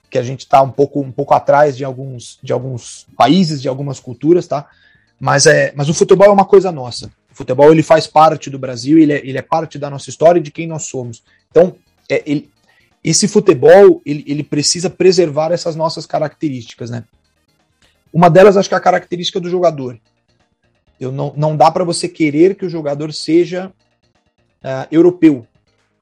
que 0.09 0.17
a 0.17 0.23
gente 0.23 0.41
está 0.41 0.61
um 0.61 0.71
pouco 0.71 1.01
um 1.01 1.11
pouco 1.11 1.33
atrás 1.33 1.75
de 1.75 1.83
alguns 1.83 2.37
de 2.43 2.53
alguns 2.53 3.07
países, 3.17 3.61
de 3.61 3.67
algumas 3.67 3.99
culturas, 3.99 4.47
tá? 4.47 4.67
Mas 5.19 5.47
é, 5.47 5.73
mas 5.75 5.89
o 5.89 5.93
futebol 5.93 6.27
é 6.27 6.31
uma 6.31 6.45
coisa 6.45 6.71
nossa. 6.71 7.11
Futebol 7.37 7.71
ele 7.71 7.83
faz 7.83 8.07
parte 8.07 8.49
do 8.49 8.57
Brasil, 8.57 8.97
ele 8.97 9.13
é, 9.13 9.17
ele 9.23 9.37
é 9.37 9.43
parte 9.43 9.77
da 9.77 9.91
nossa 9.91 10.09
história 10.09 10.39
e 10.39 10.41
de 10.41 10.49
quem 10.49 10.65
nós 10.65 10.85
somos. 10.85 11.23
Então, 11.51 11.75
é, 12.09 12.23
ele, 12.25 12.49
esse 13.03 13.27
futebol 13.27 14.01
ele, 14.03 14.23
ele 14.25 14.43
precisa 14.43 14.89
preservar 14.89 15.51
essas 15.51 15.75
nossas 15.75 16.07
características, 16.07 16.89
né? 16.89 17.03
Uma 18.11 18.27
delas 18.27 18.57
acho 18.57 18.67
que 18.67 18.73
é 18.73 18.77
a 18.77 18.81
característica 18.81 19.39
do 19.39 19.51
jogador. 19.51 19.99
Eu 20.99 21.11
não, 21.11 21.31
não 21.37 21.55
dá 21.55 21.69
para 21.69 21.83
você 21.83 22.09
querer 22.09 22.55
que 22.55 22.65
o 22.65 22.69
jogador 22.69 23.13
seja 23.13 23.67
uh, 23.67 24.87
europeu 24.89 25.45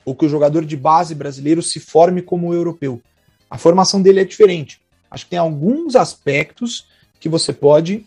ou 0.06 0.16
que 0.16 0.26
o 0.26 0.30
jogador 0.30 0.64
de 0.64 0.78
base 0.78 1.14
brasileiro 1.14 1.62
se 1.62 1.82
forme 1.82 2.22
como 2.22 2.54
europeu. 2.54 3.02
A 3.50 3.58
formação 3.58 4.02
dele 4.02 4.22
é 4.22 4.24
diferente. 4.24 4.80
Acho 5.12 5.26
que 5.26 5.32
tem 5.32 5.40
alguns 5.40 5.98
aspectos 5.98 6.88
que 7.20 7.28
você 7.28 7.52
pode 7.52 8.06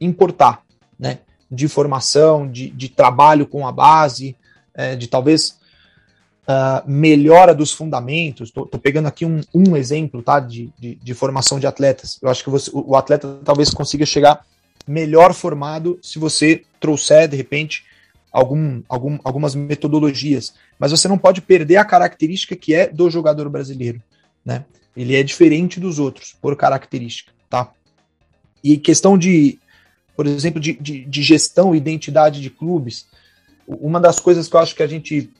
importar, 0.00 0.62
né? 0.98 1.18
De 1.50 1.66
formação, 1.68 2.50
de, 2.50 2.70
de 2.70 2.88
trabalho 2.88 3.46
com 3.46 3.66
a 3.66 3.72
base, 3.72 4.36
é, 4.74 4.94
de 4.94 5.08
talvez 5.08 5.58
uh, 6.50 6.88
melhora 6.90 7.54
dos 7.54 7.72
fundamentos. 7.72 8.48
Estou 8.48 8.66
pegando 8.66 9.06
aqui 9.06 9.24
um, 9.24 9.40
um 9.54 9.76
exemplo 9.76 10.22
tá, 10.22 10.40
de, 10.40 10.72
de, 10.78 10.96
de, 10.96 11.14
formação 11.14 11.60
de 11.60 11.66
atletas. 11.66 12.18
Eu 12.20 12.28
acho 12.28 12.42
que 12.42 12.50
você, 12.50 12.70
o, 12.72 12.96
atleta 12.96 13.38
talvez 13.44 13.70
consiga 13.70 14.04
chegar 14.04 14.44
melhor 14.86 15.32
formado 15.32 15.98
se 16.02 16.18
você 16.18 16.64
trouxer, 16.80 17.28
de 17.28 17.36
repente, 17.36 17.84
algum, 18.32 18.82
algum, 18.88 19.18
algumas 19.22 19.54
metodologias. 19.54 20.54
Mas 20.78 20.90
você 20.90 21.06
não 21.06 21.18
pode 21.18 21.40
perder 21.40 21.76
a 21.76 21.84
característica 21.84 22.56
que 22.56 22.74
é 22.74 22.88
do 22.88 23.10
jogador 23.10 23.48
brasileiro. 23.48 24.02
Né? 24.44 24.64
Ele 24.96 25.14
é 25.14 25.22
diferente 25.22 25.78
dos 25.78 25.98
outros, 25.98 26.34
por 26.40 26.56
característica. 26.56 27.32
Tá? 27.48 27.70
E 28.62 28.76
questão 28.76 29.16
de, 29.16 29.58
por 30.20 30.26
exemplo, 30.26 30.60
de, 30.60 30.74
de, 30.74 31.02
de 31.06 31.22
gestão 31.22 31.74
e 31.74 31.78
identidade 31.78 32.42
de 32.42 32.50
clubes, 32.50 33.06
uma 33.66 33.98
das 33.98 34.20
coisas 34.20 34.48
que 34.48 34.54
eu 34.54 34.60
acho 34.60 34.74
que 34.74 34.82
a 34.82 34.86
gente 34.86 35.30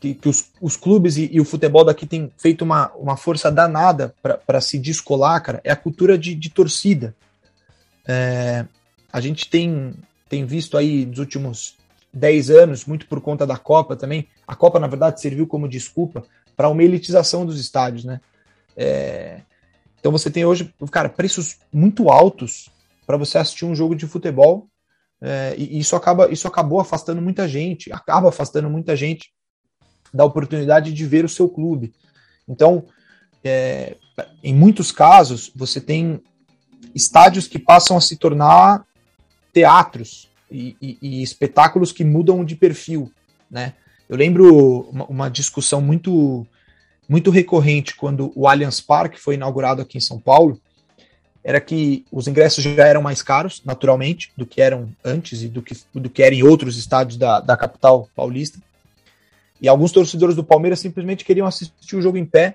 que, 0.00 0.14
que 0.14 0.26
os, 0.26 0.46
os, 0.58 0.74
clubes 0.74 1.18
e, 1.18 1.28
e, 1.30 1.38
o 1.38 1.44
futebol 1.44 1.84
daqui 1.84 2.06
tem 2.06 2.32
feito 2.38 2.62
uma, 2.62 2.90
uma 2.92 3.14
força 3.14 3.52
danada 3.52 4.14
para 4.22 4.58
se 4.62 4.78
descolar, 4.78 5.38
cara, 5.42 5.60
é 5.64 5.70
a 5.70 5.76
cultura 5.76 6.16
de, 6.16 6.34
de 6.34 6.48
torcida. 6.48 7.14
É, 8.08 8.64
a 9.12 9.20
gente 9.20 9.46
tem, 9.50 9.92
tem 10.30 10.46
visto 10.46 10.78
aí 10.78 11.04
nos 11.04 11.18
últimos 11.18 11.74
10 12.10 12.48
anos, 12.48 12.86
muito 12.86 13.06
por 13.06 13.20
conta 13.20 13.46
da 13.46 13.58
Copa 13.58 13.94
também. 13.96 14.26
A 14.48 14.56
Copa, 14.56 14.80
na 14.80 14.86
verdade, 14.86 15.20
serviu 15.20 15.46
como 15.46 15.68
desculpa 15.68 16.24
para 16.56 16.70
uma 16.70 16.82
elitização 16.82 17.44
dos 17.44 17.60
estádios, 17.60 18.02
né? 18.02 18.18
É, 18.74 19.42
então 20.00 20.10
você 20.10 20.30
tem 20.30 20.42
hoje, 20.42 20.72
cara, 20.90 21.10
preços 21.10 21.58
muito 21.70 22.08
altos 22.08 22.71
para 23.06 23.16
você 23.16 23.38
assistir 23.38 23.64
um 23.64 23.74
jogo 23.74 23.94
de 23.94 24.06
futebol. 24.06 24.68
É, 25.20 25.54
e 25.56 25.78
isso 25.78 25.94
acaba, 25.94 26.30
isso 26.30 26.48
acabou 26.48 26.80
afastando 26.80 27.22
muita 27.22 27.46
gente, 27.46 27.92
acaba 27.92 28.28
afastando 28.28 28.68
muita 28.68 28.96
gente 28.96 29.32
da 30.12 30.24
oportunidade 30.24 30.92
de 30.92 31.06
ver 31.06 31.24
o 31.24 31.28
seu 31.28 31.48
clube. 31.48 31.92
Então, 32.48 32.84
é, 33.44 33.96
em 34.42 34.54
muitos 34.54 34.90
casos, 34.90 35.50
você 35.54 35.80
tem 35.80 36.20
estádios 36.94 37.46
que 37.46 37.58
passam 37.58 37.96
a 37.96 38.00
se 38.00 38.16
tornar 38.16 38.84
teatros 39.52 40.28
e, 40.50 40.76
e, 40.80 40.98
e 41.00 41.22
espetáculos 41.22 41.92
que 41.92 42.04
mudam 42.04 42.44
de 42.44 42.56
perfil, 42.56 43.10
né? 43.50 43.74
Eu 44.08 44.16
lembro 44.16 44.90
uma, 44.90 45.06
uma, 45.06 45.30
discussão 45.30 45.80
muito 45.80 46.46
muito 47.08 47.30
recorrente 47.30 47.96
quando 47.96 48.32
o 48.34 48.46
Allianz 48.46 48.80
Parque 48.80 49.18
foi 49.18 49.34
inaugurado 49.34 49.80
aqui 49.82 49.98
em 49.98 50.02
São 50.02 50.18
Paulo, 50.18 50.60
era 51.44 51.60
que 51.60 52.04
os 52.12 52.28
ingressos 52.28 52.62
já 52.62 52.86
eram 52.86 53.02
mais 53.02 53.22
caros, 53.22 53.60
naturalmente, 53.64 54.32
do 54.36 54.46
que 54.46 54.62
eram 54.62 54.88
antes 55.04 55.42
e 55.42 55.48
do 55.48 55.60
que, 55.60 55.76
do 55.92 56.08
que 56.08 56.22
eram 56.22 56.36
em 56.36 56.42
outros 56.42 56.76
estádios 56.76 57.16
da, 57.16 57.40
da 57.40 57.56
capital 57.56 58.08
paulista. 58.14 58.58
E 59.60 59.68
alguns 59.68 59.92
torcedores 59.92 60.36
do 60.36 60.44
Palmeiras 60.44 60.80
simplesmente 60.80 61.24
queriam 61.24 61.46
assistir 61.46 61.96
o 61.96 62.02
jogo 62.02 62.16
em 62.16 62.24
pé, 62.24 62.54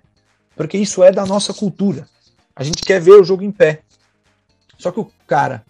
porque 0.56 0.78
isso 0.78 1.04
é 1.04 1.12
da 1.12 1.26
nossa 1.26 1.54
cultura. 1.54 2.08
A 2.56 2.64
gente 2.64 2.84
quer 2.84 3.02
ver 3.02 3.12
o 3.12 3.24
jogo 3.24 3.44
em 3.44 3.52
pé. 3.52 3.82
Só 4.78 4.92
que 4.92 5.00
o 5.00 5.12
cara 5.26 5.64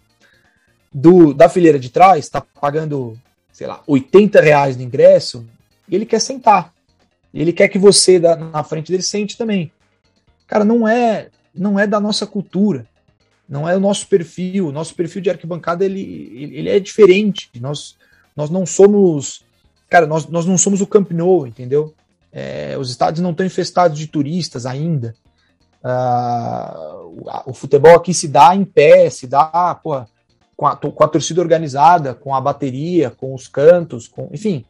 do, 0.92 1.34
da 1.34 1.48
fileira 1.48 1.78
de 1.78 1.90
trás 1.90 2.24
está 2.24 2.40
pagando, 2.40 3.18
sei 3.52 3.66
lá, 3.66 3.82
80 3.86 4.40
reais 4.40 4.76
no 4.76 4.82
ingresso 4.82 5.46
e 5.88 5.94
ele 5.94 6.06
quer 6.06 6.20
sentar. 6.20 6.72
Ele 7.32 7.52
quer 7.52 7.68
que 7.68 7.78
você 7.78 8.18
da, 8.18 8.36
na 8.36 8.64
frente 8.64 8.90
dele 8.90 9.02
sente 9.02 9.36
também. 9.36 9.70
Cara, 10.46 10.64
não 10.64 10.88
é 10.88 11.28
não 11.54 11.78
é 11.78 11.86
da 11.86 12.00
nossa 12.00 12.26
cultura. 12.26 12.86
Não 13.48 13.68
é 13.68 13.76
o 13.76 13.80
nosso 13.80 14.06
perfil. 14.06 14.68
O 14.68 14.72
nosso 14.72 14.94
perfil 14.94 15.22
de 15.22 15.30
arquibancada 15.30 15.84
ele, 15.84 16.50
ele 16.52 16.68
é 16.68 16.78
diferente. 16.78 17.50
Nós, 17.60 17.96
nós 18.36 18.50
não 18.50 18.66
somos 18.66 19.42
cara, 19.88 20.06
nós, 20.06 20.26
nós 20.26 20.44
não 20.44 20.58
somos 20.58 20.80
o 20.80 20.86
Camp 20.86 21.10
Nou, 21.12 21.46
entendeu? 21.46 21.94
É, 22.32 22.76
os 22.78 22.90
estádios 22.90 23.22
não 23.22 23.30
estão 23.30 23.46
infestados 23.46 23.98
de 23.98 24.06
turistas 24.06 24.66
ainda. 24.66 25.14
Uh, 25.82 27.22
o, 27.46 27.50
o, 27.50 27.54
futebol 27.54 27.94
aqui 27.94 28.12
se 28.12 28.28
dá 28.28 28.54
em 28.54 28.64
pé, 28.64 29.08
se 29.08 29.26
dá 29.26 29.74
porra, 29.82 30.08
com, 30.56 30.66
a, 30.66 30.76
com 30.76 31.04
a 31.04 31.08
torcida 31.08 31.40
organizada, 31.40 32.14
com 32.14 32.34
a 32.34 32.40
bateria, 32.40 33.10
com 33.10 33.34
os 33.34 33.48
cantos, 33.48 34.06
com, 34.06 34.28
enfim. 34.32 34.64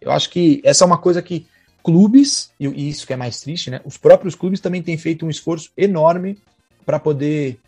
Eu 0.00 0.12
acho 0.12 0.30
que 0.30 0.60
essa 0.64 0.84
é 0.84 0.86
uma 0.86 0.98
coisa 0.98 1.20
que 1.20 1.46
clubes, 1.82 2.50
e 2.60 2.88
isso 2.88 3.06
que 3.06 3.12
é 3.12 3.16
mais 3.16 3.40
triste, 3.40 3.70
né? 3.70 3.80
Os 3.84 3.96
próprios 3.96 4.34
clubes 4.34 4.60
também 4.60 4.82
têm 4.82 4.98
feito 4.98 5.24
um 5.24 5.30
esforço 5.30 5.70
enorme 5.76 6.38
para 6.84 6.98
poder 6.98 7.58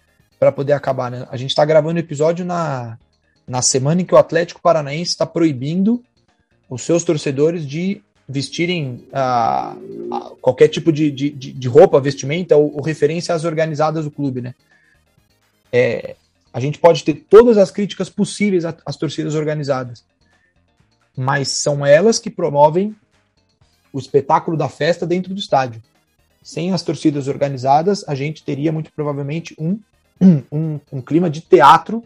para 0.42 0.50
poder 0.50 0.72
acabar, 0.72 1.08
né? 1.08 1.24
A 1.30 1.36
gente 1.36 1.50
está 1.50 1.64
gravando 1.64 1.98
o 1.98 2.02
episódio 2.02 2.44
na, 2.44 2.98
na 3.46 3.62
semana 3.62 4.02
em 4.02 4.04
que 4.04 4.12
o 4.12 4.18
Atlético 4.18 4.60
Paranaense 4.60 5.12
está 5.12 5.24
proibindo 5.24 6.02
os 6.68 6.82
seus 6.82 7.04
torcedores 7.04 7.64
de 7.64 8.02
vestirem 8.28 9.06
uh, 9.12 9.78
uh, 10.12 10.36
qualquer 10.40 10.66
tipo 10.66 10.92
de, 10.92 11.12
de, 11.12 11.30
de, 11.30 11.68
roupa, 11.68 12.00
vestimenta 12.00 12.56
ou, 12.56 12.74
ou, 12.74 12.82
referência 12.82 13.32
às 13.32 13.44
organizadas 13.44 14.04
do 14.04 14.10
clube, 14.10 14.40
né? 14.40 14.52
É, 15.72 16.16
a 16.52 16.58
gente 16.58 16.76
pode 16.76 17.04
ter 17.04 17.24
todas 17.30 17.56
as 17.56 17.70
críticas 17.70 18.10
possíveis 18.10 18.64
às 18.64 18.96
torcidas 18.96 19.36
organizadas, 19.36 20.04
mas 21.16 21.50
são 21.50 21.86
elas 21.86 22.18
que 22.18 22.28
promovem 22.28 22.96
o 23.92 23.98
espetáculo 24.00 24.56
da 24.56 24.68
festa 24.68 25.06
dentro 25.06 25.32
do 25.32 25.38
estádio. 25.38 25.80
Sem 26.42 26.72
as 26.72 26.82
torcidas 26.82 27.28
organizadas, 27.28 28.04
a 28.08 28.16
gente 28.16 28.42
teria 28.42 28.72
muito 28.72 28.92
provavelmente 28.92 29.54
um, 29.56 29.78
um, 30.50 30.80
um 30.92 31.00
clima 31.00 31.28
de 31.28 31.40
teatro 31.40 32.04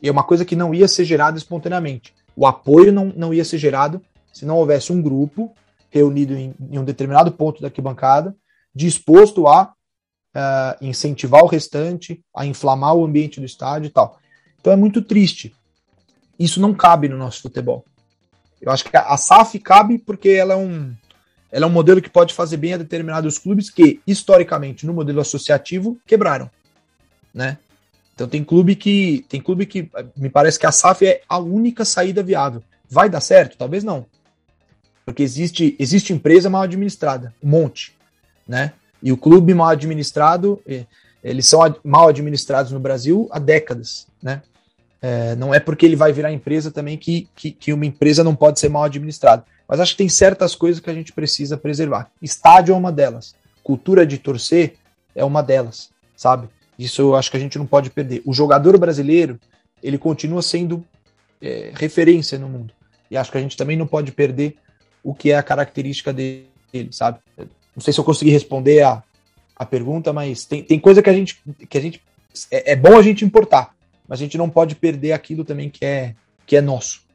e 0.00 0.08
é 0.08 0.12
uma 0.12 0.24
coisa 0.24 0.44
que 0.44 0.54
não 0.54 0.74
ia 0.74 0.86
ser 0.86 1.04
gerada 1.04 1.38
espontaneamente. 1.38 2.14
O 2.36 2.46
apoio 2.46 2.92
não, 2.92 3.06
não 3.16 3.32
ia 3.32 3.44
ser 3.44 3.58
gerado 3.58 4.00
se 4.32 4.44
não 4.44 4.56
houvesse 4.56 4.92
um 4.92 5.00
grupo 5.00 5.54
reunido 5.90 6.34
em, 6.34 6.54
em 6.70 6.78
um 6.78 6.84
determinado 6.84 7.32
ponto 7.32 7.60
da 7.60 7.68
arquibancada, 7.68 8.36
disposto 8.74 9.46
a 9.46 9.72
uh, 10.36 10.84
incentivar 10.84 11.42
o 11.42 11.46
restante, 11.46 12.22
a 12.34 12.44
inflamar 12.44 12.94
o 12.94 13.04
ambiente 13.04 13.40
do 13.40 13.46
estádio 13.46 13.88
e 13.88 13.90
tal. 13.90 14.18
Então 14.60 14.72
é 14.72 14.76
muito 14.76 15.00
triste. 15.00 15.54
Isso 16.38 16.60
não 16.60 16.74
cabe 16.74 17.08
no 17.08 17.16
nosso 17.16 17.40
futebol. 17.40 17.84
Eu 18.60 18.70
acho 18.70 18.84
que 18.84 18.96
a 18.96 19.16
SAF 19.16 19.58
cabe 19.58 19.98
porque 19.98 20.30
ela 20.30 20.54
é 20.54 20.56
um, 20.56 20.94
ela 21.50 21.64
é 21.64 21.68
um 21.68 21.72
modelo 21.72 22.02
que 22.02 22.10
pode 22.10 22.34
fazer 22.34 22.58
bem 22.58 22.74
a 22.74 22.78
determinados 22.78 23.38
clubes 23.38 23.70
que, 23.70 24.00
historicamente, 24.06 24.84
no 24.84 24.92
modelo 24.92 25.20
associativo, 25.20 25.98
quebraram, 26.06 26.50
né? 27.36 27.58
Então 28.14 28.26
tem 28.26 28.42
clube 28.42 28.74
que 28.74 29.26
tem 29.28 29.42
clube 29.42 29.66
que 29.66 29.90
me 30.16 30.30
parece 30.30 30.58
que 30.58 30.64
a 30.64 30.72
SAF 30.72 31.06
é 31.06 31.20
a 31.28 31.38
única 31.38 31.84
saída 31.84 32.22
viável. 32.22 32.62
Vai 32.88 33.10
dar 33.10 33.20
certo? 33.20 33.58
Talvez 33.58 33.84
não. 33.84 34.06
Porque 35.04 35.22
existe 35.22 35.76
existe 35.78 36.14
empresa 36.14 36.48
mal 36.48 36.62
administrada, 36.62 37.34
um 37.42 37.50
monte, 37.50 37.94
né? 38.48 38.72
E 39.02 39.12
o 39.12 39.18
clube 39.18 39.52
mal 39.52 39.68
administrado, 39.68 40.60
eles 41.22 41.46
são 41.46 41.60
mal 41.84 42.08
administrados 42.08 42.72
no 42.72 42.80
Brasil 42.80 43.28
há 43.30 43.38
décadas, 43.38 44.06
né? 44.22 44.42
É, 45.02 45.36
não 45.36 45.54
é 45.54 45.60
porque 45.60 45.84
ele 45.84 45.94
vai 45.94 46.10
virar 46.10 46.32
empresa 46.32 46.70
também 46.70 46.96
que, 46.96 47.28
que, 47.36 47.50
que 47.50 47.72
uma 47.72 47.84
empresa 47.84 48.24
não 48.24 48.34
pode 48.34 48.58
ser 48.58 48.70
mal 48.70 48.84
administrada. 48.84 49.44
Mas 49.68 49.78
acho 49.78 49.92
que 49.92 49.98
tem 49.98 50.08
certas 50.08 50.54
coisas 50.54 50.80
que 50.80 50.88
a 50.88 50.94
gente 50.94 51.12
precisa 51.12 51.56
preservar. 51.58 52.10
Estádio 52.22 52.72
é 52.72 52.76
uma 52.76 52.90
delas. 52.90 53.34
Cultura 53.62 54.06
de 54.06 54.16
torcer 54.16 54.76
é 55.14 55.22
uma 55.22 55.42
delas, 55.42 55.90
sabe? 56.16 56.48
Isso 56.78 57.00
eu 57.00 57.16
acho 57.16 57.30
que 57.30 57.36
a 57.36 57.40
gente 57.40 57.58
não 57.58 57.66
pode 57.66 57.90
perder. 57.90 58.22
O 58.24 58.32
jogador 58.32 58.76
brasileiro, 58.78 59.40
ele 59.82 59.98
continua 59.98 60.42
sendo 60.42 60.84
é, 61.40 61.72
referência 61.74 62.38
no 62.38 62.48
mundo. 62.48 62.72
E 63.10 63.16
acho 63.16 63.30
que 63.30 63.38
a 63.38 63.40
gente 63.40 63.56
também 63.56 63.76
não 63.76 63.86
pode 63.86 64.12
perder 64.12 64.56
o 65.02 65.14
que 65.14 65.30
é 65.30 65.38
a 65.38 65.42
característica 65.42 66.12
dele, 66.12 66.48
sabe? 66.90 67.18
Não 67.38 67.80
sei 67.80 67.92
se 67.92 68.00
eu 68.00 68.04
consegui 68.04 68.30
responder 68.30 68.82
a, 68.82 69.02
a 69.54 69.64
pergunta, 69.64 70.12
mas 70.12 70.44
tem, 70.44 70.62
tem 70.62 70.78
coisa 70.78 71.02
que 71.02 71.10
a 71.10 71.12
gente, 71.12 71.40
que 71.68 71.78
a 71.78 71.80
gente 71.80 72.02
é, 72.50 72.72
é 72.72 72.76
bom 72.76 72.96
a 72.96 73.02
gente 73.02 73.24
importar, 73.24 73.74
mas 74.08 74.18
a 74.18 74.22
gente 74.22 74.36
não 74.36 74.50
pode 74.50 74.74
perder 74.74 75.12
aquilo 75.12 75.44
também 75.44 75.70
que 75.70 75.84
é, 75.84 76.14
que 76.44 76.56
é 76.56 76.60
nosso. 76.60 77.06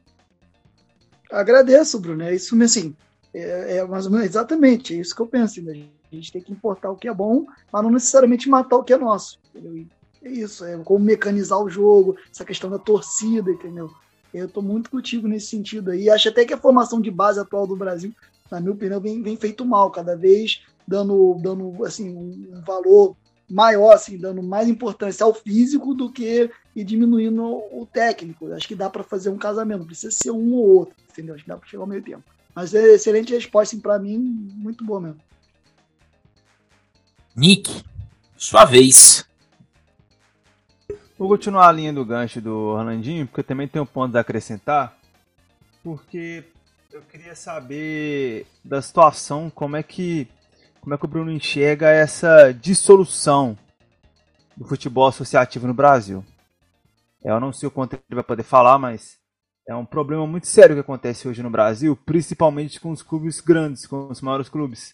Agradeço, 1.30 2.00
Bruno. 2.00 2.22
É 2.22 2.34
isso 2.34 2.56
mesmo, 2.56 2.80
assim. 2.80 2.96
É, 3.34 3.76
é 3.78 3.84
mais 3.84 4.06
ou 4.06 4.12
menos 4.12 4.26
exatamente 4.26 4.94
é 4.94 4.98
isso 4.98 5.14
que 5.14 5.22
eu 5.22 5.26
penso. 5.26 5.62
Né? 5.62 5.84
A 6.12 6.16
gente 6.16 6.30
tem 6.30 6.42
que 6.42 6.52
importar 6.52 6.90
o 6.90 6.96
que 6.96 7.08
é 7.08 7.14
bom, 7.14 7.46
mas 7.72 7.82
não 7.82 7.90
necessariamente 7.90 8.48
matar 8.48 8.76
o 8.76 8.84
que 8.84 8.92
é 8.92 8.98
nosso. 8.98 9.38
Entendeu? 9.54 9.86
É 10.22 10.28
isso, 10.28 10.64
é 10.64 10.76
como 10.78 11.04
mecanizar 11.04 11.58
o 11.60 11.70
jogo, 11.70 12.16
essa 12.30 12.44
questão 12.44 12.70
da 12.70 12.78
torcida, 12.78 13.50
entendeu? 13.50 13.90
Eu 14.32 14.46
estou 14.46 14.62
muito 14.62 14.90
contigo 14.90 15.26
nesse 15.26 15.46
sentido 15.46 15.90
aí. 15.90 16.08
Acho 16.08 16.28
até 16.28 16.44
que 16.44 16.54
a 16.54 16.58
formação 16.58 17.00
de 17.00 17.10
base 17.10 17.40
atual 17.40 17.66
do 17.66 17.76
Brasil, 17.76 18.12
na 18.50 18.60
minha 18.60 18.72
opinião, 18.72 19.00
vem, 19.00 19.22
vem 19.22 19.36
feito 19.36 19.64
mal, 19.64 19.90
cada 19.90 20.14
vez 20.14 20.62
dando, 20.86 21.38
dando 21.42 21.84
assim, 21.84 22.14
um 22.14 22.62
valor 22.64 23.16
maior, 23.48 23.92
assim, 23.92 24.16
dando 24.16 24.42
mais 24.42 24.68
importância 24.68 25.24
ao 25.24 25.34
físico 25.34 25.94
do 25.94 26.10
que 26.10 26.50
e 26.74 26.84
diminuindo 26.84 27.42
o 27.42 27.86
técnico. 27.90 28.52
Acho 28.52 28.68
que 28.68 28.74
dá 28.74 28.88
para 28.88 29.02
fazer 29.02 29.28
um 29.30 29.36
casamento, 29.36 29.84
precisa 29.84 30.10
ser 30.10 30.30
um 30.30 30.54
ou 30.54 30.66
outro, 30.76 30.94
entendeu? 31.10 31.34
Acho 31.34 31.44
que 31.44 31.50
dá 31.50 31.56
para 31.56 31.68
chegar 31.68 31.82
ao 31.82 31.88
meio 31.88 32.02
tempo. 32.02 32.22
Mas 32.54 32.74
é 32.74 32.94
excelente 32.94 33.34
resposta, 33.34 33.74
assim, 33.74 33.80
para 33.82 33.98
mim, 33.98 34.18
muito 34.18 34.84
boa 34.84 35.00
mesmo. 35.00 35.20
Nick, 37.34 37.82
sua 38.36 38.64
vez. 38.64 39.26
Vou 41.18 41.28
continuar 41.28 41.68
a 41.68 41.72
linha 41.72 41.92
do 41.92 42.04
gancho 42.04 42.40
do 42.40 42.54
Orlandinho, 42.54 43.26
porque 43.26 43.40
eu 43.40 43.44
também 43.44 43.66
tenho 43.66 43.84
um 43.84 43.86
ponto 43.86 44.16
a 44.16 44.20
acrescentar. 44.20 44.96
Porque 45.82 46.44
eu 46.92 47.00
queria 47.02 47.34
saber 47.34 48.46
da 48.64 48.82
situação, 48.82 49.48
como 49.48 49.76
é 49.76 49.82
que 49.82 50.28
como 50.82 50.94
é 50.94 50.98
que 50.98 51.04
o 51.04 51.08
Bruno 51.08 51.30
enxerga 51.30 51.88
essa 51.88 52.52
dissolução 52.52 53.56
do 54.56 54.66
futebol 54.66 55.06
associativo 55.06 55.66
no 55.66 55.72
Brasil. 55.72 56.24
Eu 57.24 57.38
não 57.38 57.52
sei 57.52 57.68
o 57.68 57.70
quanto 57.70 57.94
ele 57.94 58.02
vai 58.10 58.24
poder 58.24 58.42
falar, 58.42 58.78
mas 58.80 59.16
é 59.66 59.74
um 59.76 59.86
problema 59.86 60.26
muito 60.26 60.48
sério 60.48 60.74
que 60.74 60.80
acontece 60.80 61.28
hoje 61.28 61.40
no 61.40 61.48
Brasil, 61.48 61.96
principalmente 62.04 62.80
com 62.80 62.90
os 62.90 63.00
clubes 63.00 63.40
grandes, 63.40 63.86
com 63.86 64.08
os 64.08 64.20
maiores 64.20 64.48
clubes. 64.48 64.92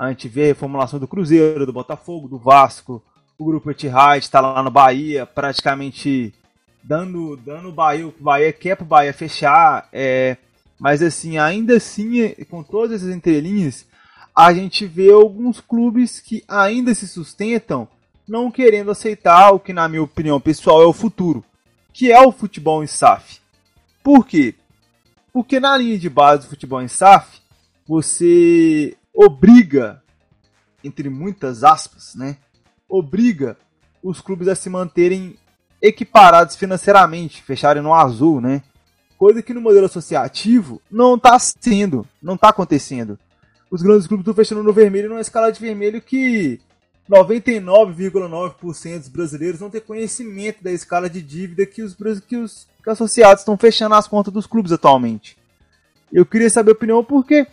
A 0.00 0.08
gente 0.08 0.28
vê 0.28 0.44
a 0.44 0.46
reformulação 0.46 0.98
do 0.98 1.06
Cruzeiro, 1.06 1.66
do 1.66 1.74
Botafogo, 1.74 2.26
do 2.26 2.38
Vasco, 2.38 3.02
o 3.38 3.44
grupo 3.44 3.70
Etihad 3.70 4.24
está 4.24 4.40
lá 4.40 4.62
no 4.62 4.70
Bahia, 4.70 5.26
praticamente 5.26 6.32
dando 6.82 7.36
dando 7.36 7.68
o 7.68 7.72
Bahia, 7.72 8.06
o 8.08 8.14
Bahia 8.18 8.50
quer 8.50 8.76
pro 8.76 8.86
Bahia 8.86 9.12
fechar, 9.12 9.86
é, 9.92 10.38
mas 10.78 11.02
assim, 11.02 11.36
ainda 11.36 11.76
assim, 11.76 12.34
com 12.48 12.62
todas 12.62 13.02
essas 13.02 13.14
entrelinhas, 13.14 13.84
a 14.34 14.54
gente 14.54 14.86
vê 14.86 15.12
alguns 15.12 15.60
clubes 15.60 16.18
que 16.18 16.42
ainda 16.48 16.94
se 16.94 17.06
sustentam 17.06 17.86
não 18.26 18.50
querendo 18.50 18.90
aceitar 18.90 19.50
o 19.50 19.60
que, 19.60 19.74
na 19.74 19.86
minha 19.86 20.02
opinião 20.02 20.40
pessoal, 20.40 20.80
é 20.80 20.86
o 20.86 20.94
futuro, 20.94 21.44
que 21.92 22.10
é 22.10 22.18
o 22.22 22.32
futebol 22.32 22.82
em 22.82 22.86
SAF. 22.86 23.38
Por 24.02 24.26
quê? 24.26 24.54
Porque 25.30 25.60
na 25.60 25.76
linha 25.76 25.98
de 25.98 26.08
base 26.08 26.44
do 26.44 26.48
futebol 26.48 26.80
em 26.80 26.88
SAF, 26.88 27.38
você 27.86 28.96
obriga, 29.14 30.02
entre 30.82 31.08
muitas 31.08 31.64
aspas, 31.64 32.14
né? 32.14 32.36
Obriga 32.88 33.56
os 34.02 34.20
clubes 34.20 34.48
a 34.48 34.54
se 34.54 34.70
manterem 34.70 35.36
equiparados 35.80 36.56
financeiramente, 36.56 37.42
fecharem 37.42 37.82
no 37.82 37.94
azul, 37.94 38.40
né? 38.40 38.62
Coisa 39.16 39.42
que 39.42 39.52
no 39.52 39.60
modelo 39.60 39.86
associativo 39.86 40.80
não 40.90 41.16
está 41.16 41.38
sendo, 41.38 42.06
não 42.22 42.34
está 42.34 42.48
acontecendo 42.48 43.18
os 43.70 43.82
grandes 43.82 44.06
clubes 44.06 44.22
estão 44.22 44.34
fechando 44.34 44.62
no 44.62 44.72
vermelho 44.72 45.08
numa 45.08 45.20
escala 45.20 45.52
de 45.52 45.60
vermelho 45.60 46.02
que 46.02 46.60
99,9% 47.08 48.98
dos 48.98 49.08
brasileiros 49.08 49.60
não 49.60 49.70
têm 49.70 49.80
conhecimento 49.80 50.62
da 50.62 50.72
escala 50.72 51.08
de 51.08 51.22
dívida 51.22 51.64
que 51.64 51.82
os, 51.82 51.96
que 52.26 52.36
os 52.36 52.66
associados 52.86 53.42
estão 53.42 53.56
fechando 53.56 53.94
as 53.94 54.08
contas 54.08 54.32
dos 54.32 54.46
clubes 54.46 54.72
atualmente. 54.72 55.38
Eu 56.12 56.26
queria 56.26 56.50
saber 56.50 56.72
a 56.72 56.74
opinião 56.74 57.04
porque 57.04 57.46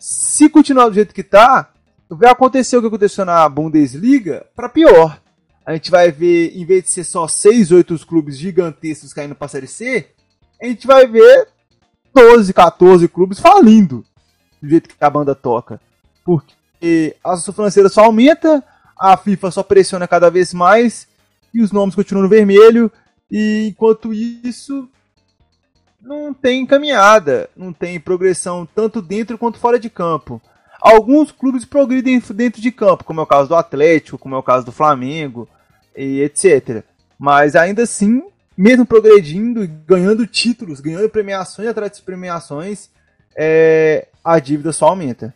se 0.00 0.48
continuar 0.48 0.88
do 0.88 0.94
jeito 0.94 1.14
que 1.14 1.20
está, 1.20 1.70
vai 2.08 2.30
acontecer 2.30 2.78
o 2.78 2.80
que 2.80 2.86
aconteceu 2.86 3.26
na 3.26 3.46
Bundesliga 3.46 4.46
para 4.56 4.68
pior. 4.68 5.20
A 5.64 5.74
gente 5.74 5.90
vai 5.90 6.10
ver, 6.10 6.56
em 6.56 6.64
vez 6.64 6.84
de 6.84 6.90
ser 6.90 7.04
só 7.04 7.28
6, 7.28 7.70
8 7.70 8.06
clubes 8.06 8.38
gigantescos 8.38 9.12
caindo 9.12 9.34
para 9.34 9.44
a 9.44 9.48
Série 9.50 9.66
C, 9.66 10.08
a 10.60 10.64
gente 10.64 10.86
vai 10.86 11.06
ver 11.06 11.48
12, 12.14 12.52
14 12.54 13.06
clubes 13.08 13.38
falindo 13.38 14.02
do 14.60 14.68
jeito 14.68 14.88
que 14.88 15.04
a 15.04 15.10
banda 15.10 15.34
toca. 15.34 15.78
Porque 16.24 17.14
a 17.22 17.36
financeira 17.36 17.90
só 17.90 18.06
aumenta, 18.06 18.64
a 18.98 19.16
FIFA 19.18 19.50
só 19.50 19.62
pressiona 19.62 20.08
cada 20.08 20.30
vez 20.30 20.54
mais 20.54 21.06
e 21.52 21.60
os 21.62 21.70
nomes 21.70 21.94
continuam 21.94 22.22
no 22.24 22.28
vermelho. 22.28 22.90
E 23.30 23.68
enquanto 23.68 24.14
isso, 24.14 24.88
não 26.00 26.32
tem 26.32 26.64
caminhada, 26.66 27.48
não 27.56 27.72
tem 27.72 28.00
progressão 28.00 28.66
tanto 28.66 29.02
dentro 29.02 29.38
quanto 29.38 29.58
fora 29.58 29.78
de 29.78 29.90
campo. 29.90 30.40
Alguns 30.80 31.30
clubes 31.30 31.64
progridem 31.64 32.22
dentro 32.34 32.60
de 32.60 32.72
campo, 32.72 33.04
como 33.04 33.20
é 33.20 33.22
o 33.22 33.26
caso 33.26 33.48
do 33.48 33.54
Atlético, 33.54 34.18
como 34.18 34.34
é 34.34 34.38
o 34.38 34.42
caso 34.42 34.64
do 34.64 34.72
Flamengo, 34.72 35.48
e 35.94 36.22
etc. 36.22 36.82
Mas 37.18 37.54
ainda 37.54 37.82
assim, 37.82 38.22
mesmo 38.56 38.86
progredindo 38.86 39.62
e 39.62 39.66
ganhando 39.66 40.26
títulos, 40.26 40.80
ganhando 40.80 41.08
premiações 41.10 41.68
atrás 41.68 41.92
de 41.92 42.02
premiações, 42.02 42.88
é, 43.36 44.08
a 44.24 44.38
dívida 44.38 44.72
só 44.72 44.88
aumenta. 44.88 45.34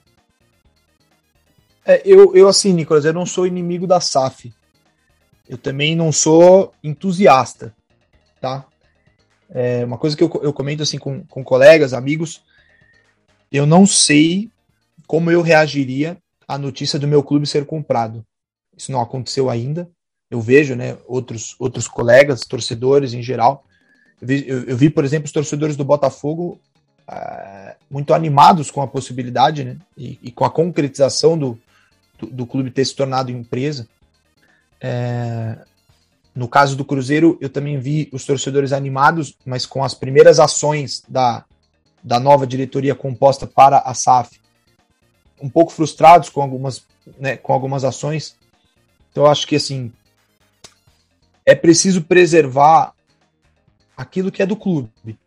É, 1.84 2.00
eu, 2.06 2.34
eu, 2.34 2.48
assim, 2.48 2.72
Nicolas, 2.72 3.04
eu 3.04 3.12
não 3.12 3.26
sou 3.26 3.46
inimigo 3.46 3.86
da 3.86 4.00
SAF. 4.00 4.52
Eu 5.46 5.58
também 5.58 5.94
não 5.94 6.10
sou 6.10 6.72
entusiasta, 6.82 7.74
tá? 8.40 8.64
É 9.50 9.84
uma 9.84 9.98
coisa 9.98 10.16
que 10.16 10.22
eu, 10.22 10.30
eu 10.42 10.52
comento 10.52 10.82
assim 10.82 10.98
com, 10.98 11.24
com 11.24 11.44
colegas, 11.44 11.92
amigos, 11.92 12.42
eu 13.52 13.66
não 13.66 13.86
sei 13.86 14.50
como 15.06 15.30
eu 15.30 15.42
reagiria 15.42 16.16
à 16.46 16.58
notícia 16.58 16.98
do 16.98 17.08
meu 17.08 17.22
clube 17.22 17.46
ser 17.46 17.64
comprado. 17.66 18.24
Isso 18.76 18.90
não 18.90 19.00
aconteceu 19.00 19.48
ainda. 19.48 19.88
Eu 20.30 20.40
vejo, 20.40 20.74
né, 20.74 20.96
outros, 21.06 21.54
outros 21.58 21.86
colegas, 21.86 22.40
torcedores 22.40 23.14
em 23.14 23.22
geral. 23.22 23.64
Eu 24.20 24.26
vi, 24.26 24.44
eu, 24.48 24.64
eu 24.64 24.76
vi 24.76 24.90
por 24.90 25.04
exemplo, 25.04 25.26
os 25.26 25.32
torcedores 25.32 25.76
do 25.76 25.84
Botafogo 25.84 26.58
uh, 27.08 27.76
muito 27.90 28.12
animados 28.14 28.70
com 28.70 28.82
a 28.82 28.88
possibilidade, 28.88 29.64
né, 29.64 29.76
e, 29.96 30.18
e 30.22 30.32
com 30.32 30.44
a 30.44 30.50
concretização 30.50 31.38
do, 31.38 31.58
do, 32.18 32.26
do, 32.26 32.46
clube 32.46 32.70
ter 32.70 32.84
se 32.84 32.94
tornado 32.94 33.30
empresa. 33.30 33.88
É, 34.80 35.58
no 36.34 36.48
caso 36.48 36.74
do 36.74 36.84
Cruzeiro, 36.84 37.38
eu 37.40 37.48
também 37.48 37.78
vi 37.78 38.08
os 38.12 38.24
torcedores 38.24 38.72
animados, 38.72 39.36
mas 39.46 39.64
com 39.64 39.84
as 39.84 39.94
primeiras 39.94 40.40
ações 40.40 41.02
da, 41.08 41.44
da 42.02 42.18
nova 42.18 42.46
diretoria 42.46 42.94
composta 42.94 43.46
para 43.46 43.78
a 43.78 43.94
SAF, 43.94 44.40
um 45.40 45.48
pouco 45.48 45.72
frustrados 45.72 46.28
com 46.28 46.42
algumas, 46.42 46.84
né, 47.18 47.36
com 47.36 47.52
algumas 47.52 47.84
ações. 47.84 48.36
Então, 49.10 49.24
eu 49.24 49.30
acho 49.30 49.46
que 49.46 49.56
assim 49.56 49.92
é 51.46 51.54
preciso 51.54 52.02
preservar 52.02 52.92
aquilo 53.96 54.32
que 54.32 54.42
é 54.42 54.46
do 54.46 54.56
clube, 54.56 55.18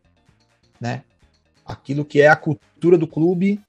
né? 0.80 1.04
Aquilo 1.66 2.04
que 2.04 2.22
é 2.22 2.28
a 2.28 2.36
cultura 2.36 2.98
do 2.98 3.08
clube 3.08 3.62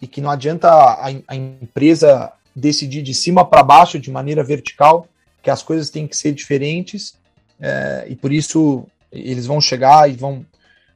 e 0.00 0.06
que 0.06 0.20
não 0.20 0.30
adianta 0.30 0.68
a, 0.68 1.06
a 1.28 1.36
empresa 1.36 2.32
decidir 2.54 3.02
de 3.02 3.14
cima 3.14 3.44
para 3.44 3.62
baixo, 3.62 3.98
de 3.98 4.10
maneira 4.10 4.42
vertical, 4.42 5.06
que 5.42 5.50
as 5.50 5.62
coisas 5.62 5.90
têm 5.90 6.06
que 6.06 6.16
ser 6.16 6.32
diferentes 6.32 7.14
é, 7.60 8.06
e 8.08 8.16
por 8.16 8.32
isso 8.32 8.86
eles 9.10 9.46
vão 9.46 9.60
chegar 9.60 10.10
e 10.10 10.14
vão, 10.14 10.44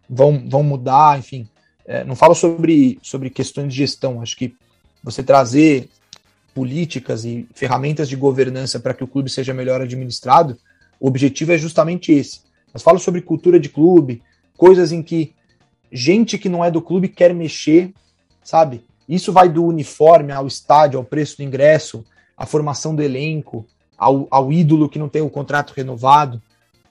vão, 0.08 0.48
vão 0.48 0.62
mudar, 0.62 1.18
enfim. 1.18 1.48
É, 1.84 2.02
não 2.04 2.16
falo 2.16 2.34
sobre, 2.34 2.98
sobre 3.02 3.30
questões 3.30 3.72
de 3.72 3.78
gestão, 3.78 4.20
acho 4.20 4.36
que 4.36 4.54
você 5.02 5.22
trazer 5.22 5.88
políticas 6.54 7.24
e 7.24 7.46
ferramentas 7.54 8.08
de 8.08 8.16
governança 8.16 8.80
para 8.80 8.94
que 8.94 9.04
o 9.04 9.06
clube 9.06 9.30
seja 9.30 9.54
melhor 9.54 9.80
administrado, 9.80 10.58
o 10.98 11.06
objetivo 11.06 11.52
é 11.52 11.58
justamente 11.58 12.10
esse. 12.10 12.40
Mas 12.72 12.82
falo 12.82 12.98
sobre 12.98 13.20
cultura 13.20 13.60
de 13.60 13.68
clube, 13.68 14.22
coisas 14.56 14.90
em 14.90 15.02
que 15.02 15.34
gente 15.92 16.38
que 16.38 16.48
não 16.48 16.64
é 16.64 16.70
do 16.70 16.82
clube 16.82 17.08
quer 17.08 17.34
mexer, 17.34 17.92
sabe? 18.42 18.84
Isso 19.08 19.32
vai 19.32 19.48
do 19.48 19.64
uniforme 19.64 20.32
ao 20.32 20.46
estádio, 20.46 20.98
ao 20.98 21.04
preço 21.04 21.36
do 21.36 21.42
ingresso, 21.42 22.04
à 22.36 22.44
formação 22.44 22.94
do 22.94 23.02
elenco, 23.02 23.66
ao, 23.96 24.26
ao 24.30 24.52
ídolo 24.52 24.88
que 24.88 24.98
não 24.98 25.08
tem 25.08 25.22
o 25.22 25.30
contrato 25.30 25.72
renovado, 25.74 26.42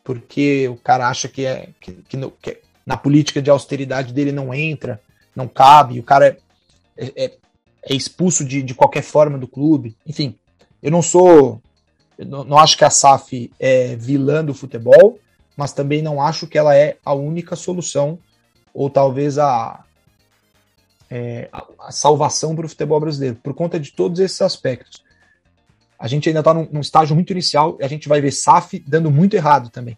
porque 0.03 0.67
o 0.67 0.77
cara 0.77 1.07
acha 1.07 1.27
que, 1.27 1.45
é, 1.45 1.69
que, 1.79 1.93
que, 2.07 2.17
no, 2.17 2.31
que 2.31 2.61
na 2.85 2.95
política 2.95 3.41
de 3.41 3.49
austeridade 3.49 4.13
dele 4.13 4.31
não 4.31 4.53
entra, 4.53 5.01
não 5.35 5.47
cabe, 5.47 5.99
o 5.99 6.03
cara 6.03 6.37
é, 6.97 7.25
é, 7.25 7.37
é 7.83 7.93
expulso 7.93 8.45
de, 8.45 8.61
de 8.61 8.73
qualquer 8.73 9.01
forma 9.01 9.37
do 9.37 9.47
clube. 9.47 9.95
Enfim, 10.05 10.35
eu 10.81 10.91
não 10.91 11.01
sou. 11.01 11.61
Eu 12.17 12.25
não, 12.25 12.57
acho 12.57 12.77
que 12.77 12.85
a 12.85 12.89
SAF 12.89 13.51
é 13.59 13.95
vilã 13.95 14.43
do 14.43 14.53
futebol, 14.53 15.19
mas 15.57 15.73
também 15.73 16.01
não 16.01 16.21
acho 16.21 16.47
que 16.47 16.57
ela 16.57 16.75
é 16.75 16.97
a 17.03 17.13
única 17.13 17.55
solução, 17.55 18.17
ou 18.73 18.89
talvez 18.89 19.37
a, 19.37 19.83
é, 21.09 21.49
a 21.79 21.91
salvação 21.91 22.55
para 22.55 22.65
o 22.65 22.69
futebol 22.69 22.99
brasileiro, 22.99 23.35
por 23.43 23.53
conta 23.53 23.79
de 23.79 23.91
todos 23.91 24.19
esses 24.19 24.41
aspectos. 24.41 25.03
A 25.97 26.07
gente 26.07 26.27
ainda 26.27 26.39
está 26.39 26.53
num, 26.53 26.67
num, 26.71 26.81
estágio 26.81 27.15
muito 27.15 27.31
inicial 27.31 27.77
e 27.79 27.83
a 27.83 27.87
gente 27.87 28.07
vai 28.07 28.21
ver 28.21 28.31
SAF 28.31 28.79
dando 28.85 29.09
muito 29.09 29.35
errado 29.35 29.69
também. 29.69 29.97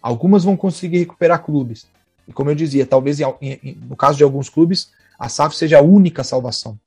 Algumas 0.00 0.44
vão 0.44 0.56
conseguir 0.56 0.98
recuperar 0.98 1.42
clubes. 1.42 1.86
E 2.26 2.32
como 2.32 2.50
eu 2.50 2.54
dizia, 2.54 2.86
talvez 2.86 3.20
em, 3.20 3.24
em, 3.40 3.74
no 3.74 3.96
caso 3.96 4.16
de 4.16 4.24
alguns 4.24 4.48
clubes, 4.48 4.90
a 5.18 5.28
SAF 5.28 5.56
seja 5.56 5.78
a 5.78 5.82
única 5.82 6.22
salvação, 6.22 6.78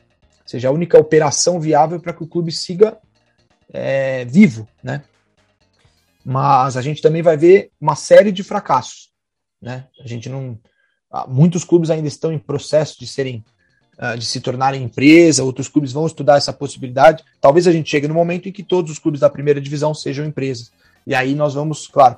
seja 0.45 0.69
a 0.69 0.71
única 0.71 0.97
operação 0.97 1.59
viável 1.59 1.99
para 1.99 2.13
que 2.13 2.23
o 2.23 2.27
clube 2.27 2.51
siga 2.51 2.97
é, 3.73 4.23
vivo, 4.25 4.67
né? 4.83 5.03
Mas 6.23 6.77
a 6.77 6.81
gente 6.81 7.01
também 7.01 7.21
vai 7.21 7.35
ver 7.35 7.71
uma 7.81 7.95
série 7.95 8.31
de 8.31 8.43
fracassos, 8.43 9.09
né? 9.61 9.87
A 9.99 10.07
gente 10.07 10.29
não, 10.29 10.57
muitos 11.27 11.63
clubes 11.63 11.89
ainda 11.89 12.07
estão 12.07 12.31
em 12.31 12.39
processo 12.39 12.99
de 12.99 13.07
serem 13.07 13.43
de 14.17 14.25
se 14.25 14.41
tornarem 14.41 14.83
empresa, 14.83 15.43
outros 15.43 15.67
clubes 15.67 15.91
vão 15.91 16.07
estudar 16.07 16.37
essa 16.37 16.51
possibilidade. 16.51 17.23
Talvez 17.39 17.67
a 17.67 17.71
gente 17.71 17.89
chegue 17.89 18.07
no 18.07 18.13
momento 18.13 18.49
em 18.49 18.51
que 18.51 18.63
todos 18.63 18.91
os 18.91 18.99
clubes 18.99 19.19
da 19.19 19.29
primeira 19.29 19.61
divisão 19.61 19.93
sejam 19.93 20.25
empresas. 20.25 20.71
E 21.05 21.13
aí 21.13 21.35
nós 21.35 21.53
vamos, 21.53 21.87
claro, 21.87 22.17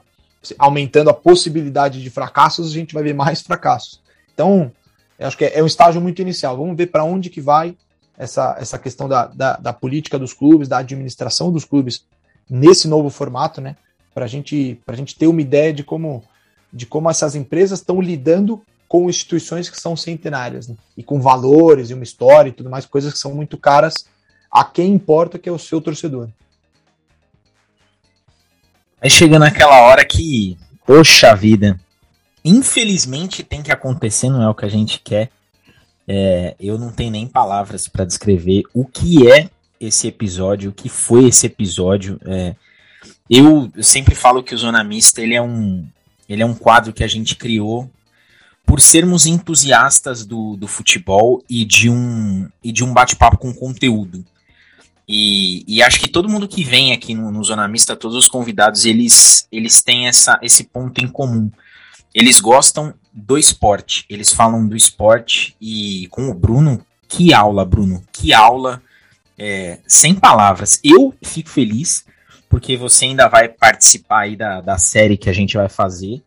aumentando 0.58 1.10
a 1.10 1.14
possibilidade 1.14 2.02
de 2.02 2.10
fracassos, 2.10 2.70
a 2.70 2.74
gente 2.74 2.94
vai 2.94 3.04
ver 3.04 3.14
mais 3.14 3.42
fracassos. 3.42 4.02
Então, 4.34 4.72
acho 5.20 5.38
que 5.38 5.46
é, 5.46 5.60
é 5.60 5.64
um 5.64 5.68
estágio 5.68 6.02
muito 6.02 6.22
inicial. 6.22 6.58
Vamos 6.58 6.76
ver 6.76 6.88
para 6.88 7.04
onde 7.04 7.30
que 7.30 7.42
vai 7.42 7.76
essa, 8.18 8.56
essa 8.60 8.78
questão 8.78 9.08
da, 9.08 9.28
da, 9.28 9.58
da, 9.58 9.74
política 9.74 10.20
dos 10.20 10.34
clubes, 10.34 10.68
da 10.68 10.78
administração 10.78 11.52
dos 11.52 11.66
clubes 11.66 12.06
nesse 12.50 12.88
novo 12.88 13.10
formato, 13.10 13.62
né? 13.62 13.76
Para 14.14 14.28
gente, 14.28 14.80
a 14.86 14.96
gente 14.96 15.16
ter 15.16 15.28
uma 15.28 15.42
ideia 15.42 15.74
de 15.74 15.84
como, 15.84 16.24
de 16.72 16.86
como 16.86 17.10
essas 17.10 17.36
empresas 17.36 17.80
estão 17.80 18.00
lidando 18.00 18.62
com 18.94 19.10
instituições 19.10 19.72
que 19.72 19.82
são 19.82 19.98
centenárias, 19.98 20.68
né? 20.68 20.76
e 20.96 21.02
com 21.02 21.20
valores 21.20 21.90
e 21.90 21.96
uma 21.96 22.04
história 22.04 22.50
e 22.50 22.54
tudo 22.54 22.70
mais, 22.70 22.86
coisas 22.86 23.12
que 23.12 23.18
são 23.18 23.34
muito 23.34 23.58
caras 23.58 24.06
a 24.52 24.64
quem 24.64 24.94
importa 24.94 25.40
que 25.40 25.50
é 25.50 25.52
o 25.52 25.58
seu 25.58 25.82
torcedor. 25.82 26.30
Aí 29.02 29.10
chega 29.10 29.40
naquela 29.40 29.82
hora 29.82 30.06
que, 30.06 30.60
poxa 30.86 31.34
vida, 31.34 31.80
infelizmente 32.46 33.42
tem 33.42 33.64
que 33.64 33.72
acontecer, 33.72 34.30
não 34.30 34.44
é 34.44 34.48
o 34.48 34.54
que 34.54 34.66
a 34.66 34.70
gente 34.70 35.00
quer. 35.00 35.32
É, 36.08 36.56
eu 36.60 36.78
não 36.78 36.92
tenho 36.92 37.10
nem 37.10 37.26
palavras 37.26 37.88
para 37.88 38.06
descrever 38.06 38.62
o 38.76 38.86
que 38.86 39.28
é 39.28 39.50
esse 39.82 40.08
episódio, 40.08 40.70
o 40.70 40.74
que 40.74 40.88
foi 40.88 41.30
esse 41.30 41.48
episódio. 41.48 42.20
É, 42.28 42.56
eu 43.28 43.72
sempre 43.82 44.14
falo 44.14 44.44
que 44.44 44.54
o 44.54 44.58
Zona 44.58 44.84
Mista 44.84 45.20
ele 45.20 45.34
é 45.34 45.42
um, 45.42 45.84
ele 46.30 46.44
é 46.44 46.46
um 46.46 46.54
quadro 46.54 46.94
que 46.94 47.04
a 47.04 47.08
gente 47.08 47.36
criou 47.36 47.90
por 48.66 48.82
sermos 48.82 49.26
entusiastas 49.26 50.26
do, 50.26 50.56
do 50.56 50.68
futebol 50.68 51.44
e 51.50 51.66
de 51.66 51.90
um, 51.90 52.50
e 52.64 52.72
de 52.72 52.84
um 52.84 52.94
bate-papo 52.94 53.38
com 53.38 53.54
conteúdo. 53.54 54.26
E, 55.08 55.64
e, 55.68 55.84
acho 55.84 56.00
que 56.00 56.08
todo 56.08 56.30
mundo 56.30 56.48
que 56.48 56.64
vem 56.64 56.94
aqui 56.94 57.14
no, 57.14 57.30
no 57.30 57.44
Zona 57.44 57.68
Mista, 57.68 57.96
todos 57.96 58.16
os 58.16 58.28
convidados, 58.28 58.86
eles, 58.86 59.48
eles 59.52 59.82
têm 59.82 60.08
essa, 60.08 60.40
esse 60.42 60.64
ponto 60.64 61.04
em 61.04 61.08
comum. 61.08 61.52
Eles 62.14 62.40
gostam 62.40 62.94
do 63.12 63.38
esporte, 63.38 64.06
eles 64.10 64.32
falam 64.32 64.66
do 64.68 64.76
esporte 64.76 65.56
e 65.60 66.08
com 66.10 66.30
o 66.30 66.34
Bruno, 66.34 66.86
que 67.08 67.34
aula, 67.34 67.66
Bruno, 67.66 68.04
que 68.14 68.34
aula, 68.34 68.82
é, 69.38 69.80
sem 69.86 70.16
palavras. 70.16 70.80
Eu 70.84 71.14
fico 71.22 71.50
feliz 71.50 72.06
porque 72.48 72.78
você 72.78 73.06
ainda 73.06 73.28
vai 73.28 73.50
participar 73.50 74.22
aí 74.22 74.36
da, 74.36 74.62
da 74.62 74.78
série 74.78 75.18
que 75.18 75.30
a 75.30 75.34
gente 75.34 75.58
vai 75.58 75.68
fazer. 75.68 76.22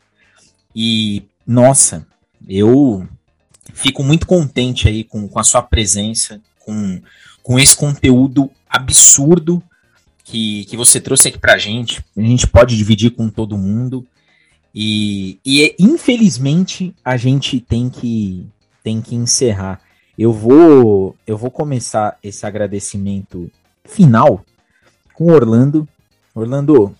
E, 0.74 1.22
nossa, 1.46 2.06
eu 2.48 3.06
fico 3.74 4.02
muito 4.02 4.26
contente 4.26 4.88
aí 4.88 5.04
com, 5.04 5.28
com 5.28 5.38
a 5.38 5.44
sua 5.44 5.62
presença, 5.62 6.40
com, 6.60 7.00
com 7.42 7.58
esse 7.58 7.76
conteúdo 7.76 8.50
absurdo 8.68 9.62
que, 10.24 10.64
que 10.64 10.76
você 10.76 11.00
trouxe 11.00 11.28
aqui 11.28 11.38
pra 11.38 11.58
gente. 11.58 12.04
A 12.16 12.20
gente 12.20 12.46
pode 12.46 12.76
dividir 12.76 13.10
com 13.10 13.28
todo 13.28 13.58
mundo. 13.58 14.06
E, 14.74 15.38
e 15.44 15.74
infelizmente 15.78 16.94
a 17.04 17.16
gente 17.16 17.60
tem 17.60 17.88
que, 17.88 18.46
tem 18.82 19.00
que 19.00 19.14
encerrar. 19.14 19.80
Eu 20.18 20.32
vou, 20.32 21.16
eu 21.26 21.36
vou 21.36 21.50
começar 21.50 22.18
esse 22.22 22.44
agradecimento 22.44 23.50
final 23.84 24.44
com 25.14 25.32
Orlando. 25.32 25.88
Orlando, 26.34 26.94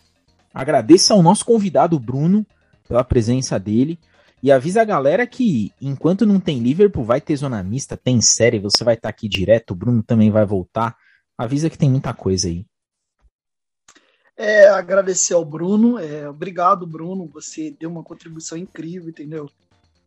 agradeça 0.55 1.13
ao 1.13 1.23
nosso 1.23 1.45
convidado 1.45 1.99
Bruno 1.99 2.47
pela 2.89 3.05
presença 3.05 3.59
dele. 3.59 3.99
E 4.43 4.53
avisa 4.53 4.83
a 4.83 4.85
galera 4.85 5.27
que 5.27 5.73
enquanto 5.81 6.27
não 6.27 6.39
tem 6.39 6.61
Liverpool, 6.61 7.05
vai 7.05 7.21
ter 7.21 7.37
zona 7.37 7.63
mista, 7.63 7.97
tem 7.97 8.21
série, 8.21 8.59
você 8.59 8.85
vai 8.85 8.95
estar 8.95 9.09
tá 9.09 9.11
aqui 9.11 9.29
direto, 9.29 9.71
o 9.71 9.75
Bruno 9.75 10.03
também 10.03 10.31
vai 10.31 10.45
voltar. 10.45 10.97
Avisa 11.37 11.71
que 11.71 11.79
tem 11.79 11.91
muita 11.91 12.15
coisa 12.15 12.49
aí. 12.49 12.65
É, 14.37 14.69
agradecer 14.69 15.33
ao 15.33 15.45
Bruno. 15.45 15.99
É, 15.99 16.29
obrigado, 16.29 16.87
Bruno. 16.87 17.27
Você 17.33 17.75
deu 17.79 17.91
uma 17.91 18.03
contribuição 18.03 18.59
incrível, 18.59 19.09
entendeu? 19.09 19.51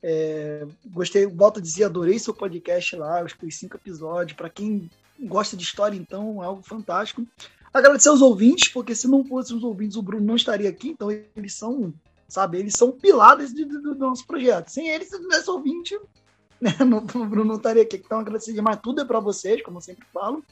É, 0.01 0.65
gostei, 0.85 1.25
volto 1.25 1.59
a 1.59 1.61
dizer, 1.61 1.85
adorei 1.85 2.19
seu 2.19 2.33
podcast 2.33 2.95
lá, 2.95 3.23
os 3.23 3.35
cinco 3.55 3.75
episódios. 3.75 4.37
Para 4.37 4.49
quem 4.49 4.89
gosta 5.19 5.57
de 5.57 5.63
história, 5.63 5.97
então, 5.97 6.43
é 6.43 6.45
algo 6.45 6.61
fantástico. 6.61 7.25
Agradecer 7.73 8.09
aos 8.09 8.21
ouvintes, 8.21 8.69
porque 8.69 8.95
se 8.95 9.07
não 9.07 9.25
fossem 9.25 9.57
os 9.57 9.63
ouvintes, 9.63 9.97
o 9.97 10.01
Bruno 10.01 10.25
não 10.25 10.35
estaria 10.35 10.69
aqui, 10.69 10.89
então 10.89 11.11
eles 11.11 11.53
são 11.53 11.93
sabe? 12.29 12.59
Eles 12.59 12.75
são 12.75 12.91
pilares 12.91 13.53
de, 13.53 13.65
do, 13.65 13.81
do 13.81 13.95
nosso 13.95 14.25
projeto. 14.25 14.69
Sem 14.69 14.87
eles, 14.87 15.09
se 15.09 15.19
tivesse 15.19 15.49
ouvinte, 15.49 15.99
né? 16.61 16.73
Não, 16.85 16.99
o 16.99 17.25
Bruno 17.25 17.43
não 17.43 17.55
estaria 17.55 17.83
aqui. 17.83 17.97
Então, 17.97 18.19
agradecer 18.19 18.53
demais. 18.53 18.79
Tudo 18.81 19.01
é 19.01 19.05
para 19.05 19.19
vocês, 19.19 19.61
como 19.61 19.77
eu 19.77 19.81
sempre 19.81 20.05
falo. 20.13 20.43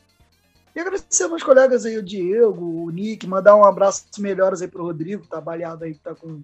E 0.75 0.79
agradecer 0.79 1.27
meus 1.27 1.41
colegas 1.41 1.85
aí, 1.85 1.97
o 1.97 2.03
Diego, 2.03 2.63
o 2.63 2.89
Nick, 2.89 3.25
mandar 3.25 3.55
um 3.55 3.63
abraço 3.63 4.05
melhores 4.19 4.61
aí 4.61 4.67
pro 4.67 4.83
Rodrigo, 4.83 5.23
que 5.23 5.29
tá 5.29 5.41
baleado 5.41 5.83
aí, 5.83 5.93
que 5.93 5.99
tá 5.99 6.13
com 6.13 6.41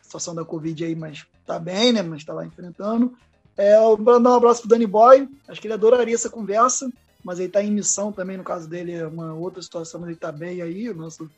a 0.00 0.04
situação 0.04 0.34
da 0.34 0.44
Covid 0.44 0.84
aí, 0.84 0.94
mas 0.94 1.26
tá 1.46 1.58
bem, 1.58 1.92
né? 1.92 2.02
Mas 2.02 2.24
tá 2.24 2.34
lá 2.34 2.44
enfrentando. 2.44 3.16
É, 3.56 3.78
mandar 3.98 4.30
um 4.30 4.34
abraço 4.34 4.60
pro 4.60 4.68
Danny 4.68 4.86
Boy, 4.86 5.28
acho 5.48 5.60
que 5.60 5.66
ele 5.66 5.74
adoraria 5.74 6.14
essa 6.14 6.28
conversa, 6.28 6.90
mas 7.24 7.38
ele 7.38 7.48
tá 7.48 7.62
em 7.62 7.70
missão 7.70 8.12
também, 8.12 8.36
no 8.36 8.44
caso 8.44 8.68
dele 8.68 8.92
é 8.92 9.06
uma 9.06 9.34
outra 9.34 9.62
situação, 9.62 10.00
mas 10.00 10.10
ele 10.10 10.18
tá 10.18 10.32
bem 10.32 10.60
aí, 10.62 10.88
o 10.88 10.94
nosso 10.94 11.30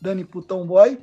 Dani 0.00 0.24
Putão 0.24 0.66
Boy. 0.66 0.98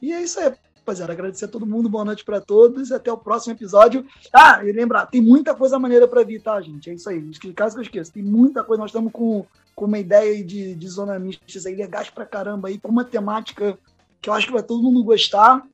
E 0.00 0.12
é 0.12 0.22
isso 0.22 0.38
aí, 0.38 0.52
rapaziada. 0.88 1.12
Agradecer 1.12 1.44
a 1.44 1.48
todo 1.48 1.66
mundo, 1.66 1.88
boa 1.88 2.04
noite 2.04 2.24
para 2.24 2.40
todos 2.40 2.90
até 2.90 3.12
o 3.12 3.18
próximo 3.18 3.52
episódio. 3.52 4.06
Ah, 4.32 4.64
e 4.64 4.72
lembrar, 4.72 5.06
tem 5.06 5.20
muita 5.20 5.54
coisa 5.54 5.78
maneira 5.78 6.08
para 6.08 6.24
vir, 6.24 6.40
tá, 6.40 6.58
gente? 6.60 6.88
É 6.88 6.94
isso 6.94 7.08
aí. 7.10 7.22
Caso 7.54 7.74
que 7.74 7.80
eu 7.80 7.84
esqueça, 7.84 8.12
tem 8.12 8.22
muita 8.22 8.64
coisa. 8.64 8.80
Nós 8.80 8.90
estamos 8.90 9.12
com 9.12 9.44
com 9.74 9.84
uma 9.84 9.98
ideia 10.00 10.42
de, 10.42 10.74
de 10.74 10.88
zona 10.88 11.20
mistas 11.20 11.64
aí 11.64 11.76
legais 11.76 12.10
pra 12.10 12.26
caramba 12.26 12.66
aí, 12.66 12.80
com 12.80 12.88
uma 12.88 13.04
temática 13.04 13.78
que 14.20 14.28
eu 14.28 14.34
acho 14.34 14.48
que 14.48 14.52
vai 14.52 14.62
todo 14.62 14.82
mundo 14.82 15.04
gostar. 15.04 15.64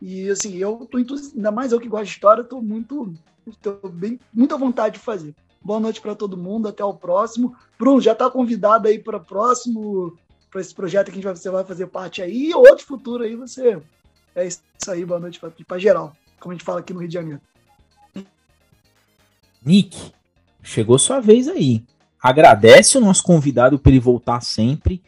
E 0.00 0.30
assim, 0.30 0.56
eu 0.56 0.88
tô 0.90 0.98
entusi... 0.98 1.32
ainda 1.36 1.50
mais 1.50 1.70
eu 1.70 1.78
que 1.78 1.86
gosto 1.86 2.06
de 2.06 2.12
história, 2.12 2.42
tô 2.42 2.62
muito 2.62 3.12
tô 3.60 3.86
bem 3.86 4.18
muita 4.32 4.56
vontade 4.56 4.94
de 4.94 5.04
fazer. 5.04 5.34
Boa 5.62 5.78
noite 5.78 6.00
para 6.00 6.14
todo 6.14 6.38
mundo, 6.38 6.68
até 6.68 6.82
o 6.82 6.94
próximo. 6.94 7.54
Bruno, 7.78 8.00
já 8.00 8.14
tá 8.14 8.30
convidado 8.30 8.88
aí 8.88 8.98
para 8.98 9.20
próximo 9.20 10.16
para 10.50 10.62
esse 10.62 10.74
projeto 10.74 11.06
que 11.06 11.12
a 11.12 11.14
gente 11.16 11.24
vai, 11.24 11.36
você 11.36 11.50
vai 11.50 11.64
fazer 11.64 11.86
parte 11.88 12.22
aí 12.22 12.48
e 12.48 12.54
outro 12.54 12.86
futuro 12.86 13.24
aí 13.24 13.36
você 13.36 13.78
é 14.34 14.46
isso 14.46 14.60
aí, 14.88 15.04
boa 15.04 15.20
noite 15.20 15.40
para 15.40 15.78
geral, 15.78 16.16
como 16.40 16.52
a 16.52 16.54
gente 16.54 16.64
fala 16.64 16.80
aqui 16.80 16.92
no 16.92 17.00
Rio 17.00 17.08
de 17.08 17.14
Janeiro. 17.14 17.40
Nick, 19.64 20.12
chegou 20.62 20.98
sua 20.98 21.20
vez 21.20 21.48
aí 21.48 21.84
agradece 22.24 22.96
o 22.96 23.02
nosso 23.02 23.22
convidado 23.22 23.78
por 23.78 23.90
ele 23.90 24.00
voltar 24.00 24.40
sempre 24.40 25.02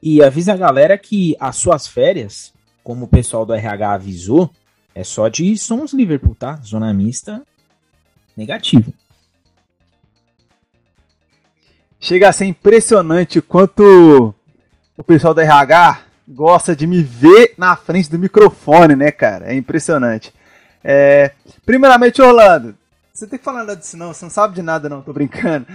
e 0.00 0.22
avisa 0.22 0.52
a 0.52 0.56
galera 0.56 0.96
que 0.96 1.36
as 1.40 1.56
suas 1.56 1.84
férias, 1.84 2.54
como 2.84 3.06
o 3.06 3.08
pessoal 3.08 3.44
do 3.44 3.52
RH 3.52 3.92
avisou, 3.92 4.48
é 4.94 5.02
só 5.02 5.26
de 5.26 5.58
Sons 5.58 5.92
Liverpool, 5.92 6.36
tá? 6.36 6.60
Zona 6.64 6.94
mista 6.94 7.42
negativo. 8.36 8.94
Chega 11.98 12.28
a 12.28 12.32
ser 12.32 12.44
impressionante 12.44 13.40
o 13.40 13.42
quanto 13.42 14.32
o 14.96 15.02
pessoal 15.02 15.34
do 15.34 15.40
RH 15.40 16.04
gosta 16.30 16.74
de 16.74 16.86
me 16.86 17.02
ver 17.02 17.54
na 17.58 17.76
frente 17.76 18.10
do 18.10 18.18
microfone, 18.18 18.94
né, 18.94 19.10
cara? 19.10 19.52
É 19.52 19.54
impressionante. 19.54 20.32
É... 20.82 21.32
Primeiramente, 21.66 22.22
Orlando, 22.22 22.76
você 23.12 23.26
tem 23.26 23.38
que 23.38 23.44
falar 23.44 23.60
nada 23.60 23.76
disso 23.76 23.96
não, 23.96 24.14
você 24.14 24.24
não 24.24 24.30
sabe 24.30 24.54
de 24.54 24.62
nada 24.62 24.88
não, 24.88 25.02
tô 25.02 25.12
brincando. 25.12 25.66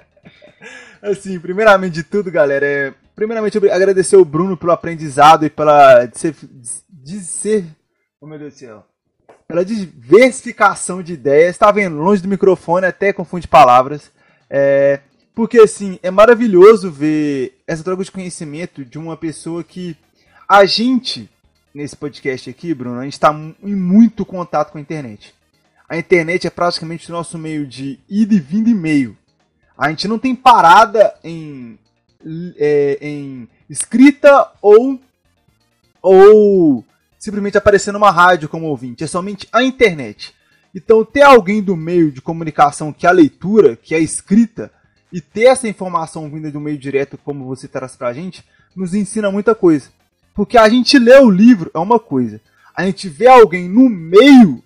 Assim, 1.02 1.38
primeiramente 1.38 1.94
de 1.94 2.02
tudo, 2.02 2.30
galera, 2.30 2.64
é, 2.64 2.94
primeiramente 3.14 3.58
agradecer 3.68 4.16
o 4.16 4.24
Bruno 4.24 4.56
pelo 4.56 4.72
aprendizado 4.72 5.44
e 5.44 5.50
pela 5.50 6.06
de 6.06 6.18
ser, 6.18 6.34
de 6.88 7.20
ser 7.20 7.64
oh 8.20 8.26
meu 8.26 8.38
Deus 8.38 8.54
do 8.54 8.58
céu, 8.58 8.86
pela 9.46 9.64
diversificação 9.64 11.02
de 11.02 11.12
ideias. 11.14 11.50
Está 11.50 11.70
vendo 11.70 11.96
longe 11.96 12.22
do 12.22 12.28
microfone, 12.28 12.86
até 12.86 13.12
confunde 13.12 13.48
palavras. 13.48 14.10
É, 14.48 15.00
porque 15.34 15.58
assim, 15.58 15.98
é 16.02 16.10
maravilhoso 16.10 16.90
ver 16.90 17.60
essa 17.66 17.82
troca 17.82 18.04
de 18.04 18.12
conhecimento 18.12 18.84
de 18.84 18.98
uma 18.98 19.16
pessoa 19.16 19.64
que 19.64 19.96
a 20.48 20.64
gente 20.64 21.28
nesse 21.74 21.96
podcast 21.96 22.48
aqui, 22.48 22.72
Bruno, 22.72 23.00
a 23.00 23.04
gente 23.04 23.14
está 23.14 23.34
em 23.62 23.74
muito 23.74 24.24
contato 24.24 24.70
com 24.70 24.78
a 24.78 24.80
internet. 24.80 25.34
A 25.88 25.98
internet 25.98 26.46
é 26.46 26.50
praticamente 26.50 27.10
o 27.10 27.12
nosso 27.12 27.36
meio 27.36 27.66
de 27.66 27.98
ida 28.08 28.34
e 28.34 28.40
vinda 28.40 28.70
e 28.70 28.74
meio. 28.74 29.18
A 29.76 29.90
gente 29.90 30.06
não 30.06 30.18
tem 30.18 30.36
parada 30.36 31.12
em, 31.24 31.76
é, 32.56 32.98
em 33.00 33.48
escrita 33.68 34.52
ou, 34.62 35.00
ou 36.00 36.84
simplesmente 37.18 37.58
aparecer 37.58 37.92
numa 37.92 38.10
rádio 38.10 38.48
como 38.48 38.66
ouvinte. 38.66 39.02
É 39.02 39.06
somente 39.08 39.48
a 39.52 39.64
internet. 39.64 40.32
Então, 40.72 41.04
ter 41.04 41.22
alguém 41.22 41.60
do 41.60 41.76
meio 41.76 42.10
de 42.12 42.22
comunicação 42.22 42.92
que 42.92 43.04
é 43.04 43.08
a 43.08 43.12
leitura, 43.12 43.76
que 43.76 43.94
é 43.94 43.98
a 43.98 44.00
escrita, 44.00 44.72
e 45.14 45.20
ter 45.20 45.44
essa 45.44 45.68
informação 45.68 46.28
vinda 46.28 46.50
do 46.50 46.60
meio 46.60 46.76
direto, 46.76 47.16
como 47.16 47.46
você 47.46 47.68
traz 47.68 47.94
pra 47.94 48.12
gente, 48.12 48.44
nos 48.74 48.94
ensina 48.94 49.30
muita 49.30 49.54
coisa. 49.54 49.88
Porque 50.34 50.58
a 50.58 50.68
gente 50.68 50.98
lê 50.98 51.16
o 51.20 51.30
livro 51.30 51.70
é 51.72 51.78
uma 51.78 52.00
coisa, 52.00 52.40
a 52.74 52.84
gente 52.84 53.08
vê 53.08 53.28
alguém 53.28 53.68
no 53.68 53.88
meio 53.88 54.60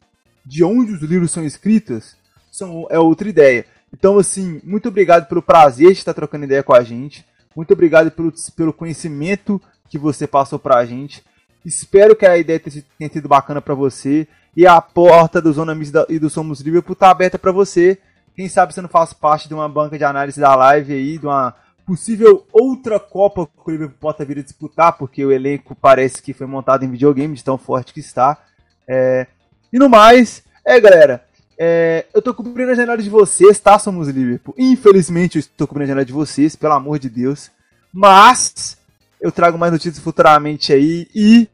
de 0.47 0.65
onde 0.65 0.93
os 0.93 1.03
livros 1.03 1.31
são 1.31 1.45
escritos 1.45 2.17
são, 2.51 2.87
é 2.89 2.99
outra 2.99 3.29
ideia. 3.29 3.67
Então, 3.93 4.19
assim, 4.19 4.59
muito 4.65 4.89
obrigado 4.89 5.29
pelo 5.29 5.43
prazer 5.43 5.89
de 5.89 5.99
estar 5.99 6.15
trocando 6.15 6.47
ideia 6.47 6.63
com 6.63 6.75
a 6.75 6.83
gente. 6.83 7.27
Muito 7.55 7.75
obrigado 7.75 8.11
pelo, 8.11 8.33
pelo 8.57 8.73
conhecimento 8.73 9.61
que 9.91 9.99
você 9.99 10.27
passou 10.27 10.59
pra 10.59 10.87
gente. 10.87 11.23
Espero 11.63 12.17
que 12.17 12.25
a 12.25 12.39
ideia 12.39 12.59
tenha 12.59 13.13
sido 13.13 13.29
bacana 13.29 13.61
para 13.61 13.75
você. 13.75 14.27
E 14.57 14.67
a 14.67 14.81
porta 14.81 15.43
do 15.43 15.53
Zona 15.53 15.75
Mista 15.75 16.07
e 16.09 16.19
do 16.19 16.31
Somos 16.31 16.63
Liverpool 16.63 16.97
tá 16.97 17.11
aberta 17.11 17.39
para 17.39 17.53
você. 17.53 17.99
Quem 18.39 18.49
sabe 18.49 18.73
você 18.73 18.81
não 18.81 18.89
faz 18.89 19.13
parte 19.13 19.49
de 19.49 19.55
uma 19.55 19.69
banca 19.69 19.99
de 19.99 20.05
análise 20.05 20.41
da 20.41 20.55
live 20.55 20.93
aí, 20.93 21.19
de 21.19 21.27
uma 21.27 21.53
possível 21.85 22.47
outra 22.53 23.01
Copa 23.01 23.45
que 23.47 23.53
o 23.67 23.71
Liverpool 23.73 23.97
possa 23.99 24.25
vir 24.25 24.39
a 24.39 24.43
disputar, 24.43 24.93
porque 24.93 25.27
o 25.27 25.33
elenco 25.33 25.75
parece 25.75 26.23
que 26.23 26.33
foi 26.33 26.47
montado 26.47 26.85
em 26.85 26.89
videogame, 26.89 27.35
de 27.35 27.43
tão 27.43 27.59
forte 27.59 27.93
que 27.93 27.99
está. 27.99 28.39
É... 28.87 29.27
E 29.73 29.79
no 29.81 29.89
mais, 29.89 30.45
é 30.65 30.81
galera, 30.81 31.25
é, 31.59 32.07
eu 32.15 32.23
tô 32.23 32.33
cobrindo 32.33 32.71
a 32.71 32.77
janela 32.77 33.03
de 33.03 33.11
vocês, 33.11 33.59
tá? 33.59 33.77
Somos 33.77 34.07
Liverpool. 34.07 34.55
Infelizmente 34.57 35.35
eu 35.35 35.41
estou 35.41 35.67
cobrindo 35.67 35.87
a 35.87 35.89
janela 35.89 36.07
de 36.07 36.13
vocês, 36.13 36.55
pelo 36.55 36.75
amor 36.75 37.01
de 37.01 37.11
Deus. 37.11 37.51
Mas 37.93 38.79
eu 39.21 39.33
trago 39.33 39.59
mais 39.59 39.73
notícias 39.73 39.99
futuramente 39.99 40.73
aí 40.73 41.09
e 41.13 41.49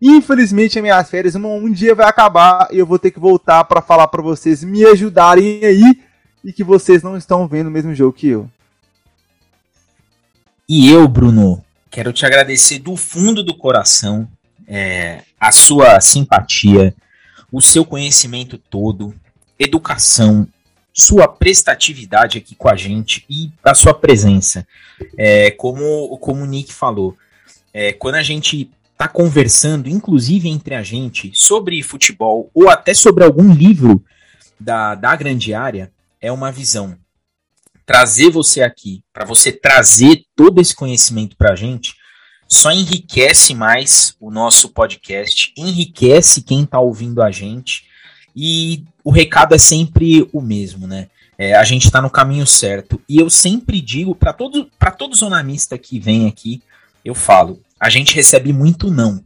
infelizmente 0.00 0.78
as 0.78 0.82
minhas 0.84 1.10
férias 1.10 1.34
um, 1.34 1.48
um 1.48 1.72
dia 1.72 1.96
vai 1.96 2.06
acabar 2.06 2.68
e 2.70 2.78
eu 2.78 2.86
vou 2.86 2.96
ter 2.96 3.10
que 3.10 3.18
voltar 3.18 3.64
para 3.64 3.82
falar 3.82 4.06
para 4.06 4.22
vocês 4.22 4.62
me 4.62 4.84
ajudarem 4.84 5.64
aí 5.64 6.06
e 6.44 6.52
que 6.52 6.64
vocês 6.64 7.02
não 7.02 7.16
estão 7.16 7.46
vendo 7.46 7.68
o 7.68 7.70
mesmo 7.70 7.94
jogo 7.94 8.12
que 8.12 8.28
eu. 8.28 8.50
E 10.68 10.90
eu, 10.90 11.08
Bruno, 11.08 11.64
quero 11.90 12.12
te 12.12 12.26
agradecer 12.26 12.78
do 12.78 12.96
fundo 12.96 13.42
do 13.42 13.56
coração 13.56 14.28
é, 14.66 15.22
a 15.40 15.50
sua 15.50 16.00
simpatia, 16.00 16.94
o 17.50 17.62
seu 17.62 17.84
conhecimento 17.84 18.58
todo, 18.58 19.14
educação, 19.58 20.46
sua 20.92 21.26
prestatividade 21.26 22.38
aqui 22.38 22.54
com 22.54 22.68
a 22.68 22.76
gente 22.76 23.24
e 23.30 23.50
a 23.64 23.74
sua 23.74 23.94
presença. 23.94 24.66
É, 25.16 25.50
como, 25.52 26.18
como 26.18 26.42
o 26.42 26.46
Nick 26.46 26.72
falou, 26.72 27.16
é, 27.72 27.92
quando 27.92 28.16
a 28.16 28.22
gente 28.22 28.70
está 28.92 29.06
conversando, 29.06 29.88
inclusive 29.88 30.48
entre 30.48 30.74
a 30.74 30.82
gente, 30.82 31.30
sobre 31.32 31.82
futebol 31.82 32.50
ou 32.52 32.68
até 32.68 32.92
sobre 32.92 33.24
algum 33.24 33.54
livro 33.54 34.04
da, 34.58 34.96
da 34.96 35.14
grande 35.14 35.54
área, 35.54 35.90
é 36.20 36.30
uma 36.30 36.52
visão. 36.52 36.96
Trazer 37.86 38.30
você 38.30 38.62
aqui, 38.62 39.02
para 39.12 39.24
você 39.24 39.50
trazer 39.50 40.24
todo 40.36 40.60
esse 40.60 40.74
conhecimento 40.74 41.36
para 41.36 41.52
a 41.52 41.56
gente, 41.56 41.94
só 42.46 42.70
enriquece 42.70 43.54
mais 43.54 44.14
o 44.20 44.30
nosso 44.30 44.70
podcast, 44.70 45.52
enriquece 45.56 46.42
quem 46.42 46.64
está 46.64 46.80
ouvindo 46.80 47.22
a 47.22 47.30
gente 47.30 47.84
e 48.34 48.84
o 49.04 49.10
recado 49.10 49.54
é 49.54 49.58
sempre 49.58 50.28
o 50.32 50.40
mesmo, 50.40 50.86
né? 50.86 51.08
É, 51.36 51.54
a 51.54 51.62
gente 51.62 51.84
está 51.84 52.02
no 52.02 52.10
caminho 52.10 52.46
certo. 52.46 53.00
E 53.08 53.18
eu 53.18 53.30
sempre 53.30 53.80
digo 53.80 54.14
para 54.14 54.32
todo, 54.32 54.68
todo 54.96 55.14
zonamista 55.14 55.78
que 55.78 56.00
vem 56.00 56.26
aqui, 56.26 56.60
eu 57.04 57.14
falo, 57.14 57.60
a 57.78 57.88
gente 57.88 58.14
recebe 58.14 58.52
muito 58.52 58.90
não. 58.90 59.22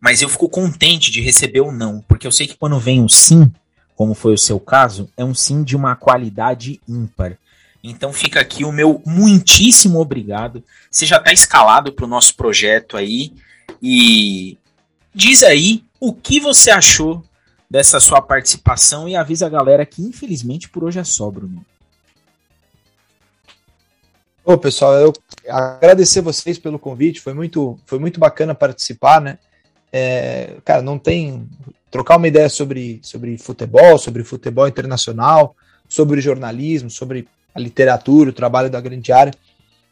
Mas 0.00 0.22
eu 0.22 0.28
fico 0.28 0.48
contente 0.48 1.10
de 1.10 1.20
receber 1.20 1.60
o 1.60 1.72
não, 1.72 2.00
porque 2.08 2.26
eu 2.26 2.32
sei 2.32 2.46
que 2.46 2.56
quando 2.56 2.78
vem 2.78 3.02
o 3.02 3.08
sim, 3.08 3.52
como 3.96 4.14
foi 4.14 4.34
o 4.34 4.38
seu 4.38 4.58
caso, 4.58 5.08
é 5.16 5.24
um 5.24 5.34
sim 5.34 5.62
de 5.62 5.76
uma 5.76 5.94
qualidade 5.94 6.80
ímpar. 6.88 7.38
Então 7.82 8.12
fica 8.12 8.40
aqui 8.40 8.64
o 8.64 8.72
meu 8.72 9.02
muitíssimo 9.04 10.00
obrigado. 10.00 10.62
Você 10.90 11.04
já 11.04 11.16
está 11.16 11.32
escalado 11.32 11.92
para 11.92 12.04
o 12.04 12.08
nosso 12.08 12.36
projeto 12.36 12.96
aí. 12.96 13.32
E 13.82 14.56
diz 15.12 15.42
aí 15.42 15.84
o 15.98 16.12
que 16.12 16.38
você 16.38 16.70
achou 16.70 17.24
dessa 17.68 17.98
sua 17.98 18.22
participação 18.22 19.08
e 19.08 19.16
avisa 19.16 19.46
a 19.46 19.50
galera 19.50 19.84
que 19.84 20.02
infelizmente 20.02 20.68
por 20.68 20.84
hoje 20.84 21.00
é 21.00 21.04
só, 21.04 21.30
Bruno. 21.30 21.64
Ô, 24.44 24.58
pessoal, 24.58 24.94
eu 24.94 25.12
agradecer 25.48 26.20
vocês 26.20 26.58
pelo 26.58 26.78
convite, 26.78 27.20
foi 27.20 27.32
muito, 27.32 27.78
foi 27.86 27.98
muito 27.98 28.18
bacana 28.18 28.54
participar, 28.54 29.20
né? 29.20 29.38
É, 29.92 30.56
cara, 30.64 30.80
não 30.80 30.98
tem 30.98 31.46
trocar 31.90 32.16
uma 32.16 32.26
ideia 32.26 32.48
sobre, 32.48 33.00
sobre 33.02 33.36
futebol, 33.36 33.98
sobre 33.98 34.24
futebol 34.24 34.66
internacional, 34.66 35.54
sobre 35.86 36.22
jornalismo, 36.22 36.88
sobre 36.88 37.28
a 37.54 37.60
literatura, 37.60 38.30
o 38.30 38.32
trabalho 38.32 38.70
da 38.70 38.80
grande 38.80 39.12
área. 39.12 39.32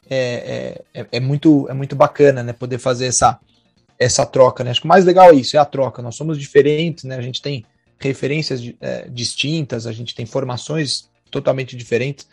É, 0.09 0.82
é, 0.94 1.01
é, 1.02 1.06
é 1.12 1.20
muito, 1.20 1.68
é 1.68 1.74
muito 1.74 1.94
bacana, 1.94 2.43
né? 2.43 2.52
Poder 2.55 2.78
fazer 2.78 3.06
essa, 3.06 3.39
essa 3.98 4.24
troca, 4.24 4.64
né? 4.64 4.70
Acho 4.70 4.81
que 4.81 4.86
o 4.86 4.89
mais 4.89 5.05
legal 5.05 5.31
é 5.31 5.35
isso, 5.35 5.56
é 5.56 5.60
a 5.60 5.64
troca. 5.64 6.01
Nós 6.01 6.16
somos 6.16 6.39
diferentes, 6.39 7.05
né? 7.05 7.16
A 7.16 7.22
gente 7.22 7.43
tem 7.43 7.66
referências 7.98 8.62
é, 8.81 9.06
distintas, 9.10 9.86
a 9.86 9.93
gente 9.93 10.14
tem 10.14 10.24
formações 10.24 11.09
totalmente 11.31 11.77
diferentes, 11.77 12.27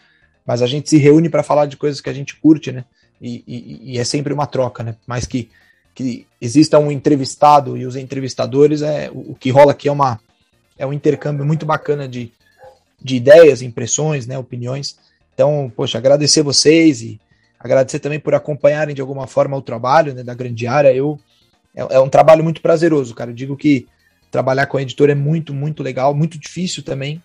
mas 0.45 0.61
a 0.61 0.65
gente 0.65 0.89
se 0.89 0.98
reúne 0.98 1.30
para 1.30 1.44
falar 1.44 1.65
de 1.65 1.76
coisas 1.76 1.99
que 1.99 2.10
a 2.10 2.14
gente 2.14 2.38
curte, 2.38 2.72
né? 2.72 2.85
E, 3.22 3.44
e, 3.45 3.94
e, 3.94 3.99
é 3.99 4.03
sempre 4.03 4.31
uma 4.31 4.48
troca, 4.48 4.81
né? 4.81 4.95
Mais 5.06 5.26
que, 5.26 5.49
que 5.98 6.28
exista 6.40 6.78
um 6.78 6.91
entrevistado 6.91 7.76
e 7.76 7.84
os 7.84 7.95
entrevistadores, 7.95 8.84
é, 8.84 9.10
o, 9.10 9.32
o 9.32 9.36
que 9.36 9.49
rola 9.49 9.72
aqui 9.72 9.90
é, 9.90 9.91
uma, 9.91 10.19
é 10.78 10.86
um 10.86 10.94
intercâmbio 10.94 11.44
muito 11.44 11.65
bacana 11.65 12.07
de, 12.07 12.32
de 13.02 13.15
ideias, 13.15 13.64
impressões, 13.64 14.28
né, 14.28 14.38
opiniões. 14.38 14.95
Então, 15.34 15.74
poxa, 15.76 15.98
agradecer 15.98 16.44
vocês 16.44 17.02
e 17.02 17.19
agradecer 17.60 17.98
também 17.98 18.19
por 18.19 18.36
acompanharem 18.36 18.94
de 18.94 19.02
alguma 19.02 19.26
forma 19.26 19.57
o 19.57 19.61
trabalho 19.61 20.14
né, 20.14 20.22
da 20.22 20.36
grande 20.36 20.68
área. 20.68 20.94
Eu, 20.94 21.19
é, 21.76 21.95
é 21.95 21.99
um 21.99 22.10
trabalho 22.10 22.44
muito 22.44 22.61
prazeroso, 22.61 23.15
cara. 23.15 23.32
Eu 23.32 23.36
digo 23.36 23.57
que 23.57 23.88
trabalhar 24.30 24.68
com 24.68 24.78
a 24.78 24.84
editora 24.84 25.14
é 25.14 25.15
muito, 25.15 25.52
muito 25.52 25.82
legal, 25.82 26.14
muito 26.14 26.38
difícil 26.38 26.84
também. 26.84 27.24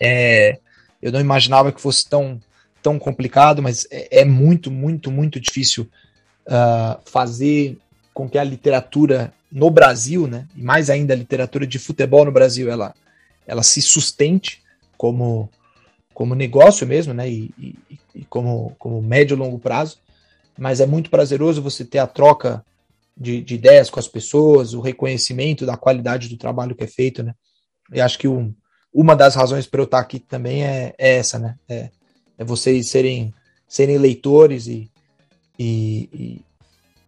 É, 0.00 0.58
eu 1.02 1.12
não 1.12 1.20
imaginava 1.20 1.70
que 1.70 1.82
fosse 1.82 2.08
tão, 2.08 2.40
tão 2.82 2.98
complicado, 2.98 3.62
mas 3.62 3.86
é, 3.90 4.20
é 4.22 4.24
muito, 4.24 4.70
muito, 4.70 5.10
muito 5.10 5.38
difícil 5.38 5.86
uh, 6.46 7.00
fazer 7.04 7.78
com 8.12 8.28
que 8.28 8.38
a 8.38 8.44
literatura 8.44 9.32
no 9.50 9.70
Brasil, 9.70 10.26
né, 10.26 10.48
e 10.56 10.62
mais 10.62 10.90
ainda 10.90 11.14
a 11.14 11.16
literatura 11.16 11.66
de 11.66 11.78
futebol 11.78 12.24
no 12.24 12.32
Brasil, 12.32 12.70
ela, 12.70 12.94
ela 13.46 13.62
se 13.62 13.80
sustente 13.80 14.62
como, 14.96 15.48
como 16.12 16.34
negócio 16.34 16.86
mesmo, 16.86 17.14
né, 17.14 17.28
e, 17.28 17.54
e, 17.56 17.98
e 18.14 18.24
como, 18.24 18.74
como 18.78 19.00
médio 19.00 19.36
e 19.36 19.38
longo 19.38 19.58
prazo, 19.58 19.98
mas 20.58 20.80
é 20.80 20.86
muito 20.86 21.10
prazeroso 21.10 21.62
você 21.62 21.84
ter 21.84 21.98
a 21.98 22.06
troca 22.06 22.64
de, 23.16 23.40
de, 23.42 23.54
ideias 23.54 23.90
com 23.90 24.00
as 24.00 24.08
pessoas, 24.08 24.74
o 24.74 24.80
reconhecimento 24.80 25.64
da 25.64 25.76
qualidade 25.76 26.28
do 26.28 26.36
trabalho 26.36 26.74
que 26.74 26.84
é 26.84 26.88
feito, 26.88 27.22
né, 27.22 27.32
e 27.92 28.00
acho 28.00 28.18
que 28.18 28.26
um, 28.26 28.52
uma 28.92 29.14
das 29.14 29.36
razões 29.36 29.66
para 29.66 29.80
eu 29.80 29.84
estar 29.84 30.00
aqui 30.00 30.18
também 30.18 30.64
é, 30.64 30.94
é 30.98 31.16
essa, 31.16 31.38
né, 31.38 31.56
é, 31.68 31.90
é 32.38 32.44
vocês 32.44 32.88
serem, 32.88 33.32
serem 33.68 33.98
leitores 33.98 34.66
e, 34.66 34.90
e, 35.58 36.08
e, 36.12 36.40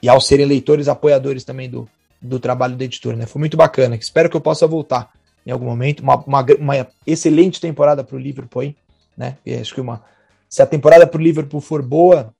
e, 0.02 0.08
ao 0.08 0.20
serem 0.20 0.46
leitores, 0.46 0.88
apoiadores 0.88 1.44
também 1.44 1.68
do, 1.68 1.88
do 2.20 2.38
trabalho 2.38 2.76
da 2.76 2.84
editora. 2.84 3.16
Né? 3.16 3.26
Foi 3.26 3.40
muito 3.40 3.56
bacana. 3.56 3.96
Espero 3.96 4.30
que 4.30 4.36
eu 4.36 4.40
possa 4.40 4.66
voltar 4.66 5.10
em 5.46 5.50
algum 5.50 5.66
momento. 5.66 6.00
Uma, 6.00 6.16
uma, 6.24 6.46
uma 6.58 6.88
excelente 7.06 7.60
temporada 7.60 8.02
para 8.02 8.16
o 8.16 8.18
Liverpool, 8.18 8.74
né? 9.16 9.36
E 9.44 9.54
acho 9.54 9.74
que 9.74 9.80
uma, 9.80 10.02
se 10.48 10.62
a 10.62 10.66
temporada 10.66 11.06
para 11.06 11.20
o 11.20 11.22
Liverpool 11.22 11.60
for 11.60 11.82
boa, 11.82 12.34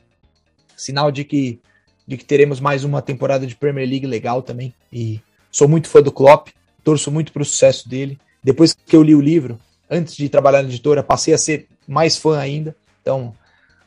sinal 0.77 1.11
de 1.11 1.25
que, 1.25 1.61
de 2.07 2.17
que 2.17 2.25
teremos 2.25 2.61
mais 2.61 2.85
uma 2.85 3.01
temporada 3.01 3.47
de 3.47 3.57
Premier 3.57 3.89
League 3.89 4.07
legal 4.07 4.43
também. 4.43 4.75
E 4.93 5.21
sou 5.51 5.69
muito 5.69 5.89
fã 5.89 6.03
do 6.03 6.13
Klopp, 6.13 6.49
torço 6.85 7.11
muito 7.11 7.33
para 7.33 7.43
o 7.43 7.45
sucesso 7.45 7.89
dele. 7.89 8.19
Depois 8.43 8.75
que 8.75 8.95
eu 8.95 9.03
li 9.03 9.15
o 9.15 9.21
livro, 9.21 9.59
antes 9.91 10.17
de 10.17 10.29
trabalhar 10.29 10.63
na 10.63 10.69
editora, 10.69 11.03
passei 11.03 11.35
a 11.35 11.39
ser 11.39 11.67
mais 11.87 12.17
fã 12.17 12.39
ainda. 12.39 12.77
Então, 13.01 13.35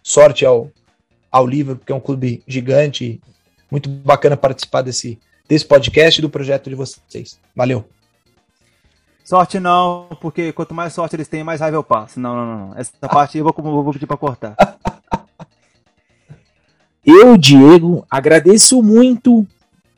sorte 0.02 0.46
ao, 0.46 0.72
ao 1.32 1.46
Liverpool, 1.46 1.80
porque 1.80 1.92
é 1.92 1.96
um 1.96 2.00
clube 2.00 2.44
gigante. 2.48 3.22
Muito 3.70 3.90
bacana 3.90 4.36
participar 4.36 4.82
desse, 4.82 5.20
desse 5.48 5.66
podcast 5.66 6.20
e 6.20 6.22
do 6.22 6.30
projeto 6.30 6.70
de 6.70 6.76
vocês. 6.76 7.40
Valeu. 7.56 7.86
Sorte 9.24 9.60
não, 9.60 10.08
porque 10.20 10.52
quanto 10.52 10.74
mais 10.74 10.92
sorte 10.92 11.16
eles 11.16 11.28
têm, 11.28 11.44
mais 11.44 11.62
raiva 11.62 11.78
eu 11.78 11.84
passo. 11.84 12.20
Não, 12.20 12.36
não, 12.36 12.46
não. 12.46 12.78
Essa 12.78 12.92
parte 13.08 13.38
eu 13.38 13.44
vou, 13.44 13.84
vou 13.84 13.94
pedir 13.94 14.08
para 14.08 14.18
cortar. 14.18 14.56
Eu, 17.06 17.38
Diego, 17.38 18.06
agradeço 18.08 18.84
muito 18.84 19.48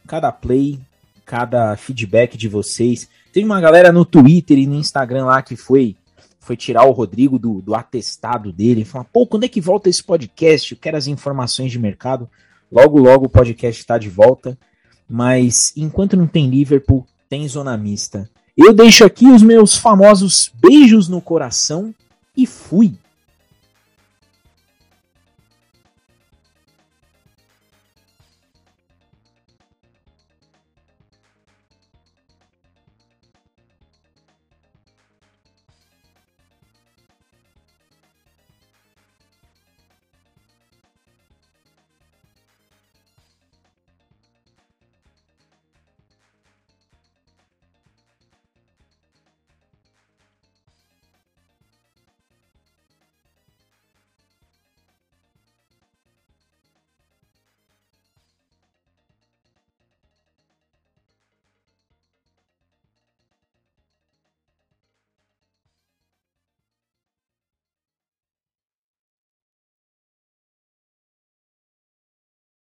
cada 0.08 0.32
play, 0.32 0.80
cada 1.26 1.76
feedback 1.76 2.38
de 2.38 2.48
vocês. 2.48 3.10
Tem 3.34 3.44
uma 3.44 3.60
galera 3.60 3.92
no 3.92 4.06
Twitter 4.06 4.58
e 4.58 4.68
no 4.68 4.76
Instagram 4.76 5.26
lá 5.26 5.42
que 5.42 5.58
foi 5.58 5.98
foi 6.42 6.58
tirar 6.58 6.86
o 6.86 6.92
Rodrigo 6.92 7.38
do, 7.38 7.62
do 7.62 7.76
atestado 7.76 8.52
dele, 8.52 8.84
falar, 8.84 9.06
pô, 9.06 9.28
quando 9.28 9.44
é 9.44 9.48
que 9.48 9.62
volta 9.62 9.90
esse 9.90 10.04
podcast? 10.04 10.74
Eu 10.74 10.80
quero 10.82 10.98
as 10.98 11.06
informações 11.06 11.72
de 11.72 11.78
mercado. 11.78 12.28
Logo, 12.70 13.00
logo 13.00 13.28
o 13.28 13.30
podcast 13.30 13.80
está 13.80 13.98
de 13.98 14.10
volta. 14.10 14.58
Mas 15.08 15.72
enquanto 15.78 16.18
não 16.18 16.26
tem 16.26 16.50
Liverpool, 16.50 17.06
tem 17.30 17.48
zona 17.48 17.78
mista. 17.78 18.28
Eu 18.58 18.74
deixo 18.74 19.06
aqui 19.06 19.28
os 19.28 19.44
meus 19.44 19.78
famosos 19.78 20.52
beijos 20.56 21.08
no 21.08 21.22
coração 21.22 21.94
e 22.36 22.48
fui. 22.48 22.96